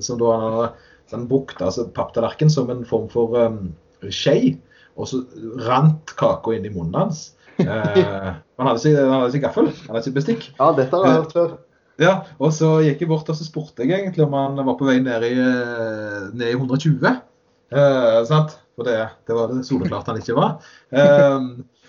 som 0.05 0.23
da 0.23 0.31
han 0.37 0.47
hadde 0.47 0.71
han 1.09 1.29
brukte 1.29 1.65
altså 1.65 1.87
papptallerken 1.97 2.51
som 2.53 2.71
en 2.73 2.85
form 2.85 3.07
for 3.13 3.33
um, 3.41 3.71
skje. 4.13 4.59
Og 4.99 5.09
så 5.11 5.23
rant 5.67 6.13
kaka 6.19 6.57
inn 6.57 6.67
i 6.69 6.75
munnen 6.75 6.99
hans. 7.05 7.29
Eh, 7.59 8.27
han 8.55 8.69
hadde 8.69 8.91
ikke, 8.93 9.41
gaffel, 9.43 9.67
han 9.89 9.97
hadde 9.97 10.05
ikke 10.05 10.19
bestikk. 10.21 10.45
ja, 10.61 10.69
dette 10.77 10.95
har 10.95 11.09
jeg 11.09 11.17
hørt 11.17 11.33
før. 11.35 11.57
Ja, 11.99 12.13
og 12.39 12.53
så 12.55 12.69
gikk 12.87 13.01
jeg 13.03 13.11
bort 13.11 13.31
og 13.33 13.35
så 13.35 13.43
spurte 13.43 13.83
jeg 13.83 13.97
egentlig 13.97 14.23
om 14.23 14.37
han 14.39 14.61
var 14.63 14.77
på 14.79 14.87
vei 14.87 15.01
ned 15.03 15.27
i, 15.27 15.33
eh, 15.43 16.29
ned 16.39 16.53
i 16.53 16.55
120. 16.55 17.17
Eh, 17.75 18.21
sant? 18.31 18.55
For 18.79 18.87
det, 18.87 18.95
det 19.27 19.35
var 19.35 19.51
det 19.51 19.65
soleklart 19.67 20.07
han 20.07 20.21
ikke 20.23 20.39
var. 20.39 20.61
Eh, 20.95 21.49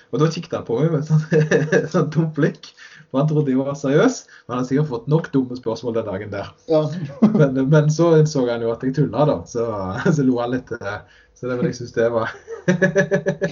og 0.10 0.24
da 0.24 0.30
kikket 0.34 0.57
han 0.57 0.66
på 0.66 0.80
meg 0.80 0.89
med 0.95 1.03
et 1.03 1.12
sånt, 1.12 1.30
sånn 1.93 2.10
dumt 2.16 2.34
blikk. 2.38 2.72
For 3.10 3.18
han 3.24 3.30
trodde 3.32 3.49
jeg 3.49 3.57
var 3.57 3.74
seriøs. 3.80 4.20
Men 4.45 4.53
han 4.53 4.60
hadde 4.60 4.70
sikkert 4.70 4.89
fått 4.91 5.07
nok 5.10 5.32
dumme 5.34 5.55
spørsmål 5.57 5.95
den 5.97 6.05
dagen 6.12 6.30
der. 6.34 6.51
Ja. 6.70 6.84
Men, 7.39 7.57
men 7.70 7.89
så 7.91 8.12
innså 8.20 8.43
han 8.49 8.62
jo 8.62 8.70
at 8.74 8.84
jeg 8.86 8.93
tulla, 8.99 9.26
da. 9.26 9.39
Så, 9.49 9.66
så 10.16 10.26
lo 10.28 10.38
han 10.43 10.51
litt. 10.53 10.70
eh, 10.78 10.99
Så 11.39 11.47
det 11.49 11.55
vil 11.57 11.70
jeg 11.72 11.76
synes 11.80 11.93
det 11.95 12.10
var 12.12 12.30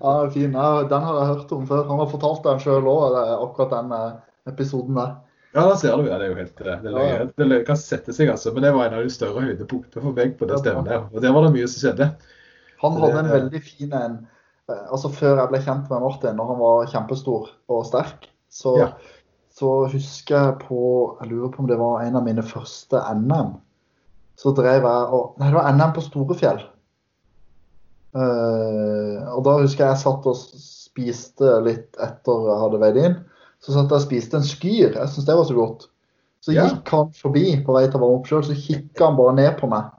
ja, 0.00 0.30
fin. 0.30 0.52
Ja, 0.54 0.82
den 0.88 1.02
har 1.02 1.18
jeg 1.20 1.26
hørt 1.32 1.52
om 1.52 1.66
før. 1.68 1.84
Han 1.88 1.98
har 2.02 2.10
fortalt 2.12 2.44
den 2.46 2.60
sjøl 2.62 2.86
òg, 2.88 3.16
akkurat 3.42 3.72
den 3.74 3.92
eh, 3.96 4.12
episoden 4.52 4.96
der. 4.98 5.16
Ja, 5.56 5.64
da 5.64 5.76
ser 5.80 5.96
du. 5.98 6.06
Ja, 6.08 6.18
det 6.20 6.28
er 6.28 6.32
jo 6.34 6.38
helt 6.38 6.58
det. 6.60 6.74
det, 6.84 6.90
er 6.92 6.94
løye. 6.94 7.50
det 7.52 7.60
kan 7.66 7.78
sette 7.80 8.12
seg, 8.14 8.30
altså. 8.32 8.52
Men 8.54 8.66
det 8.66 8.72
var 8.76 8.88
en 8.90 8.98
av 8.98 9.04
de 9.06 9.12
større 9.12 9.44
høydepunktene 9.46 10.04
for 10.04 10.16
meg 10.16 10.34
på 10.38 10.48
det 10.48 10.58
stedet 10.60 10.76
stevnet. 10.84 10.92
der. 10.92 11.06
Og 11.12 11.24
der 11.24 11.34
var 11.36 11.46
det 11.48 11.54
mye 11.56 11.68
som 11.72 11.82
skjedde. 11.84 12.10
Han 12.82 12.94
Det- 12.94 13.02
hadde 13.08 13.22
en 13.24 13.32
veldig 13.34 13.62
fin 13.64 13.92
en 13.92 14.18
eh, 14.70 14.84
Altså 14.92 15.08
Før 15.10 15.40
jeg 15.40 15.48
ble 15.50 15.60
kjent 15.64 15.88
med 15.90 16.04
Martin, 16.04 16.36
når 16.38 16.46
han 16.52 16.58
var 16.62 16.86
kjempestor 16.92 17.48
og 17.68 17.86
sterk, 17.88 18.28
så, 18.50 18.74
Ja. 18.78 18.88
så 19.54 19.86
husker 19.92 20.36
jeg 20.36 20.58
på 20.66 20.80
Jeg 21.20 21.30
lurer 21.30 21.52
på 21.52 21.62
om 21.62 21.68
det 21.68 21.78
var 21.78 22.02
en 22.02 22.16
av 22.16 22.24
mine 22.24 22.42
første 22.42 23.00
NM. 23.14 23.56
Så 24.38 24.54
drev 24.54 24.86
jeg 24.86 25.06
og 25.14 25.38
Nei, 25.38 25.50
det 25.50 25.58
var 25.58 25.72
NM 25.72 25.94
på 25.96 26.04
Storefjell. 26.06 26.62
Uh, 28.16 29.20
og 29.36 29.42
da 29.44 29.58
husker 29.60 29.84
jeg 29.84 29.92
jeg 29.92 30.00
satt 30.00 30.26
og 30.26 30.38
spiste 30.38 31.58
litt 31.66 31.98
etter 32.00 32.48
jeg 32.48 32.62
hadde 32.62 32.80
veid 32.82 33.00
inn. 33.02 33.16
Så 33.60 33.74
satt 33.74 33.90
jeg 33.90 34.00
og 34.00 34.06
spiste 34.06 34.38
en 34.38 34.46
skyr. 34.46 34.96
Jeg 34.96 35.12
syns 35.12 35.26
det 35.26 35.36
var 35.36 35.48
så 35.48 35.56
godt. 35.58 35.88
Så 36.40 36.54
gikk 36.54 36.90
han 36.94 37.10
forbi 37.18 37.46
på 37.66 37.74
vei 37.74 37.84
til 37.88 37.98
å 37.98 38.04
varme 38.04 38.20
opp 38.20 38.28
sjøl, 38.30 38.44
så 38.46 38.54
kikka 38.54 39.08
han 39.08 39.16
bare 39.18 39.34
ned 39.34 39.56
på 39.58 39.68
meg. 39.70 39.90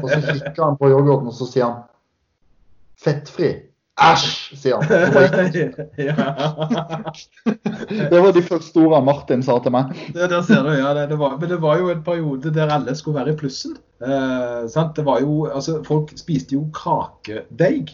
Og 0.00 0.08
så 0.10 0.18
kikka 0.26 0.64
han 0.64 0.78
på 0.80 0.90
yoghurten, 0.90 1.30
og 1.30 1.36
så 1.36 1.46
sier 1.48 1.68
han 1.68 1.84
Fettfri. 3.00 3.52
Æsj, 3.94 4.58
sier 4.58 4.80
han. 4.82 4.90
Det 8.10 8.18
var 8.18 8.32
de 8.34 8.42
første 8.42 8.80
ordene 8.82 9.06
Martin 9.06 9.42
sa 9.46 9.54
til 9.62 9.70
meg. 9.74 9.92
Det, 10.16 10.26
der 10.32 10.42
ser 10.42 10.64
du, 10.66 10.72
ja. 10.74 10.88
Det, 10.96 11.04
det 11.12 11.18
var, 11.20 11.36
men 11.38 11.50
det 11.52 11.60
var 11.62 11.78
jo 11.78 11.92
en 11.92 12.00
periode 12.02 12.50
der 12.54 12.72
alle 12.74 12.94
skulle 12.98 13.20
være 13.20 13.32
i 13.36 13.38
plussen. 13.38 13.76
Eh, 14.02 14.64
sant? 14.72 14.96
Det 14.98 15.04
var 15.06 15.20
jo, 15.22 15.44
altså, 15.46 15.76
folk 15.86 16.10
spiste 16.18 16.56
jo 16.56 16.64
kakedeig. 16.74 17.92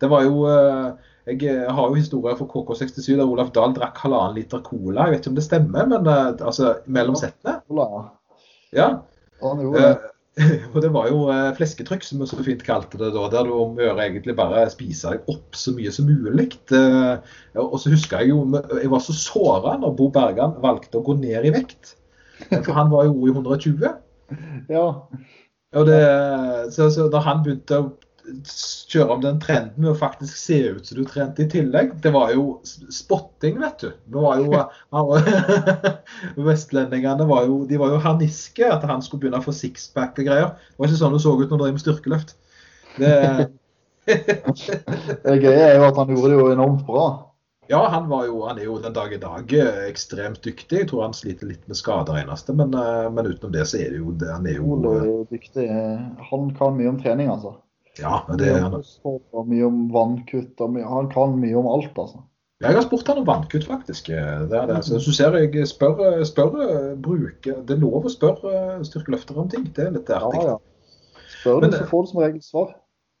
Det 0.00 0.08
var 0.10 0.24
jo 0.24 0.46
eh, 0.48 0.88
Jeg 1.28 1.44
eh, 1.52 1.68
har 1.68 1.84
jo 1.90 2.00
historier 2.00 2.36
fra 2.38 2.46
KK67 2.48 3.12
der 3.20 3.28
Olaf 3.28 3.52
Dahl 3.54 3.76
drakk 3.76 4.00
halvannen 4.06 4.38
liter 4.40 4.64
cola. 4.64 5.04
Jeg 5.04 5.12
vet 5.18 5.20
ikke 5.20 5.34
om 5.34 5.36
det 5.36 5.44
stemmer, 5.46 5.84
men 5.92 6.08
eh, 6.08 6.32
altså, 6.40 6.78
mellom 6.86 7.16
settene. 7.20 7.58
Ja, 8.72 8.88
Ja. 9.76 9.92
og 10.72 10.78
det 10.80 10.88
var 10.94 11.10
jo 11.10 11.26
eh, 11.28 11.50
flesketrykk, 11.58 12.04
som 12.06 12.22
vi 12.22 12.28
så 12.30 12.38
fint 12.44 12.62
kalte 12.64 12.96
det 13.00 13.10
da. 13.12 13.26
Der 13.34 13.48
du 13.48 13.52
om 13.52 13.76
å 13.76 13.84
gjøre 13.84 14.06
egentlig 14.06 14.36
bare 14.38 14.64
spise 14.72 15.12
deg 15.12 15.28
opp 15.32 15.58
så 15.58 15.74
mye 15.76 15.92
som 15.92 16.08
mulig. 16.08 16.48
Eh, 16.72 17.34
og 17.60 17.76
så 17.82 17.92
husker 17.92 18.22
jeg 18.22 18.32
jo 18.32 18.46
Jeg 18.80 18.92
var 18.92 19.02
så 19.04 19.16
såra 19.16 19.76
når 19.82 19.96
Bo 19.98 20.08
Bergan 20.14 20.56
valgte 20.64 21.00
å 21.00 21.04
gå 21.04 21.18
ned 21.20 21.50
i 21.50 21.52
vekt. 21.52 21.96
For 22.48 22.72
han 22.76 22.88
var 22.92 23.10
jo 23.10 23.28
i 23.28 23.34
120. 23.34 23.84
Ja. 24.72 24.86
Og 25.72 25.86
det, 25.88 26.00
så, 26.72 26.88
så 26.92 27.08
da 27.12 27.20
han 27.24 27.44
begynte 27.44 27.80
å 27.80 27.90
kjøre 28.92 29.16
om 29.16 29.22
den 29.22 29.40
trenden 29.42 29.82
med 29.82 29.92
å 29.92 29.98
faktisk 29.98 30.36
se 30.38 30.58
ut 30.76 30.86
som 30.86 30.98
du 30.98 31.06
trente 31.08 31.44
i 31.44 31.48
tillegg, 31.50 31.96
det 32.04 32.12
var 32.14 32.32
jo 32.34 32.60
spotting, 32.92 33.58
vet 33.62 33.82
du. 33.82 33.88
Det 34.14 34.22
var 34.22 34.42
jo, 34.42 34.62
Vestlendingene 36.48 37.26
var 37.28 37.48
jo, 37.48 37.62
de 37.68 37.80
var 37.80 37.94
jo 37.94 38.02
harniske 38.04 38.68
at 38.68 38.86
han 38.88 39.02
skulle 39.04 39.24
begynne 39.26 39.42
å 39.42 39.46
få 39.46 39.56
sixpack 39.56 40.20
og 40.22 40.30
greier. 40.30 40.54
Det 40.54 40.78
var 40.82 40.92
ikke 40.92 41.02
sånn 41.02 41.18
det 41.18 41.24
så 41.24 41.34
ut 41.34 41.48
når 41.48 41.58
du 41.58 41.64
drev 41.64 41.76
med 41.76 41.84
styrkeløft. 41.84 42.36
Det, 43.00 43.12
Det 44.06 45.36
gøye 45.38 45.68
er 45.68 45.76
jo 45.78 45.84
at 45.86 46.00
han 46.00 46.10
gjorde 46.10 46.32
det 46.32 46.38
jo 46.40 46.48
enormt 46.52 46.82
bra. 46.86 47.04
ja, 47.70 47.80
han, 47.88 48.08
var 48.10 48.26
jo, 48.26 48.40
han 48.48 48.58
er 48.58 48.66
jo 48.66 48.78
den 48.82 48.94
dag 48.96 49.12
i 49.14 49.20
dag 49.22 49.52
eh, 49.56 49.84
ekstremt 49.88 50.42
dyktig. 50.44 50.82
Jeg 50.82 50.88
tror 50.90 51.06
han 51.06 51.14
sliter 51.16 51.48
litt 51.48 51.62
med 51.70 51.78
skader 51.78 52.18
eneste, 52.20 52.54
men, 52.58 52.74
eh, 52.74 53.06
men 53.14 53.30
utenom 53.30 53.54
det 53.54 53.66
så 53.70 53.78
er 53.80 53.94
det 53.94 54.02
jo 54.02 54.14
det, 54.18 54.30
Han 54.34 54.48
er 54.50 54.58
jo 54.58 54.80
eh, 54.90 55.12
dyktig. 55.30 55.68
Han 56.30 56.50
kan 56.58 56.76
mye 56.78 56.90
om 56.90 56.98
trening, 57.00 57.30
altså. 57.32 57.54
Ja, 58.00 58.22
det, 58.38 58.48
er 58.48 58.62
han, 58.64 58.78
mye 59.48 59.64
om 59.68 59.80
vannkutt. 59.92 60.60
Og 60.64 60.70
mye, 60.72 60.84
han 60.88 61.10
kan 61.12 61.34
mye 61.40 61.56
om 61.60 61.68
alt, 61.68 61.92
altså. 61.98 62.22
Ja, 62.62 62.70
Jeg 62.70 62.78
har 62.78 62.84
spurt 62.86 63.08
han 63.10 63.18
om 63.18 63.26
vannkutt, 63.26 63.66
faktisk. 63.66 64.06
Det 64.08 64.56
er 64.56 64.66
det. 64.70 64.78
Så 64.86 64.96
hvis 64.96 65.08
du 65.10 65.16
ser 65.16 65.34
jeg 65.36 65.66
spør, 65.68 66.22
spør 66.24 66.52
bruke, 67.02 67.56
Det 67.66 67.74
er 67.76 67.80
lov 67.82 68.06
å 68.06 68.12
spørre 68.12 68.78
styrkeløftere 68.86 69.42
om 69.42 69.50
ting. 69.50 69.66
Det 69.74 69.88
er 69.88 69.96
litt 69.96 70.08
Ja, 70.08 70.22
artig. 70.22 70.44
ja. 70.46 70.56
Spør 71.42 71.60
du, 71.64 71.72
så 71.74 71.88
får 71.90 72.06
du 72.06 72.12
som 72.12 72.22
regel 72.22 72.42
svar. 72.42 72.70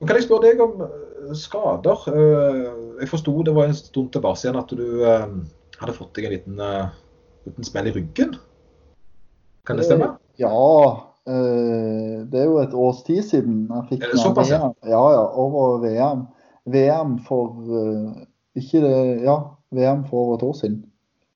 Kan 0.06 0.16
jeg 0.18 0.24
spørre 0.26 0.48
deg 0.50 0.60
om 0.62 0.80
eh, 0.86 1.34
skader? 1.38 2.06
Eh, 2.10 2.70
Jeg 3.02 3.08
forsto 3.10 3.34
det 3.46 3.54
var 3.54 3.68
en 3.70 3.74
stund 3.74 4.12
tilbake 4.14 4.40
igjen 4.42 4.58
at 4.58 4.72
du 4.78 5.04
eh, 5.06 5.26
hadde 5.78 5.94
fått 5.94 6.14
deg 6.16 6.26
en 6.26 6.34
liten, 6.36 6.58
eh, 6.62 6.88
liten 7.46 7.66
smell 7.66 7.90
i 7.90 7.94
ryggen. 7.98 8.36
Kan 9.66 9.78
det 9.78 9.86
stemme? 9.86 10.16
Ja. 10.38 10.50
Eh, 11.28 12.22
det 12.30 12.40
er 12.40 12.48
jo 12.48 12.58
et 12.62 12.74
års 12.74 13.02
tid 13.06 13.22
siden 13.26 13.66
jeg 13.70 13.86
fikk 13.90 14.02
det? 14.08 14.18
VM. 14.38 14.74
Ja, 14.88 15.02
ja. 15.14 15.22
Over 15.38 15.78
VM. 15.84 16.26
VM 16.72 17.16
for 17.26 17.62
eh, 17.66 18.24
Ikke 18.58 18.82
det 18.84 19.22
Ja, 19.24 19.38
VM 19.74 20.04
for 20.08 20.26
over 20.26 20.36
et 20.40 20.44
år 20.46 20.58
siden. 20.58 20.82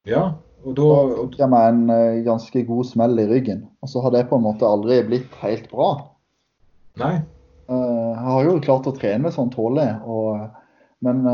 Ja. 0.07 0.27
Og 0.67 0.77
da, 0.79 0.91
fikk 1.23 1.41
jeg 1.41 1.53
meg 1.55 1.71
en 1.71 1.95
eh, 1.95 2.21
ganske 2.27 2.67
god 2.69 2.91
smell 2.91 3.19
i 3.23 3.29
ryggen. 3.31 3.65
Og 3.83 3.93
så 3.93 4.03
har 4.05 4.15
det 4.15 4.27
på 4.31 4.39
en 4.39 4.47
måte 4.47 4.69
aldri 4.69 5.01
blitt 5.07 5.41
helt 5.45 5.71
bra. 5.73 5.97
nei. 7.03 7.17
Jeg 7.67 8.23
har 8.23 8.45
jo 8.47 8.61
klart 8.63 8.85
å 8.87 8.93
trene 8.95 9.27
sånn 9.35 9.49
tålelig, 9.51 9.97
Men 11.03 11.25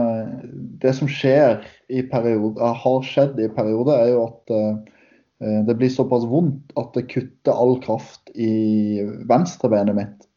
det 0.81 0.95
som 0.97 1.05
skjer 1.05 1.61
i 1.93 2.01
perioder, 2.09 2.73
har 2.73 3.03
skjedd 3.05 3.37
i 3.37 3.51
perioder, 3.53 4.01
er 4.01 4.09
jo 4.15 4.23
at 4.31 4.55
det 5.67 5.75
blir 5.75 5.91
såpass 5.91 6.23
vondt 6.31 6.71
at 6.79 6.93
det 6.95 7.09
kutter 7.11 7.57
all 7.57 7.77
kraft 7.83 8.31
i 8.35 9.03
venstrebenet 9.27 9.97
mitt. 9.97 10.29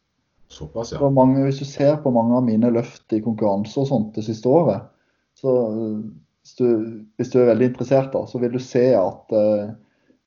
Såpass, 0.48 0.92
ja. 0.92 1.10
Mange, 1.10 1.44
hvis 1.46 1.60
du 1.62 1.66
ser 1.68 1.98
på 2.02 2.10
mange 2.14 2.36
av 2.38 2.44
mine 2.46 2.70
løft 2.74 3.12
i 3.14 3.20
konkurranse 3.22 3.82
og 3.82 3.88
sånt 3.90 4.14
det 4.18 4.24
siste 4.26 4.50
året, 4.50 4.88
så 5.38 5.52
hvis 6.46 6.54
du, 6.60 6.66
hvis 7.18 7.32
du 7.32 7.40
er 7.40 7.50
veldig 7.50 7.72
interessert, 7.72 8.12
da, 8.14 8.22
så 8.30 8.38
vil 8.38 8.54
du 8.54 8.62
se 8.62 8.84
at 8.94 9.34
uh, 9.34 9.72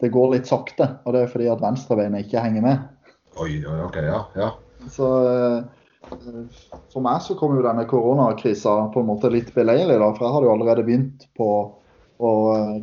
det 0.04 0.12
går 0.12 0.34
litt 0.34 0.50
sakte. 0.50 0.90
Og 1.08 1.16
det 1.16 1.24
er 1.24 1.32
fordi 1.32 1.48
at 1.52 1.64
venstrebeinet 1.64 2.28
ikke 2.28 2.44
henger 2.44 2.66
med. 2.66 3.14
Oi, 3.40 3.62
ok, 3.64 4.00
ja, 4.04 4.20
ja. 4.36 4.50
Så 4.92 5.08
uh, 5.08 6.12
for 6.92 7.04
meg 7.06 7.24
så 7.24 7.38
kom 7.40 7.56
jo 7.56 7.64
denne 7.64 7.88
koronakrisa 7.88 8.76
på 8.94 9.04
en 9.04 9.10
måte 9.14 9.32
litt 9.32 9.54
beleilig, 9.56 9.96
da. 9.96 10.12
For 10.12 10.28
jeg 10.28 10.36
hadde 10.36 10.50
jo 10.50 10.56
allerede 10.58 10.88
begynt 10.88 11.28
på 11.40 11.50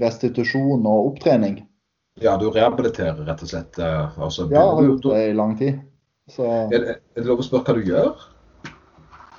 restitusjon 0.00 0.86
og 0.88 1.10
opptrening. 1.10 1.58
Ja, 2.22 2.36
du 2.40 2.48
rehabiliterer 2.48 3.26
rett 3.26 3.42
og 3.44 3.50
slett? 3.50 3.76
Altså, 3.82 4.46
ja, 4.48 4.62
jeg 4.62 4.76
har 4.78 4.88
gjort 4.88 5.06
det 5.10 5.22
i 5.26 5.36
lang 5.36 5.52
tid. 5.58 5.82
Så, 6.32 6.46
er, 6.46 6.70
det, 6.72 6.78
er, 6.96 7.00
det, 7.14 7.26
lov 7.28 7.42
å 7.42 7.46
spørre 7.46 7.70
hva 7.70 7.76
du 7.76 7.90
gjør? 7.92 8.24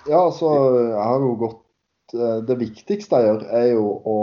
Ja, 0.08 0.22
altså, 0.22 0.52
jeg 0.88 1.04
har 1.04 1.24
jo 1.26 1.34
gått 1.42 2.14
eh, 2.16 2.38
Det 2.48 2.56
viktigste 2.62 3.20
jeg 3.20 3.28
gjør, 3.28 3.46
er 3.60 3.66
jo 3.74 3.88
å 4.08 4.20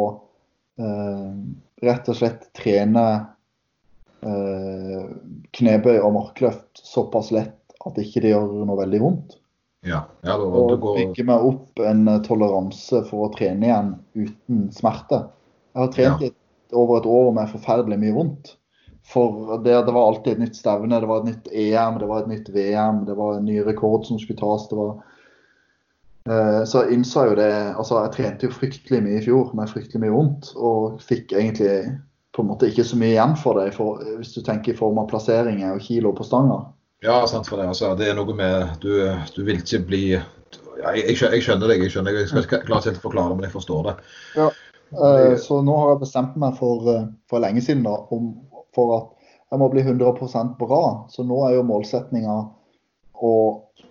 eh, 0.81 1.33
rett 1.85 2.09
og 2.09 2.17
slett 2.17 2.47
trene 2.57 3.05
eh, 4.25 5.03
knebøy 5.59 5.99
og 5.99 6.15
markløft 6.17 6.81
såpass 6.81 7.35
lett 7.37 7.59
at 7.85 8.01
ikke 8.01 8.23
det 8.25 8.33
gjør 8.33 8.63
noe 8.65 8.79
veldig 8.81 9.03
vondt. 9.03 9.37
Ja, 9.85 10.07
ja, 10.25 10.39
da, 10.41 10.47
og 10.47 10.79
går... 10.81 11.03
bygge 11.03 11.27
meg 11.29 11.45
opp 11.45 11.83
en 11.85 12.07
toleranse 12.25 13.03
for 13.11 13.27
å 13.27 13.33
trene 13.35 13.69
igjen 13.69 13.91
uten 14.17 14.69
smerte. 14.73 15.27
Jeg 15.75 15.83
har 15.83 15.93
trent 15.93 16.25
ja. 16.25 16.31
Over 16.75 17.01
et 17.01 17.09
år 17.09 17.33
med 17.37 17.51
forferdelig 17.53 17.99
mye 18.03 18.15
vondt. 18.19 18.55
For 19.05 19.59
det, 19.65 19.75
det, 19.87 19.93
var 19.93 20.07
alltid 20.09 20.33
et 20.33 20.45
nytt 20.47 20.57
stevne, 20.57 21.01
det 21.01 21.09
var 21.09 21.21
et 21.23 21.29
nytt 21.29 21.51
EM, 21.53 21.99
det 22.01 22.07
var 22.09 22.23
et 22.23 22.31
nytt 22.31 22.49
VM, 22.55 23.03
det 23.05 23.17
var 23.19 23.37
en 23.37 23.45
ny 23.45 23.59
rekord 23.67 24.07
som 24.09 24.21
skulle 24.21 24.41
tas. 24.41 24.65
det 24.71 24.79
var 24.79 24.95
eh, 26.31 26.63
så 26.65 26.85
jeg 26.85 26.97
innså 26.97 27.27
jo 27.29 27.35
det 27.37 27.51
altså 27.53 28.01
Jeg 28.01 28.15
trente 28.15 28.49
jo 28.49 28.57
fryktelig 28.57 29.03
mye 29.05 29.19
i 29.21 29.27
fjor 29.27 29.53
med 29.57 29.69
fryktelig 29.69 30.07
mye 30.07 30.15
vondt. 30.15 30.55
Og 30.57 31.03
fikk 31.05 31.37
egentlig 31.37 31.99
på 32.35 32.43
en 32.43 32.49
måte 32.49 32.71
ikke 32.71 32.87
så 32.89 32.97
mye 32.99 33.13
igjen 33.13 33.37
for 33.39 33.61
det, 33.61 33.75
for, 33.77 34.01
hvis 34.19 34.33
du 34.35 34.41
tenker 34.43 34.73
i 34.73 34.79
form 34.79 34.99
av 35.03 35.11
plasseringer 35.13 35.77
og 35.77 35.85
kilo 35.85 36.15
på 36.17 36.27
stanga. 36.27 36.65
Ja, 37.05 37.21
sant 37.29 37.47
for 37.51 37.61
det. 37.61 37.69
Altså, 37.75 37.93
det 37.99 38.09
er 38.09 38.17
noe 38.17 38.33
med 38.35 38.81
Du, 38.81 38.89
du 39.37 39.45
vil 39.45 39.61
ikke 39.61 39.85
bli 39.85 40.05
ja, 40.15 40.91
jeg, 40.97 41.13
jeg, 41.13 41.43
skjønner 41.45 41.71
deg, 41.71 41.85
jeg 41.85 41.93
skjønner 41.93 42.17
Jeg 42.17 42.31
skal 42.31 42.47
ikke 42.47 42.65
klare 42.65 42.89
helt 42.89 43.01
å 43.03 43.05
forklare, 43.05 43.37
men 43.37 43.47
jeg 43.47 43.55
forstår 43.55 43.91
det. 43.91 43.95
Ja, 44.41 44.49
eh, 44.95 45.37
Så 45.37 45.61
nå 45.63 45.77
har 45.81 45.95
jeg 45.95 46.03
bestemt 46.05 46.37
meg 46.41 46.57
for, 46.59 46.87
eh, 46.91 47.07
for 47.31 47.43
lenge 47.45 47.63
siden 47.65 47.85
da, 47.87 47.97
om 48.15 48.33
for 48.75 48.97
at 48.97 49.11
jeg 49.53 49.61
må 49.63 49.69
bli 49.71 49.85
100% 49.87 50.57
bra. 50.59 50.85
Så 51.13 51.25
nå 51.27 51.39
er 51.47 51.59
jo 51.59 51.67
målsettinga 51.69 52.39
å 53.15 53.35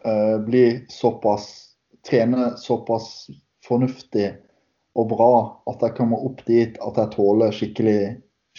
uh, 0.04 0.38
bli 0.44 0.66
såpass 0.92 1.70
Trene 2.04 2.50
såpass 2.60 3.30
fornuftig 3.64 4.26
og 5.00 5.06
bra 5.14 5.36
at 5.72 5.86
jeg 5.86 5.96
kommer 5.96 6.26
opp 6.28 6.42
dit 6.44 6.76
at 6.84 6.98
jeg 7.00 7.12
tåler 7.14 7.54
skikkelig, 7.56 8.00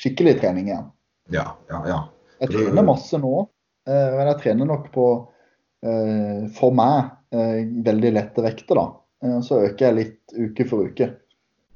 skikkelig 0.01 0.32
trening 0.38 0.70
igjen. 0.70 0.86
Ja, 1.34 1.42
ja, 1.68 1.82
ja. 1.90 1.99
Jeg 2.40 2.55
trener 2.55 2.86
masse 2.88 3.20
nå, 3.20 3.34
men 3.84 4.30
jeg 4.30 4.38
trener 4.40 4.70
nok 4.70 4.88
på, 4.97 5.05
for 6.57 6.78
meg, 6.80 7.12
veldig 7.84 8.14
lette 8.16 8.47
vekter. 8.49 8.80
da. 8.80 9.36
Så 9.45 9.61
øker 9.68 9.90
jeg 9.90 9.99
litt 9.99 10.38
uke 10.40 10.64
for 10.72 10.88
uke. 10.88 11.11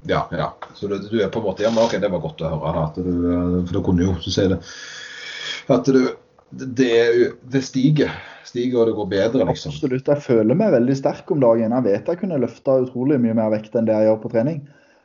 Ja, 0.07 0.29
ja. 0.31 0.53
Så 0.75 0.87
du, 0.87 0.99
du, 0.99 1.19
er 1.23 1.31
på 1.33 1.41
en 1.43 1.49
måte 1.49 1.65
Ja, 1.65 1.73
men 1.75 1.83
OK, 1.83 1.97
det 1.99 2.11
var 2.13 2.23
godt 2.23 2.43
å 2.47 2.55
høre. 2.55 2.87
At 2.87 2.99
du, 3.03 3.13
for 3.67 3.75
da 3.75 3.85
kunne 3.85 4.07
jo 4.07 4.15
du 4.23 4.31
si 4.31 4.47
det. 4.51 4.61
At 5.75 5.91
du 5.91 6.03
det, 6.51 7.35
det, 7.43 7.63
stiger. 7.63 8.13
Stiger, 8.45 8.81
og 8.81 8.89
det 8.89 8.97
går 8.97 9.09
bedre, 9.11 9.45
liksom. 9.51 9.75
Absolutt. 9.75 10.09
Jeg 10.09 10.25
føler 10.25 10.57
meg 10.57 10.73
veldig 10.73 10.97
sterk 10.97 11.29
om 11.35 11.43
dagen. 11.43 11.75
Jeg 11.75 11.85
vet 11.85 12.09
jeg 12.09 12.21
kunne 12.23 12.41
løfta 12.41 12.79
utrolig 12.87 13.19
mye 13.21 13.37
mer 13.37 13.53
vekt 13.53 13.77
enn 13.77 13.89
det 13.89 13.97
jeg 13.97 14.09
gjør 14.09 14.21
på 14.23 14.33
trening. 14.33 14.63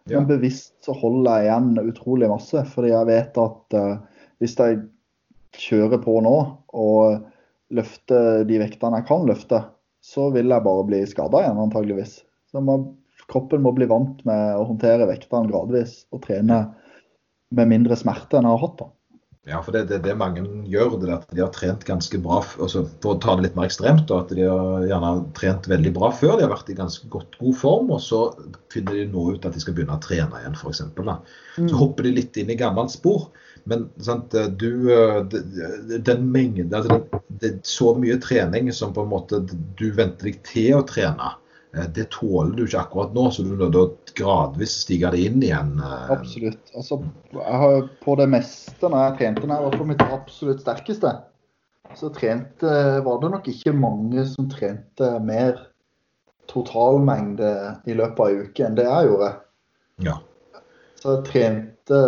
Ja. 0.08 0.20
Men 0.20 0.30
bevisst 0.32 0.76
så 0.84 0.96
holder 0.96 1.42
jeg 1.42 1.50
igjen 1.50 1.84
utrolig 1.84 2.32
masse. 2.32 2.64
Fordi 2.72 2.94
jeg 2.94 3.10
vet 3.12 3.40
at 3.44 3.78
uh, 3.80 4.24
hvis 4.44 4.56
jeg 4.60 4.82
kjører 5.60 6.02
på 6.04 6.18
nå 6.24 6.36
og 6.74 7.22
løfter 7.74 8.44
de 8.48 8.60
vektene 8.62 9.02
jeg 9.02 9.10
kan 9.10 9.28
løfte, 9.28 9.64
så 10.04 10.30
vil 10.34 10.52
jeg 10.52 10.66
bare 10.66 10.88
bli 10.88 11.04
skada 11.08 11.44
igjen, 11.44 11.60
antageligvis. 11.64 12.22
Så 12.52 12.64
man 12.64 12.92
kroppen 13.34 13.64
må 13.66 13.74
bli 13.76 13.90
vant 13.90 14.22
med 14.30 14.58
å 14.58 14.68
håndtere 14.70 15.10
vektene 15.10 15.50
gradvis 15.50 16.04
og 16.14 16.24
trene 16.28 16.66
med 17.54 17.70
mindre 17.70 17.98
smerte 18.00 18.40
enn 18.40 18.48
jeg 18.48 18.56
har 18.56 18.68
hatt. 18.68 18.84
da. 18.84 18.92
Ja, 19.44 19.58
for 19.60 19.76
det 19.76 19.82
er 19.82 19.88
det, 19.90 19.98
det, 20.06 20.14
mange 20.16 20.42
gjør. 20.72 20.94
det 21.02 21.10
at 21.12 21.26
De 21.36 21.42
har 21.44 21.50
trent 21.52 21.82
ganske 21.84 22.20
bra 22.24 22.38
altså 22.64 22.86
for 23.04 23.12
å 23.12 23.20
ta 23.20 23.36
det 23.36 23.50
litt 23.50 23.58
mer 23.58 23.68
ekstremt. 23.68 24.06
Da, 24.08 24.22
at 24.24 24.32
De 24.32 24.46
har 24.48 24.86
gjerne 24.88 25.12
trent 25.36 25.68
veldig 25.68 25.92
bra 25.98 26.14
før. 26.16 26.38
De 26.40 26.46
har 26.46 26.54
vært 26.54 26.72
i 26.72 26.78
ganske 26.78 27.10
godt 27.12 27.36
god 27.42 27.58
form. 27.60 27.92
og 27.92 28.00
Så 28.06 28.22
finner 28.72 29.02
de 29.02 29.10
nå 29.12 29.26
ut 29.36 29.44
at 29.46 29.58
de 29.58 29.64
skal 29.64 29.76
begynne 29.76 30.00
å 30.00 30.04
trene 30.04 30.40
igjen, 30.40 30.56
f.eks. 30.56 30.86
Mm. 30.96 31.68
Så 31.68 31.82
hopper 31.82 32.08
de 32.08 32.16
litt 32.22 32.40
inn 32.40 32.56
i 32.56 32.60
gammelt 32.60 32.96
spor. 32.96 33.34
Men 33.68 33.90
sant, 34.04 34.32
du, 34.32 34.88
den 36.08 36.26
mengden 36.32 36.72
altså, 36.76 37.04
det, 37.28 37.38
det, 37.44 37.54
Så 37.68 37.94
mye 38.00 38.20
trening 38.24 38.72
som 38.76 38.96
på 38.96 39.04
en 39.04 39.12
måte 39.12 39.44
du 39.44 39.90
venter 39.92 40.32
deg 40.32 40.40
til 40.48 40.80
å 40.80 40.86
trene 40.88 41.32
Eh, 41.32 41.43
det 41.74 42.06
tåler 42.14 42.54
du 42.54 42.64
ikke 42.68 42.84
akkurat 42.84 43.14
nå, 43.16 43.26
så 43.34 43.44
du 43.46 43.56
må 43.58 43.70
gradvis 44.18 44.76
stige 44.84 45.10
det 45.14 45.24
inn 45.26 45.42
igjen. 45.42 45.76
Eh. 45.82 46.10
Absolutt. 46.14 46.74
Altså, 46.78 47.00
jeg 47.34 47.62
har 47.64 47.88
på 48.04 48.18
det 48.20 48.28
meste 48.30 48.90
når 48.90 49.08
jeg 49.08 49.16
trente, 49.22 49.48
når 49.48 49.56
jeg 49.56 49.68
var 49.68 49.78
på 49.80 49.88
mitt 49.90 50.04
absolutt 50.06 50.62
sterkeste, 50.62 51.14
så 51.98 52.10
trente, 52.14 52.74
var 53.06 53.22
det 53.22 53.32
nok 53.34 53.48
ikke 53.50 53.74
mange 53.78 54.26
som 54.30 54.50
trente 54.52 55.10
mer 55.26 55.58
totalmengde 56.50 57.50
i 57.90 57.96
løpet 57.98 58.22
av 58.22 58.30
ei 58.30 58.46
uke 58.46 58.66
enn 58.68 58.78
det 58.78 58.86
jeg 58.86 59.10
gjorde. 59.10 59.32
Ja. 60.06 60.18
Så 61.02 61.18
jeg 61.18 61.26
trente 61.30 62.02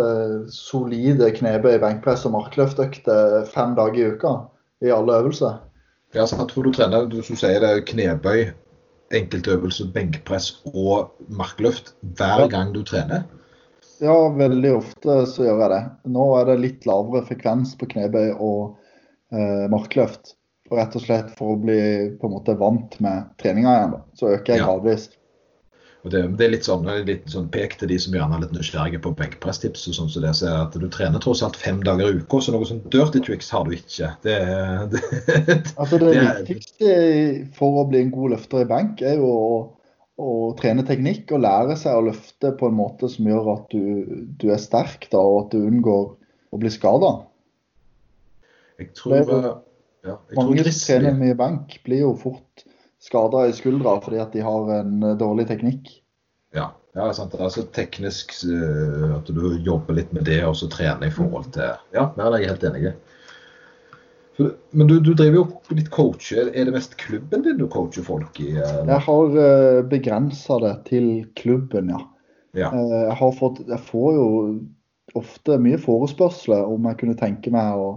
solide 0.54 1.32
knebøy, 1.34 1.76
benkpress 1.82 2.26
og 2.28 2.36
markløftøkter 2.36 3.48
fem 3.50 3.74
dager 3.78 3.98
i 3.98 4.12
uka 4.14 4.36
i 4.86 4.94
alle 4.94 5.18
øvelser. 5.22 5.58
Ja, 6.14 6.24
sant, 6.30 6.48
tror 6.52 6.68
du 6.68 6.72
trener, 6.72 7.08
du, 7.10 7.18
du 7.18 7.36
sier 7.36 7.60
det 7.60 7.88
knebøy, 7.90 8.46
enkeltøvelse, 9.14 9.86
benkpress 9.94 10.52
og 10.72 11.12
markløft 11.28 11.94
hver 12.18 12.46
gang 12.52 12.72
du 12.74 12.82
trener? 12.86 13.26
Ja, 14.02 14.16
veldig 14.36 14.72
ofte 14.76 15.20
så 15.30 15.46
gjør 15.46 15.62
jeg 15.62 15.72
det. 15.72 15.82
Nå 16.16 16.26
er 16.36 16.50
det 16.50 16.56
litt 16.62 16.88
lavere 16.88 17.24
frekvens 17.28 17.76
på 17.80 17.88
knebøy 17.94 18.34
og 18.34 18.76
eh, 19.32 19.64
markløft. 19.72 20.34
Rett 20.72 20.96
og 20.98 21.04
slett 21.04 21.30
for 21.38 21.54
å 21.54 21.60
bli 21.62 21.78
på 22.18 22.28
en 22.28 22.34
måte 22.34 22.56
vant 22.58 22.98
med 23.04 23.30
treninga 23.40 23.76
igjen. 23.76 23.94
Da. 23.94 24.02
Så 24.18 24.32
øker 24.34 24.56
jeg 24.56 24.64
ja. 24.64 24.68
Og 26.06 26.12
det, 26.14 26.20
det, 26.38 26.44
er 26.46 26.52
litt 26.52 26.66
sånn, 26.68 26.84
litt 27.02 27.24
sånn 27.32 27.48
pek 27.50 27.72
til 27.80 27.90
de 27.90 27.96
som 27.98 28.14
gjerne 28.14 28.36
er 28.36 28.44
litt 28.44 28.52
nysgjerrige 28.54 29.00
på 29.02 29.10
benkpresstips. 29.18 29.88
og 29.90 29.96
sånn 29.96 30.10
så 30.12 30.20
det, 30.22 30.34
så 30.38 30.52
at 30.62 30.76
Du 30.78 30.84
trener 30.92 31.18
tross 31.22 31.42
alt 31.42 31.58
fem 31.58 31.80
dager 31.82 32.12
i 32.12 32.20
uka, 32.20 32.38
så 32.38 32.54
noe 32.54 32.68
sånn 32.68 32.84
dirty 32.94 33.24
tricks 33.26 33.50
har 33.50 33.66
du 33.66 33.74
ikke. 33.74 34.12
Det, 34.22 34.36
det, 34.92 35.56
altså 35.74 35.98
det, 35.98 36.12
det 36.14 36.44
viktigste 36.52 36.92
for 37.58 37.80
å 37.80 37.88
bli 37.90 38.04
en 38.04 38.12
god 38.14 38.36
løfter 38.36 38.62
i 38.62 38.68
benk, 38.70 39.02
er 39.02 39.18
jo 39.18 39.32
å, 39.32 39.58
å, 40.22 40.28
trene 40.60 40.86
teknikk 40.86 41.34
og 41.34 41.42
lære 41.42 41.74
seg 41.80 41.98
å 41.98 42.06
løfte 42.12 42.54
på 42.60 42.70
en 42.70 42.78
måte 42.78 43.10
som 43.10 43.26
gjør 43.26 43.50
at 43.56 43.74
du, 43.74 44.06
du 44.38 44.46
er 44.54 44.62
sterk 44.62 45.08
da, 45.10 45.18
og 45.18 45.40
at 45.40 45.56
du 45.56 45.66
unngår 45.66 46.06
å 46.54 46.62
bli 46.62 46.70
skada. 46.70 47.16
Jeg 48.78 48.94
tror, 48.94 49.18
ja, 50.06 50.20
jeg 50.30 50.38
mange 50.38 50.70
som 50.70 50.80
trener 50.86 51.18
mye 51.18 51.34
benk, 51.42 51.80
blir 51.82 52.04
jo 52.04 52.14
fort 52.22 52.68
skader 53.02 53.50
i 53.50 53.54
skuldra 53.56 53.98
fordi 54.04 54.20
at 54.22 54.34
de 54.34 54.44
har 54.44 54.72
en 54.80 55.02
eh, 55.02 55.16
dårlig 55.18 55.48
teknikk. 55.50 55.90
Ja, 56.56 56.70
ja 56.96 57.10
sant. 57.16 57.34
Altså 57.38 57.66
teknisk 57.76 58.32
uh, 58.48 59.18
at 59.18 59.28
du 59.28 59.58
jobber 59.64 59.98
litt 59.98 60.14
med 60.16 60.26
det 60.28 60.40
og 60.46 60.56
så 60.58 60.70
trener 60.72 61.10
i 61.10 61.14
forhold 61.14 61.50
til 61.56 61.76
Ja, 61.96 62.08
der 62.16 62.30
er 62.30 62.40
jeg 62.40 62.54
helt 62.54 62.66
enig. 62.70 62.94
Men 64.70 64.88
du, 64.90 64.98
du 65.00 65.14
driver 65.16 65.38
jo 65.38 65.76
litt 65.76 65.88
coach. 65.92 66.30
Er 66.36 66.52
det 66.52 66.74
mest 66.74 66.98
klubben 67.00 67.44
din 67.44 67.60
du 67.60 67.66
coacher 67.72 68.04
folk 68.04 68.40
i? 68.40 68.50
Eller? 68.52 68.90
Jeg 68.92 69.04
har 69.08 69.38
uh, 69.40 69.84
begrensa 69.88 70.60
det 70.64 70.74
til 70.90 71.08
klubben, 71.40 71.92
ja. 71.92 72.02
ja. 72.56 72.72
Jeg, 72.72 73.16
har 73.20 73.38
fått, 73.38 73.62
jeg 73.68 73.80
får 73.88 74.10
jo 74.18 74.26
ofte 75.16 75.56
mye 75.62 75.78
forespørsler 75.80 76.68
om 76.68 76.84
jeg 76.90 77.00
kunne 77.00 77.16
tenke 77.16 77.52
meg 77.54 77.80
å, 77.80 77.88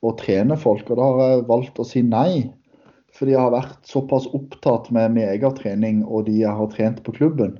å 0.00 0.14
trene 0.16 0.56
folk, 0.60 0.88
og 0.88 1.00
da 1.00 1.08
har 1.08 1.22
jeg 1.34 1.46
valgt 1.50 1.80
å 1.82 1.86
si 1.86 2.04
nei. 2.06 2.48
Fordi 3.22 3.36
jeg 3.36 3.38
har 3.38 3.52
vært 3.54 3.86
såpass 3.86 4.24
opptatt 4.34 4.88
med 4.90 5.12
min 5.14 5.28
egen 5.30 5.52
trening 5.54 6.00
og 6.02 6.24
de 6.26 6.40
jeg 6.40 6.50
har 6.58 6.70
trent 6.72 6.96
på 7.06 7.14
klubben, 7.14 7.52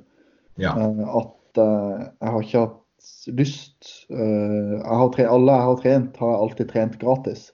ja. 0.59 0.73
Eh, 0.75 1.03
at 1.07 1.61
uh, 1.63 2.01
jeg 2.19 2.33
har 2.33 2.43
ikke 2.43 2.63
hatt 2.65 3.37
lyst 3.39 3.93
uh, 4.11 4.73
jeg 4.75 4.97
har 4.99 5.13
tre, 5.15 5.23
Alle 5.31 5.55
jeg 5.55 5.67
har 5.69 5.79
trent, 5.79 6.19
har 6.19 6.33
jeg 6.33 6.41
alltid 6.45 6.69
trent 6.73 6.97
gratis. 6.99 7.45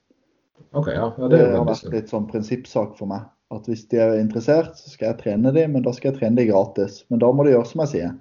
Okay, 0.74 0.98
ja. 0.98 1.12
Ja, 1.14 1.30
det, 1.30 1.38
det, 1.38 1.52
har 1.54 1.70
vært 1.70 1.94
litt 1.94 2.10
sånn 2.10 2.26
prinsippsak 2.32 2.98
for 2.98 3.14
meg. 3.14 3.30
at 3.54 3.70
hvis 3.70 3.86
de 3.94 4.02
er 4.02 4.18
interessert, 4.18 4.74
så 4.82 4.90
skal 4.90 5.12
jeg 5.12 5.20
trene 5.22 5.54
dem, 5.54 5.78
men 5.78 5.86
da 5.86 5.94
skal 5.94 6.12
jeg 6.12 6.20
trene 6.20 6.42
dem 6.42 6.50
gratis. 6.50 7.04
Men 7.14 7.22
da 7.22 7.30
må 7.30 7.46
de 7.46 7.54
gjøre 7.54 7.70
som 7.70 7.86
jeg 7.86 7.94
sier. 7.94 8.18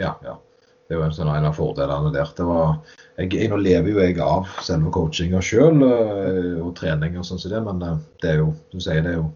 Ja, 0.00 0.14
ja. 0.24 0.36
Det 0.90 0.96
er 0.96 0.98
jo 0.98 1.06
en, 1.06 1.12
sånn, 1.14 1.28
en 1.30 1.44
av 1.46 1.54
fordelene 1.54 2.10
der. 2.10 2.30
Det 2.34 2.44
var, 2.48 2.72
jeg, 3.14 3.46
Nå 3.52 3.60
lever 3.62 3.92
jo 3.92 4.00
jeg 4.02 4.16
av 4.26 4.48
selve 4.66 4.90
coachinga 4.90 5.38
sjøl 5.38 5.84
og 5.86 6.72
trening 6.80 7.14
og 7.20 7.28
sånn 7.28 7.38
som 7.38 7.52
det, 7.52 7.60
men 7.62 7.78
det 8.18 8.32
er 8.32 8.40
jo, 8.40 8.48
du 8.74 8.80
sier 8.82 9.04
det 9.06 9.12
er 9.12 9.20
jo 9.20 9.28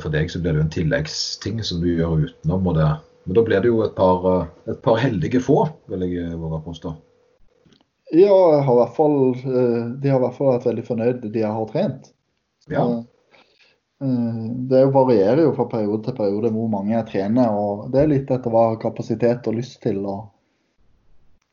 for 0.00 0.10
deg 0.10 0.30
så 0.32 0.40
blir 0.42 0.56
det 0.56 0.62
jo 0.62 0.64
en 0.64 0.74
tilleggsting 0.74 1.62
som 1.62 1.78
du 1.78 1.92
gjør 1.92 2.24
utenom. 2.24 2.66
og 2.72 2.74
det, 2.80 2.90
Men 3.24 3.38
da 3.38 3.46
blir 3.46 3.62
det 3.62 3.70
jo 3.70 3.84
et 3.84 3.94
par, 3.94 4.48
et 4.66 4.82
par 4.82 4.98
heldige 4.98 5.42
få, 5.44 5.60
vil 5.92 6.06
jeg 6.08 6.34
våge 6.40 6.60
påstå. 6.64 6.94
Ja, 8.18 8.60
har 8.66 8.92
fall, 8.96 9.18
de 9.38 10.10
har 10.10 10.18
i 10.18 10.24
hvert 10.26 10.36
fall 10.36 10.52
vært 10.56 10.68
veldig 10.68 10.86
fornøyd, 10.90 11.24
de 11.30 11.42
jeg 11.42 11.54
har 11.54 11.70
trent. 11.70 12.10
Ja. 12.70 12.84
Det 14.74 14.84
varierer 14.92 15.46
jo 15.46 15.54
fra 15.56 15.70
periode 15.70 16.02
til 16.04 16.18
periode 16.18 16.50
hvor 16.52 16.68
mange 16.72 16.96
jeg 16.96 17.08
trener. 17.14 17.54
og 17.54 17.90
Det 17.94 18.02
er 18.02 18.10
litt 18.10 18.30
etter 18.30 18.50
hva 18.50 18.66
jeg 18.68 18.76
har 18.76 18.84
kapasitet 18.88 19.48
og 19.50 19.60
lyst 19.62 19.80
til. 19.86 20.02
og 20.04 20.33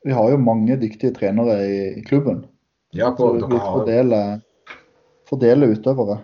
Vi 0.05 0.11
har 0.15 0.31
jo 0.31 0.37
mange 0.41 0.77
dyktige 0.81 1.13
trenere 1.13 1.69
i 1.69 2.01
klubben. 2.05 2.45
Ja, 2.93 3.15
på, 3.15 3.39
så 3.39 3.47
vi 3.47 3.59
fordeler, 3.59 4.39
fordeler 5.29 5.67
utøvere. 5.75 6.17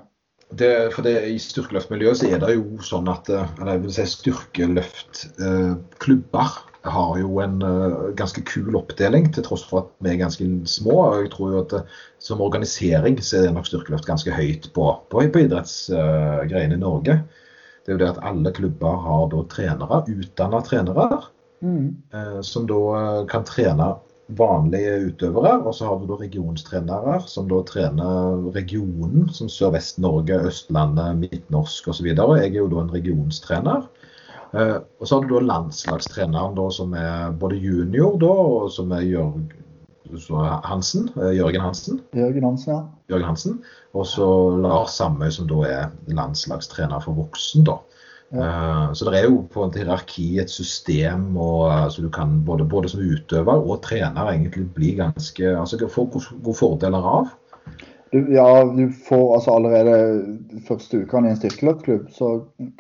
Det, 0.48 0.94
for 0.96 1.04
det, 1.04 1.28
I 1.28 1.40
styrkeløftmiljøet 1.44 2.18
så 2.22 2.28
er 2.32 2.40
det 2.40 2.54
jo 2.56 2.80
sånn 2.84 3.08
at 3.12 3.30
eller 3.30 3.72
jeg 3.74 3.82
vil 3.84 3.94
si 3.98 4.06
styrkeløftklubber 4.14 6.48
eh, 6.48 6.56
har 6.88 7.18
jo 7.20 7.40
en 7.44 7.60
uh, 7.60 8.16
ganske 8.16 8.42
kul 8.48 8.76
oppdeling, 8.80 9.28
til 9.36 9.44
tross 9.44 9.66
for 9.68 9.78
at 9.82 9.90
vi 10.04 10.10
er 10.14 10.22
ganske 10.22 10.46
små. 10.72 10.96
og 11.04 11.22
jeg 11.26 11.32
tror 11.34 11.48
jo 11.52 11.58
at 11.66 11.74
Som 12.24 12.42
organisering 12.42 13.16
så 13.22 13.38
er 13.44 13.56
nok 13.56 13.68
styrkeløft 13.68 14.06
ganske 14.08 14.32
høyt 14.32 14.74
på, 14.74 14.86
på, 15.12 15.18
på 15.34 15.40
idrettsgreiene 15.44 16.76
i 16.76 16.80
Norge. 16.80 17.24
Det 17.84 17.90
er 17.92 17.96
jo 17.98 18.04
det 18.04 18.14
at 18.16 18.24
alle 18.24 18.52
klubber 18.52 18.96
har 19.04 19.28
da 19.32 19.44
trenere, 19.52 20.04
utdanna 20.08 20.62
trenere, 20.64 21.22
mm. 21.62 22.42
som 22.46 22.68
da 22.70 22.82
kan 23.30 23.46
trene 23.48 23.96
vanlige 24.28 24.96
utøvere. 25.12 25.54
Og 25.64 25.76
så 25.76 25.88
har 25.88 26.00
du 26.00 26.08
da 26.10 26.18
regionstrenere 26.20 27.20
som 27.28 27.48
da 27.52 27.62
trener 27.68 28.48
regionen, 28.56 29.28
som 29.34 29.50
Sør-Vest-Norge, 29.52 30.42
Østlandet, 30.50 31.22
Midt-Norsk 31.22 31.92
osv. 31.94 32.12
Jeg 32.12 32.50
er 32.50 32.60
jo 32.60 32.70
da 32.72 32.84
en 32.84 32.94
regionstrener. 32.94 33.88
Uh, 34.56 34.80
og 35.00 35.08
så 35.08 35.18
har 35.18 35.26
du 35.26 35.34
da 35.36 35.44
landslagstreneren 35.44 36.56
da, 36.56 36.68
som 36.72 36.94
er 36.96 37.34
både 37.40 37.60
junior 37.60 38.16
da, 38.22 38.32
og 38.32 38.70
som 38.72 38.94
er 38.96 39.04
Jørg 39.04 39.42
Hansen, 40.64 41.10
Jørgen 41.36 41.60
Hansen. 41.60 41.98
Jørgen 42.16 42.46
Hansen, 42.46 42.72
ja. 42.72 42.78
Jørgen 43.12 43.28
Hansen. 43.28 43.58
Og 43.92 44.06
så 44.08 44.28
Lars 44.64 44.96
Samøy, 44.96 45.28
som 45.36 45.50
da 45.50 45.58
er 45.68 45.90
landslagstrener 46.08 47.04
for 47.04 47.18
voksen. 47.18 47.66
da. 47.68 47.76
Uh, 48.36 48.92
så 48.92 49.08
det 49.08 49.22
er 49.22 49.30
jo 49.30 49.46
på 49.48 49.64
en 49.64 49.72
hierarki, 49.72 50.26
et 50.42 50.52
system, 50.52 51.30
og 51.40 51.92
så 51.94 52.04
du 52.04 52.10
kan 52.12 52.42
både, 52.46 52.66
både, 52.68 52.92
som 52.92 53.06
utøver 53.06 53.62
og 53.62 53.80
trener 53.86 54.34
egentlig 54.34 54.66
bli 54.76 54.96
ganske 55.00 55.54
altså 55.56 55.88
Få 55.88 56.10
gode 56.12 56.56
fordeler 56.58 57.08
av. 57.16 57.32
Du, 58.12 58.20
ja, 58.34 58.64
du 58.68 58.90
får 59.08 59.34
altså 59.36 59.56
allerede 59.56 60.60
første 60.68 61.04
ukene 61.04 61.30
i 61.30 61.36
en 61.36 61.40
styrkeløpsklubb, 61.40 62.12
så 62.12 62.34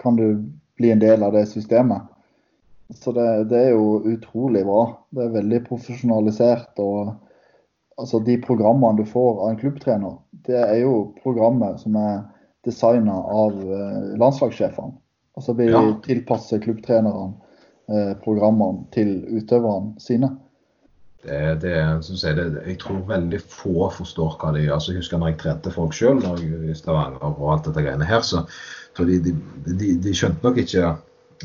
kan 0.03 0.19
du 0.19 0.43
bli 0.79 0.91
en 0.91 1.03
del 1.03 1.23
av 1.23 1.35
det 1.35 1.47
systemet. 1.51 2.07
Så 2.95 3.11
det, 3.11 3.49
det, 3.51 3.59
er 3.59 3.73
jo 3.75 3.99
utrolig 4.07 4.63
bra. 4.67 4.83
Det 5.11 5.25
er 5.25 5.33
veldig 5.35 5.63
profesjonalisert. 5.67 6.79
og 6.79 7.15
altså 7.99 8.19
De 8.23 8.37
programmene 8.43 9.03
du 9.03 9.09
får 9.09 9.41
av 9.41 9.49
en 9.51 9.59
klubbtrener, 9.59 10.15
det 10.47 10.59
er 10.59 10.79
jo 10.85 11.09
programmer 11.23 11.75
som 11.81 11.97
er 11.99 12.21
designa 12.67 13.15
av 13.15 13.59
eh, 13.59 14.15
landslagssjefene. 14.19 14.95
Altså 15.37 15.53
vi 15.53 15.69
ja. 15.69 15.81
tilpasser 16.05 16.61
klubbtrenerne 16.63 17.31
eh, 17.93 18.13
programmene 18.23 18.87
til 18.95 19.19
utøverne 19.37 20.01
sine. 20.01 20.31
Det, 21.27 21.39
det 21.61 21.75
som 22.05 22.17
jeg, 22.17 22.37
det, 22.37 22.63
jeg 22.65 22.77
tror 22.81 23.01
veldig 23.09 23.39
få 23.41 23.89
forstår 23.93 24.37
hva 24.39 24.53
de 24.55 24.63
gjør. 24.63 24.77
Altså, 24.77 24.93
jeg 24.93 25.03
husker 25.03 25.21
når 25.21 25.33
jeg 25.33 25.39
trente 25.43 25.73
folk 25.73 25.97
sjøl 25.97 26.23
i 26.39 26.75
Stavanger 26.77 27.25
og 27.27 27.51
alt 27.53 27.67
dette 27.67 27.83
greiene 27.85 28.07
her, 28.07 28.23
så, 28.25 28.45
så 28.97 29.05
de, 29.05 29.19
de, 29.25 29.35
de, 29.67 29.91
de, 30.01 30.15
skjønte 30.15 30.45
nok 30.45 30.61
ikke 30.63 30.95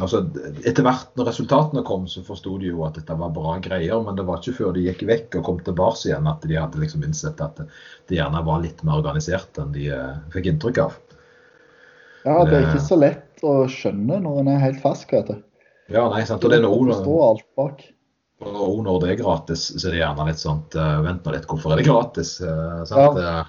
altså 0.00 0.22
Etter 0.64 0.86
hvert 0.86 1.10
når 1.18 1.26
resultatene 1.28 1.82
kom, 1.84 2.06
så 2.08 2.22
forsto 2.24 2.54
de 2.62 2.70
jo 2.70 2.84
at 2.86 2.96
dette 2.96 3.12
var 3.20 3.32
bra 3.36 3.58
greier, 3.60 3.98
men 4.00 4.16
det 4.16 4.24
var 4.24 4.40
ikke 4.40 4.54
før 4.56 4.70
de 4.72 4.86
gikk 4.86 5.02
vekk 5.08 5.36
og 5.36 5.44
kom 5.44 5.58
tilbake 5.66 6.06
igjen 6.06 6.30
at 6.30 6.46
de 6.48 6.56
hadde 6.56 6.80
liksom 6.80 7.04
innsett 7.04 7.42
at 7.44 7.60
det 7.60 8.16
gjerne 8.16 8.40
var 8.46 8.62
litt 8.62 8.80
mer 8.88 9.02
organisert 9.02 9.60
enn 9.60 9.74
de 9.74 9.90
uh, 9.92 10.14
fikk 10.32 10.48
inntrykk 10.48 10.80
av. 10.86 10.96
Ja, 12.24 12.38
det 12.48 12.56
er 12.56 12.70
ikke 12.70 12.86
så 12.86 12.96
lett 13.02 13.31
å 13.46 13.64
skjønne 13.70 14.20
når 14.24 14.42
en 14.42 14.52
er 14.54 14.62
helt 14.62 14.80
fersk, 14.82 15.12
vet 15.16 15.32
du. 15.32 15.40
Ja, 15.92 16.06
nei, 16.12 16.22
sant. 16.28 16.44
Og 16.44 16.52
det 16.52 16.60
er 16.60 16.64
noe, 16.64 16.96
alt 17.26 17.46
bak. 17.58 17.82
Og 18.42 18.80
når 18.82 19.02
det 19.02 19.10
er 19.12 19.20
gratis, 19.20 19.68
så 19.76 19.88
er 19.88 19.94
det 19.94 20.00
gjerne 20.00 20.26
litt 20.26 20.40
sånn 20.40 20.62
uh, 20.74 21.02
Vent 21.04 21.26
nå 21.26 21.34
litt, 21.34 21.44
hvorfor 21.46 21.74
er 21.74 21.82
det 21.82 21.86
gratis? 21.86 22.34
Uh, 22.42 22.82
sant? 22.88 23.20
Ja. 23.22 23.44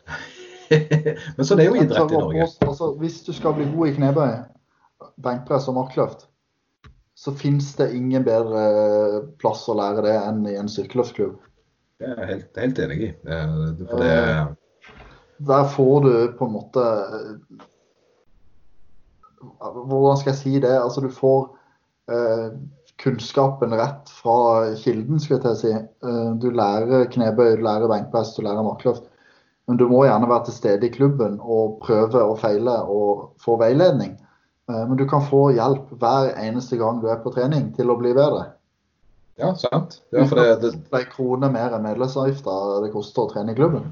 Men 1.37 1.47
så 1.47 1.57
det 1.57 1.65
er 1.65 1.71
jo 1.71 1.79
idrett 1.81 2.13
i 2.13 2.19
Norge. 2.19 2.49
Altså, 2.67 2.91
hvis 3.01 3.21
du 3.25 3.31
skal 3.35 3.55
bli 3.57 3.65
god 3.73 3.89
i 3.89 3.95
knebøy, 3.97 4.35
benkpress 5.23 5.69
og 5.71 5.77
markløft, 5.79 6.27
så 7.17 7.33
finnes 7.37 7.69
det 7.77 7.91
ingen 7.95 8.25
bedre 8.25 8.63
plass 9.41 9.65
å 9.69 9.77
lære 9.77 10.05
det 10.05 10.15
enn 10.17 10.41
i 10.49 10.55
en 10.59 10.69
styrkeløftklubb. 10.71 11.37
Det 12.01 12.09
er 12.09 12.21
jeg 12.23 12.29
helt, 12.31 12.61
helt 12.63 12.81
enig 12.83 12.99
i. 13.05 13.11
For 13.23 14.01
det... 14.01 14.15
Der 15.43 15.69
får 15.75 15.95
du 16.05 16.13
på 16.39 16.47
en 16.47 16.55
måte 16.55 16.83
Hvordan 19.59 20.19
skal 20.19 20.33
jeg 20.33 20.39
si 20.39 20.53
det? 20.63 20.73
Altså, 20.77 21.03
du 21.03 21.09
får 21.13 21.41
eh, 22.11 22.47
kunnskapen 23.03 23.73
rett 23.75 24.11
fra 24.21 24.37
kilden, 24.79 25.19
skulle 25.19 25.39
jeg 25.39 25.45
til 25.45 25.53
å 25.53 25.61
si. 25.61 25.73
Eh, 26.09 26.29
du 26.41 26.49
lærer 26.55 27.09
knebøy, 27.13 27.57
du 27.59 27.65
lærer 27.65 27.91
benkpress, 27.91 28.35
du 28.37 28.43
lærer 28.45 28.65
markløft. 28.65 29.09
Men 29.67 29.79
du 29.79 29.85
må 29.87 30.03
gjerne 30.03 30.27
være 30.27 30.49
til 30.49 30.57
stede 30.57 30.87
i 30.87 30.91
klubben 30.91 31.37
og 31.39 31.79
prøve 31.85 32.19
og 32.19 32.35
feile 32.41 32.81
og 32.91 33.29
få 33.43 33.55
veiledning. 33.61 34.17
Eh, 34.71 34.83
men 34.89 34.99
du 34.99 35.05
kan 35.09 35.23
få 35.25 35.49
hjelp 35.55 35.93
hver 36.01 36.33
eneste 36.39 36.79
gang 36.79 37.01
du 37.03 37.09
er 37.11 37.23
på 37.23 37.33
trening 37.35 37.71
til 37.77 37.91
å 37.91 37.97
bli 37.99 38.13
bedre. 38.15 38.51
Ja, 39.39 39.55
sant. 39.57 40.01
Ja, 40.13 40.27
for 40.29 40.37
det, 40.37 40.61
det... 40.61 40.71
det 40.91 40.99
er 40.99 41.09
kroner 41.09 41.51
mer 41.51 41.73
enn 41.73 41.87
medlemsavgifta 41.87 42.83
det 42.83 42.91
koster 42.93 43.25
å 43.25 43.31
trene 43.31 43.55
i 43.55 43.57
klubben. 43.57 43.89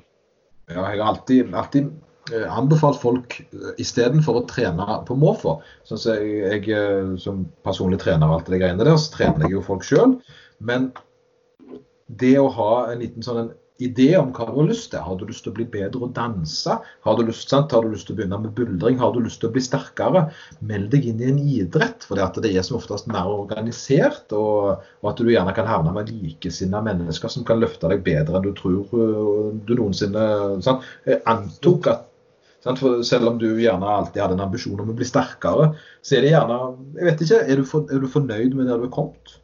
Ja, 0.69 0.85
jeg 0.85 1.01
har 1.01 1.07
alltid, 1.09 1.55
alltid 1.57 1.89
anbefalt 2.29 2.99
folk 3.01 3.39
eh, 3.41 3.71
istedenfor 3.81 4.41
å 4.41 4.45
trene 4.49 4.99
på 5.07 5.17
måfå. 5.19 5.57
Sånn 5.89 6.01
jeg, 6.21 6.67
jeg, 6.71 7.15
som 7.21 7.45
personlig 7.65 8.01
trener 8.03 8.29
og 8.29 8.39
alt 8.39 8.51
det 8.51 8.61
greiene 8.61 8.83
der, 8.83 8.97
så 8.99 9.15
trener 9.15 9.47
jeg 9.47 9.57
jo 9.57 9.65
folk 9.65 9.87
sjøl. 9.87 10.19
Men 10.61 10.91
det 12.21 12.35
å 12.39 12.51
ha 12.51 12.73
en 12.91 13.01
liten 13.01 13.25
sånn 13.25 13.45
en 13.45 13.51
idé 13.81 14.11
om 14.19 14.29
hva 14.35 14.45
du 14.47 14.53
har 14.59 14.67
lyst 14.69 14.91
til. 14.93 15.01
Har 15.01 15.17
du 15.17 15.23
lyst 15.25 15.45
til 15.45 15.53
å 15.53 15.57
bli 15.57 15.65
bedre 15.73 16.05
å 16.05 16.11
danse? 16.13 16.75
Har 17.05 17.17
du 17.17 17.23
lyst, 17.25 17.49
sant? 17.49 17.73
Har 17.73 17.85
du 17.85 17.93
lyst 17.93 18.07
til 18.09 18.15
å 18.15 18.19
begynne 18.19 18.39
med 18.43 18.53
buldring? 18.57 18.99
Har 19.01 19.15
du 19.15 19.21
lyst 19.23 19.41
til 19.41 19.49
å 19.49 19.55
bli 19.55 19.63
sterkere? 19.65 20.27
Meld 20.69 20.91
deg 20.93 21.07
inn 21.09 21.23
i 21.23 21.29
en 21.31 21.39
idrett, 21.41 22.05
for 22.05 22.19
det 22.19 22.51
er 22.51 22.65
som 22.67 22.77
oftest 22.77 23.09
mer 23.11 23.31
organisert. 23.31 24.27
Og, 24.37 24.85
og 25.01 25.11
at 25.11 25.21
du 25.21 25.31
gjerne 25.31 25.55
kan 25.57 25.69
havne 25.69 25.95
med 25.95 26.13
likesinnede 26.13 26.85
mennesker 26.91 27.33
som 27.33 27.47
kan 27.47 27.61
løfte 27.63 27.89
deg 27.91 28.05
bedre 28.05 28.37
enn 28.37 28.45
du 28.45 28.53
tror 28.57 28.85
du 29.65 29.75
noensinne 29.75 30.29
sant? 30.65 30.85
Antok 31.29 31.91
at 31.91 32.07
for 32.77 33.01
selv 33.07 33.31
om 33.31 33.37
du 33.41 33.47
gjerne 33.57 33.87
alltid 33.89 34.21
hadde 34.21 34.37
en 34.37 34.45
ambisjon 34.45 34.79
om 34.83 34.91
å 34.93 34.97
bli 34.97 35.07
sterkere, 35.07 35.71
så 36.05 36.17
er 36.17 36.25
det 36.25 36.33
gjerne 36.35 36.59
Jeg 36.99 37.07
vet 37.07 37.23
ikke, 37.25 37.39
er 37.45 37.61
du, 37.61 37.65
for, 37.67 37.87
er 37.89 38.03
du 38.03 38.11
fornøyd 38.11 38.57
med 38.57 38.69
der 38.69 38.81
du 38.81 38.89
er 38.89 38.93
kommet? 38.93 39.37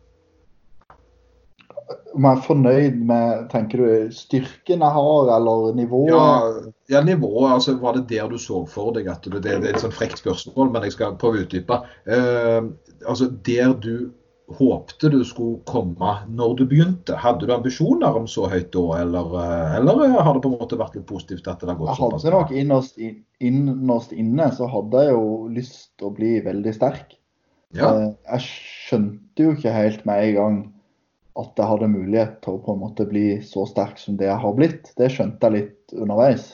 om 2.17 2.25
jeg 2.25 2.37
er 2.37 2.45
fornøyd 2.45 3.01
med 3.07 3.47
tenker 3.51 3.81
du, 3.81 4.13
styrken 4.15 4.83
jeg 4.83 4.95
har, 4.97 5.31
eller 5.35 5.73
nivået? 5.77 6.13
Ja, 6.13 6.61
ja, 6.97 7.01
nivået. 7.05 7.51
altså 7.53 7.77
Var 7.81 7.97
det 7.97 8.07
der 8.09 8.29
du 8.29 8.37
så 8.41 8.63
for 8.69 8.93
deg 8.95 9.09
at 9.11 9.25
du, 9.25 9.37
det, 9.37 9.43
det, 9.45 9.69
er 9.69 9.75
et 9.75 9.83
sånn 9.83 9.95
frekt 9.95 10.21
spørsmål, 10.21 10.71
men 10.73 10.87
jeg 10.87 10.97
skal 10.97 11.17
prøve 11.21 11.41
å 11.41 11.45
utdype. 11.45 11.81
Uh, 12.09 12.71
altså 13.05 13.29
Der 13.45 13.75
du 13.77 14.09
håpte 14.47 15.09
du 15.11 15.19
skulle 15.27 15.59
komme 15.67 16.13
når 16.31 16.53
du 16.59 16.63
begynte, 16.69 17.17
hadde 17.19 17.47
du 17.47 17.53
ambisjoner 17.53 18.15
om 18.15 18.27
så 18.31 18.47
høyt 18.47 18.69
da, 18.71 18.85
eller, 19.01 19.33
eh, 19.41 19.75
eller 19.81 20.15
har 20.15 20.33
det 20.33 20.43
på 20.45 20.51
en 20.53 20.61
måte 20.61 20.79
vært 20.79 20.95
litt 20.95 21.07
positivt 21.09 21.49
at 21.51 21.59
det 21.59 21.73
har 21.73 21.79
gått 21.79 21.97
såpass? 21.97 22.23
Jeg 22.23 22.31
hadde 22.31 22.45
nok 22.45 22.55
innerst, 22.61 23.01
innerst 23.43 24.15
inne 24.15 24.49
så 24.55 24.69
hadde 24.71 25.03
jeg 25.03 25.17
jo 25.17 25.27
lyst 25.51 25.89
til 25.99 26.09
å 26.09 26.15
bli 26.15 26.37
veldig 26.45 26.73
sterk. 26.77 27.17
Ja. 27.75 27.91
Uh, 27.91 28.09
jeg 28.31 28.45
skjønte 28.47 29.43
jo 29.43 29.53
ikke 29.57 29.75
helt 29.75 30.05
med 30.07 30.23
en 30.23 30.35
gang 30.37 30.59
at 31.37 31.59
jeg 31.59 31.69
hadde 31.69 31.91
mulighet 31.91 32.39
til 32.41 32.55
å 32.55 32.61
på 32.63 32.73
en 32.73 32.81
måte 32.81 33.05
bli 33.09 33.25
så 33.45 33.67
sterk 33.69 33.99
som 34.01 34.15
det 34.17 34.29
jeg 34.29 34.41
har 34.41 34.55
blitt. 34.57 34.93
Det 34.97 35.11
skjønte 35.13 35.49
jeg 35.49 35.57
litt 35.57 35.97
underveis. 35.97 36.53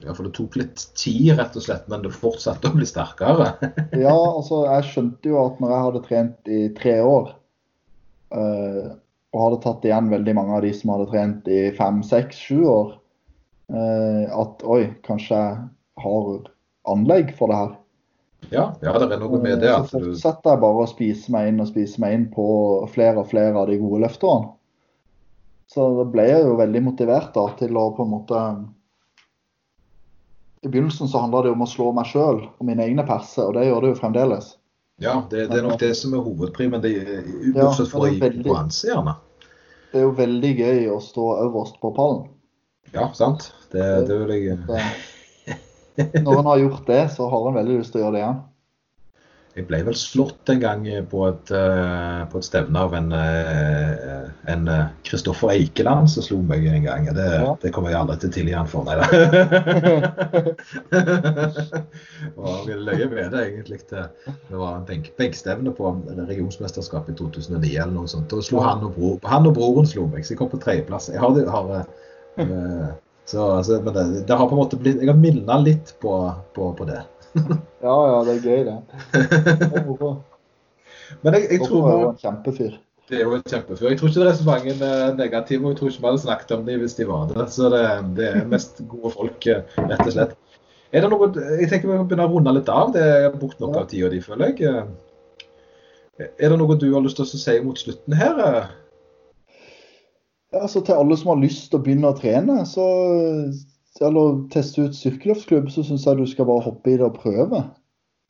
Ja, 0.00 0.14
for 0.14 0.24
det 0.24 0.32
tok 0.36 0.56
litt 0.56 0.80
tid, 0.96 1.34
rett 1.36 1.56
og 1.58 1.64
slett, 1.64 1.88
men 1.92 2.04
det 2.04 2.14
fortsatte 2.14 2.70
å 2.70 2.76
bli 2.76 2.86
sterkere? 2.88 3.50
ja, 4.06 4.14
altså 4.16 4.62
jeg 4.64 4.86
skjønte 4.88 5.32
jo 5.32 5.42
at 5.42 5.60
når 5.60 5.74
jeg 5.74 5.86
hadde 5.86 6.04
trent 6.06 6.48
i 6.48 6.60
tre 6.78 6.94
år, 7.04 7.34
uh, 8.32 8.86
og 9.30 9.42
hadde 9.44 9.60
tatt 9.66 9.84
igjen 9.86 10.08
veldig 10.10 10.36
mange 10.38 10.56
av 10.56 10.64
de 10.64 10.72
som 10.76 10.94
hadde 10.94 11.10
trent 11.12 11.50
i 11.52 11.60
fem, 11.76 12.00
seks, 12.06 12.40
sju 12.48 12.64
år, 12.64 12.96
uh, 13.76 14.24
at 14.40 14.64
oi, 14.64 14.80
kanskje 15.04 15.36
jeg 15.36 15.60
har 16.06 16.32
anlegg 16.88 17.36
for 17.36 17.52
det 17.52 17.60
her. 17.60 17.76
Ja, 18.48 18.64
ja, 18.80 18.96
det 18.96 19.12
er 19.12 19.20
noe 19.20 19.38
med 19.42 19.60
det. 19.60 19.68
Eh, 19.68 19.76
At 19.76 19.92
Så 19.92 20.00
du, 20.00 20.10
fortsetter 20.10 20.54
jeg 20.54 20.62
bare 20.64 20.84
å 20.86 20.88
spise 20.88 21.32
meg 21.34 21.50
inn 21.50 21.60
og 21.60 21.68
spise 21.68 22.00
meg 22.02 22.16
inn 22.16 22.26
på 22.32 22.46
flere 22.94 23.20
og 23.20 23.28
flere 23.30 23.52
av 23.60 23.68
de 23.68 23.76
gode 23.82 24.00
løfterne. 24.06 24.54
Så 25.70 25.86
da 26.00 26.06
ble 26.10 26.24
jeg 26.26 26.46
jo 26.48 26.56
veldig 26.58 26.82
motivert 26.82 27.34
da, 27.36 27.44
til 27.60 27.76
å 27.78 27.90
på 27.94 28.06
en 28.06 28.14
måte 28.16 28.38
I 30.62 30.68
begynnelsen 30.68 31.08
så 31.08 31.22
handla 31.22 31.42
det 31.42 31.52
om 31.54 31.62
å 31.64 31.68
slå 31.68 31.88
meg 31.96 32.08
sjøl 32.10 32.42
og 32.44 32.66
mine 32.68 32.84
egne 32.84 33.04
perser, 33.08 33.48
og 33.48 33.56
det 33.56 33.68
gjør 33.68 33.84
det 33.84 33.92
jo 33.94 34.00
fremdeles. 34.00 34.50
ja, 35.00 35.14
det, 35.30 35.46
det 35.48 35.60
er 35.60 35.64
nok 35.64 35.80
det 35.80 35.94
som 35.96 36.12
er 36.14 36.24
hovedpri, 36.24 36.68
men 36.68 36.82
det 36.84 36.90
er 37.00 37.22
Ja, 37.54 37.62
bortsett 37.62 37.88
fra 37.92 38.10
i 38.10 38.18
konkurranse, 38.20 38.90
gjerne. 38.90 39.16
Det 39.90 40.02
er 40.02 40.04
jo 40.04 40.12
veldig 40.18 40.50
gøy 40.58 40.84
å 40.92 40.98
stå 41.02 41.30
øverst 41.46 41.80
på 41.80 41.90
pallen. 41.96 42.28
Ja, 42.92 43.08
sant. 43.16 43.48
Det, 43.72 43.86
det 44.06 44.18
vil 44.20 44.36
jeg 44.36 44.58
når 46.24 46.38
en 46.38 46.46
har 46.46 46.58
gjort 46.58 46.86
det, 46.86 47.00
så 47.16 47.28
har 47.28 47.48
en 47.48 47.56
veldig 47.58 47.80
lyst 47.80 47.92
til 47.94 48.00
å 48.00 48.04
gjøre 48.04 48.14
det 48.14 48.22
igjen. 48.22 48.38
Jeg 49.60 49.66
ble 49.68 49.82
vel 49.84 49.96
slått 49.98 50.48
en 50.54 50.62
gang 50.62 50.86
på 51.10 51.26
et, 51.28 51.50
eh, 51.52 52.20
på 52.32 52.40
et 52.40 52.46
stevne 52.46 52.80
av 52.80 52.94
en 52.96 53.10
eh, 53.12 54.20
en 54.50 54.68
eh, 54.68 54.84
Kristoffer 55.02 55.50
Eikeland 55.52 56.10
som 56.10 56.22
slo 56.24 56.38
meg 56.46 56.66
en 56.66 56.82
gang. 56.84 57.04
Det, 57.14 57.26
Ja. 57.40 57.56
det 57.62 57.70
kommer 57.74 57.90
jeg 57.92 58.00
aldri 58.00 58.16
til 58.20 58.30
å 58.30 58.32
tilgi 58.36 58.54
han 58.56 58.66
for, 58.70 58.84
nei 58.84 58.96
da. 59.00 59.06
Og 62.40 62.68
løye 62.68 63.08
med 63.10 63.30
det, 63.34 63.40
egentlig. 63.46 63.80
Det 63.90 64.04
var 64.50 64.76
en 64.78 64.86
benk, 64.88 65.06
benkstevne 65.20 65.70
på 65.76 65.84
regionsmesterskapet 66.30 67.10
i 67.14 67.16
2009 67.20 67.76
eller 67.76 67.94
noe 67.94 68.08
sånt. 68.10 68.28
Da 68.30 68.36
slo 68.44 68.58
han 68.64 68.84
og, 68.86 68.90
bro, 68.96 69.08
han 69.30 69.48
og 69.50 69.54
broren 69.58 69.86
slo 69.88 70.02
meg, 70.10 70.22
så 70.24 70.30
jeg 70.34 70.40
kom 70.42 70.52
på 70.52 70.62
tredjeplass. 70.62 71.04
Jeg 71.12 71.20
har, 71.22 71.30
har 71.54 71.64
øh, 72.40 72.88
så, 73.30 73.40
altså, 73.60 73.72
men 73.84 73.92
det, 73.94 74.04
det 74.28 74.36
har 74.36 74.46
på 74.48 74.54
en 74.56 74.62
måte 74.64 74.80
blitt 74.80 75.00
Jeg 75.02 75.10
har 75.12 75.18
minna 75.18 75.54
litt 75.62 75.86
på, 76.02 76.12
på, 76.56 76.62
på 76.78 76.84
det. 76.88 77.00
Ja, 77.80 77.96
ja, 78.10 78.20
det 78.26 78.36
er 78.36 78.44
gøy, 78.44 78.64
det. 78.68 78.76
Det. 79.12 80.12
Men 81.22 81.34
jeg, 81.34 81.46
jeg 81.50 81.66
tror 81.66 81.88
er 81.90 82.06
en 82.10 82.20
kjempefyr. 82.20 82.78
Det 83.10 83.18
er 83.18 83.24
jo 83.26 83.34
en 83.34 83.42
kjempefyr. 83.42 83.88
Jeg 83.90 83.98
tror 83.98 84.10
ikke 84.12 84.20
det 84.22 84.30
er 84.30 84.36
så 84.38 84.46
mange 84.46 84.74
eh, 84.76 85.06
negative, 85.18 85.64
og 85.64 85.72
jeg 85.72 85.78
tror 85.78 85.90
ikke 85.90 86.02
vi 86.04 86.10
hadde 86.10 86.22
snakket 86.24 86.52
om 86.56 86.66
dem 86.68 86.82
hvis 86.84 86.94
de 86.98 87.06
var 87.08 87.24
det. 87.32 87.46
Så 87.50 87.70
det, 87.72 87.82
det 88.18 88.28
er 88.28 88.50
mest 88.52 88.82
gode 88.88 89.10
folk, 89.16 89.46
eh, 89.50 89.78
rett 89.80 90.04
og 90.04 90.12
slett. 90.14 90.36
Er 90.92 91.04
det 91.04 91.10
noe, 91.10 91.30
Jeg 91.60 91.70
tenker 91.70 91.88
vi 91.88 91.96
kan 91.96 92.06
begynne 92.10 92.26
å 92.28 92.34
runde 92.34 92.54
litt 92.54 92.70
av. 92.70 92.92
Det 92.94 93.02
er 93.02 93.32
brukt 93.34 93.62
nok 93.62 93.80
av 93.80 93.88
tida 93.90 94.10
di, 94.12 94.20
føler 94.22 94.52
jeg. 94.52 94.70
Eh, 94.70 96.28
Er 96.38 96.52
det 96.52 96.58
noe 96.60 96.76
du 96.76 96.90
har 96.92 97.00
lyst 97.00 97.16
til 97.16 97.24
å 97.24 97.40
si 97.40 97.56
mot 97.64 97.78
slutten 97.80 98.12
her? 98.12 98.40
Ja, 100.50 100.60
altså 100.66 100.82
til 100.84 100.98
alle 100.98 101.16
som 101.16 101.30
har 101.32 101.40
lyst 101.40 101.70
til 101.70 101.78
å 101.78 101.84
begynne 101.86 102.10
å 102.10 102.18
trene, 102.18 102.60
så, 102.68 102.84
eller 104.04 104.48
teste 104.52 104.86
ut 104.86 104.96
styrkeløftsklubb, 104.96 105.70
så 105.72 105.84
syns 105.84 106.06
jeg 106.06 106.18
du 106.18 106.26
skal 106.28 106.48
bare 106.48 106.64
hoppe 106.64 106.92
i 106.92 106.96
det 106.96 107.06
og 107.06 107.18
prøve. 107.20 107.62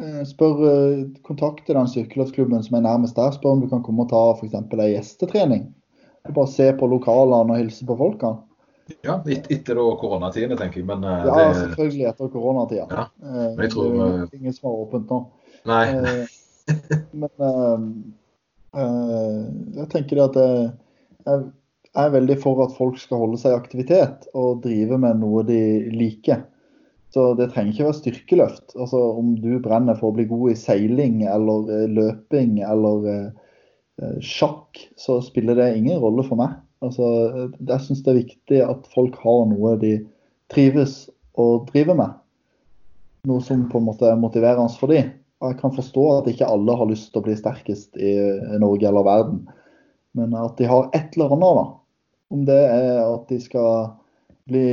Eh, 0.03 0.23
Spør, 0.29 0.63
eh, 0.71 1.03
Kontakte 1.27 1.77
den 1.77 1.89
styrkeløftklubben 1.89 2.63
som 2.67 2.79
er 2.79 2.87
nærmest 2.87 3.17
der. 3.17 3.31
Spør 3.37 3.57
om 3.57 3.65
du 3.65 3.69
kan 3.71 3.83
komme 3.87 4.07
og 4.07 4.11
ta 4.13 4.23
f.eks. 4.35 4.57
ei 4.57 4.93
gjestetrening. 4.95 5.69
Bare 6.35 6.51
se 6.51 6.71
på 6.77 6.89
lokalene 6.91 7.55
og 7.55 7.61
hilse 7.61 7.87
på 7.87 7.97
folkene. 7.97 8.43
Ja, 9.07 9.21
et, 9.31 9.47
Etter 9.55 9.79
koronatiden, 10.01 10.57
tenker 10.59 10.81
jeg. 10.81 10.89
Men 10.89 11.05
eh, 11.05 11.27
Ja, 11.29 11.37
det 11.49 11.61
selvfølgelig 11.63 12.09
etter 12.11 12.33
koronatida. 12.33 12.87
Ja, 12.91 13.07
men 13.23 13.65
jeg 13.65 13.75
tror, 13.77 13.93
det 13.95 14.09
er 14.23 14.41
ingen 14.41 14.57
som 14.57 14.71
har 14.71 14.83
åpent 14.87 15.13
nå. 15.13 15.21
Nei. 15.71 15.85
Men 17.21 17.31
uh, 17.43 17.81
uh, 18.79 19.41
jeg 19.75 19.87
tenker 19.91 20.21
det 20.21 20.27
at 20.29 20.37
jeg 21.27 21.49
er 21.99 22.12
veldig 22.15 22.37
for 22.43 22.62
at 22.65 22.77
folk 22.77 22.99
skal 23.03 23.25
holde 23.25 23.41
seg 23.41 23.55
i 23.55 23.59
aktivitet 23.59 24.29
og 24.39 24.62
drive 24.65 24.99
med 25.03 25.21
noe 25.23 25.43
de 25.47 25.61
liker. 25.95 26.45
Så 27.11 27.33
det 27.35 27.49
trenger 27.51 27.75
ikke 27.75 27.89
være 27.89 27.99
styrkeløft. 27.99 28.75
Altså 28.77 29.01
Om 29.19 29.35
du 29.43 29.57
brenner 29.62 29.99
for 29.99 30.12
å 30.12 30.17
bli 30.19 30.29
god 30.31 30.53
i 30.53 30.59
seiling 30.59 31.25
eller 31.27 31.71
eh, 31.75 31.87
løping 31.91 32.61
eller 32.62 33.09
eh, 33.11 33.29
eh, 34.03 34.19
sjakk, 34.23 34.79
så 35.01 35.19
spiller 35.25 35.59
det 35.59 35.73
ingen 35.81 35.99
rolle 36.03 36.23
for 36.27 36.39
meg. 36.39 36.55
Altså, 36.87 37.09
eh, 37.27 37.57
jeg 37.73 37.87
syns 37.87 38.05
det 38.07 38.12
er 38.12 38.21
viktig 38.21 38.61
at 38.62 38.87
folk 38.95 39.19
har 39.25 39.49
noe 39.51 39.75
de 39.83 39.97
trives 40.55 41.09
og 41.41 41.67
driver 41.73 41.99
med. 41.99 42.15
Noe 43.27 43.43
som 43.45 43.67
på 43.69 43.81
en 43.81 43.89
måte 43.91 44.07
er 44.07 44.21
motiverende 44.21 44.71
for 44.79 44.95
dem. 44.95 45.11
Og 45.43 45.51
jeg 45.51 45.59
kan 45.62 45.75
forstå 45.75 46.07
at 46.15 46.31
ikke 46.31 46.49
alle 46.53 46.77
har 46.77 46.89
lyst 46.89 47.11
til 47.11 47.23
å 47.23 47.27
bli 47.27 47.35
sterkest 47.37 47.97
i 47.97 48.15
Norge 48.61 48.87
eller 48.87 49.07
verden. 49.07 49.43
Men 50.17 50.35
at 50.37 50.59
de 50.61 50.69
har 50.69 50.91
et 50.95 51.17
eller 51.17 51.33
annet, 51.35 51.59
da. 51.59 51.80
Om 52.31 52.44
det 52.47 52.61
er 52.61 53.01
at 53.02 53.27
de 53.31 53.40
skal 53.43 53.90
bli 54.51 54.66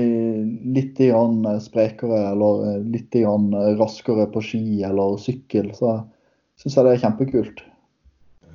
litt 0.74 0.98
grann 0.98 1.42
sprekere 1.62 2.32
eller 2.32 2.84
litt 2.86 3.14
grann 3.14 3.50
raskere 3.80 4.28
på 4.34 4.44
ski 4.46 4.84
eller 4.86 5.18
sykkel, 5.22 5.72
så 5.78 6.00
syns 6.58 6.78
jeg 6.78 6.88
det 6.88 6.94
er 6.96 7.04
kjempekult. 7.06 7.66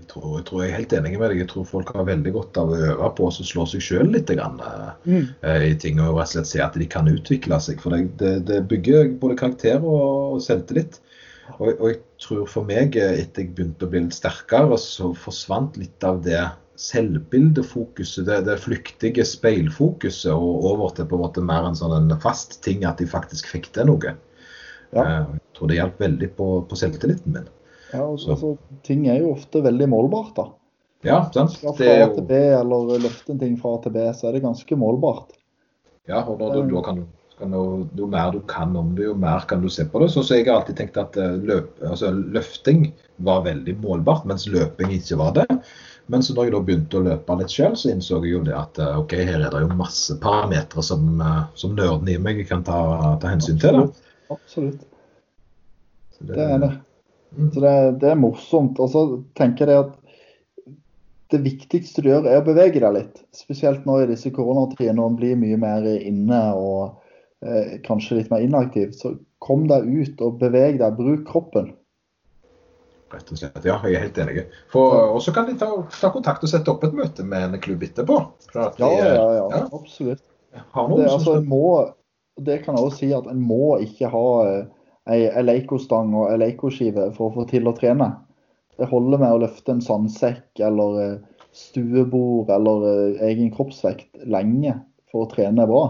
Jeg 0.02 0.08
tror, 0.10 0.32
jeg 0.40 0.46
tror 0.48 0.62
jeg 0.62 0.70
er 0.72 0.78
helt 0.80 0.94
enig 0.98 1.12
med 1.14 1.30
deg. 1.30 1.40
Jeg 1.44 1.48
tror 1.52 1.66
folk 1.68 1.92
har 1.94 2.08
veldig 2.08 2.32
godt 2.34 2.58
av 2.58 2.72
å 2.74 2.78
øve 2.90 3.10
på 3.16 3.28
å 3.28 3.34
slå 3.36 3.66
seg 3.70 3.84
sjøl 3.86 4.10
litt 4.12 4.32
grann, 4.34 4.58
eh, 4.66 5.28
eh, 5.46 5.66
i 5.70 5.76
ting 5.78 6.00
og 6.02 6.18
rett 6.18 6.32
og 6.32 6.32
slett 6.34 6.50
se 6.50 6.62
at 6.64 6.78
de 6.78 6.88
kan 6.90 7.08
utvikle 7.08 7.60
seg. 7.62 7.78
For 7.80 7.94
det, 7.94 8.10
det, 8.20 8.32
det 8.50 8.58
bygger 8.68 9.14
både 9.22 9.38
karakter 9.38 9.78
og, 9.86 10.40
selvtillit. 10.42 10.98
Og, 11.54 11.70
og 11.70 11.86
jeg 11.92 12.00
tror 12.24 12.42
for 12.50 12.66
meg, 12.66 12.98
eh, 12.98 13.22
etter 13.22 13.46
jeg 13.46 13.54
begynte 13.54 13.86
å 13.86 13.92
bli 13.94 14.02
litt 14.02 14.18
sterkere, 14.18 14.76
så 14.80 15.12
forsvant 15.22 15.78
litt 15.80 16.08
av 16.08 16.20
det 16.26 16.42
selvbildefokuset, 16.80 18.26
det, 18.26 18.38
det 18.46 18.58
flyktige 18.62 19.24
speilfokuset, 19.28 20.32
og 20.32 20.64
over 20.72 20.94
til 20.96 21.08
på 21.10 21.18
en 21.18 21.24
måte 21.24 21.44
mer 21.44 21.68
en 21.68 21.78
sånn 21.78 21.94
en 21.98 22.20
fast 22.22 22.60
ting 22.64 22.86
at 22.88 22.98
de 23.02 23.08
faktisk 23.10 23.50
fikk 23.52 23.70
til 23.76 23.90
noe. 23.90 24.14
Ja. 24.92 25.04
Eh, 25.04 25.36
Jeg 25.36 25.58
tror 25.58 25.70
det 25.70 25.78
hjalp 25.78 26.00
veldig 26.00 26.30
på, 26.38 26.48
på 26.68 26.78
selvtilliten 26.78 27.36
min. 27.36 27.48
Ja, 27.92 28.06
og, 28.06 28.18
Så. 28.20 28.32
altså, 28.34 28.56
ting 28.86 29.06
er 29.08 29.20
jo 29.20 29.34
ofte 29.36 29.62
veldig 29.64 29.88
målbart, 29.92 30.34
da. 30.36 30.48
Ja, 31.04 31.24
sant? 31.34 31.56
Fra 31.58 31.74
Det 31.76 31.88
er 31.88 32.04
A 32.06 32.12
til 32.14 32.24
B 32.28 32.36
eller 32.56 32.92
løfte 33.02 33.34
en 33.34 33.40
ting 33.40 33.56
fra 33.58 33.74
A 33.76 33.82
til 33.82 33.92
B, 33.96 34.04
så 34.14 34.28
er 34.28 34.36
det 34.38 34.44
ganske 34.44 34.78
målbart. 34.78 35.34
ja, 36.08 36.22
og 36.24 36.38
da, 36.38 36.52
da, 36.54 36.62
da 36.66 36.82
kan 36.86 37.02
du 37.02 37.08
kan 37.42 37.54
jo 37.98 38.06
mer 38.06 38.30
du 38.30 38.40
kan 38.46 38.74
om 38.76 38.92
det, 38.94 39.06
jo 39.08 39.14
mer 39.18 39.42
kan 39.48 39.62
du 39.62 39.68
se 39.72 39.84
på 39.88 39.98
det. 40.02 40.10
Så, 40.12 40.22
så 40.22 40.36
jeg 40.38 40.46
har 40.46 40.60
alltid 40.60 40.76
tenkt 40.78 40.98
at 41.00 41.16
eh, 41.18 41.38
løp, 41.42 41.74
altså, 41.82 42.12
løfting 42.12 42.92
var 43.26 43.42
veldig 43.46 43.74
målbart, 43.82 44.26
mens 44.28 44.46
løping 44.46 44.92
ikke 44.94 45.18
var 45.18 45.34
det. 45.40 45.46
Men 46.06 46.22
så 46.22 46.34
når 46.34 46.48
jeg 46.48 46.54
da 46.54 46.60
begynte 46.66 46.98
å 46.98 47.04
løpe 47.06 47.36
litt 47.38 47.52
selv, 47.52 47.76
så 47.78 47.92
innså 47.92 48.18
jeg 48.18 48.32
jo 48.34 48.44
det 48.46 48.54
at 48.58 48.78
eh, 48.82 48.94
ok, 48.98 49.16
her 49.22 49.40
er 49.40 49.52
det 49.54 49.62
jo 49.64 49.74
masse 49.78 50.16
parametere 50.22 50.84
som, 50.84 51.10
eh, 51.20 51.42
som 51.58 51.76
nerden 51.78 52.10
i 52.10 52.18
meg 52.20 52.42
kan 52.48 52.64
ta, 52.66 52.80
ta 53.22 53.32
hensyn 53.32 53.60
til. 53.62 53.78
Da. 53.78 54.14
Absolutt. 54.34 54.82
Det, 56.18 56.34
Det 56.34 56.46
er 56.46 56.62
det. 56.62 56.72
Mm. 57.36 57.50
Så 57.54 57.64
det, 57.64 57.74
det 58.02 58.10
er 58.10 58.20
morsomt. 58.20 58.80
Og 58.82 58.90
så 58.92 59.04
tenker 59.38 59.70
jeg 59.70 59.86
at 59.86 59.98
det 61.32 61.40
viktigste 61.46 62.04
du 62.04 62.10
gjør, 62.10 62.26
er 62.28 62.42
å 62.42 62.46
bevege 62.46 62.82
deg 62.82 62.96
litt. 62.96 63.22
Spesielt 63.36 63.86
nå 63.88 64.02
i 64.02 64.08
disse 64.10 64.32
koronatidene 64.34 64.98
når 64.98 65.12
en 65.12 65.20
blir 65.20 65.38
mye 65.40 65.58
mer 65.60 65.86
inne 65.94 66.40
og 66.58 66.98
eh, 67.46 67.78
kanskje 67.86 68.20
litt 68.20 68.32
mer 68.32 68.44
inaktiv. 68.44 68.92
Så 68.98 69.14
kom 69.42 69.64
deg 69.70 69.88
ut 69.88 70.20
og 70.24 70.40
beveg 70.42 70.80
deg. 70.82 70.98
Bruk 70.98 71.24
kroppen. 71.30 71.72
Rett 73.12 73.32
og 73.32 73.38
slett, 73.38 73.64
ja, 73.68 73.76
jeg 73.84 73.98
er 73.98 74.04
helt 74.06 74.18
enig. 74.22 74.44
Og 74.78 75.18
så 75.20 75.34
kan 75.36 75.48
de 75.48 75.56
ta, 75.60 75.68
ta 75.92 76.10
kontakt 76.14 76.44
og 76.46 76.48
sette 76.48 76.72
opp 76.72 76.84
et 76.86 76.94
møte 76.96 77.24
med 77.28 77.50
en 77.50 77.60
klubb 77.60 77.84
etterpå. 77.84 78.18
De, 78.52 78.68
Ja, 78.80 78.88
ja, 78.88 79.10
ja. 79.12 79.48
ja. 79.52 79.64
Absolutt. 79.68 80.22
Det, 80.52 80.62
som 80.72 81.02
altså, 81.02 81.34
må, 81.48 81.66
det 82.40 82.62
kan 82.64 82.76
jeg 82.76 82.86
også 82.86 83.00
si 83.02 83.10
at 83.16 83.28
en 83.28 83.40
må 83.44 83.76
ikke 83.84 84.08
ha 84.12 84.26
eh, 84.48 84.62
ei 85.12 85.26
Eleiko-stang 85.42 86.12
og 86.16 86.32
Eleiko-skive 86.32 87.10
for 87.16 87.30
å 87.30 87.34
få 87.36 87.46
til 87.50 87.68
å 87.68 87.74
trene. 87.76 88.10
Det 88.80 88.88
holder 88.88 89.20
med 89.20 89.34
å 89.34 89.42
løfte 89.44 89.74
en 89.74 89.84
sandsekk 89.84 90.62
eller 90.64 91.00
eh, 91.02 91.18
stuebord 91.56 92.52
eller 92.52 92.88
eh, 92.88 93.26
egen 93.30 93.52
kroppsvekt 93.54 94.24
lenge 94.24 94.78
for 95.12 95.26
å 95.26 95.32
trene 95.32 95.68
bra. 95.68 95.84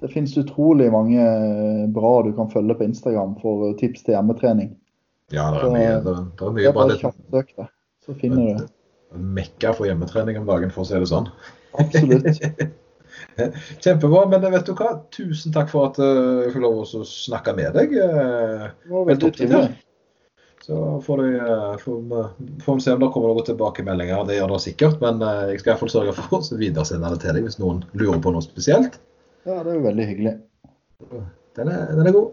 Det 0.00 0.08
finnes 0.12 0.36
utrolig 0.40 0.88
mange 0.92 1.24
bra 1.92 2.12
du 2.24 2.32
kan 2.36 2.48
følge 2.52 2.76
på 2.76 2.86
Instagram 2.88 3.34
for 3.42 3.72
tips 3.80 4.06
til 4.06 4.16
hjemmetrening. 4.16 4.72
Ja, 5.30 5.46
det 5.54 5.60
er 5.62 5.70
mye, 5.74 5.96
det, 6.04 6.14
det 6.38 6.46
er 6.46 6.54
Det 6.58 6.66
er 6.66 6.72
bare 6.74 6.88
Det 6.94 7.00
kjapt 7.00 7.20
søk 7.30 7.50
det, 7.56 7.66
så 8.06 8.14
finner 8.18 8.36
du 8.46 8.62
det. 8.64 8.68
mekka 9.38 9.72
for 9.76 9.86
hjemmetrening 9.86 10.38
om 10.40 10.46
dagen, 10.48 10.70
for 10.74 10.82
å 10.82 10.88
si 10.88 10.98
det 10.98 11.08
sånn. 11.10 11.28
Absolutt. 11.78 12.40
Kjempebra. 13.84 14.24
Men 14.30 14.44
vet 14.52 14.66
du 14.66 14.72
hva, 14.78 14.90
tusen 15.14 15.52
takk 15.54 15.70
for 15.72 15.90
at 15.90 16.00
eh, 16.02 16.46
jeg 16.46 16.54
fikk 16.54 16.64
lov 16.64 16.80
å 16.82 17.04
snakke 17.06 17.54
med 17.58 17.74
deg. 17.76 17.94
eh, 17.94 18.66
Det 18.84 18.90
var 18.94 19.06
veldig 19.10 19.30
trivelig. 19.36 19.70
Så 20.60 20.76
får, 21.06 21.22
eh, 21.26 21.76
får, 21.80 22.00
vi- 22.10 22.58
får 22.64 22.74
vi 22.78 22.84
se 22.84 22.92
om 22.92 23.00
det 23.00 23.10
kommer 23.14 23.32
noen 23.32 23.46
tilbakemeldinger. 23.48 24.26
Det 24.28 24.36
gjør 24.40 24.52
det 24.54 24.60
sikkert. 24.66 24.98
Men 25.00 25.22
jeg 25.24 25.60
skal 25.62 25.70
i 25.70 25.72
hvert 25.74 25.82
fall 25.84 25.94
sørge 25.94 26.16
for 26.18 26.38
å 26.40 26.58
videresende 26.60 27.10
det 27.14 27.20
til 27.22 27.38
deg 27.38 27.46
hvis 27.48 27.58
noen 27.62 27.82
lurer 27.94 28.20
på 28.22 28.32
noe 28.34 28.44
spesielt. 28.44 28.98
Ja, 29.46 29.62
det 29.62 29.72
er 29.72 29.78
jo 29.78 29.86
veldig 29.88 30.06
hyggelig. 30.10 30.34
Den 31.56 31.68
er, 31.72 31.86
den 31.96 32.06
er 32.06 32.12
god. 32.18 32.32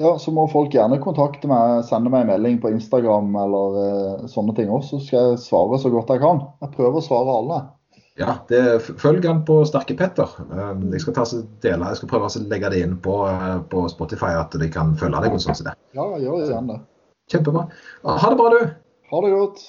Ja, 0.00 0.14
så 0.18 0.32
må 0.32 0.46
folk 0.48 0.72
gjerne 0.74 1.00
kontakte 1.02 1.48
meg, 1.50 1.82
sende 1.88 2.12
meg 2.12 2.24
en 2.24 2.30
melding 2.32 2.60
på 2.62 2.70
Instagram 2.72 3.34
eller 3.36 3.76
uh, 3.76 4.28
sånne 4.30 4.54
ting 4.56 4.70
også, 4.72 5.00
så 5.00 5.06
skal 5.06 5.32
jeg 5.32 5.42
svare 5.42 5.80
så 5.82 5.90
godt 5.92 6.12
jeg 6.14 6.22
kan. 6.22 6.44
Jeg 6.62 6.74
prøver 6.76 7.00
å 7.00 7.04
svare 7.04 7.34
alle. 7.42 7.58
Ja, 8.20 8.36
det, 8.50 8.60
følg 9.00 9.24
han 9.24 9.42
på 9.48 9.60
Sterke 9.68 9.96
Petter. 9.96 10.30
Um, 10.50 10.86
jeg 10.94 11.04
skal 11.04 11.16
ta 11.16 11.26
dele, 11.64 11.90
jeg 11.90 12.00
skal 12.00 12.12
prøve 12.12 12.30
å 12.30 12.44
legge 12.52 12.72
det 12.72 12.84
inn 12.84 12.96
på, 13.02 13.18
uh, 13.26 13.60
på 13.72 13.84
Spotify, 13.92 14.34
at 14.40 14.56
de 14.60 14.70
kan 14.72 14.94
følge 15.00 15.24
deg. 15.24 15.36
og 15.36 15.44
sånn 15.44 15.58
som 15.58 15.70
det. 15.70 15.76
Ja, 15.96 16.06
gjør 16.22 16.46
gjerne 16.46 16.76
det. 16.76 16.80
Kjempebra. 17.30 17.66
Ha 18.06 18.32
det 18.32 18.40
bra, 18.40 18.50
du. 18.54 18.72
Ha 19.10 19.22
det 19.24 19.34
godt. 19.34 19.62